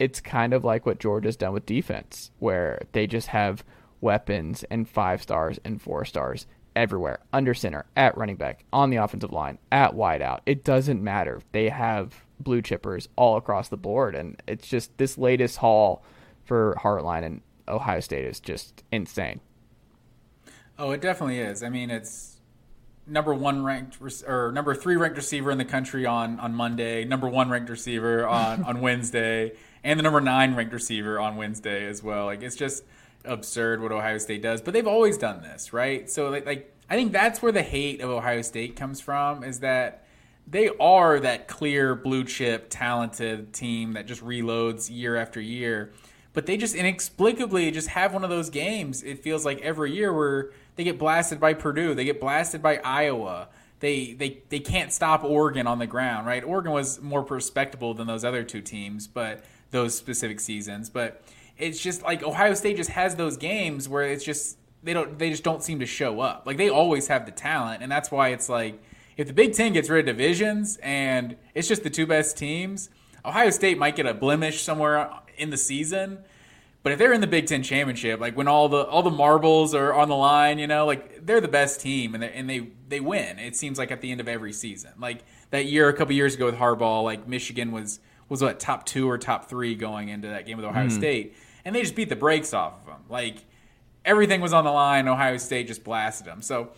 it's 0.00 0.20
kind 0.20 0.52
of 0.52 0.64
like 0.64 0.84
what 0.84 0.98
Georgia's 0.98 1.36
done 1.36 1.52
with 1.52 1.64
defense, 1.64 2.32
where 2.40 2.82
they 2.90 3.06
just 3.06 3.28
have 3.28 3.64
weapons 4.00 4.64
and 4.64 4.88
five 4.88 5.22
stars 5.22 5.60
and 5.64 5.80
four 5.80 6.04
stars 6.04 6.46
everywhere 6.76 7.20
under 7.32 7.54
center, 7.54 7.84
at 7.96 8.16
running 8.16 8.36
back, 8.36 8.64
on 8.72 8.90
the 8.90 8.96
offensive 8.96 9.32
line, 9.32 9.58
at 9.70 9.92
wideout. 9.92 10.40
It 10.46 10.64
doesn't 10.64 11.02
matter. 11.02 11.40
They 11.52 11.68
have 11.68 12.24
blue 12.40 12.62
chippers 12.62 13.08
all 13.16 13.36
across 13.36 13.68
the 13.68 13.76
board, 13.76 14.14
and 14.14 14.42
it's 14.46 14.68
just 14.68 14.96
this 14.98 15.18
latest 15.18 15.58
haul 15.58 16.04
for 16.44 16.76
Hartline 16.80 17.24
and 17.24 17.40
Ohio 17.68 18.00
State 18.00 18.24
is 18.24 18.40
just 18.40 18.82
insane. 18.90 19.40
Oh, 20.78 20.90
it 20.90 21.00
definitely 21.00 21.38
is. 21.38 21.62
I 21.62 21.68
mean, 21.68 21.90
it's 21.90 22.40
number 23.06 23.34
one 23.34 23.64
ranked 23.64 23.98
or 24.26 24.52
number 24.52 24.74
three 24.74 24.96
ranked 24.96 25.16
receiver 25.16 25.50
in 25.50 25.58
the 25.58 25.64
country 25.64 26.06
on 26.06 26.40
on 26.40 26.54
Monday, 26.54 27.04
number 27.04 27.28
one 27.28 27.50
ranked 27.50 27.70
receiver 27.70 28.26
on 28.26 28.64
on 28.64 28.80
Wednesday, 28.82 29.52
and 29.84 29.98
the 29.98 30.02
number 30.02 30.20
nine 30.20 30.54
ranked 30.54 30.72
receiver 30.72 31.20
on 31.20 31.36
Wednesday 31.36 31.86
as 31.86 32.02
well. 32.02 32.26
Like 32.26 32.42
it's 32.42 32.56
just 32.56 32.84
absurd 33.24 33.80
what 33.80 33.92
Ohio 33.92 34.18
State 34.18 34.42
does, 34.42 34.60
but 34.60 34.74
they've 34.74 34.86
always 34.86 35.18
done 35.18 35.42
this, 35.42 35.72
right? 35.72 36.10
So 36.10 36.30
like, 36.30 36.46
like 36.46 36.74
I 36.88 36.94
think 36.94 37.12
that's 37.12 37.40
where 37.40 37.52
the 37.52 37.62
hate 37.62 38.00
of 38.00 38.10
Ohio 38.10 38.42
State 38.42 38.76
comes 38.76 39.00
from 39.00 39.44
is 39.44 39.60
that 39.60 40.04
they 40.46 40.68
are 40.80 41.20
that 41.20 41.48
clear 41.48 41.94
blue 41.94 42.24
chip 42.24 42.66
talented 42.68 43.52
team 43.52 43.92
that 43.92 44.06
just 44.06 44.24
reloads 44.24 44.90
year 44.90 45.16
after 45.16 45.40
year, 45.40 45.92
but 46.32 46.46
they 46.46 46.56
just 46.56 46.74
inexplicably 46.74 47.70
just 47.70 47.88
have 47.88 48.12
one 48.12 48.24
of 48.24 48.30
those 48.30 48.50
games. 48.50 49.02
It 49.02 49.20
feels 49.20 49.44
like 49.44 49.60
every 49.60 49.92
year 49.92 50.12
where 50.12 50.50
they 50.76 50.84
get 50.84 50.98
blasted 50.98 51.38
by 51.38 51.54
Purdue, 51.54 51.94
they 51.94 52.04
get 52.04 52.20
blasted 52.20 52.62
by 52.62 52.78
Iowa. 52.78 53.48
They, 53.80 54.12
they, 54.12 54.42
they 54.48 54.60
can't 54.60 54.92
stop 54.92 55.24
Oregon 55.24 55.66
on 55.66 55.78
the 55.80 55.88
ground, 55.88 56.26
right? 56.26 56.44
Oregon 56.44 56.72
was 56.72 57.00
more 57.00 57.22
respectable 57.22 57.94
than 57.94 58.06
those 58.06 58.24
other 58.24 58.44
two 58.44 58.60
teams, 58.60 59.08
but 59.08 59.44
those 59.72 59.96
specific 59.96 60.38
seasons. 60.38 60.88
But 60.88 61.22
it's 61.58 61.80
just 61.80 62.02
like 62.02 62.22
Ohio 62.22 62.54
State 62.54 62.76
just 62.76 62.90
has 62.90 63.16
those 63.16 63.36
games 63.36 63.88
where 63.88 64.04
it's 64.04 64.24
just 64.24 64.58
they 64.82 64.92
don't 64.92 65.18
they 65.18 65.30
just 65.30 65.44
don't 65.44 65.62
seem 65.62 65.80
to 65.80 65.86
show 65.86 66.20
up. 66.20 66.44
Like 66.46 66.56
they 66.56 66.68
always 66.68 67.08
have 67.08 67.26
the 67.26 67.32
talent, 67.32 67.82
and 67.82 67.90
that's 67.90 68.10
why 68.10 68.28
it's 68.28 68.48
like 68.48 68.82
if 69.16 69.26
the 69.26 69.32
Big 69.32 69.54
Ten 69.54 69.72
gets 69.72 69.88
rid 69.88 70.08
of 70.08 70.16
divisions 70.16 70.78
and 70.82 71.36
it's 71.54 71.68
just 71.68 71.82
the 71.82 71.90
two 71.90 72.06
best 72.06 72.36
teams, 72.36 72.90
Ohio 73.24 73.50
State 73.50 73.78
might 73.78 73.96
get 73.96 74.06
a 74.06 74.14
blemish 74.14 74.62
somewhere 74.62 75.10
in 75.36 75.50
the 75.50 75.56
season. 75.56 76.18
But 76.82 76.92
if 76.92 76.98
they're 76.98 77.12
in 77.12 77.20
the 77.20 77.28
Big 77.28 77.46
Ten 77.46 77.62
championship, 77.62 78.18
like 78.18 78.36
when 78.36 78.48
all 78.48 78.68
the 78.68 78.84
all 78.84 79.02
the 79.02 79.10
marbles 79.10 79.74
are 79.74 79.92
on 79.94 80.08
the 80.08 80.16
line, 80.16 80.58
you 80.58 80.66
know, 80.66 80.84
like 80.84 81.24
they're 81.24 81.40
the 81.40 81.48
best 81.48 81.80
team 81.80 82.14
and 82.14 82.22
they 82.22 82.32
and 82.32 82.50
they 82.50 82.68
they 82.88 83.00
win. 83.00 83.38
It 83.38 83.54
seems 83.54 83.78
like 83.78 83.92
at 83.92 84.00
the 84.00 84.10
end 84.10 84.20
of 84.20 84.26
every 84.26 84.52
season, 84.52 84.92
like 84.98 85.24
that 85.50 85.66
year 85.66 85.88
a 85.88 85.92
couple 85.92 86.14
years 86.14 86.34
ago 86.34 86.46
with 86.46 86.56
Harbaugh, 86.56 87.04
like 87.04 87.28
Michigan 87.28 87.70
was 87.70 88.00
was 88.32 88.40
what 88.40 88.58
top 88.58 88.86
two 88.86 89.10
or 89.10 89.18
top 89.18 89.50
three 89.50 89.74
going 89.74 90.08
into 90.08 90.26
that 90.28 90.46
game 90.46 90.56
with 90.56 90.64
Ohio 90.64 90.86
mm. 90.86 90.90
State, 90.90 91.36
and 91.66 91.74
they 91.74 91.82
just 91.82 91.94
beat 91.94 92.08
the 92.08 92.16
brakes 92.16 92.54
off 92.54 92.80
of 92.80 92.86
them. 92.86 93.00
Like 93.10 93.44
everything 94.06 94.40
was 94.40 94.54
on 94.54 94.64
the 94.64 94.72
line. 94.72 95.06
Ohio 95.06 95.36
State 95.36 95.66
just 95.66 95.84
blasted 95.84 96.26
them. 96.26 96.40
So 96.40 96.70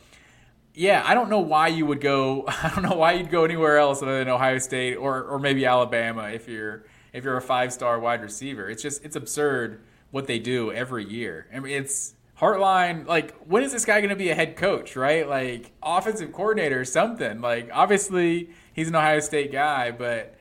yeah, 0.74 1.04
I 1.06 1.14
don't 1.14 1.30
know 1.30 1.38
why 1.38 1.68
you 1.68 1.86
would 1.86 2.00
go. 2.00 2.44
I 2.48 2.72
don't 2.74 2.82
know 2.82 2.96
why 2.96 3.12
you'd 3.12 3.30
go 3.30 3.44
anywhere 3.44 3.78
else 3.78 4.02
other 4.02 4.18
than 4.18 4.28
Ohio 4.28 4.58
State 4.58 4.96
or 4.96 5.22
or 5.22 5.38
maybe 5.38 5.64
Alabama 5.64 6.24
if 6.24 6.48
you're 6.48 6.86
if 7.12 7.22
you're 7.22 7.36
a 7.36 7.40
five 7.40 7.72
star 7.72 8.00
wide 8.00 8.20
receiver. 8.20 8.68
It's 8.68 8.82
just 8.82 9.04
it's 9.04 9.14
absurd 9.14 9.80
what 10.10 10.26
they 10.26 10.40
do 10.40 10.72
every 10.72 11.04
year. 11.08 11.46
I 11.54 11.60
mean, 11.60 11.72
it's 11.80 12.14
Hartline. 12.40 13.06
Like, 13.06 13.36
when 13.46 13.62
is 13.62 13.70
this 13.70 13.84
guy 13.84 14.00
going 14.00 14.10
to 14.10 14.16
be 14.16 14.30
a 14.30 14.34
head 14.34 14.56
coach? 14.56 14.96
Right? 14.96 15.28
Like, 15.28 15.70
offensive 15.80 16.32
coordinator 16.32 16.80
or 16.80 16.84
something. 16.84 17.40
Like, 17.40 17.70
obviously 17.72 18.50
he's 18.72 18.88
an 18.88 18.96
Ohio 18.96 19.20
State 19.20 19.52
guy, 19.52 19.92
but 19.92 20.34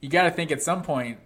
you 0.00 0.08
got 0.08 0.24
to 0.24 0.30
think 0.30 0.50
at 0.50 0.62
some 0.62 0.82
point 0.82 1.18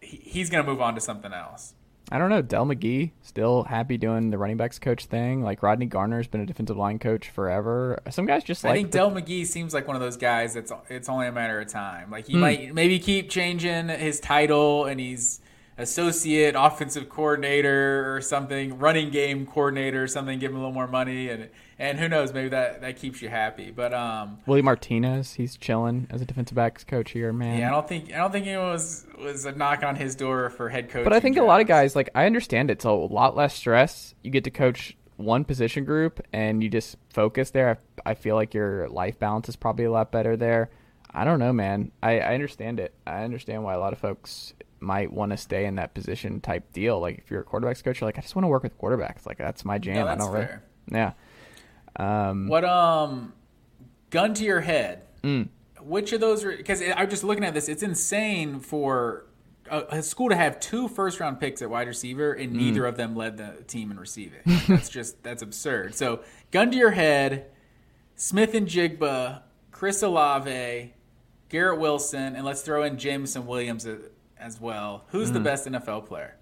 he's 0.00 0.50
going 0.50 0.64
to 0.64 0.70
move 0.70 0.80
on 0.80 0.94
to 0.94 1.00
something 1.00 1.32
else. 1.32 1.74
I 2.10 2.18
don't 2.18 2.30
know. 2.30 2.40
Dell 2.40 2.64
McGee 2.64 3.10
still 3.22 3.64
happy 3.64 3.98
doing 3.98 4.30
the 4.30 4.38
running 4.38 4.56
backs 4.56 4.78
coach 4.78 5.06
thing. 5.06 5.42
Like 5.42 5.62
Rodney 5.62 5.86
Garner's 5.86 6.28
been 6.28 6.40
a 6.40 6.46
defensive 6.46 6.76
line 6.76 7.00
coach 7.00 7.30
forever. 7.30 7.98
Some 8.10 8.26
guys 8.26 8.44
just 8.44 8.62
like. 8.62 8.72
I 8.72 8.76
think 8.76 8.92
the... 8.92 8.98
Dell 8.98 9.10
McGee 9.10 9.44
seems 9.44 9.74
like 9.74 9.88
one 9.88 9.96
of 9.96 10.02
those 10.02 10.16
guys 10.16 10.54
that's 10.54 10.72
it's 10.88 11.08
only 11.08 11.26
a 11.26 11.32
matter 11.32 11.60
of 11.60 11.66
time. 11.66 12.12
Like 12.12 12.28
he 12.28 12.34
hmm. 12.34 12.40
might 12.40 12.74
maybe 12.74 13.00
keep 13.00 13.28
changing 13.28 13.88
his 13.88 14.20
title, 14.20 14.84
and 14.84 15.00
he's 15.00 15.40
associate 15.78 16.54
offensive 16.56 17.08
coordinator 17.08 18.14
or 18.14 18.20
something, 18.20 18.78
running 18.78 19.10
game 19.10 19.46
coordinator 19.46 20.02
or 20.02 20.06
something, 20.06 20.38
give 20.38 20.50
him 20.50 20.56
a 20.56 20.60
little 20.60 20.72
more 20.72 20.88
money 20.88 21.28
and 21.28 21.48
and 21.78 21.98
who 21.98 22.08
knows, 22.08 22.32
maybe 22.32 22.48
that, 22.48 22.80
that 22.80 22.96
keeps 22.96 23.20
you 23.20 23.28
happy. 23.28 23.70
But 23.70 23.92
um 23.92 24.38
Willie 24.46 24.62
Martinez, 24.62 25.34
he's 25.34 25.56
chilling 25.56 26.06
as 26.10 26.22
a 26.22 26.24
defensive 26.24 26.54
backs 26.54 26.84
coach 26.84 27.10
here, 27.10 27.32
man. 27.32 27.60
Yeah, 27.60 27.68
I 27.68 27.70
don't 27.72 27.88
think 27.88 28.12
I 28.12 28.16
don't 28.18 28.32
think 28.32 28.46
it 28.46 28.58
was 28.58 29.06
was 29.18 29.44
a 29.44 29.52
knock 29.52 29.82
on 29.82 29.96
his 29.96 30.14
door 30.14 30.50
for 30.50 30.68
head 30.68 30.88
coach. 30.88 31.04
But 31.04 31.12
I 31.12 31.20
think 31.20 31.36
jobs. 31.36 31.44
a 31.44 31.48
lot 31.48 31.60
of 31.60 31.66
guys 31.66 31.94
like 31.94 32.10
I 32.14 32.26
understand 32.26 32.70
it's 32.70 32.84
a 32.84 32.92
lot 32.92 33.36
less 33.36 33.54
stress. 33.54 34.14
You 34.22 34.30
get 34.30 34.44
to 34.44 34.50
coach 34.50 34.96
one 35.16 35.44
position 35.44 35.84
group 35.84 36.20
and 36.32 36.62
you 36.62 36.68
just 36.68 36.96
focus 37.10 37.50
there. 37.50 37.78
I, 38.04 38.10
I 38.10 38.14
feel 38.14 38.34
like 38.34 38.54
your 38.54 38.88
life 38.88 39.18
balance 39.18 39.48
is 39.48 39.56
probably 39.56 39.84
a 39.84 39.90
lot 39.90 40.12
better 40.12 40.36
there. 40.36 40.70
I 41.10 41.24
don't 41.24 41.38
know, 41.38 41.52
man. 41.52 41.92
I, 42.02 42.20
I 42.20 42.34
understand 42.34 42.78
it. 42.78 42.92
I 43.06 43.24
understand 43.24 43.64
why 43.64 43.72
a 43.72 43.78
lot 43.78 43.94
of 43.94 43.98
folks 43.98 44.52
might 44.80 45.12
want 45.12 45.32
to 45.32 45.36
stay 45.36 45.64
in 45.64 45.76
that 45.76 45.94
position 45.94 46.40
type 46.40 46.72
deal. 46.72 47.00
Like 47.00 47.18
if 47.18 47.30
you're 47.30 47.40
a 47.40 47.44
quarterbacks 47.44 47.82
coach, 47.82 48.00
you're 48.00 48.08
like, 48.08 48.18
I 48.18 48.22
just 48.22 48.34
want 48.34 48.44
to 48.44 48.48
work 48.48 48.62
with 48.62 48.78
quarterbacks. 48.78 49.26
Like 49.26 49.38
that's 49.38 49.64
my 49.64 49.78
jam. 49.78 49.96
No, 49.96 50.06
that's 50.06 50.22
I 50.22 50.24
don't 50.24 50.34
fair. 50.34 50.62
really. 50.90 51.00
Yeah. 51.00 51.12
Um, 51.98 52.48
what 52.48 52.64
um, 52.64 53.32
gun 54.10 54.34
to 54.34 54.44
your 54.44 54.60
head? 54.60 55.02
Mm. 55.22 55.48
Which 55.80 56.12
of 56.12 56.20
those? 56.20 56.44
Are 56.44 56.56
because 56.56 56.82
I'm 56.82 57.08
just 57.08 57.24
looking 57.24 57.44
at 57.44 57.54
this. 57.54 57.68
It's 57.68 57.82
insane 57.82 58.60
for 58.60 59.26
a, 59.70 59.84
a, 59.90 60.02
school 60.02 60.28
to 60.28 60.36
have 60.36 60.60
two 60.60 60.88
first 60.88 61.20
round 61.20 61.40
picks 61.40 61.62
at 61.62 61.70
wide 61.70 61.88
receiver, 61.88 62.32
and 62.32 62.52
mm. 62.52 62.56
neither 62.56 62.84
of 62.86 62.96
them 62.96 63.16
led 63.16 63.36
the 63.38 63.62
team 63.66 63.90
in 63.90 63.98
receiving. 63.98 64.40
that's 64.68 64.88
just 64.88 65.22
that's 65.22 65.42
absurd. 65.42 65.94
So 65.94 66.20
gun 66.50 66.70
to 66.70 66.76
your 66.76 66.90
head. 66.90 67.50
Smith-Njigba, 68.18 69.42
Chris 69.70 70.02
Olave, 70.02 70.94
Garrett 71.50 71.78
Wilson, 71.78 72.34
and 72.34 72.46
let's 72.46 72.62
throw 72.62 72.82
in 72.82 72.96
Jameson 72.96 73.46
Williams 73.46 73.86
as 74.38 74.60
well. 74.60 75.04
Who's 75.08 75.30
mm. 75.30 75.34
the 75.34 75.40
best 75.40 75.66
NFL 75.66 76.06
player? 76.06 76.36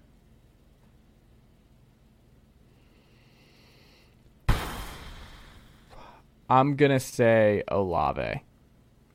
I'm 6.49 6.75
gonna 6.75 6.99
say 6.99 7.63
Olave 7.67 8.41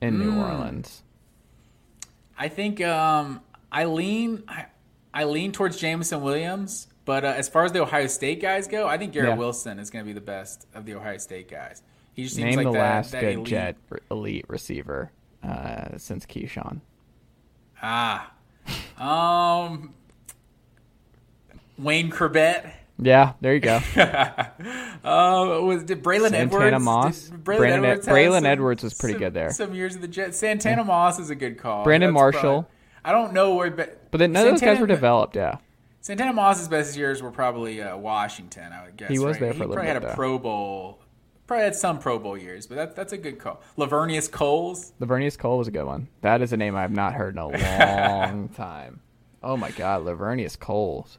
in 0.01 0.15
mm. 0.15 0.19
New 0.19 0.41
Orleans. 0.41 1.03
I 2.37 2.49
think 2.49 2.81
um, 2.81 3.41
I 3.71 3.85
lean 3.85 4.43
I, 4.49 4.67
I, 5.13 5.25
lean 5.25 5.53
towards 5.53 5.77
Jameson 5.77 6.23
Williams, 6.23 6.89
but 7.05 7.25
uh, 7.25 7.29
as 7.29 7.49
far 7.49 7.65
as 7.65 7.73
the 7.73 7.83
Ohio 7.83 8.07
State 8.09 8.41
guys 8.41 8.67
go, 8.67 8.89
I 8.89 8.99
think 8.99 9.13
Garrett 9.13 9.31
yeah. 9.31 9.37
Wilson 9.37 9.79
is 9.79 9.91
gonna 9.91 10.05
be 10.05 10.13
the 10.13 10.21
best 10.21 10.67
of 10.75 10.87
the 10.87 10.95
Ohio 10.95 11.19
State 11.19 11.49
guys. 11.49 11.83
He 12.13 12.25
just 12.25 12.35
seems 12.35 12.57
Name 12.57 12.57
like 12.57 12.67
the 12.67 12.73
that, 12.73 12.79
last 12.79 13.13
that 13.13 13.21
good 13.21 13.35
elite. 13.35 13.47
Jet 13.47 13.77
elite 14.11 14.45
receiver 14.49 15.13
uh, 15.45 15.97
since 15.99 16.27
Keyshawn. 16.27 16.81
Ah, 17.83 18.33
um, 18.99 19.93
Wayne 21.79 22.11
Chrebet. 22.11 22.73
Yeah, 23.03 23.33
there 23.41 23.55
you 23.55 23.61
go. 23.61 23.81
Uh, 25.03 25.59
was 25.63 25.83
did 25.85 26.03
Braylon 26.03 26.29
Santana 26.29 26.67
Edwards? 26.67 26.85
Moss? 26.85 27.21
Did 27.31 27.43
Brandon 27.43 27.83
Edwards 27.87 28.07
Braylon 28.07 28.35
some- 28.41 28.45
Edwards 28.47 28.83
was 28.83 28.93
pretty 28.93 29.15
some- 29.15 29.21
good 29.21 29.33
there. 29.33 29.51
Some 29.51 29.73
years 29.75 29.95
of 29.95 30.03
the 30.03 30.09
Jets. 30.09 30.37
Santana 30.37 30.85
Moss 30.85 31.19
is 31.19 31.31
a 31.31 31.35
good 31.35 31.57
call. 31.57 31.85
Brandon 31.85 32.11
That's 32.11 32.15
Marshall. 32.21 32.41
probably- 32.43 32.71
I 33.07 33.13
don't 33.13 33.33
know 33.33 33.55
where, 33.55 33.71
but 33.71 34.11
But 34.11 34.19
then 34.19 34.33
none 34.33 34.45
of 34.47 34.53
those 34.53 34.61
guys 34.61 34.79
were 34.79 34.87
developed. 34.87 35.37
Yeah, 35.37 35.57
Santana 36.03 36.35
Moss's 36.35 36.69
best 36.69 36.99
years 36.99 37.23
were 37.23 37.31
probably 37.31 37.81
uh, 37.81 37.97
Washington, 37.97 38.71
I 38.75 38.85
would 38.85 38.97
guess. 38.99 39.09
He 39.09 39.19
was 39.19 39.33
right? 39.37 39.41
there 39.41 39.55
for 39.55 39.55
a 39.55 39.55
he 39.55 39.61
little 39.61 39.75
probably 39.77 39.89
bit, 39.89 39.95
had 39.95 40.05
a 40.05 40.07
though. 40.09 40.15
Pro 40.15 40.39
Bowl. 40.39 41.00
Probably 41.51 41.65
had 41.65 41.75
some 41.75 41.99
Pro 41.99 42.17
Bowl 42.17 42.39
years, 42.39 42.69
but 42.69 42.77
that, 42.77 42.95
that's 42.95 43.13
a 43.13 43.19
good 43.19 43.41
call. 43.41 43.61
Laveranues 43.77 44.31
Coles. 44.31 44.93
Laveranues 45.01 45.37
Cole 45.37 45.59
was 45.59 45.67
a 45.67 45.73
good 45.73 45.83
one. 45.85 46.07
That 46.21 46.43
is 46.43 46.53
a 46.53 46.57
name 46.57 46.77
I 46.77 46.83
have 46.83 46.93
not 46.93 47.15
heard 47.15 47.35
in 47.35 47.39
a 47.41 47.49
long 47.49 48.49
time. 48.55 49.01
Oh 49.43 49.57
my 49.57 49.73
God, 49.73 50.05
Laveranues 50.05 50.57
Coles. 50.57 51.19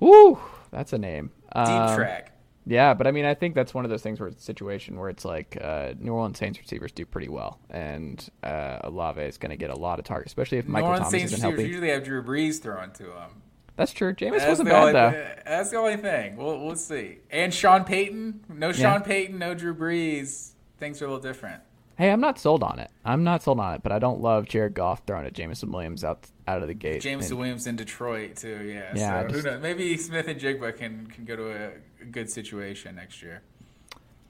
Woo, 0.00 0.38
that's 0.70 0.92
a 0.92 0.98
name. 0.98 1.30
Deep 1.54 1.56
Um, 1.66 1.96
track. 1.96 2.32
Yeah, 2.66 2.92
but 2.92 3.06
I 3.06 3.10
mean, 3.10 3.24
I 3.24 3.32
think 3.32 3.54
that's 3.54 3.72
one 3.72 3.86
of 3.86 3.90
those 3.90 4.02
things 4.02 4.20
where 4.20 4.28
it's 4.28 4.42
a 4.42 4.44
situation 4.44 4.98
where 4.98 5.08
it's 5.08 5.24
like 5.24 5.56
uh, 5.58 5.94
New 5.98 6.12
Orleans 6.12 6.36
Saints 6.38 6.58
receivers 6.58 6.92
do 6.92 7.06
pretty 7.06 7.30
well, 7.30 7.58
and 7.70 8.28
uh, 8.42 8.80
Olave 8.84 9.22
is 9.22 9.38
going 9.38 9.48
to 9.48 9.56
get 9.56 9.70
a 9.70 9.76
lot 9.78 9.98
of 9.98 10.04
targets, 10.04 10.28
especially 10.32 10.58
if 10.58 10.66
New 10.66 10.72
Michael 10.74 10.88
Orleans 10.88 11.06
Thomas 11.06 11.12
Saints 11.22 11.32
isn't 11.32 11.46
receivers 11.48 11.58
healthy. 11.60 11.68
usually 11.70 11.88
have 11.88 12.04
Drew 12.04 12.22
Brees 12.22 12.60
throwing 12.60 12.90
to 12.90 13.04
them. 13.04 13.40
That's 13.78 13.92
true. 13.92 14.12
Jameis 14.12 14.38
That's 14.40 14.48
wasn't 14.48 14.68
bad 14.68 14.80
only 14.80 14.92
though. 14.92 15.34
that's 15.46 15.70
the 15.70 15.76
only 15.78 15.96
thing. 15.96 16.36
We'll, 16.36 16.58
we'll 16.58 16.76
see. 16.76 17.18
And 17.30 17.54
Sean 17.54 17.84
Payton. 17.84 18.44
No 18.50 18.72
Sean 18.72 18.82
Yeah. 18.82 18.98
Payton, 18.98 19.38
no 19.38 19.54
Drew 19.54 19.74
Brees. 19.74 20.50
Things 20.78 21.00
are 21.00 21.06
a 21.06 21.08
little 21.08 21.22
different. 21.22 21.62
Hey, 21.96 22.10
I'm 22.10 22.20
not 22.20 22.38
sold 22.38 22.62
on 22.62 22.78
it. 22.78 22.90
I'm 23.04 23.24
not 23.24 23.42
sold 23.42 23.58
on 23.58 23.74
it, 23.74 23.82
but 23.82 23.90
I 23.92 23.98
don't 23.98 24.20
love 24.20 24.46
Jared 24.46 24.74
Goff 24.74 25.02
throwing 25.06 25.26
at 25.26 25.32
Jameson 25.32 25.72
Williams 25.72 26.04
out 26.04 26.26
out 26.46 26.60
of 26.62 26.68
the 26.68 26.74
gate. 26.74 27.00
Jameson 27.02 27.32
And- 27.32 27.38
Williams 27.38 27.66
in 27.68 27.76
Detroit 27.76 28.36
too. 28.36 28.64
Yeah. 28.64 28.92
Yeah, 28.94 29.28
so 29.28 29.34
who 29.36 29.42
knows? 29.42 29.62
Maybe 29.62 29.96
Smith-Njigba 29.96 30.76
can 30.76 31.06
can 31.06 31.24
go 31.24 31.36
to 31.36 31.48
a, 31.50 31.70
a 32.02 32.04
good 32.04 32.28
situation 32.30 32.96
next 32.96 33.22
year. 33.22 33.42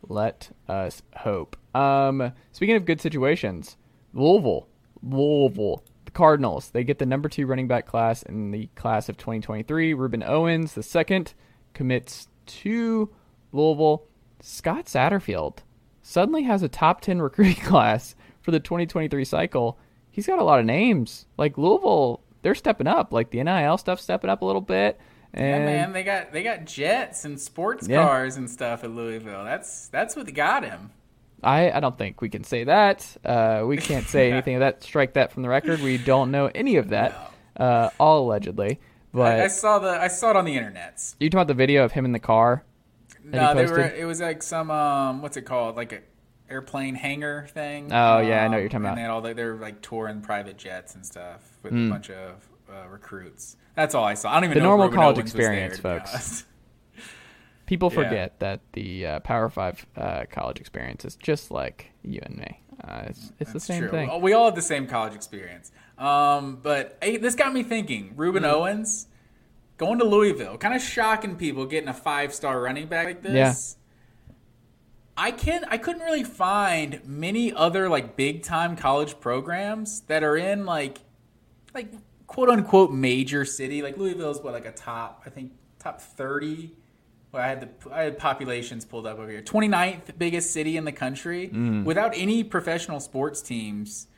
Let 0.09 0.51
us 0.68 1.03
hope. 1.16 1.57
Um, 1.74 2.32
speaking 2.53 2.76
of 2.76 2.84
good 2.84 3.01
situations, 3.01 3.76
Louisville, 4.14 4.68
Louisville, 5.03 5.82
the 6.09 6.12
Cardinals. 6.12 6.70
They 6.70 6.84
get 6.84 6.98
the 6.98 7.06
number 7.06 7.28
two 7.28 7.46
running 7.46 7.68
back 7.68 7.86
class 7.86 8.22
in 8.22 8.50
the 8.50 8.68
class 8.74 9.09
of 9.11 9.16
2023. 9.18 9.92
Rueben 9.94 10.26
Owens, 10.26 10.72
the 10.74 10.82
second, 10.82 11.34
commits 11.74 12.28
to 12.46 13.11
Louisville. 13.52 14.04
Scott 14.40 14.86
Satterfield 14.86 15.59
suddenly 16.00 16.44
has 16.44 16.62
a 16.62 16.68
top 16.68 17.02
10 17.02 17.20
recruiting 17.20 17.54
class 17.64 18.14
for 18.40 18.50
the 18.50 18.61
2023 18.61 19.24
cycle. 19.24 19.78
He's 20.11 20.26
got 20.26 20.38
a 20.38 20.44
lot 20.44 20.61
of 20.61 20.64
names. 20.66 21.26
Like 21.36 21.59
Louisville, 21.59 22.22
they're 22.42 22.54
stepping 22.54 22.86
up. 22.86 23.12
Like 23.12 23.30
the 23.30 23.42
NIL 23.44 23.76
stuff 23.78 24.00
stepping 24.00 24.30
up 24.30 24.40
a 24.42 24.44
little 24.46 24.62
bit. 24.62 24.98
And 25.34 25.64
Yeah, 25.64 25.66
man, 25.66 25.92
they 25.92 26.04
got 26.04 26.32
they 26.32 26.42
got 26.42 26.64
jets 26.64 27.26
and 27.26 27.38
sports 27.38 27.86
Yeah. 27.86 28.02
cars 28.02 28.36
and 28.36 28.48
stuff 28.50 28.82
at 28.82 28.90
Louisville. 28.90 29.44
That's 29.44 29.88
that's 29.88 30.16
what 30.16 30.32
got 30.32 30.64
him. 30.64 30.90
I, 31.43 31.70
I 31.70 31.80
don't 31.80 31.97
think 31.97 32.20
we 32.20 32.28
can 32.28 32.45
say 32.45 32.64
that. 32.64 33.16
Uh, 33.24 33.62
we 33.66 33.76
can't 33.76 34.07
say 34.09 34.30
anything 34.32 34.55
of 34.57 34.61
that. 34.61 34.82
Strike 34.82 35.14
that 35.14 35.32
from 35.32 35.43
the 35.43 35.49
record. 35.49 35.80
We 35.80 35.99
don't 35.99 36.30
know 36.30 36.51
any 36.55 36.76
of 36.76 36.89
that. 36.91 37.32
Uh, 37.57 37.91
all 37.99 38.26
allegedly. 38.26 38.80
But 39.12 39.41
I, 39.41 39.45
I 39.45 39.49
saw 39.49 39.78
the 39.78 39.89
I 39.91 40.09
saw 40.09 40.30
it 40.30 40.36
on 40.36 40.45
the 40.45 40.57
internet. 40.57 41.03
you 41.18 41.28
talking 41.30 41.39
about 41.39 41.49
the 41.49 41.55
video 41.55 41.84
of 41.84 41.93
him 41.93 42.05
in 42.05 42.12
the 42.12 42.18
car? 42.18 42.64
No, 43.24 43.55
they 43.55 43.66
were. 43.66 43.80
It 43.80 44.05
was 44.05 44.20
like 44.20 44.43
some 44.43 44.70
um, 44.70 45.22
what's 45.22 45.36
it 45.36 45.43
called? 45.43 45.76
Like 45.76 45.93
a 45.93 46.01
airplane 46.51 46.95
hangar 46.95 47.47
thing. 47.51 47.93
Oh, 47.93 48.18
yeah, 48.20 48.45
I 48.45 48.49
know 48.49 48.53
what 48.53 48.57
Um, 48.57 48.61
you're 48.61 48.68
talking 48.68 48.80
about. 48.80 48.89
And 48.91 48.99
they 48.99 49.03
had 49.03 49.11
all 49.11 49.20
the, 49.20 49.34
they're 49.34 49.57
like 49.57 49.82
touring 49.82 50.20
private 50.22 50.57
jets 50.57 50.95
and 50.95 51.05
stuff 51.05 51.43
with 51.62 51.72
Hmm. 51.72 51.86
a 51.89 51.91
bunch 51.91 52.11
of 52.11 52.49
uh, 52.70 52.89
recruits. 52.89 53.57
That's 53.74 53.95
all 53.95 54.05
I 54.05 54.14
saw. 54.14 54.30
I 54.30 54.34
don't 54.34 54.45
even 54.45 54.55
The 54.55 54.61
know. 54.62 54.76
normal 54.76 54.89
college 54.91 55.16
Owens 55.18 55.30
experience, 55.30 55.78
folks. 55.78 56.45
People 57.69 57.91
Yeah. 57.93 58.03
forget 58.03 58.41
that 58.41 58.61
the 58.73 59.07
uh, 59.07 59.21
Power 59.21 59.49
Five 59.51 59.87
uh, 59.97 60.25
college 60.31 60.59
experience 60.59 61.05
is 61.05 61.16
just 61.16 61.51
like 61.51 61.91
you 62.03 62.19
and 62.23 62.37
me. 62.39 62.61
Uh, 62.83 63.03
it's 63.09 63.31
it's 63.39 63.53
the 63.53 63.61
same 63.61 63.83
true. 63.83 63.91
thing. 63.91 64.21
We 64.23 64.33
all 64.33 64.47
have 64.47 64.55
the 64.55 64.62
same 64.62 64.87
college 64.87 65.14
experience. 65.14 65.71
Um, 65.99 66.59
but 66.62 66.97
hey, 67.03 67.19
this 67.19 67.35
got 67.35 67.53
me 67.53 67.62
thinking. 67.62 68.14
Rueben 68.16 68.39
Hmm. 68.39 68.45
Owens 68.47 69.07
going 69.77 69.99
to 69.99 70.05
Louisville, 70.07 70.57
kind 70.57 70.75
of 70.75 70.81
shocking 70.81 71.37
people 71.37 71.66
getting 71.66 71.89
a 71.91 71.95
five 71.95 72.33
star 72.33 72.61
running 72.61 72.87
back 72.87 73.05
like 73.07 73.23
this. 73.23 73.77
I 75.16 75.31
can 75.33 75.64
I 75.69 75.77
couldn't 75.77 76.03
really 76.03 76.25
find 76.25 77.01
many 77.05 77.53
other 77.53 77.89
like 77.91 78.16
big 78.16 78.45
time 78.45 78.77
college 78.77 79.21
programs 79.21 80.01
that 80.03 80.23
are 80.23 80.37
in 80.39 80.64
like 80.64 81.01
like 81.75 81.93
quote 82.29 82.49
unquote 82.49 82.93
major 82.93 83.45
city. 83.45 83.83
Like 83.83 83.99
Louisville 83.99 84.31
is 84.31 84.41
what 84.41 84.53
like 84.55 84.64
a 84.66 84.73
top 84.73 85.23
I 85.27 85.31
think 85.31 85.53
top 85.81 86.01
thirty. 86.01 86.77
Well, 87.33 87.43
I 87.43 87.49
had 87.49 87.61
the 87.61 87.93
I 87.93 88.03
had 88.03 88.18
populations 88.18 88.85
pulled 88.85 89.07
up 89.07 89.18
over 89.18 89.31
here. 89.31 89.43
29th 89.43 90.16
biggest 90.18 90.53
city 90.53 90.76
in 90.76 90.85
the 90.85 90.93
country 90.93 91.49
mm. 91.49 91.85
without 91.85 92.12
any 92.16 92.43
professional 92.43 93.01
sports 93.01 93.43
teams 93.43 94.09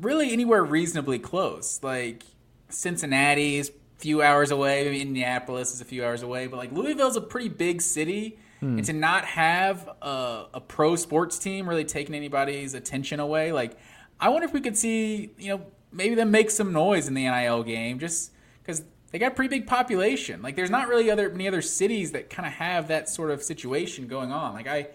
really 0.00 0.32
anywhere 0.32 0.62
reasonably 0.64 1.18
close. 1.18 1.80
Like 1.82 2.22
Cincinnati 2.68 3.56
is 3.56 3.70
a 3.70 4.00
few 4.00 4.22
hours 4.22 4.50
away, 4.50 4.84
maybe 4.84 5.00
Indianapolis 5.00 5.74
is 5.74 5.80
a 5.80 5.84
few 5.84 6.04
hours 6.04 6.22
away, 6.22 6.46
but 6.46 6.56
like 6.56 6.72
Louisville's 6.72 7.16
a 7.16 7.20
pretty 7.20 7.48
big 7.48 7.80
city. 7.80 8.38
Hmm. 8.60 8.78
And 8.78 8.84
to 8.86 8.92
not 8.92 9.24
have 9.24 9.88
a, 10.00 10.46
a 10.54 10.60
pro 10.60 10.94
sports 10.94 11.38
team 11.38 11.68
really 11.68 11.84
taking 11.84 12.14
anybody's 12.14 12.74
attention 12.74 13.18
away, 13.18 13.50
like 13.50 13.76
I 14.20 14.28
wonder 14.28 14.46
if 14.46 14.52
we 14.52 14.60
could 14.60 14.76
see, 14.76 15.32
you 15.36 15.48
know, 15.48 15.66
maybe 15.90 16.14
them 16.14 16.30
make 16.30 16.50
some 16.50 16.72
noise 16.72 17.08
in 17.08 17.14
the 17.14 17.28
NIL 17.28 17.64
game, 17.64 17.98
just 17.98 18.30
because 18.62 18.84
they 19.12 19.18
got 19.18 19.32
a 19.32 19.34
pretty 19.34 19.58
big 19.58 19.66
population. 19.66 20.42
Like 20.42 20.56
there's 20.56 20.70
not 20.70 20.88
really 20.88 21.10
other 21.10 21.28
many 21.28 21.46
other 21.46 21.62
cities 21.62 22.12
that 22.12 22.30
kind 22.30 22.46
of 22.46 22.54
have 22.54 22.88
that 22.88 23.08
sort 23.08 23.30
of 23.30 23.42
situation 23.42 24.06
going 24.06 24.32
on. 24.32 24.54
Like 24.54 24.66
I, 24.66 24.88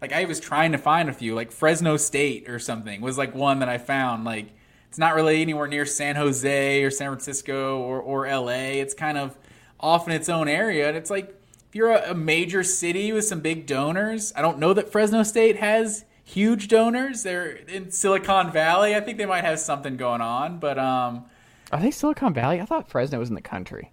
like 0.00 0.12
I 0.12 0.24
was 0.24 0.40
trying 0.40 0.72
to 0.72 0.78
find 0.78 1.08
a 1.08 1.12
few, 1.12 1.34
like 1.34 1.52
Fresno 1.52 1.98
State 1.98 2.48
or 2.48 2.58
something 2.58 3.02
was 3.02 3.18
like 3.18 3.34
one 3.34 3.58
that 3.58 3.68
I 3.68 3.76
found. 3.76 4.24
Like 4.24 4.48
it's 4.88 4.98
not 4.98 5.14
really 5.14 5.42
anywhere 5.42 5.68
near 5.68 5.84
San 5.84 6.16
Jose 6.16 6.82
or 6.82 6.90
San 6.90 7.08
Francisco 7.08 7.78
or, 7.78 8.00
or 8.00 8.26
LA. 8.26 8.80
It's 8.80 8.94
kind 8.94 9.18
of 9.18 9.36
off 9.78 10.08
in 10.08 10.14
its 10.14 10.30
own 10.30 10.48
area. 10.48 10.88
And 10.88 10.96
it's 10.96 11.10
like 11.10 11.28
if 11.68 11.74
you're 11.74 11.90
a, 11.90 12.12
a 12.12 12.14
major 12.14 12.64
city 12.64 13.12
with 13.12 13.26
some 13.26 13.40
big 13.40 13.66
donors, 13.66 14.32
I 14.34 14.40
don't 14.40 14.58
know 14.58 14.72
that 14.72 14.90
Fresno 14.90 15.22
State 15.22 15.56
has 15.56 16.06
huge 16.24 16.68
donors. 16.68 17.22
They're 17.22 17.50
in 17.50 17.90
Silicon 17.90 18.50
Valley. 18.50 18.96
I 18.96 19.00
think 19.00 19.18
they 19.18 19.26
might 19.26 19.44
have 19.44 19.58
something 19.58 19.98
going 19.98 20.22
on, 20.22 20.58
but 20.58 20.78
um 20.78 21.26
Are 21.72 21.80
they 21.80 21.90
Silicon 21.90 22.32
Valley? 22.34 22.60
I 22.60 22.64
thought 22.64 22.88
Fresno 22.88 23.18
was 23.18 23.28
in 23.28 23.34
the 23.34 23.40
country. 23.42 23.92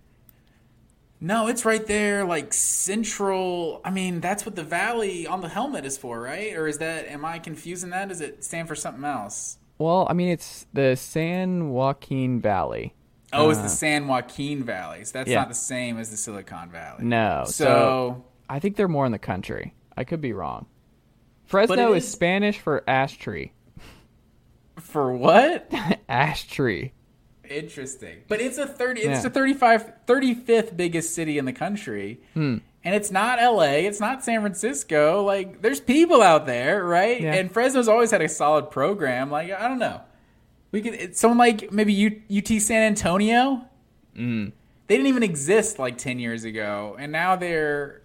no, 1.19 1.47
it's 1.47 1.65
right 1.65 1.86
there, 1.88 2.23
like 2.26 2.53
central. 2.53 3.82
I 3.84 3.89
mean, 3.91 4.21
that's 4.21 4.45
what 4.45 4.55
the 4.55 4.63
valley 4.63 5.26
on 5.28 5.41
the 5.41 5.49
helmet 5.49 5.86
is 5.86 5.97
for, 5.97 6.19
right? 6.21 6.55
Or 6.55 6.67
is 6.67 6.78
that? 6.80 7.07
Am 7.07 7.26
I 7.26 7.39
confusing 7.39 7.89
that? 7.91 8.09
Does 8.09 8.21
it 8.21 8.43
stand 8.43 8.67
for 8.67 8.76
something 8.76 9.03
else? 9.03 9.57
Well, 9.78 10.07
I 10.09 10.13
mean, 10.13 10.30
it's 10.30 10.65
the 10.73 10.95
San 10.95 11.69
Joaquin 11.69 12.39
Valley. 12.39 12.93
Oh, 13.34 13.49
it's 13.49 13.59
the 13.59 13.67
San 13.67 14.07
Joaquin 14.07 14.63
Valley. 14.63 15.03
So 15.03 15.17
that's 15.19 15.28
Uh, 15.28 15.32
Yeah. 15.32 15.39
not 15.39 15.49
the 15.49 15.55
same 15.55 15.97
as 15.97 16.09
the 16.11 16.15
Silicon 16.17 16.69
Valley. 16.69 17.03
No, 17.03 17.43
So, 17.45 17.51
so 17.65 18.26
I 18.47 18.59
think 18.59 18.78
they're 18.78 18.88
more 18.88 19.05
in 19.05 19.11
the 19.11 19.19
country. 19.19 19.73
I 19.97 20.05
could 20.05 20.21
be 20.21 20.32
wrong. 20.32 20.67
Fresno 21.45 21.91
is 21.93 22.05
is- 22.05 22.11
Spanish 22.11 22.59
for 22.59 22.84
ash 22.88 23.17
tree. 23.17 23.51
for 24.80 25.11
what? 25.13 25.69
ash 26.09 26.47
tree. 26.47 26.93
Interesting. 27.49 28.19
But 28.27 28.41
it's 28.41 28.57
a 28.57 28.65
30 28.67 29.01
it's 29.01 29.07
Yeah. 29.07 29.21
the 29.21 29.29
35 29.29 29.93
35th 30.07 30.75
biggest 30.77 31.13
city 31.15 31.37
in 31.37 31.45
the 31.45 31.53
country. 31.53 32.19
Hmm. 32.33 32.57
And 32.83 32.93
it's 32.93 33.09
not 33.11 33.39
LA, 33.41 33.85
it's 33.87 33.99
not 33.99 34.23
San 34.23 34.41
Francisco. 34.41 35.23
Like 35.23 35.61
there's 35.61 35.79
people 35.79 36.21
out 36.21 36.45
there, 36.45 36.83
right? 36.83 37.19
Yeah. 37.19 37.33
And 37.33 37.51
Fresno's 37.51 37.87
always 37.87 38.11
had 38.11 38.21
a 38.21 38.29
solid 38.29 38.69
program. 38.69 39.31
Like 39.31 39.51
I 39.51 39.67
don't 39.67 39.79
know. 39.79 40.01
We 40.71 40.81
could 40.81 40.93
it's 40.93 41.19
someone 41.19 41.37
like 41.37 41.71
maybe 41.71 41.93
U, 41.93 42.21
UT 42.29 42.59
San 42.61 42.83
Antonio. 42.83 43.65
Hmm. 44.15 44.49
They 44.87 44.97
didn't 44.97 45.07
even 45.07 45.23
exist 45.23 45.79
like 45.79 45.97
10 45.97 46.19
years 46.19 46.43
ago 46.43 46.95
and 46.99 47.11
now 47.11 47.35
they're 47.35 48.01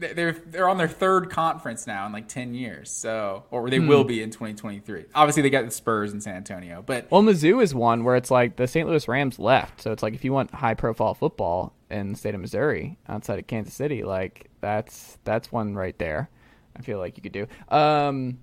they're 0.00 0.32
they're 0.32 0.68
on 0.68 0.78
their 0.78 0.88
third 0.88 1.30
conference 1.30 1.86
now 1.86 2.06
in 2.06 2.12
like 2.12 2.26
10 2.26 2.54
years. 2.54 2.90
So 2.90 3.44
or 3.50 3.62
Hmm. 3.64 3.70
they 3.70 3.78
will 3.80 4.04
be 4.04 4.22
in 4.22 4.30
2023. 4.30 5.04
Obviously 5.14 5.42
they 5.42 5.50
got 5.50 5.64
the 5.64 5.70
Spurs 5.70 6.12
in 6.12 6.20
San 6.20 6.34
Antonio, 6.36 6.82
but 6.84 7.06
Well, 7.10 7.22
Mizzou 7.22 7.62
is 7.62 7.74
one 7.74 8.04
where 8.04 8.16
it's 8.16 8.30
like 8.30 8.56
the 8.56 8.66
St. 8.66 8.88
Louis 8.88 9.06
Rams 9.06 9.38
left, 9.38 9.80
so 9.82 9.92
it's 9.92 10.02
like 10.02 10.14
if 10.14 10.24
you 10.24 10.32
want 10.32 10.52
high 10.52 10.74
profile 10.74 11.14
football 11.14 11.72
in 11.90 12.12
the 12.12 12.18
state 12.18 12.34
of 12.34 12.40
Missouri 12.40 12.98
outside 13.08 13.38
of 13.38 13.46
Kansas 13.46 13.74
City, 13.74 14.02
like 14.04 14.48
that's 14.60 15.18
that's 15.24 15.52
one 15.52 15.74
right 15.74 15.98
there. 15.98 16.28
I 16.76 16.82
feel 16.82 16.98
like 16.98 17.16
you 17.16 17.22
could 17.22 17.32
do. 17.32 17.46
Um, 17.68 18.38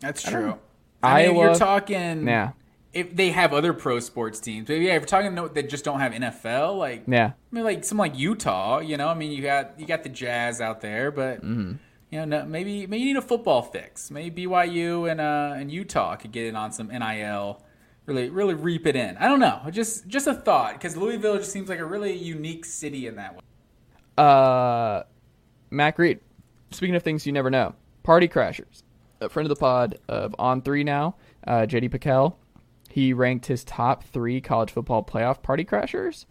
That's 0.00 0.22
true. 0.22 0.58
I 1.02 1.22
mean, 1.22 1.30
Iowa- 1.30 1.44
you're 1.46 1.54
talking, 1.54 2.26
yeah, 2.26 2.50
if 2.92 3.14
they 3.14 3.30
have 3.30 3.52
other 3.52 3.72
pro 3.72 4.00
sports 4.00 4.40
teams, 4.40 4.66
but 4.66 4.74
yeah, 4.74 4.94
if 4.94 5.02
you're 5.02 5.06
talking 5.06 5.34
that 5.34 5.68
just 5.68 5.84
don't 5.84 6.00
have 6.00 6.12
NFL, 6.12 6.76
like 6.78 7.04
yeah. 7.06 7.26
I 7.26 7.54
mean, 7.54 7.64
like 7.64 7.84
some 7.84 7.98
like 7.98 8.18
Utah, 8.18 8.80
you 8.80 8.96
know. 8.96 9.08
I 9.08 9.14
mean, 9.14 9.30
you 9.32 9.42
got 9.42 9.78
you 9.78 9.86
got 9.86 10.02
the 10.02 10.08
Jazz 10.08 10.60
out 10.60 10.80
there, 10.80 11.10
but 11.10 11.44
Mm-hmm. 11.44 11.72
you 12.10 12.18
know, 12.18 12.24
no, 12.24 12.44
maybe 12.46 12.86
maybe 12.86 12.98
you 13.02 13.06
need 13.14 13.16
a 13.16 13.22
football 13.22 13.62
fix. 13.62 14.10
Maybe 14.10 14.44
BYU 14.46 15.10
and 15.10 15.20
uh 15.20 15.54
and 15.56 15.70
Utah 15.70 16.16
could 16.16 16.32
get 16.32 16.46
in 16.46 16.56
on 16.56 16.72
some 16.72 16.88
NIL, 16.88 17.62
really 18.06 18.28
really 18.28 18.54
reap 18.54 18.86
it 18.86 18.96
in. 18.96 19.16
I 19.18 19.28
don't 19.28 19.40
know, 19.40 19.60
just 19.70 20.08
just 20.08 20.26
a 20.26 20.34
thought 20.34 20.72
because 20.74 20.96
Louisville 20.96 21.38
just 21.38 21.52
seems 21.52 21.68
like 21.68 21.78
a 21.78 21.84
really 21.84 22.16
unique 22.16 22.64
city 22.64 23.06
in 23.06 23.14
that 23.16 23.34
way. 23.34 23.40
Uh, 24.18 25.04
Mac 25.70 25.98
Reed. 25.98 26.20
Speaking 26.72 26.94
of 26.94 27.02
things 27.02 27.26
you 27.26 27.32
never 27.32 27.50
know, 27.50 27.74
Party 28.02 28.28
Crashers, 28.28 28.82
a 29.20 29.28
friend 29.28 29.44
of 29.44 29.48
the 29.48 29.60
pod 29.60 29.98
of 30.08 30.34
On 30.38 30.62
Three 30.62 30.84
now, 30.84 31.16
uh, 31.46 31.66
JD 31.68 31.90
PicKell. 31.90 32.34
He 32.90 33.12
ranked 33.12 33.46
his 33.46 33.64
top 33.64 34.02
three 34.02 34.40
college 34.40 34.72
football 34.72 35.04
playoff 35.04 35.42
Party 35.42 35.64
Crashers, 35.64 36.26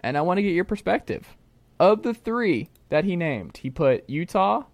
and 0.00 0.16
I 0.16 0.20
want 0.20 0.38
to 0.38 0.42
get 0.42 0.50
your 0.52 0.64
perspective. 0.64 1.36
Of 1.80 2.02
the 2.02 2.14
three 2.14 2.68
that 2.90 3.04
he 3.04 3.16
named, 3.16 3.56
he 3.56 3.70
put 3.70 4.08
Utah, 4.08 4.64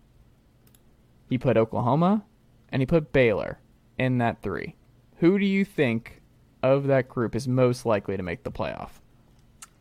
he 1.29 1.39
put 1.39 1.57
Oklahoma, 1.57 2.25
and 2.71 2.83
he 2.83 2.87
put 2.87 3.13
Baylor 3.13 3.61
in 3.99 4.19
that 4.19 4.43
three. 4.43 4.75
Who 5.19 5.39
do 5.39 5.47
you 5.47 5.65
think 5.65 6.23
of 6.63 6.87
that 6.89 7.09
group 7.09 7.35
is 7.35 7.47
most 7.47 7.87
likely 7.87 8.17
to 8.17 8.23
make 8.23 8.43
the 8.43 8.51
playoff? 8.51 8.91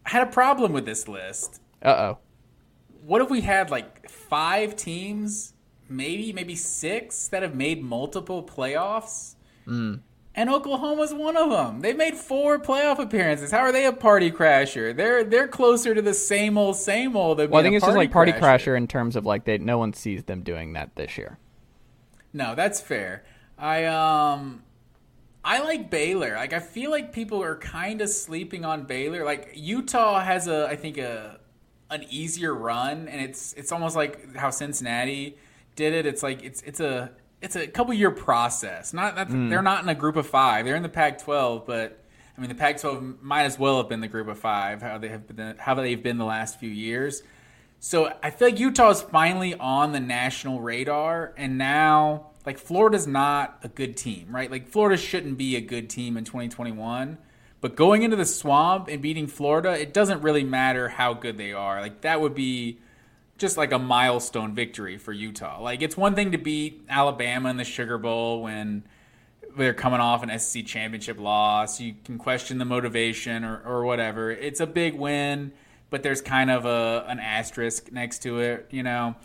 I 0.06 0.10
had 0.12 0.28
a 0.28 0.32
problem 0.32 0.74
with 0.74 0.86
this 0.86 1.08
list. 1.08 1.62
Uh 1.82 1.90
oh. 1.90 2.18
What 3.02 3.22
if 3.22 3.30
we 3.30 3.42
had 3.42 3.72
like 3.72 4.10
five 4.10 4.76
teams, 4.76 5.54
maybe 5.90 6.32
maybe 6.34 6.56
six 6.56 7.28
that 7.30 7.42
have 7.42 7.56
made 7.56 7.84
multiple 7.84 8.44
playoffs? 8.44 9.36
And 10.38 10.52
Oklahoma's 10.52 11.16
one 11.16 11.36
of 11.36 11.50
them. 11.50 11.82
They've 11.82 11.98
made 11.98 12.16
four 12.16 12.60
playoff 12.60 13.00
appearances. 13.00 13.50
How 13.50 13.62
are 13.62 13.72
they 13.72 13.88
a 13.88 13.92
party 13.92 14.30
crasher? 14.30 14.96
They're 14.96 15.24
they're 15.24 15.48
closer 15.48 15.96
to 15.96 16.02
the 16.02 16.14
same 16.14 16.60
old 16.60 16.76
same 16.76 17.18
old. 17.18 17.40
Well, 17.40 17.56
I 17.56 17.64
think 17.64 17.76
it's 17.76 17.84
just 17.84 17.98
like 17.98 18.12
Party 18.12 18.34
crasher. 18.34 18.42
Crasher 18.42 18.78
in 18.78 18.88
terms 18.88 19.16
of 19.16 19.26
like 19.26 19.46
they 19.46 19.58
no 19.58 19.80
one 19.80 19.94
sees 19.94 20.26
them 20.26 20.44
doing 20.44 20.74
that 20.74 20.96
this 20.96 21.18
year. 21.18 21.40
No, 22.34 22.54
that's 22.54 22.80
fair. 22.80 23.26
I 23.58 23.86
um 23.86 24.62
I 25.44 25.64
like 25.64 25.90
Baylor. 25.90 26.36
Like 26.36 26.54
I 26.54 26.60
feel 26.60 26.92
like 26.92 27.12
people 27.12 27.42
are 27.42 27.56
kind 27.56 28.00
of 28.00 28.10
sleeping 28.10 28.64
on 28.64 28.84
Baylor. 28.84 29.26
Like 29.26 29.54
Utah 29.56 30.20
has 30.20 30.48
a 30.48 30.68
I 30.68 30.76
think 30.76 31.00
a 31.00 31.40
an 31.90 32.06
easier 32.12 32.54
run 32.54 33.08
and 33.08 33.20
it's 33.22 33.54
it's 33.54 33.72
almost 33.72 33.96
like 33.96 34.36
how 34.36 34.52
Cincinnati 34.52 35.36
did 35.76 35.94
it. 35.94 36.06
It's 36.06 36.22
like 36.22 36.44
it's 36.44 36.62
it's 36.62 36.80
a 36.80 37.12
it's 37.42 37.56
a 37.56 37.68
couple 37.68 37.94
year 37.94 38.12
process. 38.12 38.94
Not 38.94 39.16
that 39.16 39.28
hmm. 39.28 39.50
they're 39.50 39.62
not 39.62 39.84
in 39.84 39.90
a 39.90 39.96
group 39.96 40.16
of 40.16 40.28
5. 40.28 40.66
They're 40.66 40.76
in 40.76 40.84
the 40.84 40.90
Pac-12, 40.90 41.66
but 41.66 42.04
I 42.38 42.42
mean 42.42 42.50
the 42.50 42.56
Pac-12 42.56 43.22
might 43.22 43.44
as 43.44 43.60
well 43.60 43.78
have 43.78 43.90
been 43.90 44.02
the 44.02 44.08
group 44.08 44.28
of 44.28 44.40
5 44.40 44.82
how 44.82 44.98
they 44.98 45.10
have 45.10 45.28
been 45.28 45.58
how 45.58 45.76
they've 45.76 46.02
been 46.02 46.18
the 46.18 46.26
last 46.26 46.60
few 46.60 46.70
years. 46.70 47.24
So 47.80 48.12
I 48.24 48.32
feel 48.32 48.50
like 48.50 48.60
Utah 48.60 48.90
is 48.90 49.02
finally 49.02 49.54
on 49.54 49.92
the 49.92 50.00
national 50.00 50.62
radar, 50.62 51.34
and 51.38 51.58
now 51.58 52.32
like 52.46 52.58
Florida's 52.58 53.06
not 53.06 53.60
a 53.64 53.68
good 53.68 53.98
team, 53.98 54.28
right? 54.32 54.50
Like 54.50 54.68
Florida 54.70 54.98
shouldn't 54.98 55.38
be 55.38 55.56
a 55.56 55.62
good 55.62 55.90
team 55.90 56.18
in 56.18 56.24
2021. 56.24 57.18
But 57.60 57.76
going 57.76 58.04
into 58.04 58.16
the 58.16 58.26
swamp 58.26 58.88
and 58.88 59.02
beating 59.02 59.28
Florida, 59.28 59.72
it 59.72 59.94
doesn't 59.94 60.22
really 60.22 60.44
matter 60.44 60.90
how 60.90 61.14
good 61.14 61.38
they 61.38 61.54
are. 61.54 61.82
Like 61.82 62.02
that 62.02 62.22
would 62.22 62.36
be 62.36 62.80
just 63.38 63.58
like 63.58 63.72
a 63.72 63.80
milestone 63.80 64.54
victory 64.54 64.98
for 64.98 65.14
Utah. 65.14 65.62
Like 65.62 65.82
it's 65.82 65.96
one 65.96 66.16
thing 66.16 66.32
to 66.32 66.38
beat 66.38 66.84
Alabama 66.90 67.50
in 67.50 67.58
the 67.58 67.64
Sugar 67.64 67.98
Bowl 67.98 68.42
when 68.42 68.84
they're 69.56 69.74
coming 69.74 70.00
off 70.00 70.24
an 70.24 70.38
SEC 70.40 70.66
championship 70.66 71.20
loss. 71.20 71.80
You 71.80 71.96
can 72.04 72.18
question 72.18 72.58
the 72.58 72.66
motivation 72.66 73.44
or, 73.44 73.62
or 73.66 73.86
whatever. 73.86 74.32
It's 74.32 74.60
a 74.60 74.68
big 74.68 74.96
win, 74.96 75.52
but 75.90 76.04
there's 76.04 76.22
kind 76.22 76.52
of 76.52 76.66
a 76.66 77.06
an 77.08 77.20
asterisk 77.20 77.92
next 77.92 78.20
to 78.24 78.40
it, 78.40 78.68
you 78.72 78.84
know. 78.84 79.16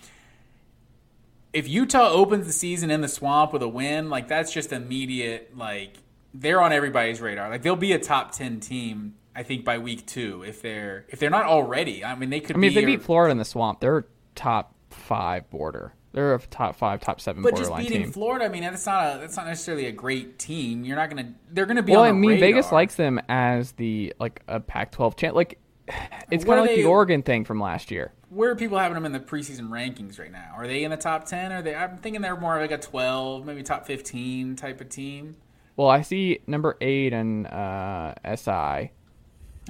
If 1.53 1.69
Utah 1.69 2.09
opens 2.09 2.47
the 2.47 2.53
season 2.53 2.91
in 2.91 3.03
the 3.03 3.09
swamp 3.09 3.53
with 3.53 3.63
a 3.63 3.69
win, 3.69 4.09
like 4.09 4.29
that's 4.29 4.53
just 4.53 4.73
immediate 4.73 5.57
like 5.57 5.99
they're 6.33 6.63
on 6.63 6.73
everybody's 6.73 7.21
radar. 7.21 7.51
Like 7.51 7.63
they'll 7.63 7.77
be 7.77 7.93
a 7.93 7.99
top 7.99 8.33
10 8.33 8.61
team 8.61 9.15
I 9.35 9.43
think 9.43 9.65
by 9.65 9.79
week 9.79 10.07
2 10.07 10.45
if 10.47 10.63
they're 10.63 11.07
if 11.09 11.19
they're 11.19 11.31
not 11.31 11.47
already. 11.47 12.05
I 12.05 12.15
mean 12.15 12.31
they 12.31 12.41
could 12.41 12.57
I 12.57 12.59
mean, 12.59 12.69
if 12.69 12.75
they 12.75 12.85
beat 12.85 13.03
Florida 13.03 13.33
in 13.33 13.39
the 13.39 13.45
swamp, 13.45 13.81
they're 13.81 14.07
top 14.35 14.75
five 14.91 15.49
border. 15.51 15.95
They're 16.13 16.35
a 16.35 16.39
top 16.41 16.77
five, 16.77 17.01
top 17.01 17.21
seven 17.21 17.43
But 17.43 17.57
just 17.57 17.75
beating 17.75 18.03
team. 18.03 18.13
Florida, 18.13 18.45
I 18.45 18.49
mean, 18.49 18.63
that's 18.63 18.85
not 18.85 19.17
a 19.17 19.19
that's 19.19 19.37
not 19.37 19.47
necessarily 19.47 19.87
a 19.87 19.93
great 19.93 20.39
team. 20.39 20.85
You're 20.85 20.97
not 20.97 21.09
gonna. 21.09 21.33
They're 21.51 21.65
gonna 21.65 21.83
be. 21.83 21.93
well, 21.93 22.03
I 22.03 22.13
mean, 22.13 22.39
Vegas 22.39 22.71
likes 22.71 22.97
them 22.97 23.19
as 23.31 23.73
the 23.73 24.13
like 24.21 24.43
a 24.47 24.61
Pac-12 24.61 25.17
champ. 25.17 25.35
Like 25.35 25.59
it's 26.31 26.45
kind 26.45 26.59
of 26.61 26.67
like 26.67 26.77
they- 26.77 26.83
the 26.83 26.89
Oregon 26.89 27.23
thing 27.23 27.45
from 27.45 27.61
last 27.61 27.91
year. 27.91 28.13
Where 28.29 28.51
are 28.51 28.57
people 28.57 28.79
having 28.79 28.95
them 28.95 29.05
in 29.05 29.13
the 29.13 29.21
preseason 29.21 29.69
rankings 29.69 30.19
right 30.19 30.33
now? 30.33 30.53
Are 30.57 30.67
they 30.67 30.85
in 30.85 30.91
the 30.91 30.97
top 30.97 31.25
ten? 31.25 31.53
Are 31.53 31.63
they? 31.63 31.75
I'm 31.75 31.99
thinking 31.99 32.23
they're 32.23 32.37
more 32.37 32.59
like 32.59 32.71
a 32.71 32.79
12, 32.79 33.45
maybe 33.45 33.63
top 33.63 33.85
15 33.87 34.57
type 34.57 34.81
of 34.81 34.89
team. 34.89 35.37
Well, 35.77 35.89
I 35.89 36.01
see 36.01 36.41
number 36.47 36.79
eight 36.81 37.13
and 37.13 37.47
uh, 37.47 38.15
SI. 38.37 38.93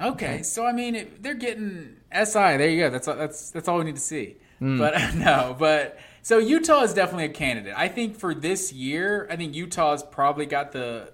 Okay, 0.00 0.42
so 0.42 0.64
I 0.64 0.72
mean, 0.72 0.94
it, 0.94 1.22
they're 1.22 1.34
getting 1.34 1.96
SI. 2.12 2.32
There 2.32 2.68
you 2.68 2.80
go. 2.80 2.90
That's 2.90 3.06
that's 3.06 3.50
that's 3.50 3.68
all 3.68 3.78
we 3.78 3.84
need 3.84 3.96
to 3.96 4.00
see. 4.00 4.36
Hmm. 4.58 4.78
But 4.78 5.14
no, 5.14 5.54
but 5.58 5.98
so 6.22 6.38
Utah 6.38 6.82
is 6.82 6.94
definitely 6.94 7.26
a 7.26 7.30
candidate. 7.30 7.74
I 7.76 7.88
think 7.88 8.16
for 8.16 8.34
this 8.34 8.72
year, 8.72 9.26
I 9.30 9.36
think 9.36 9.54
Utah's 9.54 10.02
probably 10.02 10.46
got 10.46 10.72
the. 10.72 11.12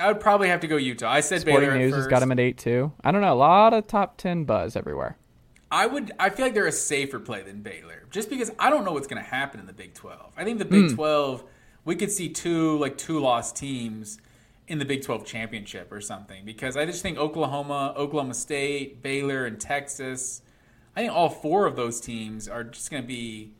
I 0.00 0.06
would 0.06 0.20
probably 0.20 0.48
have 0.48 0.60
to 0.60 0.68
go 0.68 0.76
Utah. 0.76 1.10
I 1.10 1.20
said 1.20 1.40
Sporting 1.40 1.68
Baylor 1.68 1.78
News 1.78 1.94
has 1.94 2.06
got 2.06 2.20
them 2.20 2.30
at 2.30 2.38
eight 2.38 2.56
too. 2.56 2.92
I 3.02 3.10
don't 3.10 3.20
know. 3.20 3.32
A 3.32 3.34
lot 3.34 3.74
of 3.74 3.86
top 3.86 4.16
ten 4.16 4.44
buzz 4.44 4.76
everywhere. 4.76 5.18
I 5.70 5.86
would. 5.86 6.12
I 6.18 6.30
feel 6.30 6.46
like 6.46 6.54
they're 6.54 6.66
a 6.66 6.72
safer 6.72 7.18
play 7.18 7.42
than 7.42 7.62
Baylor, 7.62 8.04
just 8.10 8.30
because 8.30 8.50
I 8.58 8.70
don't 8.70 8.84
know 8.84 8.92
what's 8.92 9.08
going 9.08 9.22
to 9.22 9.28
happen 9.28 9.60
in 9.60 9.66
the 9.66 9.72
Big 9.72 9.94
Twelve. 9.94 10.32
I 10.36 10.44
think 10.44 10.58
the 10.58 10.64
Big 10.64 10.94
Twelve, 10.94 11.44
we 11.84 11.94
could 11.94 12.10
see 12.10 12.28
two 12.28 12.78
like 12.78 12.96
two 12.96 13.18
lost 13.18 13.56
teams 13.56 14.18
in 14.68 14.78
the 14.78 14.84
Big 14.84 15.02
Twelve 15.02 15.24
championship 15.24 15.90
or 15.90 16.00
something. 16.00 16.44
Because 16.44 16.76
I 16.76 16.86
just 16.86 17.02
think 17.02 17.18
Oklahoma, 17.18 17.94
Oklahoma 17.96 18.34
State, 18.34 19.02
Baylor, 19.02 19.46
and 19.46 19.58
Texas. 19.58 20.42
I 20.94 21.00
think 21.00 21.12
all 21.12 21.28
four 21.28 21.66
of 21.66 21.74
those 21.74 22.00
teams 22.00 22.48
are 22.48 22.64
just 22.64 22.90
going 22.90 23.02
to 23.02 23.06
be 23.06 23.52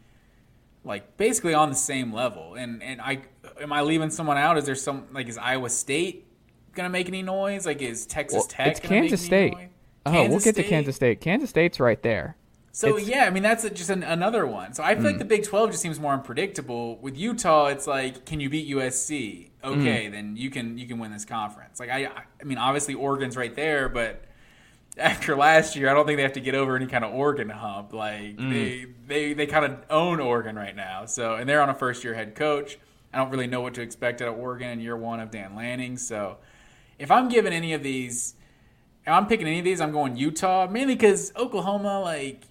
like 0.84 1.16
basically 1.16 1.54
on 1.54 1.70
the 1.70 1.76
same 1.76 2.12
level. 2.12 2.54
And 2.54 2.82
and 2.82 3.00
I 3.00 3.22
am 3.61 3.72
I 3.72 3.82
leaving 3.82 4.11
someone 4.11 4.36
out? 4.36 4.59
Is 4.59 4.66
there 4.66 4.74
some 4.74 5.06
like 5.12 5.28
is 5.28 5.38
Iowa 5.38 5.70
State 5.70 6.26
going 6.74 6.84
to 6.84 6.90
make 6.90 7.09
any 7.09 7.22
noise? 7.22 7.66
Like 7.66 7.82
is 7.82 8.06
Texas 8.06 8.38
Well, 8.38 8.46
Tech? 8.46 8.66
it's 8.68 8.80
Kansas 8.80 9.24
State. 9.24 9.54
noise? 9.54 9.68
Oh, 10.06 10.12
we'll 10.12 10.22
Kansas 10.22 10.44
get 10.44 10.54
to 10.56 10.62
Kansas 10.62 10.96
State. 10.96 11.20
Kansas 11.20 11.50
State's 11.50 11.80
right 11.80 12.02
there. 12.02 12.36
So 12.72 12.96
It's- 12.96 13.09
yeah, 13.09 13.24
I 13.24 13.30
mean 13.30 13.42
that's 13.42 13.64
a, 13.64 13.70
just 13.70 13.90
an, 13.90 14.02
another 14.02 14.46
one. 14.46 14.72
So 14.72 14.82
I 14.82 14.94
feel 14.94 15.04
like 15.04 15.14
hmm. 15.14 15.18
the 15.18 15.24
Big 15.24 15.44
Twelve 15.44 15.70
just 15.70 15.82
seems 15.82 15.98
more 15.98 16.12
unpredictable. 16.12 16.98
With 16.98 17.16
Utah, 17.16 17.66
it's 17.66 17.86
like, 17.86 18.24
can 18.24 18.40
you 18.40 18.48
beat 18.48 18.68
USC? 18.68 19.47
Mm. 19.62 19.80
Okay, 19.80 20.09
then 20.09 20.36
you 20.36 20.50
can 20.50 20.78
you 20.78 20.86
can 20.86 20.98
win 20.98 21.12
this 21.12 21.24
conference. 21.24 21.80
Like 21.80 21.90
I, 21.90 22.06
I 22.40 22.44
mean, 22.44 22.59
obviously 22.59 22.94
Oregon's 22.94 23.36
right 23.36 23.54
there, 23.54 23.88
but 23.88 24.24
after 24.98 25.36
last 25.36 25.76
year, 25.76 25.88
I 25.88 25.94
don't 25.94 26.06
think 26.06 26.16
they 26.16 26.22
have 26.22 26.34
to 26.34 26.40
get 26.40 26.54
over 26.54 26.76
any 26.76 26.86
kind 26.86 27.04
of 27.04 27.14
Oregon 27.14 27.48
hump. 27.48 27.92
Like 27.92 28.36
mm. 28.36 28.50
they 28.50 28.86
they 29.06 29.32
they 29.34 29.46
kind 29.46 29.64
of 29.64 29.78
own 29.90 30.20
Oregon 30.20 30.56
right 30.56 30.74
now. 30.74 31.06
So 31.06 31.34
and 31.34 31.48
they're 31.48 31.62
on 31.62 31.70
a 31.70 31.74
first 31.74 32.04
year 32.04 32.14
head 32.14 32.34
coach. 32.34 32.78
I 33.12 33.18
don't 33.18 33.30
really 33.30 33.46
know 33.46 33.62
what 33.62 33.74
to 33.74 33.82
expect 33.82 34.20
out 34.20 34.28
of 34.28 34.38
Oregon 34.38 34.68
in 34.68 34.80
year 34.80 34.96
one 34.96 35.20
of 35.20 35.30
Dan 35.30 35.56
Lanning. 35.56 35.96
So 35.96 36.36
if 36.98 37.11
I'm 37.11 37.28
giving 37.28 37.54
any 37.54 37.72
of 37.72 37.82
these, 37.82 38.34
if 39.02 39.12
I'm 39.12 39.26
picking 39.26 39.46
any 39.46 39.61
of 39.61 39.64
these, 39.64 39.80
I'm 39.80 39.92
going 39.92 40.16
Utah 40.16 40.66
mainly 40.70 40.94
because 40.94 41.32
Oklahoma 41.36 42.00
like. 42.00 42.44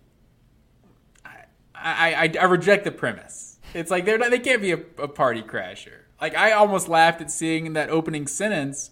I, 1.80 2.16
I, 2.16 2.40
I 2.42 2.46
reject 2.46 2.86
the 2.86 2.92
premise. 2.92 3.60
It's 3.76 3.92
like 3.92 4.04
they're 4.04 4.18
not, 4.18 4.32
they 4.32 4.40
can't 4.40 4.64
be 4.64 4.72
a, 4.72 4.80
a 4.98 5.08
party 5.08 5.44
crasher. 5.44 6.07
Like 6.22 6.36
I 6.36 6.52
almost 6.52 6.88
laughed 6.88 7.22
at 7.22 7.32
seeing 7.32 7.74
that 7.74 7.90
opening 7.90 8.28
sentence, 8.28 8.90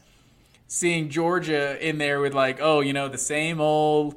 seeing 0.68 1.10
Georgia 1.10 1.78
in 1.86 1.98
there 1.98 2.20
with 2.22 2.34
like, 2.34 2.60
oh, 2.62 2.82
you 2.82 2.94
know, 2.94 3.08
the 3.08 3.18
same 3.18 3.60
old, 3.60 4.16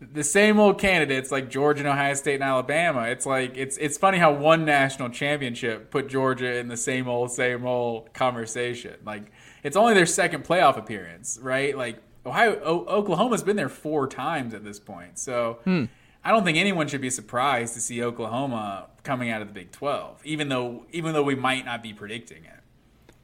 the 0.00 0.24
same 0.24 0.58
old 0.58 0.78
candidates 0.78 1.30
like 1.30 1.50
Georgia 1.50 1.80
and 1.80 1.88
Ohio 1.88 2.14
State 2.14 2.36
and 2.36 2.44
Alabama. 2.44 3.02
It's 3.02 3.26
like 3.26 3.56
it's 3.56 3.76
it's 3.76 3.98
funny 3.98 4.18
how 4.18 4.32
one 4.32 4.64
national 4.64 5.10
championship 5.10 5.90
put 5.90 6.08
Georgia 6.08 6.56
in 6.56 6.68
the 6.68 6.76
same 6.76 7.08
old 7.08 7.30
same 7.30 7.66
old 7.66 8.12
conversation. 8.14 8.96
Like 9.04 9.30
it's 9.62 9.76
only 9.76 9.92
their 9.92 10.06
second 10.06 10.44
playoff 10.44 10.78
appearance, 10.78 11.38
right? 11.42 11.76
Like 11.76 12.02
Ohio, 12.24 12.58
o- 12.64 12.86
Oklahoma's 12.86 13.42
been 13.42 13.56
there 13.56 13.68
four 13.68 14.06
times 14.06 14.54
at 14.54 14.64
this 14.64 14.78
point, 14.78 15.18
so. 15.18 15.58
Hmm. 15.64 15.84
I 16.24 16.30
don't 16.30 16.44
think 16.44 16.58
anyone 16.58 16.86
should 16.88 17.00
be 17.00 17.10
surprised 17.10 17.74
to 17.74 17.80
see 17.80 18.02
Oklahoma 18.02 18.88
coming 19.02 19.30
out 19.30 19.40
of 19.40 19.48
the 19.48 19.54
Big 19.54 19.72
12, 19.72 20.20
even 20.24 20.48
though 20.48 20.84
even 20.92 21.12
though 21.12 21.22
we 21.22 21.34
might 21.34 21.64
not 21.64 21.82
be 21.82 21.92
predicting 21.92 22.44
it. 22.44 22.60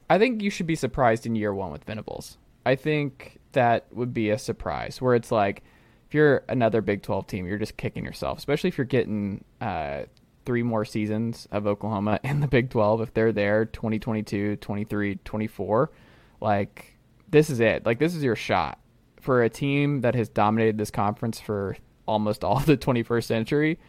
I 0.09 0.17
think 0.17 0.41
you 0.41 0.49
should 0.49 0.67
be 0.67 0.75
surprised 0.75 1.25
in 1.25 1.35
year 1.35 1.53
one 1.53 1.71
with 1.71 1.83
Venables. 1.83 2.37
I 2.65 2.75
think 2.75 3.39
that 3.51 3.85
would 3.93 4.13
be 4.13 4.29
a 4.29 4.37
surprise 4.37 5.01
where 5.01 5.15
it's 5.15 5.31
like 5.31 5.63
if 6.07 6.13
you're 6.13 6.43
another 6.47 6.81
Big 6.81 7.01
12 7.01 7.27
team, 7.27 7.45
you're 7.45 7.57
just 7.57 7.77
kicking 7.77 8.05
yourself, 8.05 8.37
especially 8.37 8.69
if 8.69 8.77
you're 8.77 8.85
getting 8.85 9.43
uh, 9.59 10.03
three 10.45 10.63
more 10.63 10.85
seasons 10.85 11.47
of 11.51 11.67
Oklahoma 11.67 12.19
in 12.23 12.39
the 12.39 12.47
Big 12.47 12.69
12 12.69 13.01
if 13.01 13.13
they're 13.13 13.31
there 13.31 13.65
2022, 13.65 14.55
23, 14.55 15.15
24. 15.23 15.91
Like 16.39 16.97
this 17.29 17.49
is 17.49 17.59
it. 17.59 17.85
Like 17.85 17.99
this 17.99 18.15
is 18.15 18.23
your 18.23 18.35
shot 18.35 18.79
for 19.19 19.43
a 19.43 19.49
team 19.49 20.01
that 20.01 20.15
has 20.15 20.29
dominated 20.29 20.77
this 20.77 20.91
conference 20.91 21.39
for 21.39 21.75
almost 22.07 22.43
all 22.43 22.59
the 22.59 22.77
21st 22.77 23.23
century. 23.23 23.79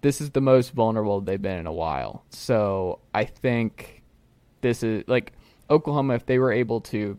This 0.00 0.20
is 0.20 0.30
the 0.30 0.40
most 0.40 0.72
vulnerable 0.72 1.20
they've 1.20 1.40
been 1.40 1.58
in 1.58 1.66
a 1.66 1.72
while. 1.72 2.24
So 2.30 3.00
I 3.14 3.24
think 3.24 4.02
this 4.60 4.82
is 4.82 5.04
like 5.06 5.32
Oklahoma 5.70 6.14
if 6.14 6.26
they 6.26 6.38
were 6.38 6.52
able 6.52 6.80
to 6.82 7.18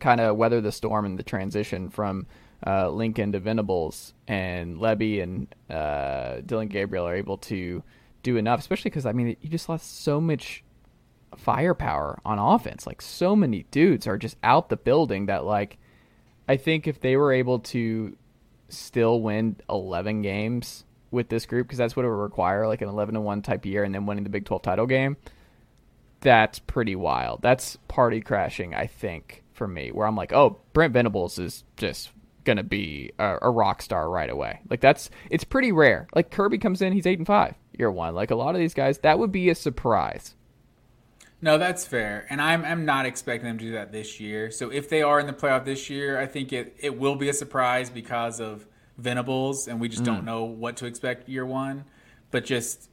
kind 0.00 0.20
of 0.20 0.36
weather 0.36 0.60
the 0.60 0.72
storm 0.72 1.04
and 1.04 1.18
the 1.18 1.22
transition 1.22 1.90
from 1.90 2.26
uh, 2.66 2.88
Lincoln 2.88 3.32
to 3.32 3.40
Venables 3.40 4.14
and 4.28 4.78
Lebby 4.78 5.22
and 5.22 5.54
uh, 5.68 6.40
Dillon 6.46 6.68
Gabriel 6.68 7.06
are 7.06 7.14
able 7.14 7.38
to 7.38 7.82
do 8.22 8.36
enough, 8.36 8.60
especially 8.60 8.90
because 8.90 9.06
I 9.06 9.12
mean 9.12 9.36
you 9.40 9.48
just 9.48 9.68
lost 9.68 10.02
so 10.02 10.20
much 10.20 10.64
firepower 11.36 12.20
on 12.24 12.38
offense. 12.38 12.86
Like 12.86 13.02
so 13.02 13.34
many 13.34 13.64
dudes 13.70 14.06
are 14.06 14.18
just 14.18 14.36
out 14.42 14.68
the 14.68 14.76
building 14.76 15.26
that 15.26 15.44
like 15.44 15.78
I 16.48 16.56
think 16.56 16.86
if 16.86 17.00
they 17.00 17.16
were 17.16 17.32
able 17.32 17.58
to 17.60 18.16
still 18.72 19.20
win 19.20 19.56
11 19.68 20.22
games 20.22 20.84
with 21.10 21.28
this 21.28 21.46
group 21.46 21.66
because 21.66 21.78
that's 21.78 21.94
what 21.94 22.04
it 22.04 22.08
would 22.08 22.14
require 22.14 22.66
like 22.66 22.82
an 22.82 22.88
11 22.88 23.14
to 23.14 23.20
1 23.20 23.42
type 23.42 23.66
year 23.66 23.84
and 23.84 23.94
then 23.94 24.06
winning 24.06 24.24
the 24.24 24.30
Big 24.30 24.44
12 24.44 24.62
title 24.62 24.86
game 24.86 25.16
that's 26.22 26.58
pretty 26.60 26.96
wild. 26.96 27.42
That's 27.42 27.76
party 27.88 28.20
crashing, 28.20 28.74
I 28.74 28.86
think, 28.86 29.42
for 29.52 29.68
me, 29.68 29.90
where 29.90 30.06
I'm 30.06 30.16
like, 30.16 30.32
oh, 30.32 30.60
Brent 30.72 30.94
Venables 30.94 31.38
is 31.38 31.64
just 31.76 32.10
gonna 32.44 32.62
be 32.62 33.12
a, 33.18 33.38
a, 33.42 33.50
rock 33.50 33.82
star 33.82 34.10
right 34.10 34.30
away. 34.30 34.60
Like 34.68 34.80
that's 34.80 35.10
it's 35.30 35.44
pretty 35.44 35.70
rare. 35.70 36.08
Like 36.14 36.30
Kirby 36.30 36.58
comes 36.58 36.82
in, 36.82 36.92
he's 36.92 37.06
eight 37.06 37.18
and 37.18 37.26
five 37.26 37.54
year 37.78 37.90
one. 37.90 38.14
Like 38.14 38.30
a 38.30 38.36
lot 38.36 38.54
of 38.54 38.60
these 38.60 38.74
guys, 38.74 38.98
that 38.98 39.18
would 39.18 39.30
be 39.30 39.50
a 39.50 39.54
surprise. 39.54 40.34
No, 41.44 41.58
that's 41.58 41.84
fair, 41.84 42.24
and 42.30 42.40
I'm 42.40 42.64
I'm 42.64 42.84
not 42.84 43.04
expecting 43.04 43.48
them 43.48 43.58
to 43.58 43.64
do 43.64 43.72
that 43.72 43.90
this 43.90 44.20
year. 44.20 44.52
So 44.52 44.70
if 44.70 44.88
they 44.88 45.02
are 45.02 45.18
in 45.18 45.26
the 45.26 45.32
playoff 45.32 45.64
this 45.64 45.90
year, 45.90 46.18
I 46.20 46.26
think 46.26 46.52
it 46.52 46.76
it 46.78 46.96
will 46.96 47.16
be 47.16 47.28
a 47.28 47.34
surprise 47.34 47.90
because 47.90 48.40
of 48.40 48.64
Venables, 48.96 49.66
and 49.66 49.80
we 49.80 49.88
just 49.88 50.02
mm. 50.02 50.06
don't 50.06 50.24
know 50.24 50.44
what 50.44 50.76
to 50.78 50.86
expect 50.86 51.28
year 51.28 51.44
one. 51.44 51.84
But 52.30 52.44
just 52.44 52.88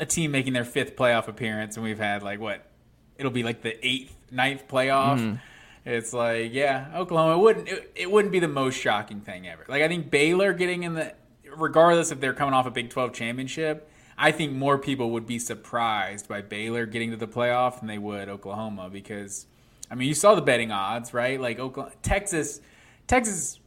a 0.00 0.04
team 0.04 0.32
making 0.32 0.54
their 0.54 0.64
fifth 0.64 0.96
playoff 0.96 1.28
appearance, 1.28 1.76
and 1.76 1.84
we've 1.84 2.00
had 2.00 2.24
like 2.24 2.40
what 2.40 2.68
it'll 3.16 3.30
be 3.30 3.44
like 3.44 3.62
the 3.62 3.86
eighth, 3.86 4.16
ninth 4.28 4.66
playoff. 4.66 5.20
Mm. 5.20 5.40
It's 5.84 6.12
like 6.12 6.52
yeah, 6.52 6.90
Oklahoma 6.96 7.38
wouldn't 7.38 7.68
it, 7.68 7.92
it 7.94 8.10
wouldn't 8.10 8.32
be 8.32 8.40
the 8.40 8.48
most 8.48 8.74
shocking 8.74 9.20
thing 9.20 9.46
ever. 9.46 9.64
Like 9.68 9.82
I 9.82 9.88
think 9.88 10.10
Baylor 10.10 10.52
getting 10.52 10.82
in 10.82 10.94
the 10.94 11.14
regardless 11.56 12.10
if 12.10 12.18
they're 12.18 12.34
coming 12.34 12.54
off 12.54 12.66
a 12.66 12.72
Big 12.72 12.90
Twelve 12.90 13.12
championship, 13.12 13.88
I 14.16 14.32
think 14.32 14.52
more 14.52 14.78
people 14.78 15.10
would 15.10 15.26
be 15.26 15.38
surprised 15.38 16.28
by 16.28 16.40
Baylor 16.40 16.86
getting 16.86 17.10
to 17.10 17.16
the 17.16 17.26
playoff 17.26 17.80
than 17.80 17.88
they 17.88 17.98
would 17.98 18.28
Oklahoma 18.28 18.88
because 18.90 19.46
I 19.90 19.94
mean 19.94 20.08
you 20.08 20.14
saw 20.14 20.34
the 20.34 20.42
betting 20.42 20.70
odds 20.70 21.12
right 21.12 21.40
like 21.40 21.58
Oklahoma 21.58 21.94
Texas 22.02 22.60
Texas 23.06 23.58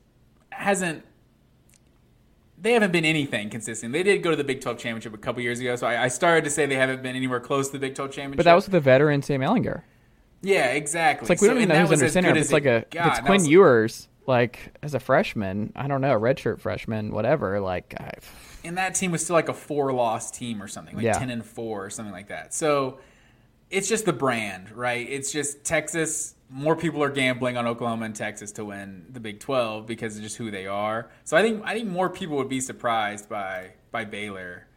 hasn't 0.52 1.04
they 2.60 2.74
haven't 2.74 2.92
been 2.92 3.06
anything 3.06 3.50
consistent. 3.50 3.94
They 3.94 4.04
did 4.04 4.24
go 4.24 4.32
to 4.32 4.36
the 4.36 4.44
Big 4.44 4.62
12 4.62 4.80
championship 4.80 5.14
a 5.14 5.18
couple 5.18 5.42
years 5.44 5.60
ago, 5.60 5.76
so 5.76 5.86
I, 5.86 6.06
I, 6.06 6.08
started 6.08 6.44
to 6.46 6.50
say 6.50 6.66
they 6.66 6.76
haven't 6.76 7.04
been 7.04 7.16
anywhere 7.16 7.40
close 7.40 7.68
to 7.68 7.74
the 7.74 7.80
Big 7.80 7.94
12 7.94 8.12
championship. 8.12 8.38
But 8.38 8.46
that 8.46 8.56
was 8.56 8.66
with 8.66 8.72
the 8.72 8.80
veteran 8.80 9.22
Sam 9.22 9.42
Ehlinger. 9.42 9.84
Yeah, 10.42 10.72
exactly. 10.72 11.26
It's 11.26 11.30
like 11.30 11.42
we 11.42 11.48
don't 11.48 11.58
even 11.58 11.70
know 11.70 11.82
who's 11.82 11.92
under 11.92 12.10
center. 12.10 12.36
It's 12.36 12.52
like 12.52 12.66
a 12.66 12.86
God, 12.90 13.08
it's 13.10 13.20
Quinn 13.20 13.42
was, 13.42 13.48
Ewers, 13.48 14.08
like 14.26 14.76
as 14.82 14.94
a 14.94 15.00
freshman. 15.00 15.72
I 15.76 15.88
don't 15.88 16.02
know, 16.02 16.16
a 16.16 16.20
redshirt 16.20 16.60
freshman, 16.60 17.12
whatever. 17.12 17.60
Like, 17.60 17.96
I, 18.00 18.12
and 18.68 18.78
that 18.78 18.96
team 18.96 19.12
was 19.12 19.24
still 19.24 19.36
like 19.36 19.50
a 19.50 19.54
four 19.54 19.92
loss 19.94 20.30
team 20.30 20.62
or 20.62 20.68
something, 20.68 20.96
like 20.96 21.06
yeah. 21.06 21.18
ten 21.18 21.30
and 21.30 21.46
four 21.46 21.86
or 21.86 21.90
something 21.90 22.14
like 22.14 22.28
that. 22.28 22.54
So 22.54 23.00
it's 23.70 23.90
just 23.90 24.06
the 24.06 24.14
brand, 24.14 24.72
right? 24.72 25.08
It's 25.10 25.32
just 25.32 25.64
Texas 25.64 26.36
more 26.50 26.76
people 26.76 27.04
are 27.04 27.10
gambling 27.10 27.58
on 27.58 27.68
Oklahoma 27.68 28.06
and 28.06 28.16
Texas 28.16 28.52
to 28.54 28.66
win 28.66 29.06
the 29.10 29.20
Big 29.20 29.40
12 29.40 29.86
because 29.86 30.16
of 30.16 30.24
just 30.24 30.38
who 30.38 30.50
they 30.50 30.66
are. 30.66 31.10
So 31.24 31.36
I 31.36 31.42
think 31.42 31.64
I 31.66 31.74
think 31.74 31.90
more 31.90 32.10
people 32.10 32.38
would 32.38 32.50
be 32.50 32.62
surprised 32.62 33.30
by 33.30 33.74
by 33.92 34.06
Baylor 34.06 34.68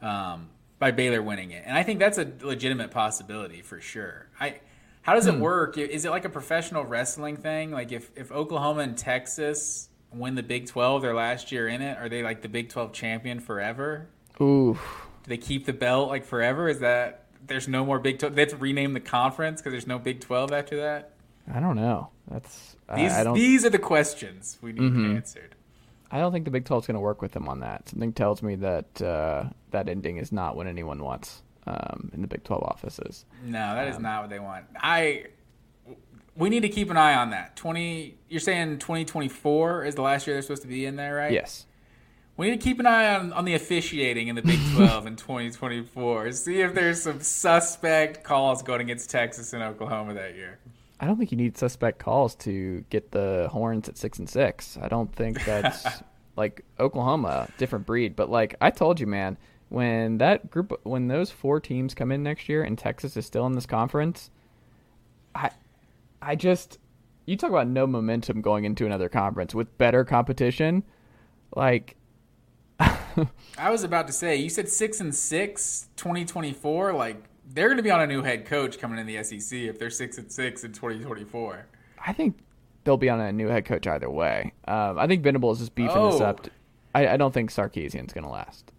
um, 0.00 0.50
by 0.78 0.90
Baylor 0.90 1.22
winning 1.22 1.52
it, 1.52 1.62
and 1.64 1.76
I 1.76 1.82
think 1.82 2.00
that's 2.00 2.18
a 2.18 2.30
legitimate 2.42 2.90
possibility 2.90 3.62
for 3.62 3.80
sure. 3.80 4.28
I 4.40 4.60
how 5.02 5.14
does 5.14 5.26
it 5.26 5.34
hmm. 5.34 5.40
work? 5.40 5.78
Is 5.78 6.04
it 6.04 6.10
like 6.10 6.24
a 6.24 6.30
professional 6.30 6.84
wrestling 6.84 7.36
thing? 7.36 7.70
Like 7.70 7.92
if 7.92 8.10
if 8.16 8.32
Oklahoma 8.32 8.80
and 8.80 8.96
Texas 8.96 9.88
win 10.14 10.34
the 10.34 10.42
Big 10.42 10.66
12 10.66 11.02
their 11.02 11.14
last 11.14 11.52
year 11.52 11.68
in 11.68 11.82
it, 11.82 11.98
are 11.98 12.08
they 12.08 12.22
like 12.22 12.42
the 12.42 12.48
Big 12.48 12.68
12 12.68 12.92
champion 12.92 13.40
forever? 13.40 14.08
Ooh. 14.40 14.74
Do 14.74 15.28
they 15.28 15.36
keep 15.36 15.66
the 15.66 15.72
belt 15.72 16.08
like 16.08 16.24
forever? 16.24 16.68
Is 16.68 16.80
that 16.80 17.26
there's 17.46 17.68
no 17.68 17.84
more 17.84 17.98
Big 17.98 18.18
12? 18.18 18.34
They 18.34 18.42
have 18.42 18.50
to 18.50 18.56
rename 18.56 18.92
the 18.92 19.00
conference 19.00 19.60
because 19.60 19.72
there's 19.72 19.86
no 19.86 19.98
Big 19.98 20.20
12 20.20 20.52
after 20.52 20.76
that? 20.76 21.12
I 21.52 21.60
don't 21.60 21.76
know. 21.76 22.08
That's 22.30 22.76
these. 22.94 23.12
I, 23.12 23.32
these 23.32 23.64
are 23.64 23.70
the 23.70 23.78
questions 23.78 24.58
we 24.62 24.72
need 24.72 24.82
mm-hmm. 24.82 25.16
answered. 25.16 25.54
I 26.10 26.18
don't 26.18 26.32
think 26.32 26.44
the 26.44 26.50
Big 26.50 26.64
12 26.64 26.84
is 26.84 26.86
going 26.86 26.94
to 26.94 27.00
work 27.00 27.22
with 27.22 27.32
them 27.32 27.48
on 27.48 27.60
that. 27.60 27.88
Something 27.88 28.12
tells 28.12 28.42
me 28.42 28.56
that 28.56 29.02
uh, 29.02 29.44
that 29.70 29.88
ending 29.88 30.18
is 30.18 30.30
not 30.30 30.56
what 30.56 30.66
anyone 30.66 31.02
wants 31.02 31.42
um, 31.66 32.10
in 32.12 32.20
the 32.20 32.28
Big 32.28 32.44
12 32.44 32.62
offices. 32.62 33.24
No, 33.44 33.74
that 33.74 33.88
um, 33.88 33.92
is 33.92 33.98
not 33.98 34.22
what 34.22 34.30
they 34.30 34.38
want. 34.38 34.66
I. 34.76 35.26
We 36.36 36.48
need 36.48 36.60
to 36.60 36.68
keep 36.68 36.90
an 36.90 36.96
eye 36.96 37.14
on 37.14 37.30
that. 37.30 37.56
Twenty. 37.56 38.16
You're 38.28 38.40
saying 38.40 38.78
2024 38.78 39.84
is 39.84 39.94
the 39.94 40.02
last 40.02 40.26
year 40.26 40.34
they're 40.34 40.42
supposed 40.42 40.62
to 40.62 40.68
be 40.68 40.86
in 40.86 40.96
there, 40.96 41.14
right? 41.16 41.32
Yes. 41.32 41.66
We 42.36 42.50
need 42.50 42.60
to 42.60 42.64
keep 42.64 42.80
an 42.80 42.86
eye 42.86 43.14
on, 43.14 43.32
on 43.34 43.44
the 43.44 43.54
officiating 43.54 44.28
in 44.28 44.36
the 44.36 44.42
Big 44.42 44.58
12 44.74 45.06
in 45.06 45.16
2024. 45.16 46.32
See 46.32 46.60
if 46.60 46.74
there's 46.74 47.02
some 47.02 47.20
suspect 47.20 48.24
calls 48.24 48.62
going 48.62 48.80
against 48.80 49.10
Texas 49.10 49.52
and 49.52 49.62
Oklahoma 49.62 50.14
that 50.14 50.34
year. 50.34 50.58
I 50.98 51.06
don't 51.06 51.18
think 51.18 51.30
you 51.30 51.36
need 51.36 51.58
suspect 51.58 51.98
calls 51.98 52.34
to 52.36 52.84
get 52.88 53.10
the 53.10 53.48
horns 53.50 53.88
at 53.88 53.98
six 53.98 54.18
and 54.18 54.28
six. 54.28 54.78
I 54.80 54.88
don't 54.88 55.12
think 55.14 55.44
that's 55.46 55.86
like 56.36 56.64
Oklahoma, 56.80 57.48
different 57.58 57.86
breed. 57.86 58.16
But 58.16 58.30
like 58.30 58.54
I 58.60 58.70
told 58.70 58.98
you, 58.98 59.06
man, 59.06 59.36
when 59.68 60.18
that 60.18 60.50
group, 60.50 60.80
when 60.84 61.08
those 61.08 61.30
four 61.30 61.60
teams 61.60 61.94
come 61.94 62.12
in 62.12 62.22
next 62.22 62.48
year 62.48 62.62
and 62.62 62.78
Texas 62.78 63.16
is 63.16 63.26
still 63.26 63.46
in 63.46 63.52
this 63.52 63.66
conference, 63.66 64.30
I, 65.34 65.50
I 66.22 66.36
just, 66.36 66.78
you 67.26 67.36
talk 67.36 67.50
about 67.50 67.66
no 67.66 67.86
momentum 67.86 68.40
going 68.40 68.64
into 68.64 68.86
another 68.86 69.08
conference 69.08 69.54
with 69.54 69.76
better 69.76 70.04
competition, 70.04 70.84
like. 71.54 71.96
I 72.78 73.70
was 73.70 73.82
about 73.82 74.06
to 74.06 74.12
say, 74.12 74.36
you 74.36 74.48
said 74.48 74.68
six 74.68 75.00
and 75.00 75.14
six, 75.14 75.88
2024. 75.96 76.92
Like 76.92 77.24
they're 77.52 77.66
going 77.66 77.76
to 77.76 77.82
be 77.82 77.90
on 77.90 78.00
a 78.00 78.06
new 78.06 78.22
head 78.22 78.46
coach 78.46 78.78
coming 78.78 78.98
in 78.98 79.06
the 79.06 79.22
SEC 79.22 79.58
if 79.58 79.78
they're 79.78 79.90
six 79.90 80.16
and 80.18 80.30
six 80.30 80.64
in 80.64 80.72
2024. 80.72 81.66
I 82.04 82.12
think 82.12 82.38
they'll 82.84 82.96
be 82.96 83.10
on 83.10 83.20
a 83.20 83.32
new 83.32 83.48
head 83.48 83.64
coach 83.64 83.86
either 83.86 84.10
way. 84.10 84.52
Um, 84.66 84.98
I 84.98 85.06
think 85.06 85.22
Venables 85.22 85.60
is 85.60 85.66
just 85.66 85.74
beefing 85.74 85.96
oh. 85.96 86.12
this 86.12 86.20
up. 86.20 86.48
I, 86.94 87.08
I, 87.08 87.16
don't 87.16 87.32
think 87.32 87.50
Sarkisian's 87.50 88.12
going 88.12 88.24
to 88.24 88.30
last. 88.30 88.70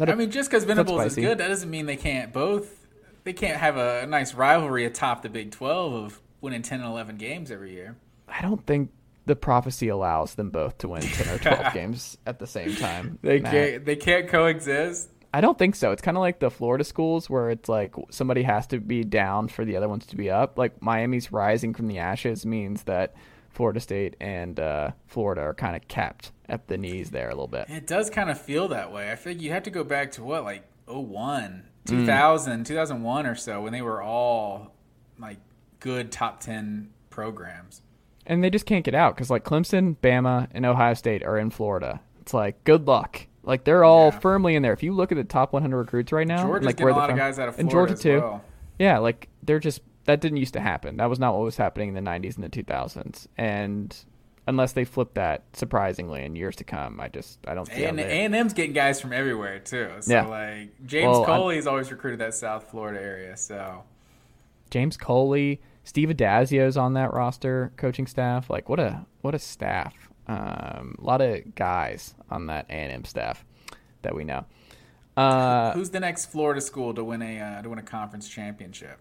I 0.00 0.04
a, 0.04 0.16
mean, 0.16 0.30
just 0.30 0.50
because 0.50 0.64
Venables 0.64 1.04
is 1.04 1.14
good, 1.14 1.38
that 1.38 1.48
doesn't 1.48 1.70
mean 1.70 1.86
they 1.86 1.96
can't 1.96 2.32
both. 2.32 2.86
They 3.24 3.32
can't 3.32 3.58
have 3.58 3.76
a 3.76 4.06
nice 4.06 4.34
rivalry 4.34 4.84
atop 4.84 5.22
the 5.22 5.28
Big 5.28 5.50
12 5.50 5.92
of 5.94 6.20
winning 6.44 6.62
10 6.62 6.80
and 6.80 6.88
11 6.88 7.16
games 7.16 7.50
every 7.50 7.72
year. 7.72 7.96
I 8.28 8.42
don't 8.42 8.64
think 8.64 8.90
the 9.26 9.34
prophecy 9.34 9.88
allows 9.88 10.34
them 10.34 10.50
both 10.50 10.78
to 10.78 10.88
win 10.88 11.02
10 11.02 11.34
or 11.34 11.38
12 11.38 11.74
games 11.74 12.18
at 12.26 12.38
the 12.38 12.46
same 12.46 12.76
time. 12.76 13.18
They 13.22 13.40
Matt. 13.40 13.52
can't. 13.52 13.84
They 13.84 13.96
can't 13.96 14.28
coexist. 14.28 15.10
I 15.32 15.40
don't 15.40 15.58
think 15.58 15.74
so. 15.74 15.90
It's 15.90 16.02
kind 16.02 16.16
of 16.16 16.20
like 16.20 16.38
the 16.38 16.50
Florida 16.50 16.84
schools 16.84 17.28
where 17.28 17.50
it's 17.50 17.68
like 17.68 17.92
somebody 18.10 18.44
has 18.44 18.68
to 18.68 18.78
be 18.78 19.02
down 19.02 19.48
for 19.48 19.64
the 19.64 19.76
other 19.76 19.88
ones 19.88 20.06
to 20.06 20.16
be 20.16 20.30
up. 20.30 20.56
Like 20.56 20.80
Miami's 20.80 21.32
rising 21.32 21.74
from 21.74 21.88
the 21.88 21.98
ashes 21.98 22.46
means 22.46 22.84
that 22.84 23.16
Florida 23.50 23.80
State 23.80 24.14
and 24.20 24.60
uh, 24.60 24.92
Florida 25.06 25.40
are 25.40 25.54
kind 25.54 25.74
of 25.74 25.88
capped 25.88 26.30
at 26.48 26.68
the 26.68 26.76
knees 26.78 27.10
there 27.10 27.28
a 27.28 27.32
little 27.32 27.48
bit. 27.48 27.66
It 27.68 27.86
does 27.86 28.10
kind 28.10 28.30
of 28.30 28.40
feel 28.40 28.68
that 28.68 28.92
way. 28.92 29.10
I 29.10 29.16
think 29.16 29.40
you 29.40 29.50
have 29.50 29.64
to 29.64 29.70
go 29.70 29.82
back 29.82 30.12
to 30.12 30.22
what, 30.22 30.44
like 30.44 30.62
01, 30.86 31.64
2000, 31.86 32.62
mm. 32.62 32.66
2001 32.66 33.26
or 33.26 33.34
so 33.34 33.62
when 33.62 33.72
they 33.72 33.82
were 33.82 34.02
all 34.02 34.72
like 35.18 35.38
good 35.84 36.10
top 36.10 36.40
10 36.40 36.90
programs. 37.10 37.82
And 38.26 38.42
they 38.42 38.50
just 38.50 38.66
can't 38.66 38.84
get 38.84 38.94
out 38.94 39.14
because 39.14 39.30
like 39.30 39.44
Clemson, 39.44 39.96
Bama, 40.02 40.48
and 40.52 40.64
Ohio 40.64 40.94
State 40.94 41.22
are 41.22 41.38
in 41.38 41.50
Florida. 41.50 42.00
It's 42.20 42.32
like, 42.32 42.64
good 42.64 42.86
luck 42.86 43.26
like 43.46 43.64
they're 43.64 43.84
all 43.84 44.06
yeah. 44.06 44.18
firmly 44.18 44.54
in 44.54 44.62
there. 44.62 44.72
If 44.72 44.82
you 44.82 44.92
look 44.92 45.12
at 45.12 45.16
the 45.16 45.24
top 45.24 45.52
100 45.52 45.76
recruits 45.76 46.12
right 46.12 46.26
now, 46.26 46.42
Georgia's 46.42 46.66
like 46.66 46.80
where 46.80 46.88
a 46.88 46.96
lot 46.96 47.10
of 47.10 47.16
guys 47.16 47.38
out 47.38 47.48
of 47.48 47.56
Florida 47.56 47.60
and 47.60 47.70
Georgia 47.70 47.94
too. 47.94 48.20
Well. 48.20 48.44
Yeah, 48.78 48.98
like 48.98 49.28
they're 49.42 49.60
just 49.60 49.80
that 50.04 50.20
didn't 50.20 50.38
used 50.38 50.54
to 50.54 50.60
happen. 50.60 50.96
That 50.96 51.10
was 51.10 51.18
not 51.18 51.34
what 51.34 51.44
was 51.44 51.56
happening 51.56 51.94
in 51.94 51.94
the 51.94 52.10
90s 52.10 52.36
and 52.36 52.44
the 52.44 52.48
2000s. 52.48 53.26
And 53.36 53.96
unless 54.46 54.72
they 54.72 54.84
flip 54.84 55.14
that 55.14 55.44
surprisingly 55.52 56.24
in 56.24 56.36
years 56.36 56.56
to 56.56 56.64
come, 56.64 57.00
I 57.00 57.08
just 57.08 57.38
I 57.46 57.54
don't 57.54 57.66
see. 57.66 57.84
And 57.84 58.00
A 58.00 58.04
and 58.04 58.34
M's 58.34 58.52
getting 58.52 58.72
guys 58.72 59.00
from 59.00 59.12
everywhere 59.12 59.58
too. 59.58 59.90
So 60.00 60.12
yeah. 60.12 60.26
like 60.26 60.70
James 60.86 61.10
well, 61.10 61.24
Coley's 61.24 61.66
always 61.66 61.90
recruited 61.90 62.20
that 62.20 62.34
South 62.34 62.70
Florida 62.70 63.00
area. 63.00 63.36
So 63.36 63.84
James 64.70 64.96
Coley, 64.96 65.60
Steve 65.84 66.08
Addazio's 66.08 66.76
on 66.76 66.94
that 66.94 67.12
roster, 67.12 67.72
coaching 67.76 68.06
staff. 68.06 68.50
Like 68.50 68.68
what 68.68 68.80
a 68.80 69.06
what 69.20 69.34
a 69.34 69.38
staff. 69.38 69.94
Um, 70.26 70.96
a 70.98 71.04
lot 71.04 71.20
of 71.20 71.54
guys 71.54 72.14
on 72.30 72.46
that 72.46 72.66
A&M 72.70 73.04
staff 73.04 73.44
that 74.02 74.14
we 74.14 74.24
know. 74.24 74.46
Uh, 75.16 75.72
Who's 75.72 75.90
the 75.90 76.00
next 76.00 76.26
Florida 76.26 76.60
school 76.60 76.94
to 76.94 77.04
win 77.04 77.22
a 77.22 77.38
uh, 77.38 77.62
to 77.62 77.68
win 77.68 77.78
a 77.78 77.82
conference 77.82 78.28
championship? 78.28 78.98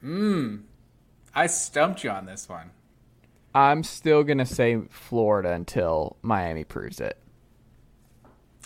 Hmm. 0.00 0.56
I 1.34 1.46
stumped 1.48 2.04
you 2.04 2.10
on 2.10 2.26
this 2.26 2.48
one. 2.48 2.70
I'm 3.54 3.82
still 3.82 4.22
gonna 4.24 4.46
say 4.46 4.78
Florida 4.90 5.52
until 5.52 6.16
Miami 6.22 6.64
proves 6.64 7.00
it. 7.00 7.18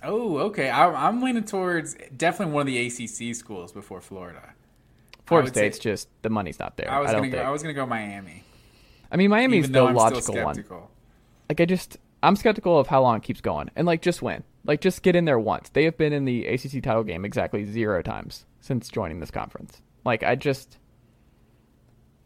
Oh, 0.02 0.38
okay. 0.38 0.68
I, 0.68 1.08
I'm 1.08 1.22
leaning 1.22 1.44
towards 1.44 1.94
definitely 2.16 2.52
one 2.54 2.62
of 2.62 2.66
the 2.66 2.86
ACC 2.86 3.34
schools 3.36 3.72
before 3.72 4.00
Florida. 4.00 4.54
Florida 5.26 5.46
would 5.46 5.54
say- 5.54 5.60
State's 5.70 5.78
just 5.78 6.08
the 6.22 6.28
money's 6.30 6.58
not 6.58 6.76
there. 6.76 6.90
I 6.90 6.98
was 7.00 7.10
I 7.10 7.14
gonna 7.14 7.28
go. 7.28 7.36
think. 7.36 7.46
I 7.46 7.50
was 7.50 7.62
gonna 7.62 7.74
go 7.74 7.86
Miami. 7.86 8.42
I 9.10 9.16
mean, 9.16 9.30
Miami's 9.30 9.58
even 9.64 9.72
the 9.72 9.84
I'm 9.84 9.94
logical 9.94 10.42
one. 10.42 10.64
Like 11.48 11.60
I 11.60 11.64
just, 11.66 11.98
I'm 12.22 12.34
skeptical 12.34 12.78
of 12.78 12.86
how 12.86 13.02
long 13.02 13.18
it 13.18 13.22
keeps 13.22 13.40
going, 13.42 13.70
and 13.76 13.86
like 13.86 14.00
just 14.02 14.22
win, 14.22 14.42
like 14.64 14.80
just 14.80 15.02
get 15.02 15.14
in 15.14 15.26
there 15.26 15.38
once. 15.38 15.68
They 15.68 15.84
have 15.84 15.98
been 15.98 16.12
in 16.12 16.24
the 16.24 16.46
ACC 16.46 16.82
title 16.82 17.04
game 17.04 17.24
exactly 17.24 17.64
zero 17.64 18.02
times 18.02 18.46
since 18.60 18.88
joining 18.88 19.20
this 19.20 19.30
conference. 19.30 19.82
Like 20.04 20.22
I 20.22 20.34
just, 20.34 20.78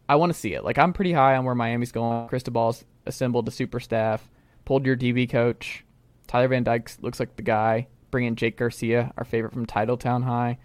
I 0.09 0.15
want 0.15 0.31
to 0.33 0.39
see 0.39 0.53
it. 0.53 0.63
Like 0.63 0.77
I'm 0.77 0.93
pretty 0.93 1.13
high 1.13 1.35
on 1.35 1.45
where 1.45 1.55
Miami's 1.55 1.91
going. 1.91 2.27
Cristobal's 2.27 2.85
assembled 3.05 3.47
a 3.47 3.51
super 3.51 3.79
staff, 3.79 4.29
pulled 4.65 4.85
your 4.85 4.95
DB 4.95 5.29
coach. 5.29 5.83
Tyler 6.27 6.49
Van 6.49 6.63
Dyke 6.63 6.91
looks 7.01 7.19
like 7.19 7.35
the 7.35 7.41
guy. 7.41 7.87
Bring 8.11 8.25
in 8.25 8.35
Jake 8.35 8.57
Garcia, 8.57 9.13
our 9.17 9.25
favorite 9.25 9.53
from 9.53 9.65
Titletown 9.65 10.23
High. 10.23 10.57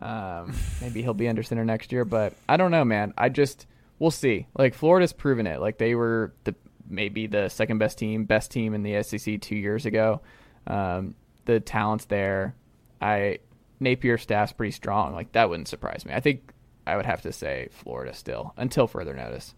Um, 0.00 0.54
maybe 0.80 1.02
he'll 1.02 1.14
be 1.14 1.28
under 1.28 1.42
center 1.42 1.64
next 1.64 1.92
year, 1.92 2.04
but 2.04 2.34
I 2.48 2.56
don't 2.56 2.70
know, 2.70 2.84
man. 2.84 3.14
I 3.16 3.28
just 3.28 3.66
we'll 3.98 4.10
see. 4.10 4.46
Like 4.56 4.74
Florida's 4.74 5.12
proven 5.12 5.46
it. 5.46 5.60
Like 5.60 5.78
they 5.78 5.94
were 5.94 6.34
the 6.44 6.54
maybe 6.88 7.26
the 7.26 7.48
second 7.48 7.78
best 7.78 7.98
team, 7.98 8.24
best 8.24 8.50
team 8.50 8.74
in 8.74 8.82
the 8.82 9.02
SEC 9.02 9.40
two 9.40 9.56
years 9.56 9.86
ago. 9.86 10.20
Um, 10.66 11.14
the 11.44 11.60
talent's 11.60 12.06
there. 12.06 12.54
I 13.00 13.38
Napier 13.78 14.18
staff's 14.18 14.52
pretty 14.52 14.72
strong. 14.72 15.14
Like 15.14 15.32
that 15.32 15.48
wouldn't 15.48 15.68
surprise 15.68 16.04
me. 16.04 16.12
I 16.12 16.20
think 16.20 16.52
I 16.90 16.96
would 16.96 17.06
have 17.06 17.22
to 17.22 17.32
say 17.32 17.68
Florida 17.70 18.12
still 18.12 18.52
until 18.56 18.86
further 18.86 19.14
notice. 19.14 19.54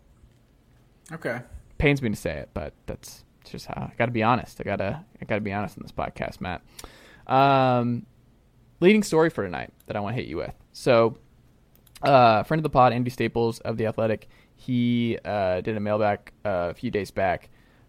Okay. 1.11 1.41
Pains 1.79 2.03
me 2.03 2.11
to 2.11 2.17
say 2.17 2.37
it, 2.37 2.51
but 2.55 2.75
that's 2.87 3.25
just 3.45 3.67
how 3.67 3.75
I 3.75 3.93
got 3.97 4.07
to 4.07 4.13
be 4.13 4.23
honest. 4.23 4.61
I 4.61 4.65
gotta 4.65 5.05
I 5.21 5.25
gotta 5.25 5.41
be 5.41 5.53
honest 5.53 5.77
in 5.77 5.83
this 5.83 5.93
podcast, 5.93 6.41
Matt. 6.41 6.63
Um, 7.27 8.07
leading 8.81 9.03
story 9.03 9.31
for 9.31 9.45
tonight 9.45 9.73
that 9.87 9.97
I 9.97 10.01
want 10.01 10.15
to 10.17 10.23
hit 10.23 10.29
you 10.29 10.37
with. 10.37 10.55
So, 10.73 11.17
uh, 12.03 12.43
friend 12.45 12.59
of 12.59 12.65
the 12.65 12.71
pod, 12.71 12.93
Andy 12.93 13.11
Staples 13.11 13.61
of 13.61 13.77
the 13.77 13.87
Athletic, 13.87 14.29
he 14.57 15.19
uh, 15.25 15.61
did 15.61 15.77
a 15.77 15.81
mailback 15.81 16.31
uh, 16.45 16.71
a 16.71 16.75
few 16.75 16.91
days 16.91 17.11
back 17.11 17.49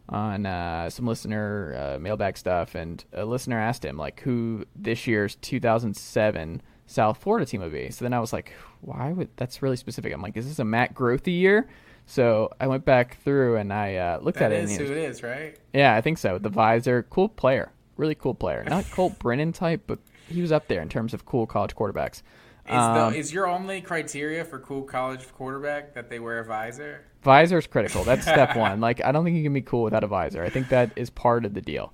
on 0.10 0.46
uh, 0.46 0.90
some 0.90 1.06
listener 1.06 1.96
uh, 1.96 2.00
mailbag 2.00 2.38
stuff, 2.38 2.76
and 2.76 3.04
a 3.14 3.26
listener 3.26 3.60
asked 3.60 3.86
him 3.86 3.98
like 3.98 4.22
who 4.22 4.66
this 4.76 5.08
year's 5.08 5.36
2007 5.36 6.62
South 6.86 7.18
Florida 7.18 7.46
team 7.46 7.62
would 7.62 7.72
be. 7.72 7.90
So 7.92 8.04
then 8.06 8.14
I 8.14 8.20
was 8.20 8.34
like, 8.34 8.54
why 8.82 9.12
would 9.12 9.30
that's 9.38 9.62
really 9.62 9.78
specific? 9.78 10.14
I'm 10.14 10.22
like, 10.22 10.36
is 10.38 10.48
this 10.48 10.60
a 10.60 10.64
Matt 10.66 10.94
Grothe 10.94 11.28
year? 11.28 11.68
So 12.06 12.50
I 12.60 12.68
went 12.68 12.84
back 12.84 13.18
through 13.24 13.56
and 13.56 13.72
I 13.72 13.96
uh, 13.96 14.20
looked 14.22 14.40
That 14.40 14.52
at 14.52 14.60
it. 14.60 14.60
and 14.64 14.70
he 14.70 14.76
who 14.78 14.92
it 14.92 14.98
is, 14.98 15.24
right? 15.24 15.58
yeah, 15.74 15.96
I 15.96 16.02
think 16.02 16.18
so. 16.18 16.38
The 16.38 16.50
visor, 16.50 17.04
cool 17.10 17.30
player, 17.30 17.72
really 17.96 18.16
cool 18.16 18.34
player. 18.36 18.64
Not 18.68 18.86
Colt 18.92 19.18
Brennan 19.20 19.54
type, 19.54 19.84
but 19.88 20.00
he 20.28 20.42
was 20.42 20.52
up 20.52 20.68
there 20.68 20.82
in 20.82 20.90
terms 20.90 21.14
of 21.14 21.26
cool 21.26 21.46
college 21.48 21.76
quarterbacks. 21.76 22.22
Is, 22.66 22.74
Um, 22.76 23.12
the, 23.14 23.18
is 23.20 23.34
your 23.34 23.48
only 23.48 23.82
criteria 23.82 24.44
for 24.46 24.60
cool 24.60 24.84
college 24.84 25.26
quarterback 25.34 25.94
that 25.96 26.10
they 26.10 26.20
wear 26.20 26.40
a 26.40 26.46
visor? 26.46 27.06
Visor 27.22 27.58
is 27.58 27.68
critical. 27.68 28.04
That's 28.04 28.24
step 28.24 28.56
one. 28.58 28.82
Like, 28.82 29.04
I 29.04 29.12
don't 29.14 29.24
think 29.24 29.38
you 29.38 29.44
can 29.44 29.54
be 29.54 29.62
cool 29.62 29.84
without 29.84 30.04
a 30.04 30.08
visor. 30.08 30.44
I 30.44 30.50
think 30.50 30.70
that 30.70 30.92
is 30.98 31.10
part 31.10 31.46
of 31.46 31.54
the 31.54 31.62
deal. 31.62 31.94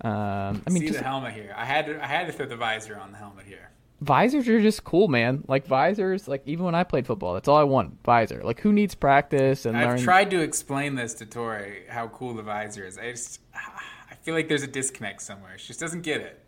Um, 0.00 0.62
I 0.66 0.70
mean, 0.70 0.80
See 0.82 0.86
just 0.88 0.98
the 0.98 1.04
helmet 1.04 1.32
here. 1.34 1.54
I 1.56 1.64
had 1.64 1.86
to, 1.86 2.02
I 2.02 2.06
had 2.08 2.26
to 2.26 2.32
throw 2.32 2.46
the 2.46 2.56
visor 2.56 2.96
on 2.98 3.12
the 3.12 3.18
helmet 3.18 3.46
here. 3.46 3.70
Visors 4.04 4.48
are 4.48 4.60
just 4.60 4.84
cool, 4.84 5.08
man. 5.08 5.44
Like 5.48 5.66
visors, 5.66 6.28
like 6.28 6.42
even 6.46 6.64
when 6.64 6.74
I 6.74 6.84
played 6.84 7.06
football, 7.06 7.34
that's 7.34 7.48
all 7.48 7.56
I 7.56 7.64
want. 7.64 8.02
Visor. 8.04 8.42
Like, 8.44 8.60
who 8.60 8.72
needs 8.72 8.94
practice 8.94 9.66
and 9.66 9.76
I've 9.76 9.88
learn? 9.88 9.98
tried 10.00 10.30
to 10.30 10.40
explain 10.40 10.94
this 10.94 11.14
to 11.14 11.26
Tori 11.26 11.84
how 11.88 12.08
cool 12.08 12.34
the 12.34 12.42
visor 12.42 12.86
is. 12.86 12.98
I 12.98 13.10
just 13.10 13.40
I 13.54 14.14
feel 14.22 14.34
like 14.34 14.48
there's 14.48 14.62
a 14.62 14.68
disconnect 14.68 15.22
somewhere. 15.22 15.58
She 15.58 15.68
just 15.68 15.80
doesn't 15.80 16.02
get 16.02 16.20
it. 16.20 16.40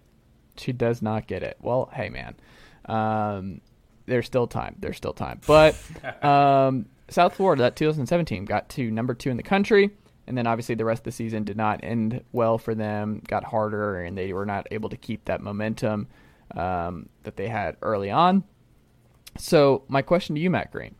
She 0.56 0.72
does 0.72 1.02
not 1.02 1.26
get 1.26 1.42
it. 1.42 1.56
Well, 1.60 1.90
hey, 1.92 2.08
man. 2.08 2.36
Um, 2.86 3.60
there's 4.06 4.26
still 4.26 4.46
time. 4.46 4.76
There's 4.78 4.96
still 4.96 5.12
time. 5.12 5.40
But 5.46 5.76
um, 6.24 6.86
South 7.08 7.34
Florida, 7.34 7.64
that 7.64 7.76
2017, 7.76 8.44
got 8.44 8.68
to 8.70 8.90
number 8.90 9.14
two 9.14 9.30
in 9.30 9.36
the 9.36 9.42
country. 9.42 9.90
And 10.28 10.36
then 10.36 10.46
obviously 10.46 10.74
the 10.74 10.84
rest 10.84 11.00
of 11.00 11.04
the 11.04 11.12
season 11.12 11.44
did 11.44 11.56
not 11.56 11.80
end 11.84 12.24
well 12.32 12.58
for 12.58 12.74
them, 12.74 13.22
got 13.28 13.44
harder, 13.44 14.00
and 14.00 14.18
they 14.18 14.32
were 14.32 14.46
not 14.46 14.66
able 14.72 14.88
to 14.88 14.96
keep 14.96 15.24
that 15.26 15.40
momentum 15.40 16.08
um, 16.54 17.08
that 17.22 17.36
they 17.36 17.48
had 17.48 17.76
early 17.82 18.10
on. 18.10 18.44
So, 19.38 19.84
my 19.88 20.02
question 20.02 20.34
to 20.34 20.40
you, 20.40 20.50
Matt 20.50 20.72
Green 20.72 20.94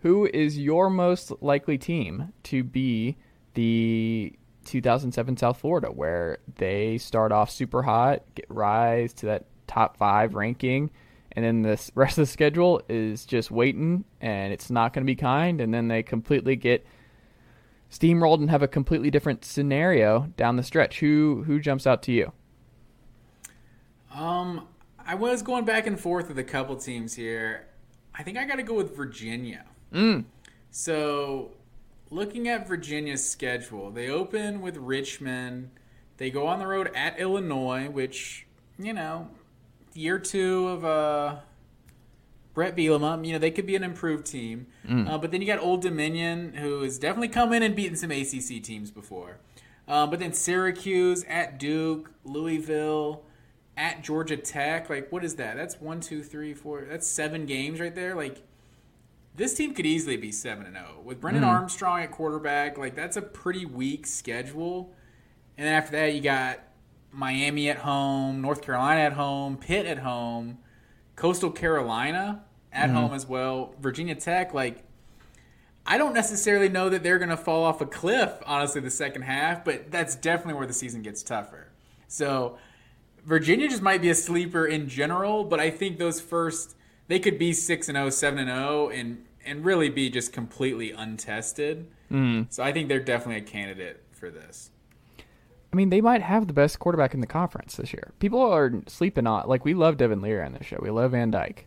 Who 0.00 0.26
is 0.26 0.58
your 0.58 0.90
most 0.90 1.32
likely 1.40 1.78
team 1.78 2.32
to 2.44 2.62
be 2.62 3.16
the 3.54 4.34
2007 4.64 5.36
South 5.36 5.58
Florida, 5.58 5.88
where 5.88 6.38
they 6.56 6.98
start 6.98 7.32
off 7.32 7.50
super 7.50 7.82
hot, 7.82 8.22
get 8.34 8.46
rise 8.48 9.12
to 9.14 9.26
that 9.26 9.46
top 9.66 9.96
five 9.96 10.34
ranking, 10.34 10.90
and 11.32 11.44
then 11.44 11.62
the 11.62 11.90
rest 11.94 12.18
of 12.18 12.22
the 12.22 12.32
schedule 12.32 12.82
is 12.88 13.24
just 13.24 13.50
waiting, 13.50 14.04
and 14.20 14.52
it's 14.52 14.70
not 14.70 14.92
going 14.92 15.04
to 15.04 15.10
be 15.10 15.16
kind, 15.16 15.60
and 15.60 15.72
then 15.72 15.88
they 15.88 16.02
completely 16.02 16.56
get 16.56 16.86
steamrolled 17.90 18.40
and 18.40 18.50
have 18.50 18.62
a 18.62 18.68
completely 18.68 19.10
different 19.10 19.44
scenario 19.44 20.28
down 20.36 20.56
the 20.56 20.62
stretch. 20.62 21.00
Who 21.00 21.44
who 21.46 21.60
jumps 21.60 21.86
out 21.86 22.02
to 22.04 22.12
you? 22.12 22.32
Um, 24.14 24.68
I 25.06 25.14
was 25.14 25.42
going 25.42 25.64
back 25.64 25.86
and 25.86 25.98
forth 25.98 26.28
with 26.28 26.38
a 26.38 26.44
couple 26.44 26.76
teams 26.76 27.14
here. 27.14 27.66
I 28.14 28.22
think 28.22 28.38
I 28.38 28.44
got 28.44 28.56
to 28.56 28.62
go 28.62 28.74
with 28.74 28.96
Virginia. 28.96 29.64
Mm. 29.92 30.24
So, 30.70 31.52
looking 32.10 32.48
at 32.48 32.68
Virginia's 32.68 33.28
schedule, 33.28 33.90
they 33.90 34.08
open 34.08 34.60
with 34.60 34.76
Richmond. 34.76 35.70
They 36.18 36.30
go 36.30 36.46
on 36.46 36.58
the 36.58 36.66
road 36.66 36.90
at 36.94 37.18
Illinois, 37.18 37.88
which 37.88 38.46
you 38.78 38.92
know, 38.92 39.28
year 39.94 40.18
two 40.18 40.68
of 40.68 40.84
uh, 40.84 41.36
Bret 42.54 42.76
Bielema, 42.76 43.24
you 43.24 43.32
know, 43.32 43.38
they 43.38 43.50
could 43.50 43.66
be 43.66 43.76
an 43.76 43.84
improved 43.84 44.26
team. 44.26 44.66
Uh, 45.08 45.18
but 45.18 45.30
then 45.30 45.40
you 45.40 45.46
got 45.46 45.60
Old 45.60 45.82
Dominion, 45.82 46.54
who 46.54 46.82
has 46.82 46.98
definitely 46.98 47.28
come 47.28 47.52
in 47.52 47.62
and 47.62 47.74
beaten 47.74 47.96
some 47.96 48.10
ACC 48.10 48.62
teams 48.62 48.90
before. 48.90 49.38
Um, 49.88 50.10
but 50.10 50.20
then 50.20 50.32
Syracuse 50.32 51.24
at 51.28 51.58
Duke, 51.58 52.10
Louisville, 52.24 53.24
at 53.76 54.02
Georgia 54.02 54.36
Tech. 54.36 54.90
Like, 54.90 55.10
what 55.10 55.24
is 55.24 55.36
that? 55.36 55.56
That's 55.56 55.80
one, 55.80 56.00
two, 56.00 56.22
three, 56.22 56.54
four. 56.54 56.84
That's 56.88 57.06
seven 57.06 57.46
games 57.46 57.80
right 57.80 57.94
there. 57.94 58.14
Like, 58.14 58.42
this 59.34 59.54
team 59.54 59.74
could 59.74 59.86
easily 59.86 60.16
be 60.16 60.30
seven 60.30 60.66
and 60.66 60.76
zero 60.76 61.00
with 61.02 61.20
Brennan 61.20 61.42
mm-hmm. 61.42 61.50
Armstrong 61.50 62.02
at 62.02 62.10
quarterback. 62.10 62.76
Like, 62.76 62.94
that's 62.94 63.16
a 63.16 63.22
pretty 63.22 63.64
weak 63.64 64.06
schedule. 64.06 64.92
And 65.56 65.66
then 65.66 65.74
after 65.74 65.92
that, 65.92 66.14
you 66.14 66.20
got 66.20 66.60
Miami 67.12 67.68
at 67.70 67.78
home, 67.78 68.40
North 68.40 68.62
Carolina 68.62 69.00
at 69.02 69.12
home, 69.14 69.56
Pitt 69.56 69.86
at 69.86 69.98
home, 69.98 70.58
Coastal 71.16 71.50
Carolina 71.50 72.44
at 72.72 72.88
mm-hmm. 72.88 72.96
home 72.96 73.14
as 73.14 73.26
well, 73.26 73.74
Virginia 73.80 74.14
Tech. 74.14 74.54
Like, 74.54 74.84
I 75.84 75.98
don't 75.98 76.14
necessarily 76.14 76.68
know 76.68 76.88
that 76.90 77.02
they're 77.02 77.18
going 77.18 77.30
to 77.30 77.36
fall 77.36 77.64
off 77.64 77.80
a 77.80 77.86
cliff, 77.86 78.32
honestly, 78.46 78.80
the 78.80 78.90
second 78.90 79.22
half, 79.22 79.64
but 79.64 79.90
that's 79.90 80.14
definitely 80.14 80.54
where 80.54 80.66
the 80.66 80.72
season 80.72 81.02
gets 81.02 81.22
tougher. 81.22 81.68
So, 82.06 82.58
Virginia 83.24 83.68
just 83.68 83.82
might 83.82 84.02
be 84.02 84.10
a 84.10 84.14
sleeper 84.14 84.66
in 84.66 84.88
general, 84.88 85.44
but 85.44 85.60
I 85.60 85.70
think 85.70 85.98
those 85.98 86.20
first 86.20 86.76
they 87.08 87.18
could 87.18 87.38
be 87.38 87.52
6 87.52 87.88
and 87.88 87.96
0, 87.96 88.10
7 88.10 88.38
and 88.38 88.48
0 88.48 88.88
and 88.90 89.24
and 89.44 89.64
really 89.64 89.88
be 89.88 90.08
just 90.08 90.32
completely 90.32 90.92
untested. 90.92 91.88
So 92.50 92.62
I 92.62 92.72
think 92.72 92.88
they're 92.88 93.00
definitely 93.00 93.42
a 93.42 93.46
candidate 93.46 94.04
for 94.12 94.30
this. 94.30 94.70
I 95.72 95.76
mean, 95.76 95.88
they 95.88 96.00
might 96.02 96.20
have 96.22 96.46
the 96.46 96.52
best 96.52 96.78
quarterback 96.78 97.14
in 97.14 97.20
the 97.20 97.26
conference 97.26 97.76
this 97.76 97.92
year. 97.92 98.12
People 98.18 98.40
are 98.40 98.70
sleeping 98.86 99.26
on 99.26 99.48
like 99.48 99.64
we 99.64 99.74
love 99.74 99.96
Devin 99.96 100.20
Leary 100.20 100.44
on 100.44 100.52
this 100.52 100.66
show. 100.66 100.78
We 100.80 100.90
love 100.90 101.12
Van 101.12 101.30
Dyke. 101.30 101.66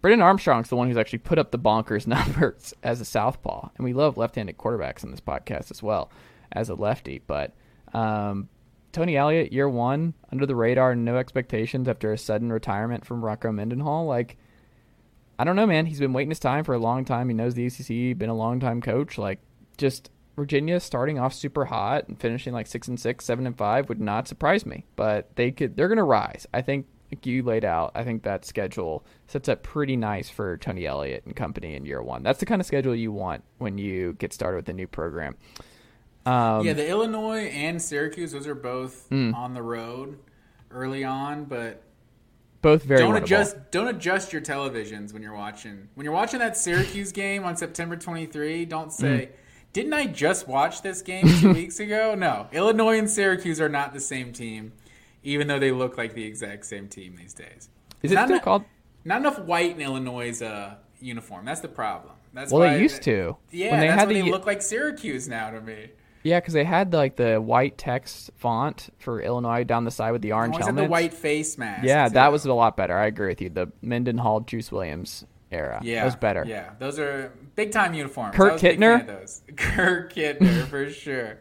Brennan 0.00 0.20
Armstrong's 0.22 0.68
the 0.68 0.76
one 0.76 0.86
who's 0.86 0.96
actually 0.96 1.18
put 1.20 1.38
up 1.38 1.50
the 1.50 1.58
bonkers 1.58 2.06
numbers 2.16 2.74
as 2.82 3.00
a 3.00 3.04
southpaw, 3.04 3.70
and 3.76 3.84
we 3.84 3.92
love 3.92 4.16
left-handed 4.16 4.58
quarterbacks 4.58 5.02
in 5.02 5.10
this 5.10 5.20
podcast 5.20 5.70
as 5.70 5.82
well 5.82 6.10
as 6.52 6.68
a 6.68 6.74
lefty. 6.74 7.22
But 7.26 7.54
um, 7.94 8.48
Tony 8.92 9.16
Elliott, 9.16 9.52
year 9.52 9.68
one, 9.68 10.14
under 10.32 10.46
the 10.46 10.56
radar, 10.56 10.94
no 10.94 11.16
expectations 11.16 11.88
after 11.88 12.12
a 12.12 12.18
sudden 12.18 12.52
retirement 12.52 13.04
from 13.04 13.20
Bronco 13.20 13.52
Mendenhall. 13.52 14.06
Like, 14.06 14.38
I 15.38 15.44
don't 15.44 15.56
know, 15.56 15.66
man. 15.66 15.86
He's 15.86 16.00
been 16.00 16.12
waiting 16.12 16.30
his 16.30 16.38
time 16.40 16.64
for 16.64 16.74
a 16.74 16.78
long 16.78 17.04
time. 17.04 17.28
He 17.28 17.34
knows 17.34 17.54
the 17.54 17.66
ACC, 17.66 18.18
been 18.18 18.30
a 18.30 18.34
long 18.34 18.60
time 18.60 18.80
coach. 18.80 19.18
Like, 19.18 19.40
just 19.76 20.10
Virginia 20.36 20.78
starting 20.80 21.18
off 21.18 21.34
super 21.34 21.64
hot 21.64 22.08
and 22.08 22.18
finishing 22.18 22.52
like 22.52 22.66
six 22.66 22.88
and 22.88 22.98
six, 22.98 23.24
seven 23.24 23.46
and 23.46 23.58
five 23.58 23.88
would 23.88 24.00
not 24.00 24.28
surprise 24.28 24.64
me. 24.64 24.84
But 24.96 25.34
they 25.36 25.50
could, 25.50 25.76
they're 25.76 25.88
gonna 25.88 26.04
rise. 26.04 26.46
I 26.54 26.62
think 26.62 26.86
like 27.10 27.26
you 27.26 27.42
laid 27.42 27.64
out, 27.64 27.92
I 27.94 28.04
think 28.04 28.22
that 28.22 28.44
schedule 28.44 29.04
sets 29.26 29.48
up 29.48 29.62
pretty 29.62 29.96
nice 29.96 30.28
for 30.28 30.56
Tony 30.58 30.86
Elliott 30.86 31.24
and 31.24 31.34
company 31.34 31.74
in 31.74 31.86
year 31.86 32.02
one. 32.02 32.22
That's 32.22 32.38
the 32.38 32.46
kind 32.46 32.60
of 32.60 32.66
schedule 32.66 32.94
you 32.94 33.10
want 33.10 33.44
when 33.58 33.78
you 33.78 34.12
get 34.14 34.32
started 34.32 34.56
with 34.56 34.68
a 34.68 34.74
new 34.74 34.86
program. 34.86 35.36
Um, 36.28 36.66
yeah, 36.66 36.72
the 36.74 36.86
Illinois 36.88 37.46
and 37.46 37.80
Syracuse, 37.80 38.32
those 38.32 38.46
are 38.46 38.54
both 38.54 39.06
Hmm. 39.08 39.30
mm. 39.30 39.34
on 39.34 39.54
the 39.54 39.62
road 39.62 40.18
early 40.70 41.04
on, 41.04 41.44
but 41.44 41.82
both 42.60 42.82
very 42.82 43.00
don't 43.00 43.14
winnable. 43.14 43.22
adjust 43.22 43.70
don't 43.70 43.88
adjust 43.88 44.32
your 44.32 44.42
televisions 44.42 45.12
when 45.12 45.22
you're 45.22 45.34
watching 45.34 45.88
when 45.94 46.04
you're 46.04 46.12
watching 46.12 46.40
that 46.40 46.56
Syracuse 46.56 47.12
game 47.12 47.44
on 47.44 47.56
September 47.56 47.96
23. 47.96 48.64
Don't 48.64 48.92
say, 48.92 49.26
Hmm. 49.26 49.32
"Didn't 49.72 49.92
I 49.94 50.06
just 50.06 50.48
watch 50.48 50.82
this 50.82 51.00
game 51.02 51.26
two 51.40 51.52
weeks 51.54 51.78
ago?" 51.80 52.14
No, 52.14 52.48
Illinois 52.52 52.98
and 52.98 53.08
Syracuse 53.08 53.60
are 53.60 53.68
not 53.68 53.92
the 53.94 54.00
same 54.00 54.32
team, 54.32 54.72
even 55.22 55.46
though 55.46 55.58
they 55.60 55.70
look 55.70 55.96
like 55.96 56.14
the 56.14 56.24
exact 56.24 56.66
same 56.66 56.88
team 56.88 57.16
these 57.16 57.32
days. 57.34 57.68
Is 58.02 58.12
it 58.12 58.16
not 58.16 58.24
still 58.26 58.34
enough- 58.36 58.44
called? 58.44 58.64
Not 59.04 59.20
enough 59.20 59.38
white 59.38 59.74
in 59.76 59.80
Illinois' 59.80 60.42
uh, 60.42 60.74
uniform. 61.00 61.44
That's 61.46 61.60
the 61.60 61.68
problem. 61.68 62.14
That's 62.34 62.52
Well, 62.52 62.62
they 62.68 62.82
used 62.82 63.02
to. 63.04 63.36
Yeah, 63.50 63.70
when 63.70 63.80
they 63.80 63.86
that's 63.86 64.00
had 64.00 64.08
why 64.08 64.14
the 64.14 64.22
they 64.22 64.30
look 64.30 64.44
like 64.44 64.60
Syracuse 64.60 65.28
now 65.28 65.50
to 65.50 65.60
me. 65.62 65.90
Yeah, 66.22 66.40
because 66.40 66.54
they 66.54 66.64
had 66.64 66.92
like 66.92 67.16
the 67.16 67.36
white 67.40 67.78
text 67.78 68.30
font 68.36 68.92
for 68.98 69.20
Illinois 69.22 69.64
down 69.64 69.84
the 69.84 69.90
side 69.90 70.10
with 70.12 70.22
the 70.22 70.32
orange 70.32 70.56
helmets. 70.56 70.84
the 70.84 70.88
white 70.90 71.14
face 71.14 71.56
mask. 71.58 71.84
yeah, 71.84 72.08
that 72.08 72.32
was 72.32 72.44
a 72.44 72.52
lot 72.52 72.76
better. 72.76 72.96
I 72.98 73.06
agree 73.06 73.28
with 73.28 73.40
you. 73.40 73.48
The 73.50 73.70
Mendenhall, 73.82 74.40
Juice 74.40 74.70
Williams 74.72 75.24
era. 75.50 75.80
Yeah, 75.82 76.00
that 76.00 76.04
was 76.04 76.16
better. 76.16 76.44
Yeah, 76.46 76.70
those 76.78 76.98
are 76.98 77.32
big 77.54 77.72
time 77.72 77.94
uniforms. 77.94 78.34
Kurt 78.36 78.50
I 78.50 78.52
was 78.54 78.62
a 78.62 78.66
big 78.68 78.78
Kittner? 78.80 79.06
those. 79.06 79.42
Kurt 79.56 80.12
Kittner 80.14 80.66
for 80.66 80.90
sure. 80.90 81.38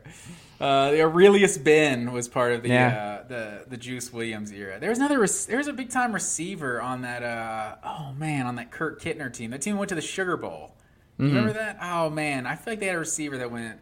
Uh, 0.60 0.90
the 0.90 0.98
Arrelious 1.02 1.64
Benn 1.64 2.12
was 2.14 2.28
part 2.28 2.52
of 2.54 2.64
the 2.64 2.70
Yeah. 2.70 3.20
uh, 3.24 3.28
the 3.28 3.66
the 3.68 3.78
Juice 3.78 4.12
Williams 4.14 4.52
era. 4.52 4.80
There 4.80 4.90
was 4.90 4.98
another. 5.00 5.20
Rec- 5.20 5.30
there 5.48 5.58
was 5.58 5.68
a 5.68 5.74
big 5.74 5.90
time 5.90 6.14
receiver 6.14 6.82
on 6.82 7.02
that. 7.02 7.22
Uh, 7.24 7.76
oh 7.84 8.14
man, 8.14 8.46
on 8.48 8.56
that 8.56 8.72
Kurt 8.72 9.02
Kittner 9.02 9.32
team. 9.32 9.52
That 9.52 9.62
team 9.62 9.78
went 9.78 9.90
to 9.90 9.96
the 9.96 10.02
Sugar 10.02 10.38
Bowl. 10.38 10.76
Mm-hmm. 11.20 11.28
remember 11.36 11.54
that? 11.54 11.78
Oh 11.82 12.10
man, 12.10 12.46
I 12.48 12.56
feel 12.56 12.72
like 12.74 12.80
they 12.80 12.88
had 12.88 12.96
a 12.96 13.00
receiver 13.00 13.38
that 13.40 13.52
went 13.52 13.80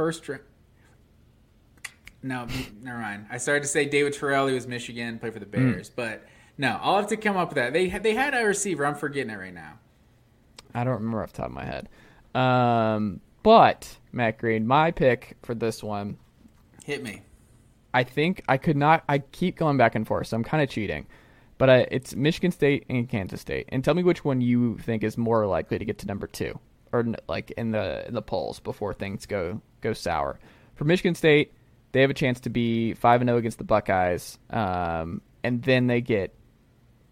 first. 0.00 0.22
Tri- 0.24 0.38
no, 2.22 2.46
never 2.82 2.98
mind. 2.98 3.26
I 3.30 3.36
started 3.36 3.62
to 3.64 3.68
say 3.68 3.84
David 3.86 4.14
Terrell. 4.14 4.46
He 4.46 4.54
was 4.54 4.66
Michigan, 4.66 5.18
played 5.18 5.34
for 5.34 5.40
the 5.40 5.44
Mm. 5.46 5.50
Bears, 5.50 5.90
but 5.90 6.24
no, 6.56 6.78
I'll 6.82 6.96
have 6.96 7.06
to 7.08 7.18
come 7.18 7.36
up 7.36 7.50
with 7.50 7.56
that. 7.56 7.74
They 7.74 7.88
had, 7.90 8.02
they 8.02 8.14
had 8.14 8.32
a 8.34 8.44
receiver. 8.46 8.86
I'm 8.86 8.94
forgetting 8.94 9.30
it 9.30 9.36
right 9.38 9.52
now. 9.52 9.74
I 10.74 10.84
don't 10.84 10.94
remember 10.94 11.22
off 11.22 11.32
the 11.32 11.38
top 11.38 11.46
of 11.48 11.52
my 11.52 11.64
head. 11.66 11.88
Um, 12.34 13.20
but 13.42 13.98
Matt 14.12 14.38
Green, 14.38 14.66
my 14.66 14.90
pick 14.90 15.36
for 15.42 15.54
this 15.54 15.82
one, 15.82 16.16
Hit 16.86 17.02
me. 17.02 17.20
I 17.92 18.04
think 18.04 18.42
I 18.48 18.56
could 18.56 18.76
not. 18.78 19.04
I 19.06 19.18
keep 19.18 19.56
going 19.56 19.76
back 19.76 19.94
and 19.94 20.06
forth, 20.06 20.28
so 20.28 20.36
I'm 20.36 20.44
kind 20.44 20.62
of 20.62 20.70
cheating. 20.70 21.06
But 21.58 21.68
I, 21.68 21.76
it's 21.90 22.14
Michigan 22.16 22.52
State 22.52 22.86
and 22.88 23.06
Kansas 23.06 23.40
State, 23.42 23.66
and 23.68 23.84
tell 23.84 23.92
me 23.94 24.02
which 24.02 24.24
one 24.24 24.40
you 24.40 24.78
think 24.78 25.04
is 25.04 25.18
more 25.18 25.46
likely 25.46 25.78
to 25.78 25.84
get 25.84 25.98
to 25.98 26.06
number 26.06 26.26
two, 26.26 26.58
or 26.92 27.04
like 27.28 27.50
in 27.52 27.70
the 27.70 28.06
in 28.06 28.14
the 28.14 28.22
polls 28.22 28.60
before 28.60 28.94
things 28.94 29.26
go 29.26 29.60
go 29.80 29.92
sour. 29.92 30.38
For 30.74 30.84
Michigan 30.84 31.14
State, 31.14 31.52
they 31.92 32.00
have 32.00 32.10
a 32.10 32.14
chance 32.14 32.40
to 32.40 32.50
be 32.50 32.94
five 32.94 33.20
and 33.20 33.28
zero 33.28 33.38
against 33.38 33.58
the 33.58 33.64
Buckeyes, 33.64 34.38
um, 34.50 35.20
and 35.42 35.62
then 35.62 35.86
they 35.86 36.00
get 36.00 36.34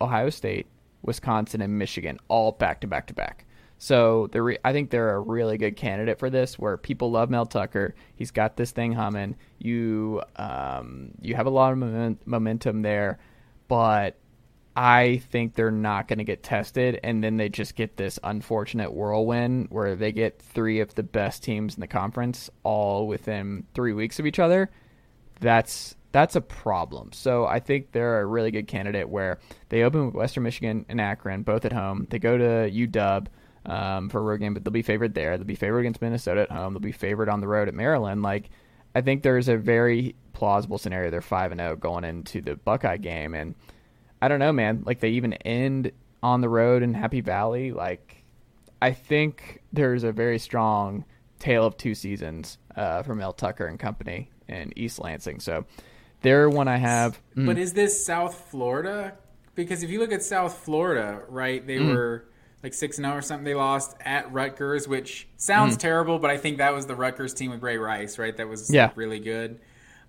Ohio 0.00 0.30
State, 0.30 0.66
Wisconsin, 1.02 1.60
and 1.60 1.78
Michigan 1.78 2.18
all 2.28 2.52
back 2.52 2.80
to 2.80 2.86
back 2.86 3.08
to 3.08 3.14
back. 3.14 3.44
So 3.78 4.28
re- 4.32 4.58
I 4.64 4.72
think 4.72 4.90
they're 4.90 5.14
a 5.14 5.20
really 5.20 5.56
good 5.56 5.76
candidate 5.76 6.18
for 6.18 6.30
this, 6.30 6.58
where 6.58 6.76
people 6.76 7.10
love 7.10 7.30
Mel 7.30 7.46
Tucker. 7.46 7.94
He's 8.16 8.32
got 8.32 8.56
this 8.56 8.72
thing 8.72 8.92
humming. 8.92 9.36
You 9.58 10.22
um, 10.36 11.12
you 11.20 11.34
have 11.36 11.46
a 11.46 11.50
lot 11.50 11.72
of 11.72 11.78
moment- 11.78 12.26
momentum 12.26 12.82
there, 12.82 13.18
but 13.68 14.16
I 14.80 15.20
think 15.30 15.54
they're 15.54 15.72
not 15.72 16.06
going 16.06 16.18
to 16.18 16.24
get 16.24 16.44
tested, 16.44 17.00
and 17.02 17.24
then 17.24 17.36
they 17.36 17.48
just 17.48 17.74
get 17.74 17.96
this 17.96 18.20
unfortunate 18.22 18.92
whirlwind 18.92 19.66
where 19.70 19.96
they 19.96 20.12
get 20.12 20.40
three 20.40 20.78
of 20.78 20.94
the 20.94 21.02
best 21.02 21.42
teams 21.42 21.74
in 21.74 21.80
the 21.80 21.88
conference 21.88 22.48
all 22.62 23.08
within 23.08 23.66
three 23.74 23.92
weeks 23.92 24.20
of 24.20 24.26
each 24.26 24.38
other 24.38 24.70
that's 25.40 25.96
that's 26.10 26.36
a 26.36 26.40
problem. 26.40 27.12
So 27.12 27.44
I 27.44 27.60
think 27.60 27.92
they're 27.92 28.20
a 28.20 28.26
really 28.26 28.50
good 28.50 28.66
candidate 28.66 29.08
where 29.08 29.38
they 29.68 29.82
open 29.82 30.06
with 30.06 30.14
Western 30.14 30.42
Michigan 30.42 30.86
and 30.88 31.00
Akron, 31.00 31.42
both 31.42 31.64
at 31.66 31.72
home. 31.72 32.06
They 32.08 32.18
go 32.18 32.38
to 32.38 32.70
UW 32.70 33.26
um, 33.66 34.08
for 34.08 34.20
a 34.20 34.22
road 34.22 34.40
game, 34.40 34.54
but 34.54 34.64
they'll 34.64 34.72
be 34.72 34.82
favored 34.82 35.14
there. 35.14 35.36
They'll 35.36 35.46
be 35.46 35.54
favored 35.54 35.80
against 35.80 36.00
Minnesota 36.00 36.42
at 36.42 36.50
home. 36.50 36.72
They'll 36.72 36.80
be 36.80 36.92
favored 36.92 37.28
on 37.28 37.40
the 37.40 37.48
road 37.48 37.68
at 37.68 37.74
Maryland. 37.74 38.22
Like 38.22 38.48
I 38.94 39.02
think 39.02 39.22
there's 39.22 39.48
a 39.48 39.56
very 39.56 40.14
plausible 40.32 40.78
scenario. 40.78 41.10
They're 41.10 41.20
five 41.20 41.52
and 41.52 41.60
zero 41.60 41.76
going 41.76 42.04
into 42.04 42.40
the 42.40 42.56
Buckeye 42.56 42.96
game, 42.96 43.34
and 43.34 43.54
I 44.20 44.28
don't 44.28 44.38
know, 44.38 44.52
man. 44.52 44.82
Like 44.84 45.00
they 45.00 45.10
even 45.10 45.32
end 45.34 45.92
on 46.22 46.40
the 46.40 46.48
road 46.48 46.82
in 46.82 46.94
Happy 46.94 47.20
Valley. 47.20 47.72
Like 47.72 48.24
I 48.82 48.92
think 48.92 49.62
there's 49.72 50.04
a 50.04 50.12
very 50.12 50.38
strong 50.38 51.04
tale 51.38 51.64
of 51.64 51.76
two 51.76 51.94
seasons 51.94 52.58
uh, 52.76 53.02
from 53.02 53.18
Mel 53.18 53.32
Tucker 53.32 53.66
and 53.66 53.78
company 53.78 54.30
in 54.48 54.72
East 54.76 54.98
Lansing. 54.98 55.40
So 55.40 55.64
they're 56.22 56.50
one 56.50 56.66
I 56.68 56.76
have. 56.78 57.20
Mm, 57.36 57.46
But 57.46 57.58
is 57.58 57.72
this 57.74 58.04
South 58.04 58.48
Florida? 58.50 59.14
Because 59.54 59.82
if 59.82 59.90
you 59.90 59.98
look 60.00 60.12
at 60.12 60.22
South 60.22 60.56
Florida, 60.58 61.22
right, 61.28 61.64
they 61.66 61.76
Mm. 61.78 61.88
were 61.88 62.24
like 62.62 62.74
six 62.74 62.98
and 62.98 63.04
zero 63.04 63.16
or 63.16 63.22
something. 63.22 63.44
They 63.44 63.54
lost 63.54 63.96
at 64.04 64.32
Rutgers, 64.32 64.88
which 64.88 65.28
sounds 65.36 65.76
Mm. 65.76 65.80
terrible, 65.80 66.18
but 66.18 66.30
I 66.30 66.36
think 66.38 66.58
that 66.58 66.74
was 66.74 66.86
the 66.86 66.96
Rutgers 66.96 67.32
team 67.34 67.52
with 67.52 67.62
Ray 67.62 67.78
Rice, 67.78 68.18
right? 68.18 68.36
That 68.36 68.48
was 68.48 68.72
Yeah. 68.72 68.90
really 68.96 69.20
good. 69.20 69.60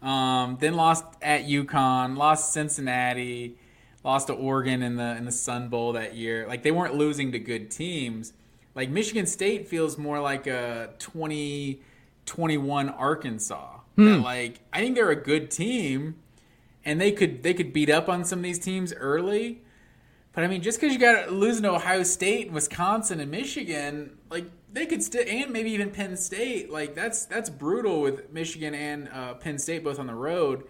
Um, 0.01 0.57
then 0.59 0.73
lost 0.75 1.05
at 1.21 1.43
UConn, 1.47 2.17
lost 2.17 2.53
Cincinnati, 2.53 3.57
lost 4.03 4.27
to 4.27 4.33
Oregon 4.33 4.81
in 4.81 4.95
the 4.95 5.15
in 5.15 5.25
the 5.25 5.31
Sun 5.31 5.69
Bowl 5.69 5.93
that 5.93 6.15
year. 6.15 6.47
Like 6.47 6.63
they 6.63 6.71
weren't 6.71 6.95
losing 6.95 7.31
to 7.33 7.39
good 7.39 7.71
teams. 7.71 8.33
Like 8.75 8.89
Michigan 8.89 9.25
State 9.25 9.67
feels 9.67 9.97
more 9.97 10.19
like 10.19 10.47
a 10.47 10.91
2021 10.99 12.89
Arkansas. 12.89 13.79
Hmm. 13.95 14.05
That, 14.05 14.19
like 14.21 14.59
I 14.71 14.79
think 14.79 14.95
they're 14.95 15.11
a 15.11 15.15
good 15.15 15.51
team 15.51 16.15
and 16.85 16.99
they 16.99 17.11
could 17.11 17.43
they 17.43 17.53
could 17.53 17.73
beat 17.73 17.89
up 17.89 18.09
on 18.09 18.25
some 18.25 18.39
of 18.39 18.43
these 18.43 18.59
teams 18.59 18.93
early. 18.93 19.61
But 20.33 20.43
I 20.43 20.47
mean, 20.47 20.61
just 20.61 20.79
because 20.79 20.93
you 20.93 20.99
got 20.99 21.31
losing 21.31 21.63
to 21.63 21.71
Ohio 21.71 22.03
State, 22.03 22.51
Wisconsin, 22.51 23.19
and 23.19 23.31
Michigan, 23.31 24.17
like 24.29 24.45
they 24.71 24.85
could 24.85 25.03
still, 25.03 25.23
and 25.27 25.51
maybe 25.51 25.71
even 25.71 25.91
Penn 25.91 26.15
State, 26.15 26.69
like 26.69 26.95
that's 26.95 27.25
that's 27.25 27.49
brutal 27.49 28.01
with 28.01 28.31
Michigan 28.31 28.73
and 28.73 29.09
uh, 29.09 29.33
Penn 29.35 29.57
State 29.57 29.83
both 29.83 29.99
on 29.99 30.07
the 30.07 30.15
road. 30.15 30.63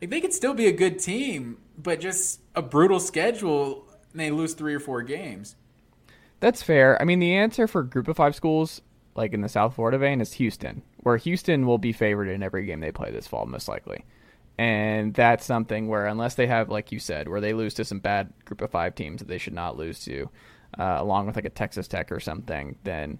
Like 0.00 0.10
they 0.10 0.20
could 0.20 0.34
still 0.34 0.54
be 0.54 0.66
a 0.66 0.72
good 0.72 0.98
team, 0.98 1.58
but 1.78 2.00
just 2.00 2.40
a 2.54 2.62
brutal 2.62 3.00
schedule, 3.00 3.86
and 4.12 4.20
they 4.20 4.30
lose 4.30 4.54
three 4.54 4.74
or 4.74 4.80
four 4.80 5.02
games. 5.02 5.56
That's 6.40 6.62
fair. 6.62 7.00
I 7.00 7.04
mean, 7.04 7.18
the 7.18 7.34
answer 7.34 7.66
for 7.66 7.82
group 7.82 8.08
of 8.08 8.16
five 8.16 8.34
schools, 8.34 8.82
like 9.14 9.32
in 9.32 9.40
the 9.40 9.48
South 9.48 9.74
Florida 9.74 9.98
vein, 9.98 10.20
is 10.20 10.34
Houston, 10.34 10.82
where 10.98 11.16
Houston 11.16 11.66
will 11.66 11.78
be 11.78 11.92
favored 11.92 12.28
in 12.28 12.42
every 12.42 12.66
game 12.66 12.80
they 12.80 12.92
play 12.92 13.10
this 13.10 13.26
fall, 13.26 13.46
most 13.46 13.68
likely. 13.68 14.04
And 14.58 15.14
that's 15.14 15.44
something 15.44 15.88
where, 15.88 16.06
unless 16.06 16.34
they 16.34 16.46
have, 16.46 16.68
like 16.68 16.92
you 16.92 16.98
said, 16.98 17.28
where 17.28 17.40
they 17.40 17.52
lose 17.52 17.74
to 17.74 17.84
some 17.84 17.98
bad 18.00 18.32
group 18.44 18.60
of 18.62 18.70
five 18.70 18.94
teams 18.94 19.20
that 19.20 19.28
they 19.28 19.38
should 19.38 19.52
not 19.52 19.76
lose 19.76 20.00
to, 20.04 20.30
uh, 20.78 20.96
along 20.98 21.26
with 21.26 21.36
like 21.36 21.44
a 21.44 21.50
Texas 21.50 21.88
Tech 21.88 22.10
or 22.10 22.20
something, 22.20 22.76
then 22.84 23.18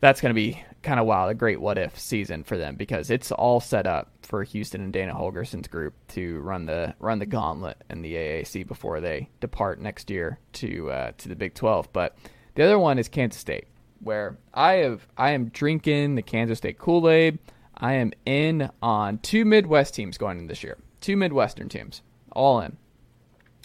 that's 0.00 0.20
going 0.20 0.30
to 0.30 0.34
be 0.34 0.62
kind 0.82 0.98
of 0.98 1.06
wild, 1.06 1.30
a 1.30 1.34
great 1.34 1.60
what 1.60 1.78
if 1.78 1.98
season 1.98 2.42
for 2.42 2.56
them 2.56 2.74
because 2.74 3.10
it's 3.10 3.30
all 3.32 3.60
set 3.60 3.86
up 3.86 4.10
for 4.22 4.42
Houston 4.42 4.80
and 4.80 4.92
Dana 4.92 5.14
Holgorsen's 5.14 5.68
group 5.68 5.94
to 6.08 6.40
run 6.40 6.66
the 6.66 6.94
run 6.98 7.18
the 7.18 7.26
gauntlet 7.26 7.82
in 7.90 8.02
the 8.02 8.14
AAC 8.14 8.66
before 8.66 9.00
they 9.00 9.28
depart 9.40 9.80
next 9.80 10.10
year 10.10 10.38
to 10.54 10.90
uh, 10.90 11.12
to 11.18 11.28
the 11.28 11.36
Big 11.36 11.54
12. 11.54 11.92
But 11.92 12.16
the 12.54 12.64
other 12.64 12.78
one 12.78 12.98
is 12.98 13.08
Kansas 13.08 13.40
State, 13.40 13.66
where 14.00 14.38
I 14.54 14.74
have 14.74 15.06
I 15.16 15.32
am 15.32 15.48
drinking 15.48 16.14
the 16.14 16.22
Kansas 16.22 16.58
State 16.58 16.78
Kool 16.78 17.08
Aid. 17.08 17.38
I 17.76 17.94
am 17.94 18.12
in 18.26 18.70
on 18.82 19.18
two 19.18 19.44
Midwest 19.44 19.94
teams 19.94 20.18
going 20.18 20.38
in 20.38 20.46
this 20.46 20.62
year, 20.62 20.78
two 21.00 21.16
Midwestern 21.16 21.68
teams, 21.68 22.02
all 22.32 22.60
in. 22.60 22.76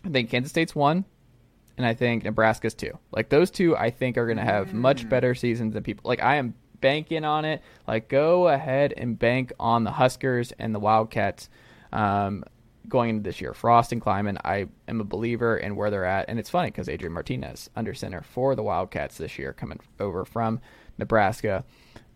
I 0.06 0.10
think 0.10 0.30
Kansas 0.30 0.52
State's 0.52 0.76
one, 0.76 1.06
and 1.78 1.86
I 1.86 1.94
think 1.94 2.24
Nebraska's 2.24 2.74
too. 2.74 2.98
Like 3.12 3.30
those 3.30 3.52
two, 3.52 3.76
I 3.76 3.90
think 3.90 4.18
are 4.18 4.26
going 4.26 4.38
to 4.38 4.44
have 4.44 4.74
much 4.74 5.08
better 5.10 5.36
seasons 5.36 5.74
than 5.74 5.84
people. 5.84 6.08
Like 6.08 6.22
I 6.22 6.36
am 6.36 6.56
banking 6.82 7.26
on 7.26 7.46
it. 7.46 7.62
Like 7.88 8.10
go 8.10 8.48
ahead 8.48 8.94
and 8.96 9.18
bank 9.18 9.52
on 9.60 9.84
the 9.84 9.92
Huskers 9.92 10.54
and 10.60 10.74
the 10.74 10.80
Wildcats 10.80 11.50
um, 11.92 12.44
going 12.88 13.10
into 13.10 13.24
this 13.24 13.42
year. 13.42 13.54
Frost 13.54 13.92
and 13.92 14.02
Klieman, 14.02 14.38
I 14.44 14.68
am 14.88 15.02
a 15.02 15.06
believer 15.06 15.58
in 15.58 15.76
where 15.76 15.90
they're 15.90 16.06
at, 16.06 16.26
and 16.30 16.40
it's 16.40 16.50
funny 16.50 16.70
because 16.70 16.90
Adrian 16.90 17.14
Martinez 17.14 17.70
under 17.76 17.94
center 17.94 18.22
for 18.22 18.56
the 18.56 18.64
Wildcats 18.64 19.18
this 19.18 19.38
year, 19.38 19.54
coming 19.54 19.80
over 20.00 20.26
from 20.26 20.62
Nebraska. 20.98 21.64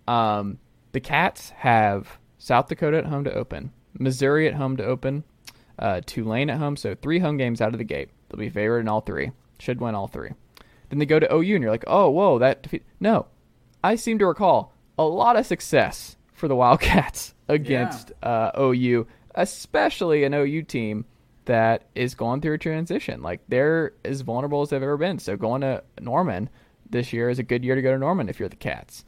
Um, 0.08 0.60
the 0.92 1.00
Cats 1.00 1.52
have 1.52 2.18
South 2.38 2.68
Dakota 2.68 2.98
at 2.98 3.06
home 3.06 3.24
to 3.24 3.34
open, 3.34 3.72
Missouri 3.94 4.48
at 4.48 4.56
home 4.56 4.78
to 4.78 4.86
open, 4.86 5.24
uh, 5.78 6.02
Tulane 6.06 6.50
at 6.50 6.58
home. 6.58 6.76
So 6.76 6.96
three 6.96 7.20
home 7.20 7.38
games 7.38 7.62
out 7.62 7.74
of 7.74 7.78
the 7.78 7.84
gate. 7.84 8.10
They'll 8.30 8.40
be 8.40 8.50
favored 8.50 8.80
in 8.80 8.88
all 8.88 9.02
three. 9.02 9.32
Should 9.60 9.82
win 9.82 9.96
all 9.96 10.08
three. 10.08 10.32
Then 10.90 11.00
they 11.00 11.06
go 11.06 11.20
to 11.20 11.34
OU, 11.34 11.56
and 11.56 11.62
you're 11.62 11.72
like, 11.72 11.84
oh, 11.88 12.10
whoa, 12.10 12.40
that 12.40 12.64
defeat. 12.64 12.84
No, 13.00 13.28
I 13.84 13.96
seem 13.96 14.18
to 14.20 14.26
recall 14.26 14.74
a 14.98 15.04
lot 15.04 15.38
of 15.38 15.46
success 15.46 16.18
for 16.34 16.48
the 16.48 16.56
Wildcats 16.56 17.36
against 17.48 18.12
uh, 18.24 18.52
OU, 18.60 19.08
especially 19.36 20.24
an 20.24 20.34
OU 20.34 20.64
team 20.64 21.06
that 21.46 21.86
is 21.96 22.14
going 22.16 22.42
through 22.42 22.54
a 22.54 22.60
transition. 22.60 23.22
Like 23.22 23.42
they're 23.48 23.94
as 24.06 24.22
vulnerable 24.22 24.62
as 24.62 24.70
they've 24.70 24.84
ever 24.84 24.98
been. 24.98 25.18
So 25.18 25.36
going 25.36 25.62
to 25.62 25.84
Norman 26.00 26.50
this 26.90 27.12
year 27.12 27.30
is 27.30 27.40
a 27.40 27.44
good 27.44 27.64
year 27.64 27.76
to 27.76 27.82
go 27.82 27.92
to 27.92 27.98
Norman 27.98 28.30
if 28.30 28.40
you're 28.40 28.50
the 28.50 28.56
Cats. 28.56 29.04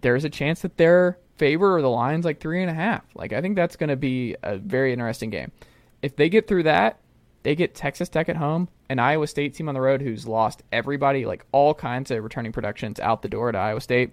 There's 0.00 0.24
a 0.24 0.30
chance 0.30 0.62
that 0.62 0.76
their 0.78 1.18
favor 1.36 1.76
or 1.76 1.82
the 1.82 1.90
line's 1.90 2.24
like 2.24 2.40
three 2.40 2.62
and 2.62 2.70
a 2.70 2.74
half. 2.74 3.04
Like 3.14 3.32
I 3.32 3.40
think 3.40 3.56
that's 3.56 3.76
going 3.76 3.90
to 3.90 3.96
be 3.96 4.36
a 4.42 4.56
very 4.56 4.92
interesting 4.92 5.30
game. 5.30 5.52
If 6.00 6.16
they 6.16 6.28
get 6.28 6.46
through 6.48 6.64
that, 6.64 7.00
they 7.44 7.54
get 7.54 7.74
Texas 7.74 8.08
Tech 8.08 8.28
at 8.28 8.36
home, 8.36 8.68
an 8.88 8.98
Iowa 8.98 9.26
State 9.26 9.54
team 9.54 9.68
on 9.68 9.74
the 9.74 9.80
road 9.80 10.00
who's 10.02 10.26
lost 10.26 10.62
everybody, 10.72 11.26
like 11.26 11.46
all 11.52 11.74
kinds 11.74 12.10
of 12.10 12.24
returning 12.24 12.52
productions 12.52 12.98
out 12.98 13.22
the 13.22 13.28
door 13.28 13.52
to 13.52 13.58
Iowa 13.58 13.80
State. 13.80 14.12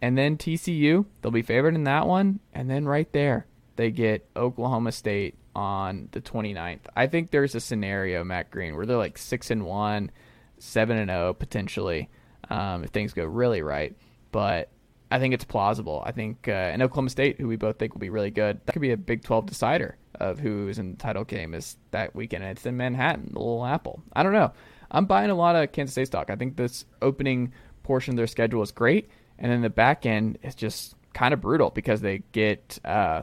And 0.00 0.16
then 0.16 0.36
TCU, 0.36 1.06
they'll 1.22 1.32
be 1.32 1.42
favored 1.42 1.74
in 1.74 1.84
that 1.84 2.06
one. 2.06 2.40
And 2.52 2.70
then 2.70 2.84
right 2.84 3.10
there, 3.12 3.46
they 3.76 3.90
get 3.90 4.28
Oklahoma 4.36 4.92
State 4.92 5.36
on 5.56 6.10
the 6.12 6.20
29th. 6.20 6.80
I 6.94 7.06
think 7.06 7.30
there's 7.30 7.54
a 7.54 7.60
scenario, 7.60 8.22
Matt 8.22 8.50
Green, 8.50 8.76
where 8.76 8.84
they're 8.84 8.98
like 8.98 9.16
6 9.16 9.50
and 9.50 9.64
1, 9.64 10.10
7 10.58 10.96
and 10.98 11.10
0 11.10 11.34
potentially 11.34 12.10
um, 12.50 12.84
if 12.84 12.90
things 12.90 13.14
go 13.14 13.24
really 13.24 13.62
right. 13.62 13.96
But 14.32 14.68
I 15.10 15.18
think 15.18 15.34
it's 15.34 15.44
plausible. 15.44 16.02
I 16.04 16.12
think 16.12 16.48
uh, 16.48 16.76
Oklahoma 16.80 17.10
State, 17.10 17.40
who 17.40 17.46
we 17.46 17.56
both 17.56 17.78
think 17.78 17.94
will 17.94 18.00
be 18.00 18.10
really 18.10 18.30
good, 18.30 18.60
that 18.64 18.72
could 18.72 18.82
be 18.82 18.92
a 18.92 18.96
Big 18.96 19.22
12 19.22 19.46
decider 19.46 19.96
of 20.16 20.38
who's 20.38 20.78
in 20.78 20.92
the 20.92 20.96
title 20.96 21.24
game 21.24 21.54
is 21.54 21.76
that 21.90 22.14
weekend. 22.14 22.42
And 22.44 22.52
it's 22.56 22.66
in 22.66 22.76
Manhattan, 22.76 23.30
the 23.32 23.38
Little 23.38 23.66
Apple. 23.66 24.02
I 24.12 24.22
don't 24.22 24.32
know. 24.32 24.52
I'm 24.90 25.06
buying 25.06 25.30
a 25.30 25.34
lot 25.34 25.56
of 25.56 25.72
Kansas 25.72 25.92
State 25.92 26.06
stock. 26.06 26.30
I 26.30 26.36
think 26.36 26.56
this 26.56 26.84
opening 27.02 27.52
portion 27.82 28.14
of 28.14 28.16
their 28.16 28.26
schedule 28.26 28.62
is 28.62 28.70
great, 28.70 29.10
and 29.38 29.50
then 29.50 29.60
the 29.60 29.70
back 29.70 30.06
end 30.06 30.38
is 30.42 30.54
just 30.54 30.94
kind 31.12 31.34
of 31.34 31.40
brutal 31.40 31.70
because 31.70 32.00
they 32.00 32.22
get 32.32 32.78
uh, 32.84 33.22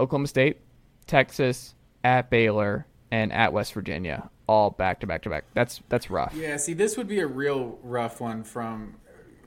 Oklahoma 0.00 0.28
State, 0.28 0.60
Texas, 1.06 1.74
at 2.02 2.30
Baylor, 2.30 2.86
and 3.10 3.32
at 3.32 3.52
West 3.52 3.72
Virginia, 3.74 4.30
all 4.46 4.70
back 4.70 5.00
to 5.00 5.06
back 5.06 5.22
to 5.22 5.30
back. 5.30 5.44
That's 5.54 5.82
that's 5.88 6.10
rough. 6.10 6.34
Yeah, 6.34 6.56
see, 6.56 6.72
this 6.72 6.96
would 6.96 7.08
be 7.08 7.20
a 7.20 7.26
real 7.26 7.78
rough 7.82 8.20
one 8.20 8.42
from 8.44 8.96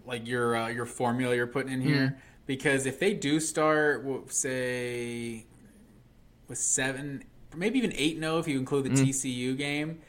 like 0.08 0.28
your 0.28 0.56
uh, 0.56 0.68
your 0.70 0.86
formula 0.86 1.36
you're 1.36 1.48
putting 1.48 1.72
in 1.74 1.82
here 1.82 1.96
Mm-hmm. 2.08 2.16
because 2.46 2.86
if 2.86 3.00
they 3.00 3.14
do 3.14 3.40
start, 3.40 4.04
we'll 4.04 4.28
say 4.28 5.46
with 6.48 6.58
seven, 6.58 7.24
maybe 7.56 7.78
even 7.78 7.94
eight 7.94 8.18
zero 8.20 8.40
if 8.40 8.48
you 8.48 8.58
include 8.58 8.86
the 8.86 8.90
Mm-hmm. 8.92 9.04
TCU 9.06 9.58
game, 9.58 10.00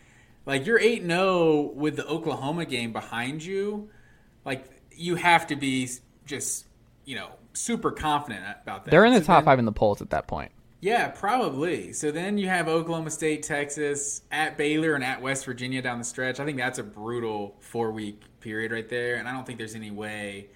like 0.46 0.66
you're 0.66 0.78
eight 0.78 1.04
zero 1.04 1.62
with 1.74 1.96
the 1.96 2.06
Oklahoma 2.06 2.64
game 2.64 2.92
behind 2.92 3.44
you, 3.44 3.90
like 4.44 4.64
you 4.92 5.16
have 5.16 5.46
to 5.48 5.56
be 5.56 5.88
just 6.26 6.66
you 7.04 7.16
know 7.16 7.30
super 7.54 7.90
confident 7.90 8.44
about 8.62 8.84
that. 8.84 8.90
They're 8.90 9.04
in 9.04 9.12
the 9.14 9.20
So 9.20 9.26
top 9.26 9.38
then- 9.40 9.44
five 9.46 9.58
in 9.58 9.64
the 9.64 9.72
polls 9.72 10.00
at 10.00 10.10
that 10.10 10.26
point. 10.28 10.52
yeah, 10.80 11.08
probably. 11.08 11.92
So 11.92 12.12
then 12.12 12.38
you 12.38 12.48
have 12.48 12.68
Oklahoma 12.68 13.10
State, 13.10 13.42
Texas, 13.42 14.22
at 14.30 14.56
Baylor, 14.56 14.94
and 14.94 15.02
at 15.02 15.20
West 15.20 15.44
Virginia 15.44 15.82
down 15.82 15.98
the 15.98 16.04
stretch. 16.04 16.38
I 16.38 16.44
think 16.44 16.56
that's 16.58 16.78
a 16.78 16.84
brutal 16.84 17.56
four 17.58 17.90
week 17.90 18.22
period 18.48 18.72
right 18.72 18.88
there, 18.88 19.16
and 19.16 19.28
I 19.28 19.32
don't 19.32 19.46
think 19.46 19.58
there's 19.58 19.74
any 19.74 19.90
way 19.90 20.46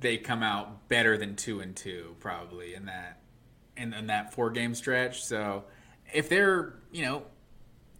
they 0.00 0.18
come 0.18 0.42
out 0.42 0.86
better 0.88 1.16
than 1.16 1.34
two 1.34 1.60
and 1.60 1.74
two 1.74 2.14
probably 2.20 2.74
in 2.74 2.84
that 2.84 3.22
in, 3.74 3.94
in 3.94 4.08
that 4.08 4.34
four 4.34 4.50
game 4.50 4.74
stretch. 4.74 5.24
So 5.24 5.64
if 6.12 6.28
they're 6.28 6.74
you 6.92 7.02
know 7.06 7.22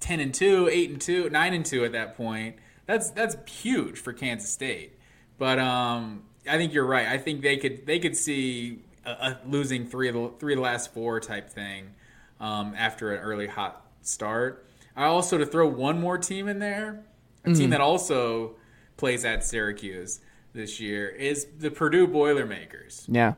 ten 0.01 0.20
and 0.20 0.34
two, 0.34 0.68
eight 0.70 0.90
and 0.90 1.01
two, 1.01 1.30
nine 1.30 1.55
and 1.55 1.64
two 1.64 1.82
at 1.86 1.92
that 1.92 2.14
point, 2.14 2.57
that's 2.84 3.11
that's 3.11 3.36
huge 3.51 3.98
for 3.98 4.12
Kansas 4.12 4.51
State. 4.51 4.98
But 5.38 5.59
um, 5.59 6.24
I 6.46 6.59
think 6.59 6.74
you're 6.74 6.84
right. 6.84 7.07
I 7.07 7.16
think 7.16 7.40
they 7.40 7.57
could 7.57 7.86
they 7.86 7.98
could 7.98 8.14
see 8.14 8.80
a, 9.07 9.11
a 9.11 9.40
losing 9.46 9.86
three 9.86 10.09
of 10.09 10.14
the 10.14 10.30
three 10.38 10.53
of 10.53 10.59
the 10.59 10.62
last 10.62 10.92
four 10.92 11.20
type 11.20 11.48
thing 11.48 11.94
um, 12.38 12.74
after 12.76 13.14
an 13.14 13.20
early 13.22 13.46
hot 13.46 13.86
start. 14.03 14.66
I 14.94 15.07
also 15.07 15.38
to 15.38 15.46
throw 15.46 15.66
one 15.66 15.98
more 15.98 16.18
team 16.18 16.48
in 16.48 16.59
there, 16.59 17.03
a 17.46 17.55
team 17.55 17.70
that 17.70 17.80
also 17.80 18.57
plays 19.01 19.24
at 19.24 19.42
Syracuse 19.42 20.20
this 20.53 20.78
year 20.78 21.09
is 21.09 21.46
the 21.59 21.70
Purdue 21.70 22.07
Boilermakers 22.07 23.07
Yeah. 23.09 23.34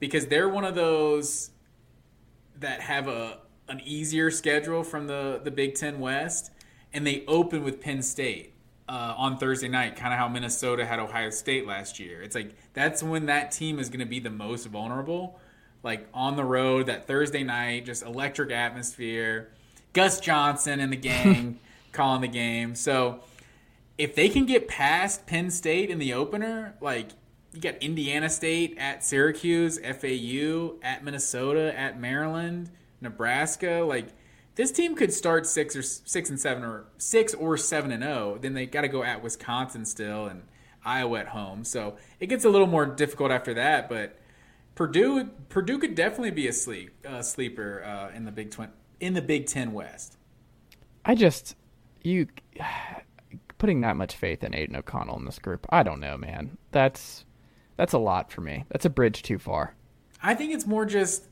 because 0.00 0.26
they're 0.26 0.48
one 0.48 0.64
of 0.64 0.74
those 0.74 1.50
that 2.58 2.80
have 2.80 3.08
a 3.08 3.38
an 3.68 3.80
easier 3.84 4.30
schedule 4.30 4.82
from 4.84 5.06
the 5.06 5.40
the 5.42 5.50
Big 5.50 5.74
Ten 5.74 5.98
West, 6.00 6.50
and 6.92 7.06
they 7.06 7.24
open 7.26 7.62
with 7.64 7.80
Penn 7.80 8.00
State 8.02 8.54
uh, 8.88 9.14
on 9.16 9.38
Thursday 9.38 9.68
night, 9.68 9.96
kind 9.96 10.12
of 10.12 10.18
how 10.18 10.28
Minnesota 10.28 10.84
had 10.86 10.98
Ohio 11.00 11.30
State 11.30 11.66
last 11.66 11.98
year. 11.98 12.22
It's 12.22 12.34
like 12.34 12.54
that's 12.74 13.02
when 13.02 13.26
that 13.26 13.50
team 13.52 13.78
is 13.78 13.88
going 13.88 14.00
to 14.00 14.06
be 14.06 14.20
the 14.20 14.30
most 14.30 14.66
vulnerable, 14.66 15.38
like 15.82 16.06
on 16.14 16.36
the 16.36 16.44
road 16.44 16.86
that 16.86 17.06
Thursday 17.06 17.42
night, 17.44 17.84
just 17.86 18.02
electric 18.04 18.50
atmosphere. 18.52 19.50
Gus 19.92 20.20
Johnson 20.20 20.78
and 20.80 20.92
the 20.92 20.96
gang 20.96 21.58
calling 21.92 22.20
the 22.22 22.28
game, 22.28 22.74
so 22.74 23.20
if 23.98 24.14
they 24.14 24.28
can 24.28 24.46
get 24.46 24.68
past 24.68 25.26
Penn 25.26 25.50
State 25.50 25.90
in 25.90 25.98
the 25.98 26.12
opener, 26.12 26.74
like 26.80 27.10
you 27.52 27.60
got 27.60 27.76
Indiana 27.82 28.28
State 28.28 28.76
at 28.78 29.02
Syracuse, 29.02 29.78
FAU 29.78 30.74
at 30.82 31.02
Minnesota, 31.02 31.76
at 31.78 31.98
Maryland, 31.98 32.70
Nebraska, 33.00 33.84
like 33.86 34.08
this 34.54 34.72
team 34.72 34.94
could 34.94 35.12
start 35.12 35.46
six 35.46 35.76
or 35.76 35.82
six 35.82 36.30
and 36.30 36.38
seven 36.40 36.64
or 36.64 36.86
six 36.98 37.34
or 37.34 37.56
seven 37.56 37.92
and 37.92 38.02
zero. 38.02 38.38
Then 38.40 38.54
they 38.54 38.66
got 38.66 38.82
to 38.82 38.88
go 38.88 39.02
at 39.02 39.22
Wisconsin 39.22 39.84
still 39.84 40.26
and 40.26 40.42
Iowa 40.84 41.20
at 41.20 41.28
home, 41.28 41.64
so 41.64 41.96
it 42.20 42.26
gets 42.26 42.44
a 42.44 42.48
little 42.48 42.66
more 42.66 42.86
difficult 42.86 43.30
after 43.30 43.54
that. 43.54 43.88
But 43.88 44.18
Purdue, 44.74 45.30
Purdue 45.48 45.78
could 45.78 45.94
definitely 45.94 46.30
be 46.30 46.48
a 46.48 46.52
sleep 46.52 46.90
uh, 47.06 47.22
sleeper 47.22 47.82
uh, 47.84 48.14
in 48.14 48.24
the 48.24 48.32
Big 48.32 48.50
Twen- 48.50 48.72
in 49.00 49.14
the 49.14 49.22
Big 49.22 49.46
Ten 49.46 49.72
West. 49.72 50.16
I 51.04 51.14
just 51.14 51.56
you 52.02 52.28
putting 53.58 53.80
that 53.80 53.96
much 53.96 54.16
faith 54.16 54.44
in 54.44 54.54
Aidan 54.54 54.76
O'Connell 54.76 55.18
in 55.18 55.24
this 55.24 55.38
group. 55.38 55.66
I 55.70 55.82
don't 55.82 56.00
know, 56.00 56.16
man. 56.16 56.58
That's 56.72 57.24
that's 57.76 57.92
a 57.92 57.98
lot 57.98 58.30
for 58.30 58.40
me. 58.40 58.64
That's 58.70 58.84
a 58.84 58.90
bridge 58.90 59.22
too 59.22 59.38
far. 59.38 59.74
I 60.22 60.34
think 60.34 60.52
it's 60.52 60.66
more 60.66 60.86
just 60.86 61.24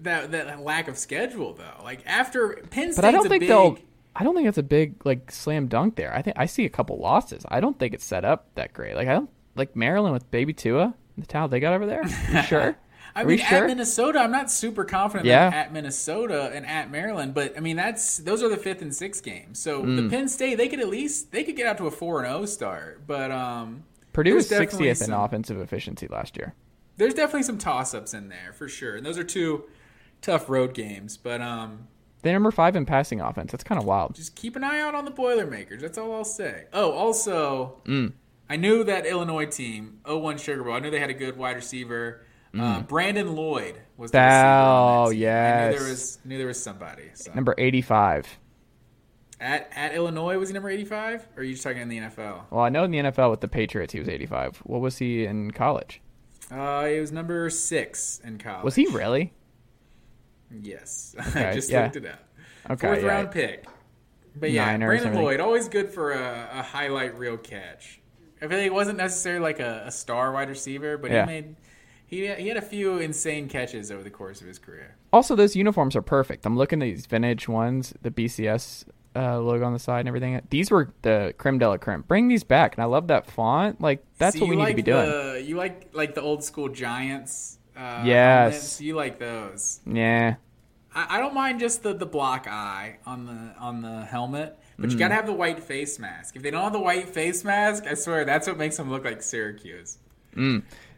that 0.00 0.32
that 0.32 0.60
lack 0.60 0.88
of 0.88 0.98
schedule 0.98 1.54
though. 1.54 1.82
Like 1.82 2.02
after 2.06 2.54
Penn 2.70 2.92
State's 2.92 2.96
But 2.96 3.04
I 3.04 3.10
don't 3.12 3.28
think 3.28 3.40
big, 3.40 3.48
they'll. 3.48 3.78
I 4.14 4.24
don't 4.24 4.34
think 4.34 4.46
it's 4.46 4.58
a 4.58 4.62
big 4.62 5.04
like 5.06 5.30
slam 5.30 5.68
dunk 5.68 5.96
there. 5.96 6.14
I 6.14 6.22
think 6.22 6.36
I 6.38 6.46
see 6.46 6.64
a 6.64 6.70
couple 6.70 6.98
losses. 6.98 7.44
I 7.48 7.60
don't 7.60 7.78
think 7.78 7.94
it's 7.94 8.04
set 8.04 8.24
up 8.24 8.48
that 8.56 8.72
great. 8.72 8.94
Like 8.94 9.08
I 9.08 9.12
don't 9.12 9.30
like 9.54 9.74
Maryland 9.76 10.12
with 10.12 10.30
Baby 10.30 10.52
Tua, 10.52 10.94
the 11.16 11.26
talent 11.26 11.50
they 11.50 11.60
got 11.60 11.74
over 11.74 11.86
there. 11.86 12.02
Sure? 12.46 12.76
I 13.14 13.22
Are 13.22 13.24
mean, 13.26 13.36
we 13.36 13.42
at? 13.42 13.66
Minnesota, 13.66 14.18
I'm 14.20 14.30
not 14.32 14.50
super 14.50 14.84
confident 14.84 15.26
Yeah. 15.26 15.50
at 15.52 15.72
Minnesota 15.72 16.50
and 16.54 16.64
at 16.66 16.90
Maryland, 16.90 17.34
but 17.34 17.56
I 17.56 17.60
mean 17.60 17.76
that's 17.76 18.18
those 18.18 18.42
are 18.42 18.48
the 18.48 18.56
fifth 18.56 18.80
and 18.82 18.94
sixth 18.94 19.22
games. 19.22 19.58
So 19.58 19.82
Mm. 19.82 19.96
the 19.96 20.08
Penn 20.08 20.28
State, 20.28 20.56
they 20.56 20.68
could 20.68 20.80
at 20.80 20.88
least 20.88 21.30
they 21.32 21.44
could 21.44 21.56
get 21.56 21.66
out 21.66 21.76
to 21.78 21.86
a 21.86 21.90
four 21.90 22.22
and 22.22 22.28
zero 22.32 22.46
start. 22.46 23.06
But 23.06 23.30
um, 23.30 23.84
Purdue 24.12 24.34
was 24.34 24.48
there's 24.48 24.60
definitely 24.70 24.88
60th 24.88 25.04
in 25.08 25.12
offensive 25.12 25.58
efficiency 25.60 26.06
last 26.08 26.36
year. 26.36 26.54
there's 26.96 27.14
definitely 27.14 27.42
some 27.42 27.58
toss 27.58 27.94
ups 27.94 28.14
in 28.14 28.28
there 28.28 28.52
for 28.52 28.68
sure, 28.68 28.96
and 28.96 29.04
those 29.04 29.18
are 29.18 29.24
two 29.24 29.64
tough 30.20 30.48
road 30.48 30.72
games. 30.74 31.16
But 31.16 31.40
um, 31.40 31.88
They're 32.22 32.32
number 32.34 32.50
five 32.50 32.76
in 32.76 32.86
passing 32.86 33.20
offense. 33.20 33.50
That's 33.52 33.64
kind 33.64 33.78
of 33.80 33.86
wild. 33.86 34.14
just 34.14 34.36
keep 34.36 34.54
an 34.56 34.62
eye 34.64 34.80
out 34.80 34.94
on 34.94 35.04
the 35.04 35.10
Boilermakers. 35.10 35.82
That's 35.82 35.98
all 35.98 36.14
I'll 36.14 36.24
say. 36.24 36.64
Oh, 36.72 36.92
also, 36.92 37.80
Mm. 37.84 38.12
I 38.48 38.56
knew 38.56 38.84
that 38.84 39.06
Illinois 39.06 39.46
team, 39.46 39.98
0-1 40.04 40.38
Sugar 40.38 40.62
Bowl. 40.62 40.74
I 40.74 40.78
knew 40.80 40.90
they 40.90 41.00
had 41.00 41.10
a 41.10 41.14
good 41.14 41.36
wide 41.38 41.56
receiver. 41.56 42.24
Uh, 42.58 42.82
Brandon 42.82 43.34
Lloyd 43.34 43.76
was 43.96 44.10
the 44.10 44.18
Oh. 44.18 44.22
I 44.22 45.10
knew 45.12 45.18
there 45.20 45.72
Mm. 45.80 45.88
was 45.88 46.18
knew 46.24 46.38
there 46.38 46.46
was 46.46 46.62
somebody. 46.62 47.04
So. 47.14 47.32
Number 47.34 47.54
85. 47.56 48.38
At 49.40 49.68
at 49.74 49.94
Illinois 49.94 50.38
was 50.38 50.50
he 50.50 50.52
number 50.52 50.68
85? 50.68 51.26
Or 51.36 51.40
are 51.40 51.44
you 51.44 51.52
just 51.52 51.64
talking 51.64 51.80
in 51.82 51.88
the 51.88 51.98
NFL? 51.98 52.44
Well, 52.50 52.62
I 52.64 52.68
know 52.68 52.84
in 52.84 52.90
the 52.90 52.98
NFL 52.98 53.30
with 53.30 53.40
the 53.40 53.48
Patriots 53.48 53.92
he 53.92 53.98
was 53.98 54.08
85. 54.08 54.58
What 54.58 54.80
was 54.80 54.98
he 54.98 55.24
in 55.24 55.50
college? 55.52 56.00
Uh, 56.50 56.84
he 56.86 57.00
was 57.00 57.10
number 57.10 57.48
six 57.50 58.20
in 58.22 58.36
college. 58.38 58.64
Was 58.64 58.74
he 58.74 58.86
really? 58.88 59.32
Yes, 60.50 61.14
Okay, 61.28 61.46
I 61.46 61.54
just 61.54 61.70
yeah. 61.70 61.84
looked 61.84 61.96
it 61.96 62.06
up. 62.06 62.20
Okay, 62.70 62.86
Fourth 62.86 63.02
yeah. 63.02 63.08
round 63.08 63.30
pick. 63.30 63.64
But 64.36 64.50
yeah, 64.50 64.66
Niners, 64.66 64.86
Brandon 64.86 65.06
everything. 65.08 65.24
Lloyd 65.24 65.40
always 65.40 65.68
good 65.68 65.88
for 65.90 66.12
a, 66.12 66.48
a 66.52 66.62
highlight 66.62 67.18
reel 67.18 67.36
catch. 67.36 68.00
I 68.40 68.46
feel 68.48 68.58
like 68.58 68.64
he 68.64 68.70
wasn't 68.70 68.98
necessarily 68.98 69.42
like 69.42 69.60
a, 69.60 69.84
a 69.86 69.90
star 69.90 70.32
wide 70.32 70.48
receiver, 70.48 70.96
but 70.98 71.10
Yeah. 71.10 71.26
he 71.26 71.32
made 71.32 71.56
he 72.12 72.32
he 72.34 72.48
had 72.48 72.56
a 72.58 72.62
few 72.62 72.98
insane 72.98 73.48
catches 73.48 73.90
over 73.90 74.02
the 74.02 74.10
course 74.10 74.40
of 74.42 74.46
his 74.46 74.58
career. 74.58 74.96
Also, 75.12 75.34
those 75.34 75.56
uniforms 75.56 75.96
are 75.96 76.02
perfect. 76.02 76.44
I'm 76.46 76.56
looking 76.56 76.82
at 76.82 76.84
these 76.84 77.06
vintage 77.06 77.48
ones, 77.48 77.94
the 78.02 78.10
BCS 78.10 78.84
uh, 79.16 79.40
logo 79.40 79.64
on 79.64 79.72
the 79.72 79.78
side 79.78 80.00
and 80.00 80.08
everything. 80.08 80.40
These 80.50 80.70
were 80.70 80.90
the 81.02 81.34
creme 81.38 81.58
de 81.58 81.68
la 81.68 81.78
creme. 81.78 82.02
Bring 82.06 82.28
these 82.28 82.44
back, 82.44 82.74
and 82.76 82.82
I 82.82 82.86
love 82.86 83.08
that 83.08 83.30
font. 83.30 83.80
Like 83.80 84.04
that's 84.18 84.34
See, 84.34 84.40
what 84.40 84.50
we 84.50 84.56
you 84.56 84.58
need 84.58 84.64
like 84.64 84.76
to 84.76 84.82
be 84.82 84.82
doing. 84.82 85.46
You 85.46 85.56
like 85.56 85.88
like 85.94 86.14
the 86.14 86.20
old 86.22 86.44
school 86.44 86.68
Giants. 86.68 87.58
Uh, 87.74 88.02
Yes. 88.04 88.52
helmets. 88.52 88.80
you 88.82 88.94
like 88.94 89.18
those. 89.18 89.80
Yeah, 89.86 90.34
I, 90.94 91.16
I 91.16 91.20
don't 91.20 91.32
mind 91.32 91.58
just 91.60 91.82
the, 91.82 91.94
the 91.94 92.04
block 92.04 92.46
eye 92.46 92.98
on 93.06 93.24
the 93.24 93.54
on 93.58 93.80
the 93.80 94.04
helmet, 94.04 94.58
but 94.78 94.90
Mm. 94.90 94.92
you 94.92 94.98
gotta 94.98 95.14
have 95.14 95.24
the 95.24 95.32
white 95.32 95.62
face 95.62 95.98
mask. 95.98 96.36
If 96.36 96.42
they 96.42 96.50
don't 96.50 96.62
have 96.64 96.74
the 96.74 96.78
white 96.80 97.08
face 97.08 97.42
mask, 97.44 97.86
I 97.86 97.94
swear 97.94 98.26
that's 98.26 98.46
what 98.46 98.58
makes 98.58 98.76
them 98.76 98.90
look 98.90 99.04
like 99.06 99.22
Syracuse. 99.22 99.96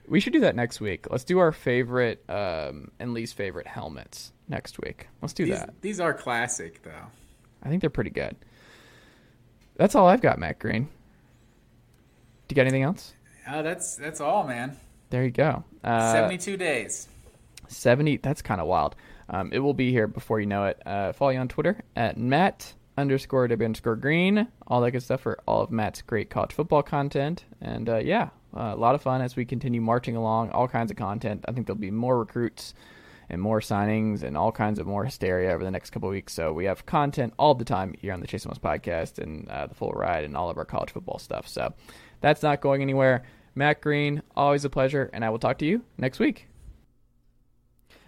We 0.06 0.20
should 0.20 0.32
do 0.32 0.40
that 0.40 0.54
next 0.54 0.80
week. 0.80 1.06
Let's 1.10 1.24
do 1.24 1.38
our 1.38 1.52
favorite 1.52 2.22
um, 2.28 2.90
and 2.98 3.14
least 3.14 3.36
favorite 3.36 3.66
helmets 3.66 4.32
next 4.48 4.80
week. 4.82 5.08
Let's 5.22 5.32
do 5.32 5.44
These, 5.46 5.58
that. 5.58 5.74
these 5.80 6.00
are 6.00 6.12
classic 6.12 6.82
though. 6.82 7.06
I 7.62 7.68
think 7.68 7.80
they're 7.80 7.90
pretty 7.90 8.10
good. 8.10 8.36
That's 9.76 9.94
all 9.94 10.06
I've 10.06 10.20
got, 10.20 10.38
Matt 10.38 10.58
Green. 10.58 10.84
Do 10.84 12.52
you 12.52 12.56
got 12.56 12.62
anything 12.62 12.82
else? 12.82 13.14
Uh, 13.48 13.62
that's 13.62 13.96
that's 13.96 14.20
all, 14.20 14.44
man. 14.44 14.76
There 15.10 15.24
you 15.24 15.30
go. 15.30 15.64
Uh, 15.82 16.12
72 16.12 16.56
days. 16.56 17.08
70 17.68 18.18
that's 18.18 18.42
kind 18.42 18.60
of 18.60 18.66
wild 18.66 18.94
um, 19.30 19.50
it 19.52 19.58
will 19.58 19.74
be 19.74 19.90
here 19.90 20.06
before 20.06 20.38
you 20.38 20.46
know 20.46 20.66
it 20.66 20.80
uh, 20.86 21.12
follow 21.12 21.30
you 21.30 21.38
on 21.38 21.48
twitter 21.48 21.82
at 21.96 22.18
matt 22.18 22.74
underscore 22.98 23.48
w 23.48 23.64
underscore 23.64 23.96
green 23.96 24.46
all 24.66 24.80
that 24.82 24.90
good 24.90 25.02
stuff 25.02 25.22
for 25.22 25.38
all 25.46 25.62
of 25.62 25.70
matt's 25.70 26.02
great 26.02 26.30
college 26.30 26.52
football 26.52 26.82
content 26.82 27.44
and 27.60 27.88
uh, 27.88 27.96
yeah 27.96 28.28
uh, 28.56 28.72
a 28.74 28.76
lot 28.76 28.94
of 28.94 29.02
fun 29.02 29.20
as 29.20 29.36
we 29.36 29.44
continue 29.44 29.80
marching 29.80 30.16
along 30.16 30.50
all 30.50 30.68
kinds 30.68 30.90
of 30.90 30.96
content. 30.96 31.44
I 31.46 31.52
think 31.52 31.66
there'll 31.66 31.78
be 31.78 31.90
more 31.90 32.18
recruits 32.18 32.74
and 33.28 33.40
more 33.40 33.60
signings 33.60 34.22
and 34.22 34.36
all 34.36 34.52
kinds 34.52 34.78
of 34.78 34.86
more 34.86 35.04
hysteria 35.04 35.50
over 35.52 35.64
the 35.64 35.70
next 35.70 35.90
couple 35.90 36.08
weeks. 36.08 36.32
So 36.32 36.52
we 36.52 36.66
have 36.66 36.86
content 36.86 37.32
all 37.38 37.54
the 37.54 37.64
time 37.64 37.94
here 37.98 38.12
on 38.12 38.20
the 38.20 38.26
chase 38.26 38.42
Thomas 38.42 38.58
podcast 38.58 39.18
and 39.18 39.48
uh, 39.48 39.66
the 39.66 39.74
full 39.74 39.92
ride 39.92 40.24
and 40.24 40.36
all 40.36 40.50
of 40.50 40.58
our 40.58 40.64
college 40.64 40.90
football 40.90 41.18
stuff. 41.18 41.48
So 41.48 41.72
that's 42.20 42.42
not 42.42 42.60
going 42.60 42.82
anywhere. 42.82 43.24
Matt 43.54 43.80
green 43.80 44.22
always 44.36 44.64
a 44.64 44.70
pleasure 44.70 45.10
and 45.12 45.24
i 45.24 45.30
will 45.30 45.38
talk 45.38 45.58
to 45.58 45.66
you 45.66 45.82
next 45.96 46.18
week 46.18 46.48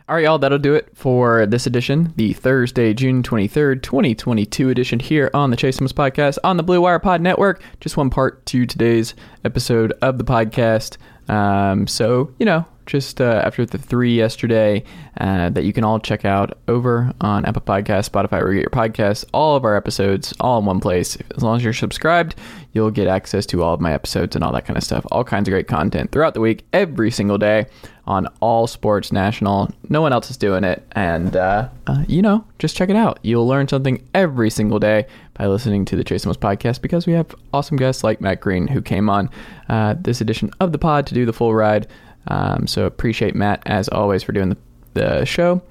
all 0.08 0.14
right, 0.14 0.24
y'all, 0.24 0.38
that'll 0.38 0.58
do 0.58 0.74
it 0.74 0.88
for 0.94 1.46
this 1.46 1.66
edition, 1.66 2.12
the 2.14 2.32
Thursday, 2.32 2.94
June 2.94 3.24
23rd, 3.24 3.82
2022 3.82 4.70
edition 4.70 5.00
here 5.00 5.32
on 5.34 5.50
the 5.50 5.56
Chase 5.56 5.78
Thomas 5.78 5.92
Podcast 5.92 6.38
on 6.44 6.56
the 6.56 6.62
Blue 6.62 6.80
Wire 6.80 7.00
Pod 7.00 7.20
Network. 7.20 7.60
Just 7.80 7.96
one 7.96 8.08
part 8.08 8.46
to 8.46 8.66
today's 8.66 9.16
episode 9.44 9.92
of 10.02 10.18
the 10.18 10.24
podcast. 10.24 10.96
Um, 11.28 11.88
so, 11.88 12.32
you 12.38 12.46
know, 12.46 12.64
just 12.86 13.20
uh, 13.20 13.42
after 13.44 13.66
the 13.66 13.78
three 13.78 14.14
yesterday 14.14 14.84
uh, 15.18 15.50
that 15.50 15.64
you 15.64 15.72
can 15.72 15.82
all 15.82 15.98
check 15.98 16.24
out 16.24 16.56
over 16.68 17.12
on 17.20 17.44
Apple 17.44 17.62
Podcasts, 17.62 18.08
Spotify, 18.08 18.40
where 18.40 18.52
you 18.52 18.62
get 18.62 18.72
your 18.72 18.88
podcasts. 18.88 19.24
All 19.34 19.56
of 19.56 19.64
our 19.64 19.76
episodes, 19.76 20.32
all 20.38 20.60
in 20.60 20.66
one 20.66 20.78
place. 20.78 21.18
As 21.36 21.42
long 21.42 21.56
as 21.56 21.64
you're 21.64 21.72
subscribed, 21.72 22.36
you'll 22.74 22.92
get 22.92 23.08
access 23.08 23.44
to 23.46 23.64
all 23.64 23.74
of 23.74 23.80
my 23.80 23.92
episodes 23.92 24.36
and 24.36 24.44
all 24.44 24.52
that 24.52 24.66
kind 24.66 24.76
of 24.76 24.84
stuff. 24.84 25.04
All 25.10 25.24
kinds 25.24 25.48
of 25.48 25.52
great 25.52 25.66
content 25.66 26.12
throughout 26.12 26.34
the 26.34 26.40
week, 26.40 26.64
every 26.72 27.10
single 27.10 27.38
day 27.38 27.66
on 28.06 28.26
all 28.40 28.66
sports 28.66 29.12
national. 29.12 29.70
No 29.88 30.00
one 30.00 30.12
else 30.12 30.30
is 30.30 30.36
doing 30.36 30.64
it. 30.64 30.86
And, 30.92 31.36
uh, 31.36 31.68
uh, 31.86 32.04
you 32.06 32.22
know, 32.22 32.44
just 32.58 32.76
check 32.76 32.88
it 32.88 32.96
out. 32.96 33.18
You'll 33.22 33.46
learn 33.46 33.68
something 33.68 34.06
every 34.14 34.50
single 34.50 34.78
day 34.78 35.06
by 35.34 35.46
listening 35.46 35.84
to 35.86 35.96
the 35.96 36.04
Chase 36.04 36.22
Thomas 36.22 36.36
podcast 36.36 36.82
because 36.82 37.06
we 37.06 37.12
have 37.14 37.34
awesome 37.52 37.76
guests 37.76 38.04
like 38.04 38.20
Matt 38.20 38.40
Green 38.40 38.68
who 38.68 38.80
came 38.80 39.10
on 39.10 39.28
uh, 39.68 39.94
this 39.98 40.20
edition 40.20 40.50
of 40.60 40.72
the 40.72 40.78
pod 40.78 41.06
to 41.08 41.14
do 41.14 41.26
the 41.26 41.32
full 41.32 41.54
ride. 41.54 41.88
Um, 42.28 42.66
so 42.66 42.86
appreciate 42.86 43.34
Matt 43.34 43.62
as 43.66 43.88
always 43.88 44.22
for 44.22 44.32
doing 44.32 44.50
the, 44.50 44.56
the 44.94 45.24
show. 45.24 45.62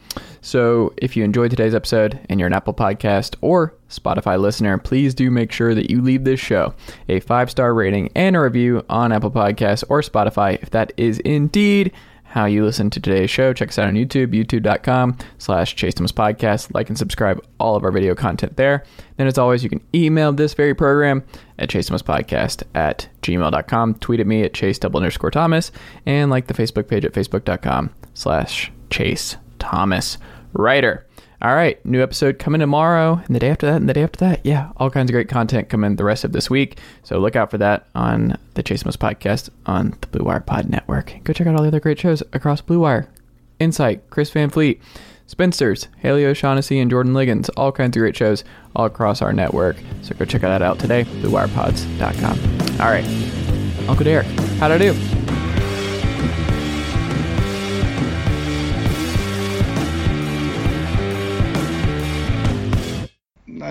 So 0.42 0.94
if 0.98 1.18
you 1.18 1.24
enjoyed 1.24 1.50
today's 1.50 1.74
episode 1.74 2.20
and 2.30 2.40
you're 2.40 2.48
an 2.48 2.54
Apple 2.54 2.74
Podcast 2.74 3.36
or 3.42 3.74
Spotify 3.90 4.40
listener, 4.40 4.78
please 4.78 5.14
do 5.16 5.32
make 5.32 5.52
sure 5.52 5.74
that 5.74 5.90
you 5.90 6.02
leave 6.02 6.24
this 6.24 6.40
show 6.40 6.74
a 7.10 7.20
five 7.22 7.50
star 7.50 7.74
rating 7.74 8.12
and 8.16 8.36
a 8.36 8.40
review 8.40 8.86
on 8.90 9.12
Apple 9.12 9.32
Podcasts 9.32 9.84
or 9.90 10.02
Spotify 10.02 10.62
if 10.62 10.70
that 10.70 10.94
is 10.98 11.20
indeed 11.20 11.92
how 12.36 12.44
you 12.44 12.66
listen 12.66 12.90
to 12.90 13.00
today's 13.00 13.30
show. 13.30 13.54
Check 13.54 13.70
us 13.70 13.80
out 13.80 13.88
on 13.88 13.94
YouTube, 13.94 14.34
youtube.com 14.34 15.18
slash 15.38 15.74
Chase 15.74 15.94
Thomas 15.94 16.12
Podcast. 16.12 16.74
Like 16.74 16.90
and 16.90 16.98
subscribe 16.98 17.42
all 17.62 17.78
of 17.78 17.86
our 17.86 17.94
video 17.94 18.14
content 18.14 18.58
there. 18.58 18.84
Then 19.16 19.26
as 19.26 19.38
always, 19.38 19.64
you 19.64 19.70
can 19.70 19.82
email 19.96 20.34
this 20.34 20.54
very 20.54 20.76
program 20.76 21.24
at 21.58 21.70
Chase 21.70 21.88
Thomas 21.88 22.02
Podcast 22.02 22.64
at 22.76 23.08
gmail.com. 23.22 23.96
Tweet 23.96 24.20
at 24.20 24.28
me 24.28 24.44
at 24.44 24.54
Chase 24.54 24.78
double 24.78 24.98
underscore 24.98 25.32
Thomas 25.32 25.72
and 26.06 26.30
like 26.30 26.48
the 26.48 26.54
Facebook 26.54 26.90
page 26.90 27.06
at 27.06 27.14
facebook.com 27.14 27.92
slash 28.14 28.70
Chase 28.90 29.38
Thomas 29.58 30.18
Writer. 30.52 31.08
All 31.46 31.54
right, 31.54 31.86
new 31.86 32.02
episode 32.02 32.40
coming 32.40 32.60
tomorrow, 32.60 33.22
and 33.24 33.36
the 33.36 33.40
day 33.40 33.52
after 33.52 33.68
that, 33.68 33.76
and 33.76 33.88
the 33.88 33.94
day 33.94 34.02
after 34.02 34.18
that. 34.22 34.44
Yeah, 34.44 34.72
all 34.78 34.90
kinds 34.90 35.12
of 35.12 35.14
great 35.14 35.30
content 35.30 35.70
coming 35.70 35.96
the 35.96 36.04
rest 36.04 36.24
of 36.24 36.32
this 36.32 36.50
week. 36.50 36.80
So 37.04 37.20
look 37.20 37.36
out 37.36 37.52
for 37.52 37.60
that 37.60 37.86
on 37.94 38.40
the 38.56 38.64
Chase 38.64 38.82
Thomas 38.82 38.98
podcast 38.98 39.52
on 39.68 39.96
the 40.02 40.08
Blue 40.08 40.26
Wire 40.26 40.40
Pod 40.40 40.68
Network. 40.68 41.14
Go 41.24 41.34
check 41.34 41.46
out 41.46 41.56
all 41.56 41.62
the 41.62 41.68
other 41.68 41.80
great 41.80 42.00
shows 42.00 42.24
across 42.34 42.62
Blue 42.62 42.80
Wire, 42.80 43.08
Insight, 43.60 44.10
Chris 44.10 44.32
Van 44.32 44.50
Vliet, 44.50 44.80
Spinsters, 45.28 45.88
Haley 46.00 46.26
O'Shaughnessy, 46.26 46.80
and 46.80 46.90
Jordan 46.90 47.14
Liggins. 47.14 47.50
All 47.50 47.72
kinds 47.72 47.96
of 47.96 48.02
great 48.02 48.18
shows 48.18 48.44
all 48.76 48.86
across 48.86 49.22
our 49.22 49.32
network. 49.32 49.76
So 50.02 50.16
go 50.16 50.26
check 50.26 50.42
that 50.42 50.64
out 50.64 50.80
today, 50.80 51.04
bluewirepods.com. 51.04 52.82
All 52.82 52.90
right, 52.90 53.06
Uncle 53.88 54.04
Derek, 54.04 54.26
how'd 54.58 54.72
I 54.72 54.80
do? 54.80 55.25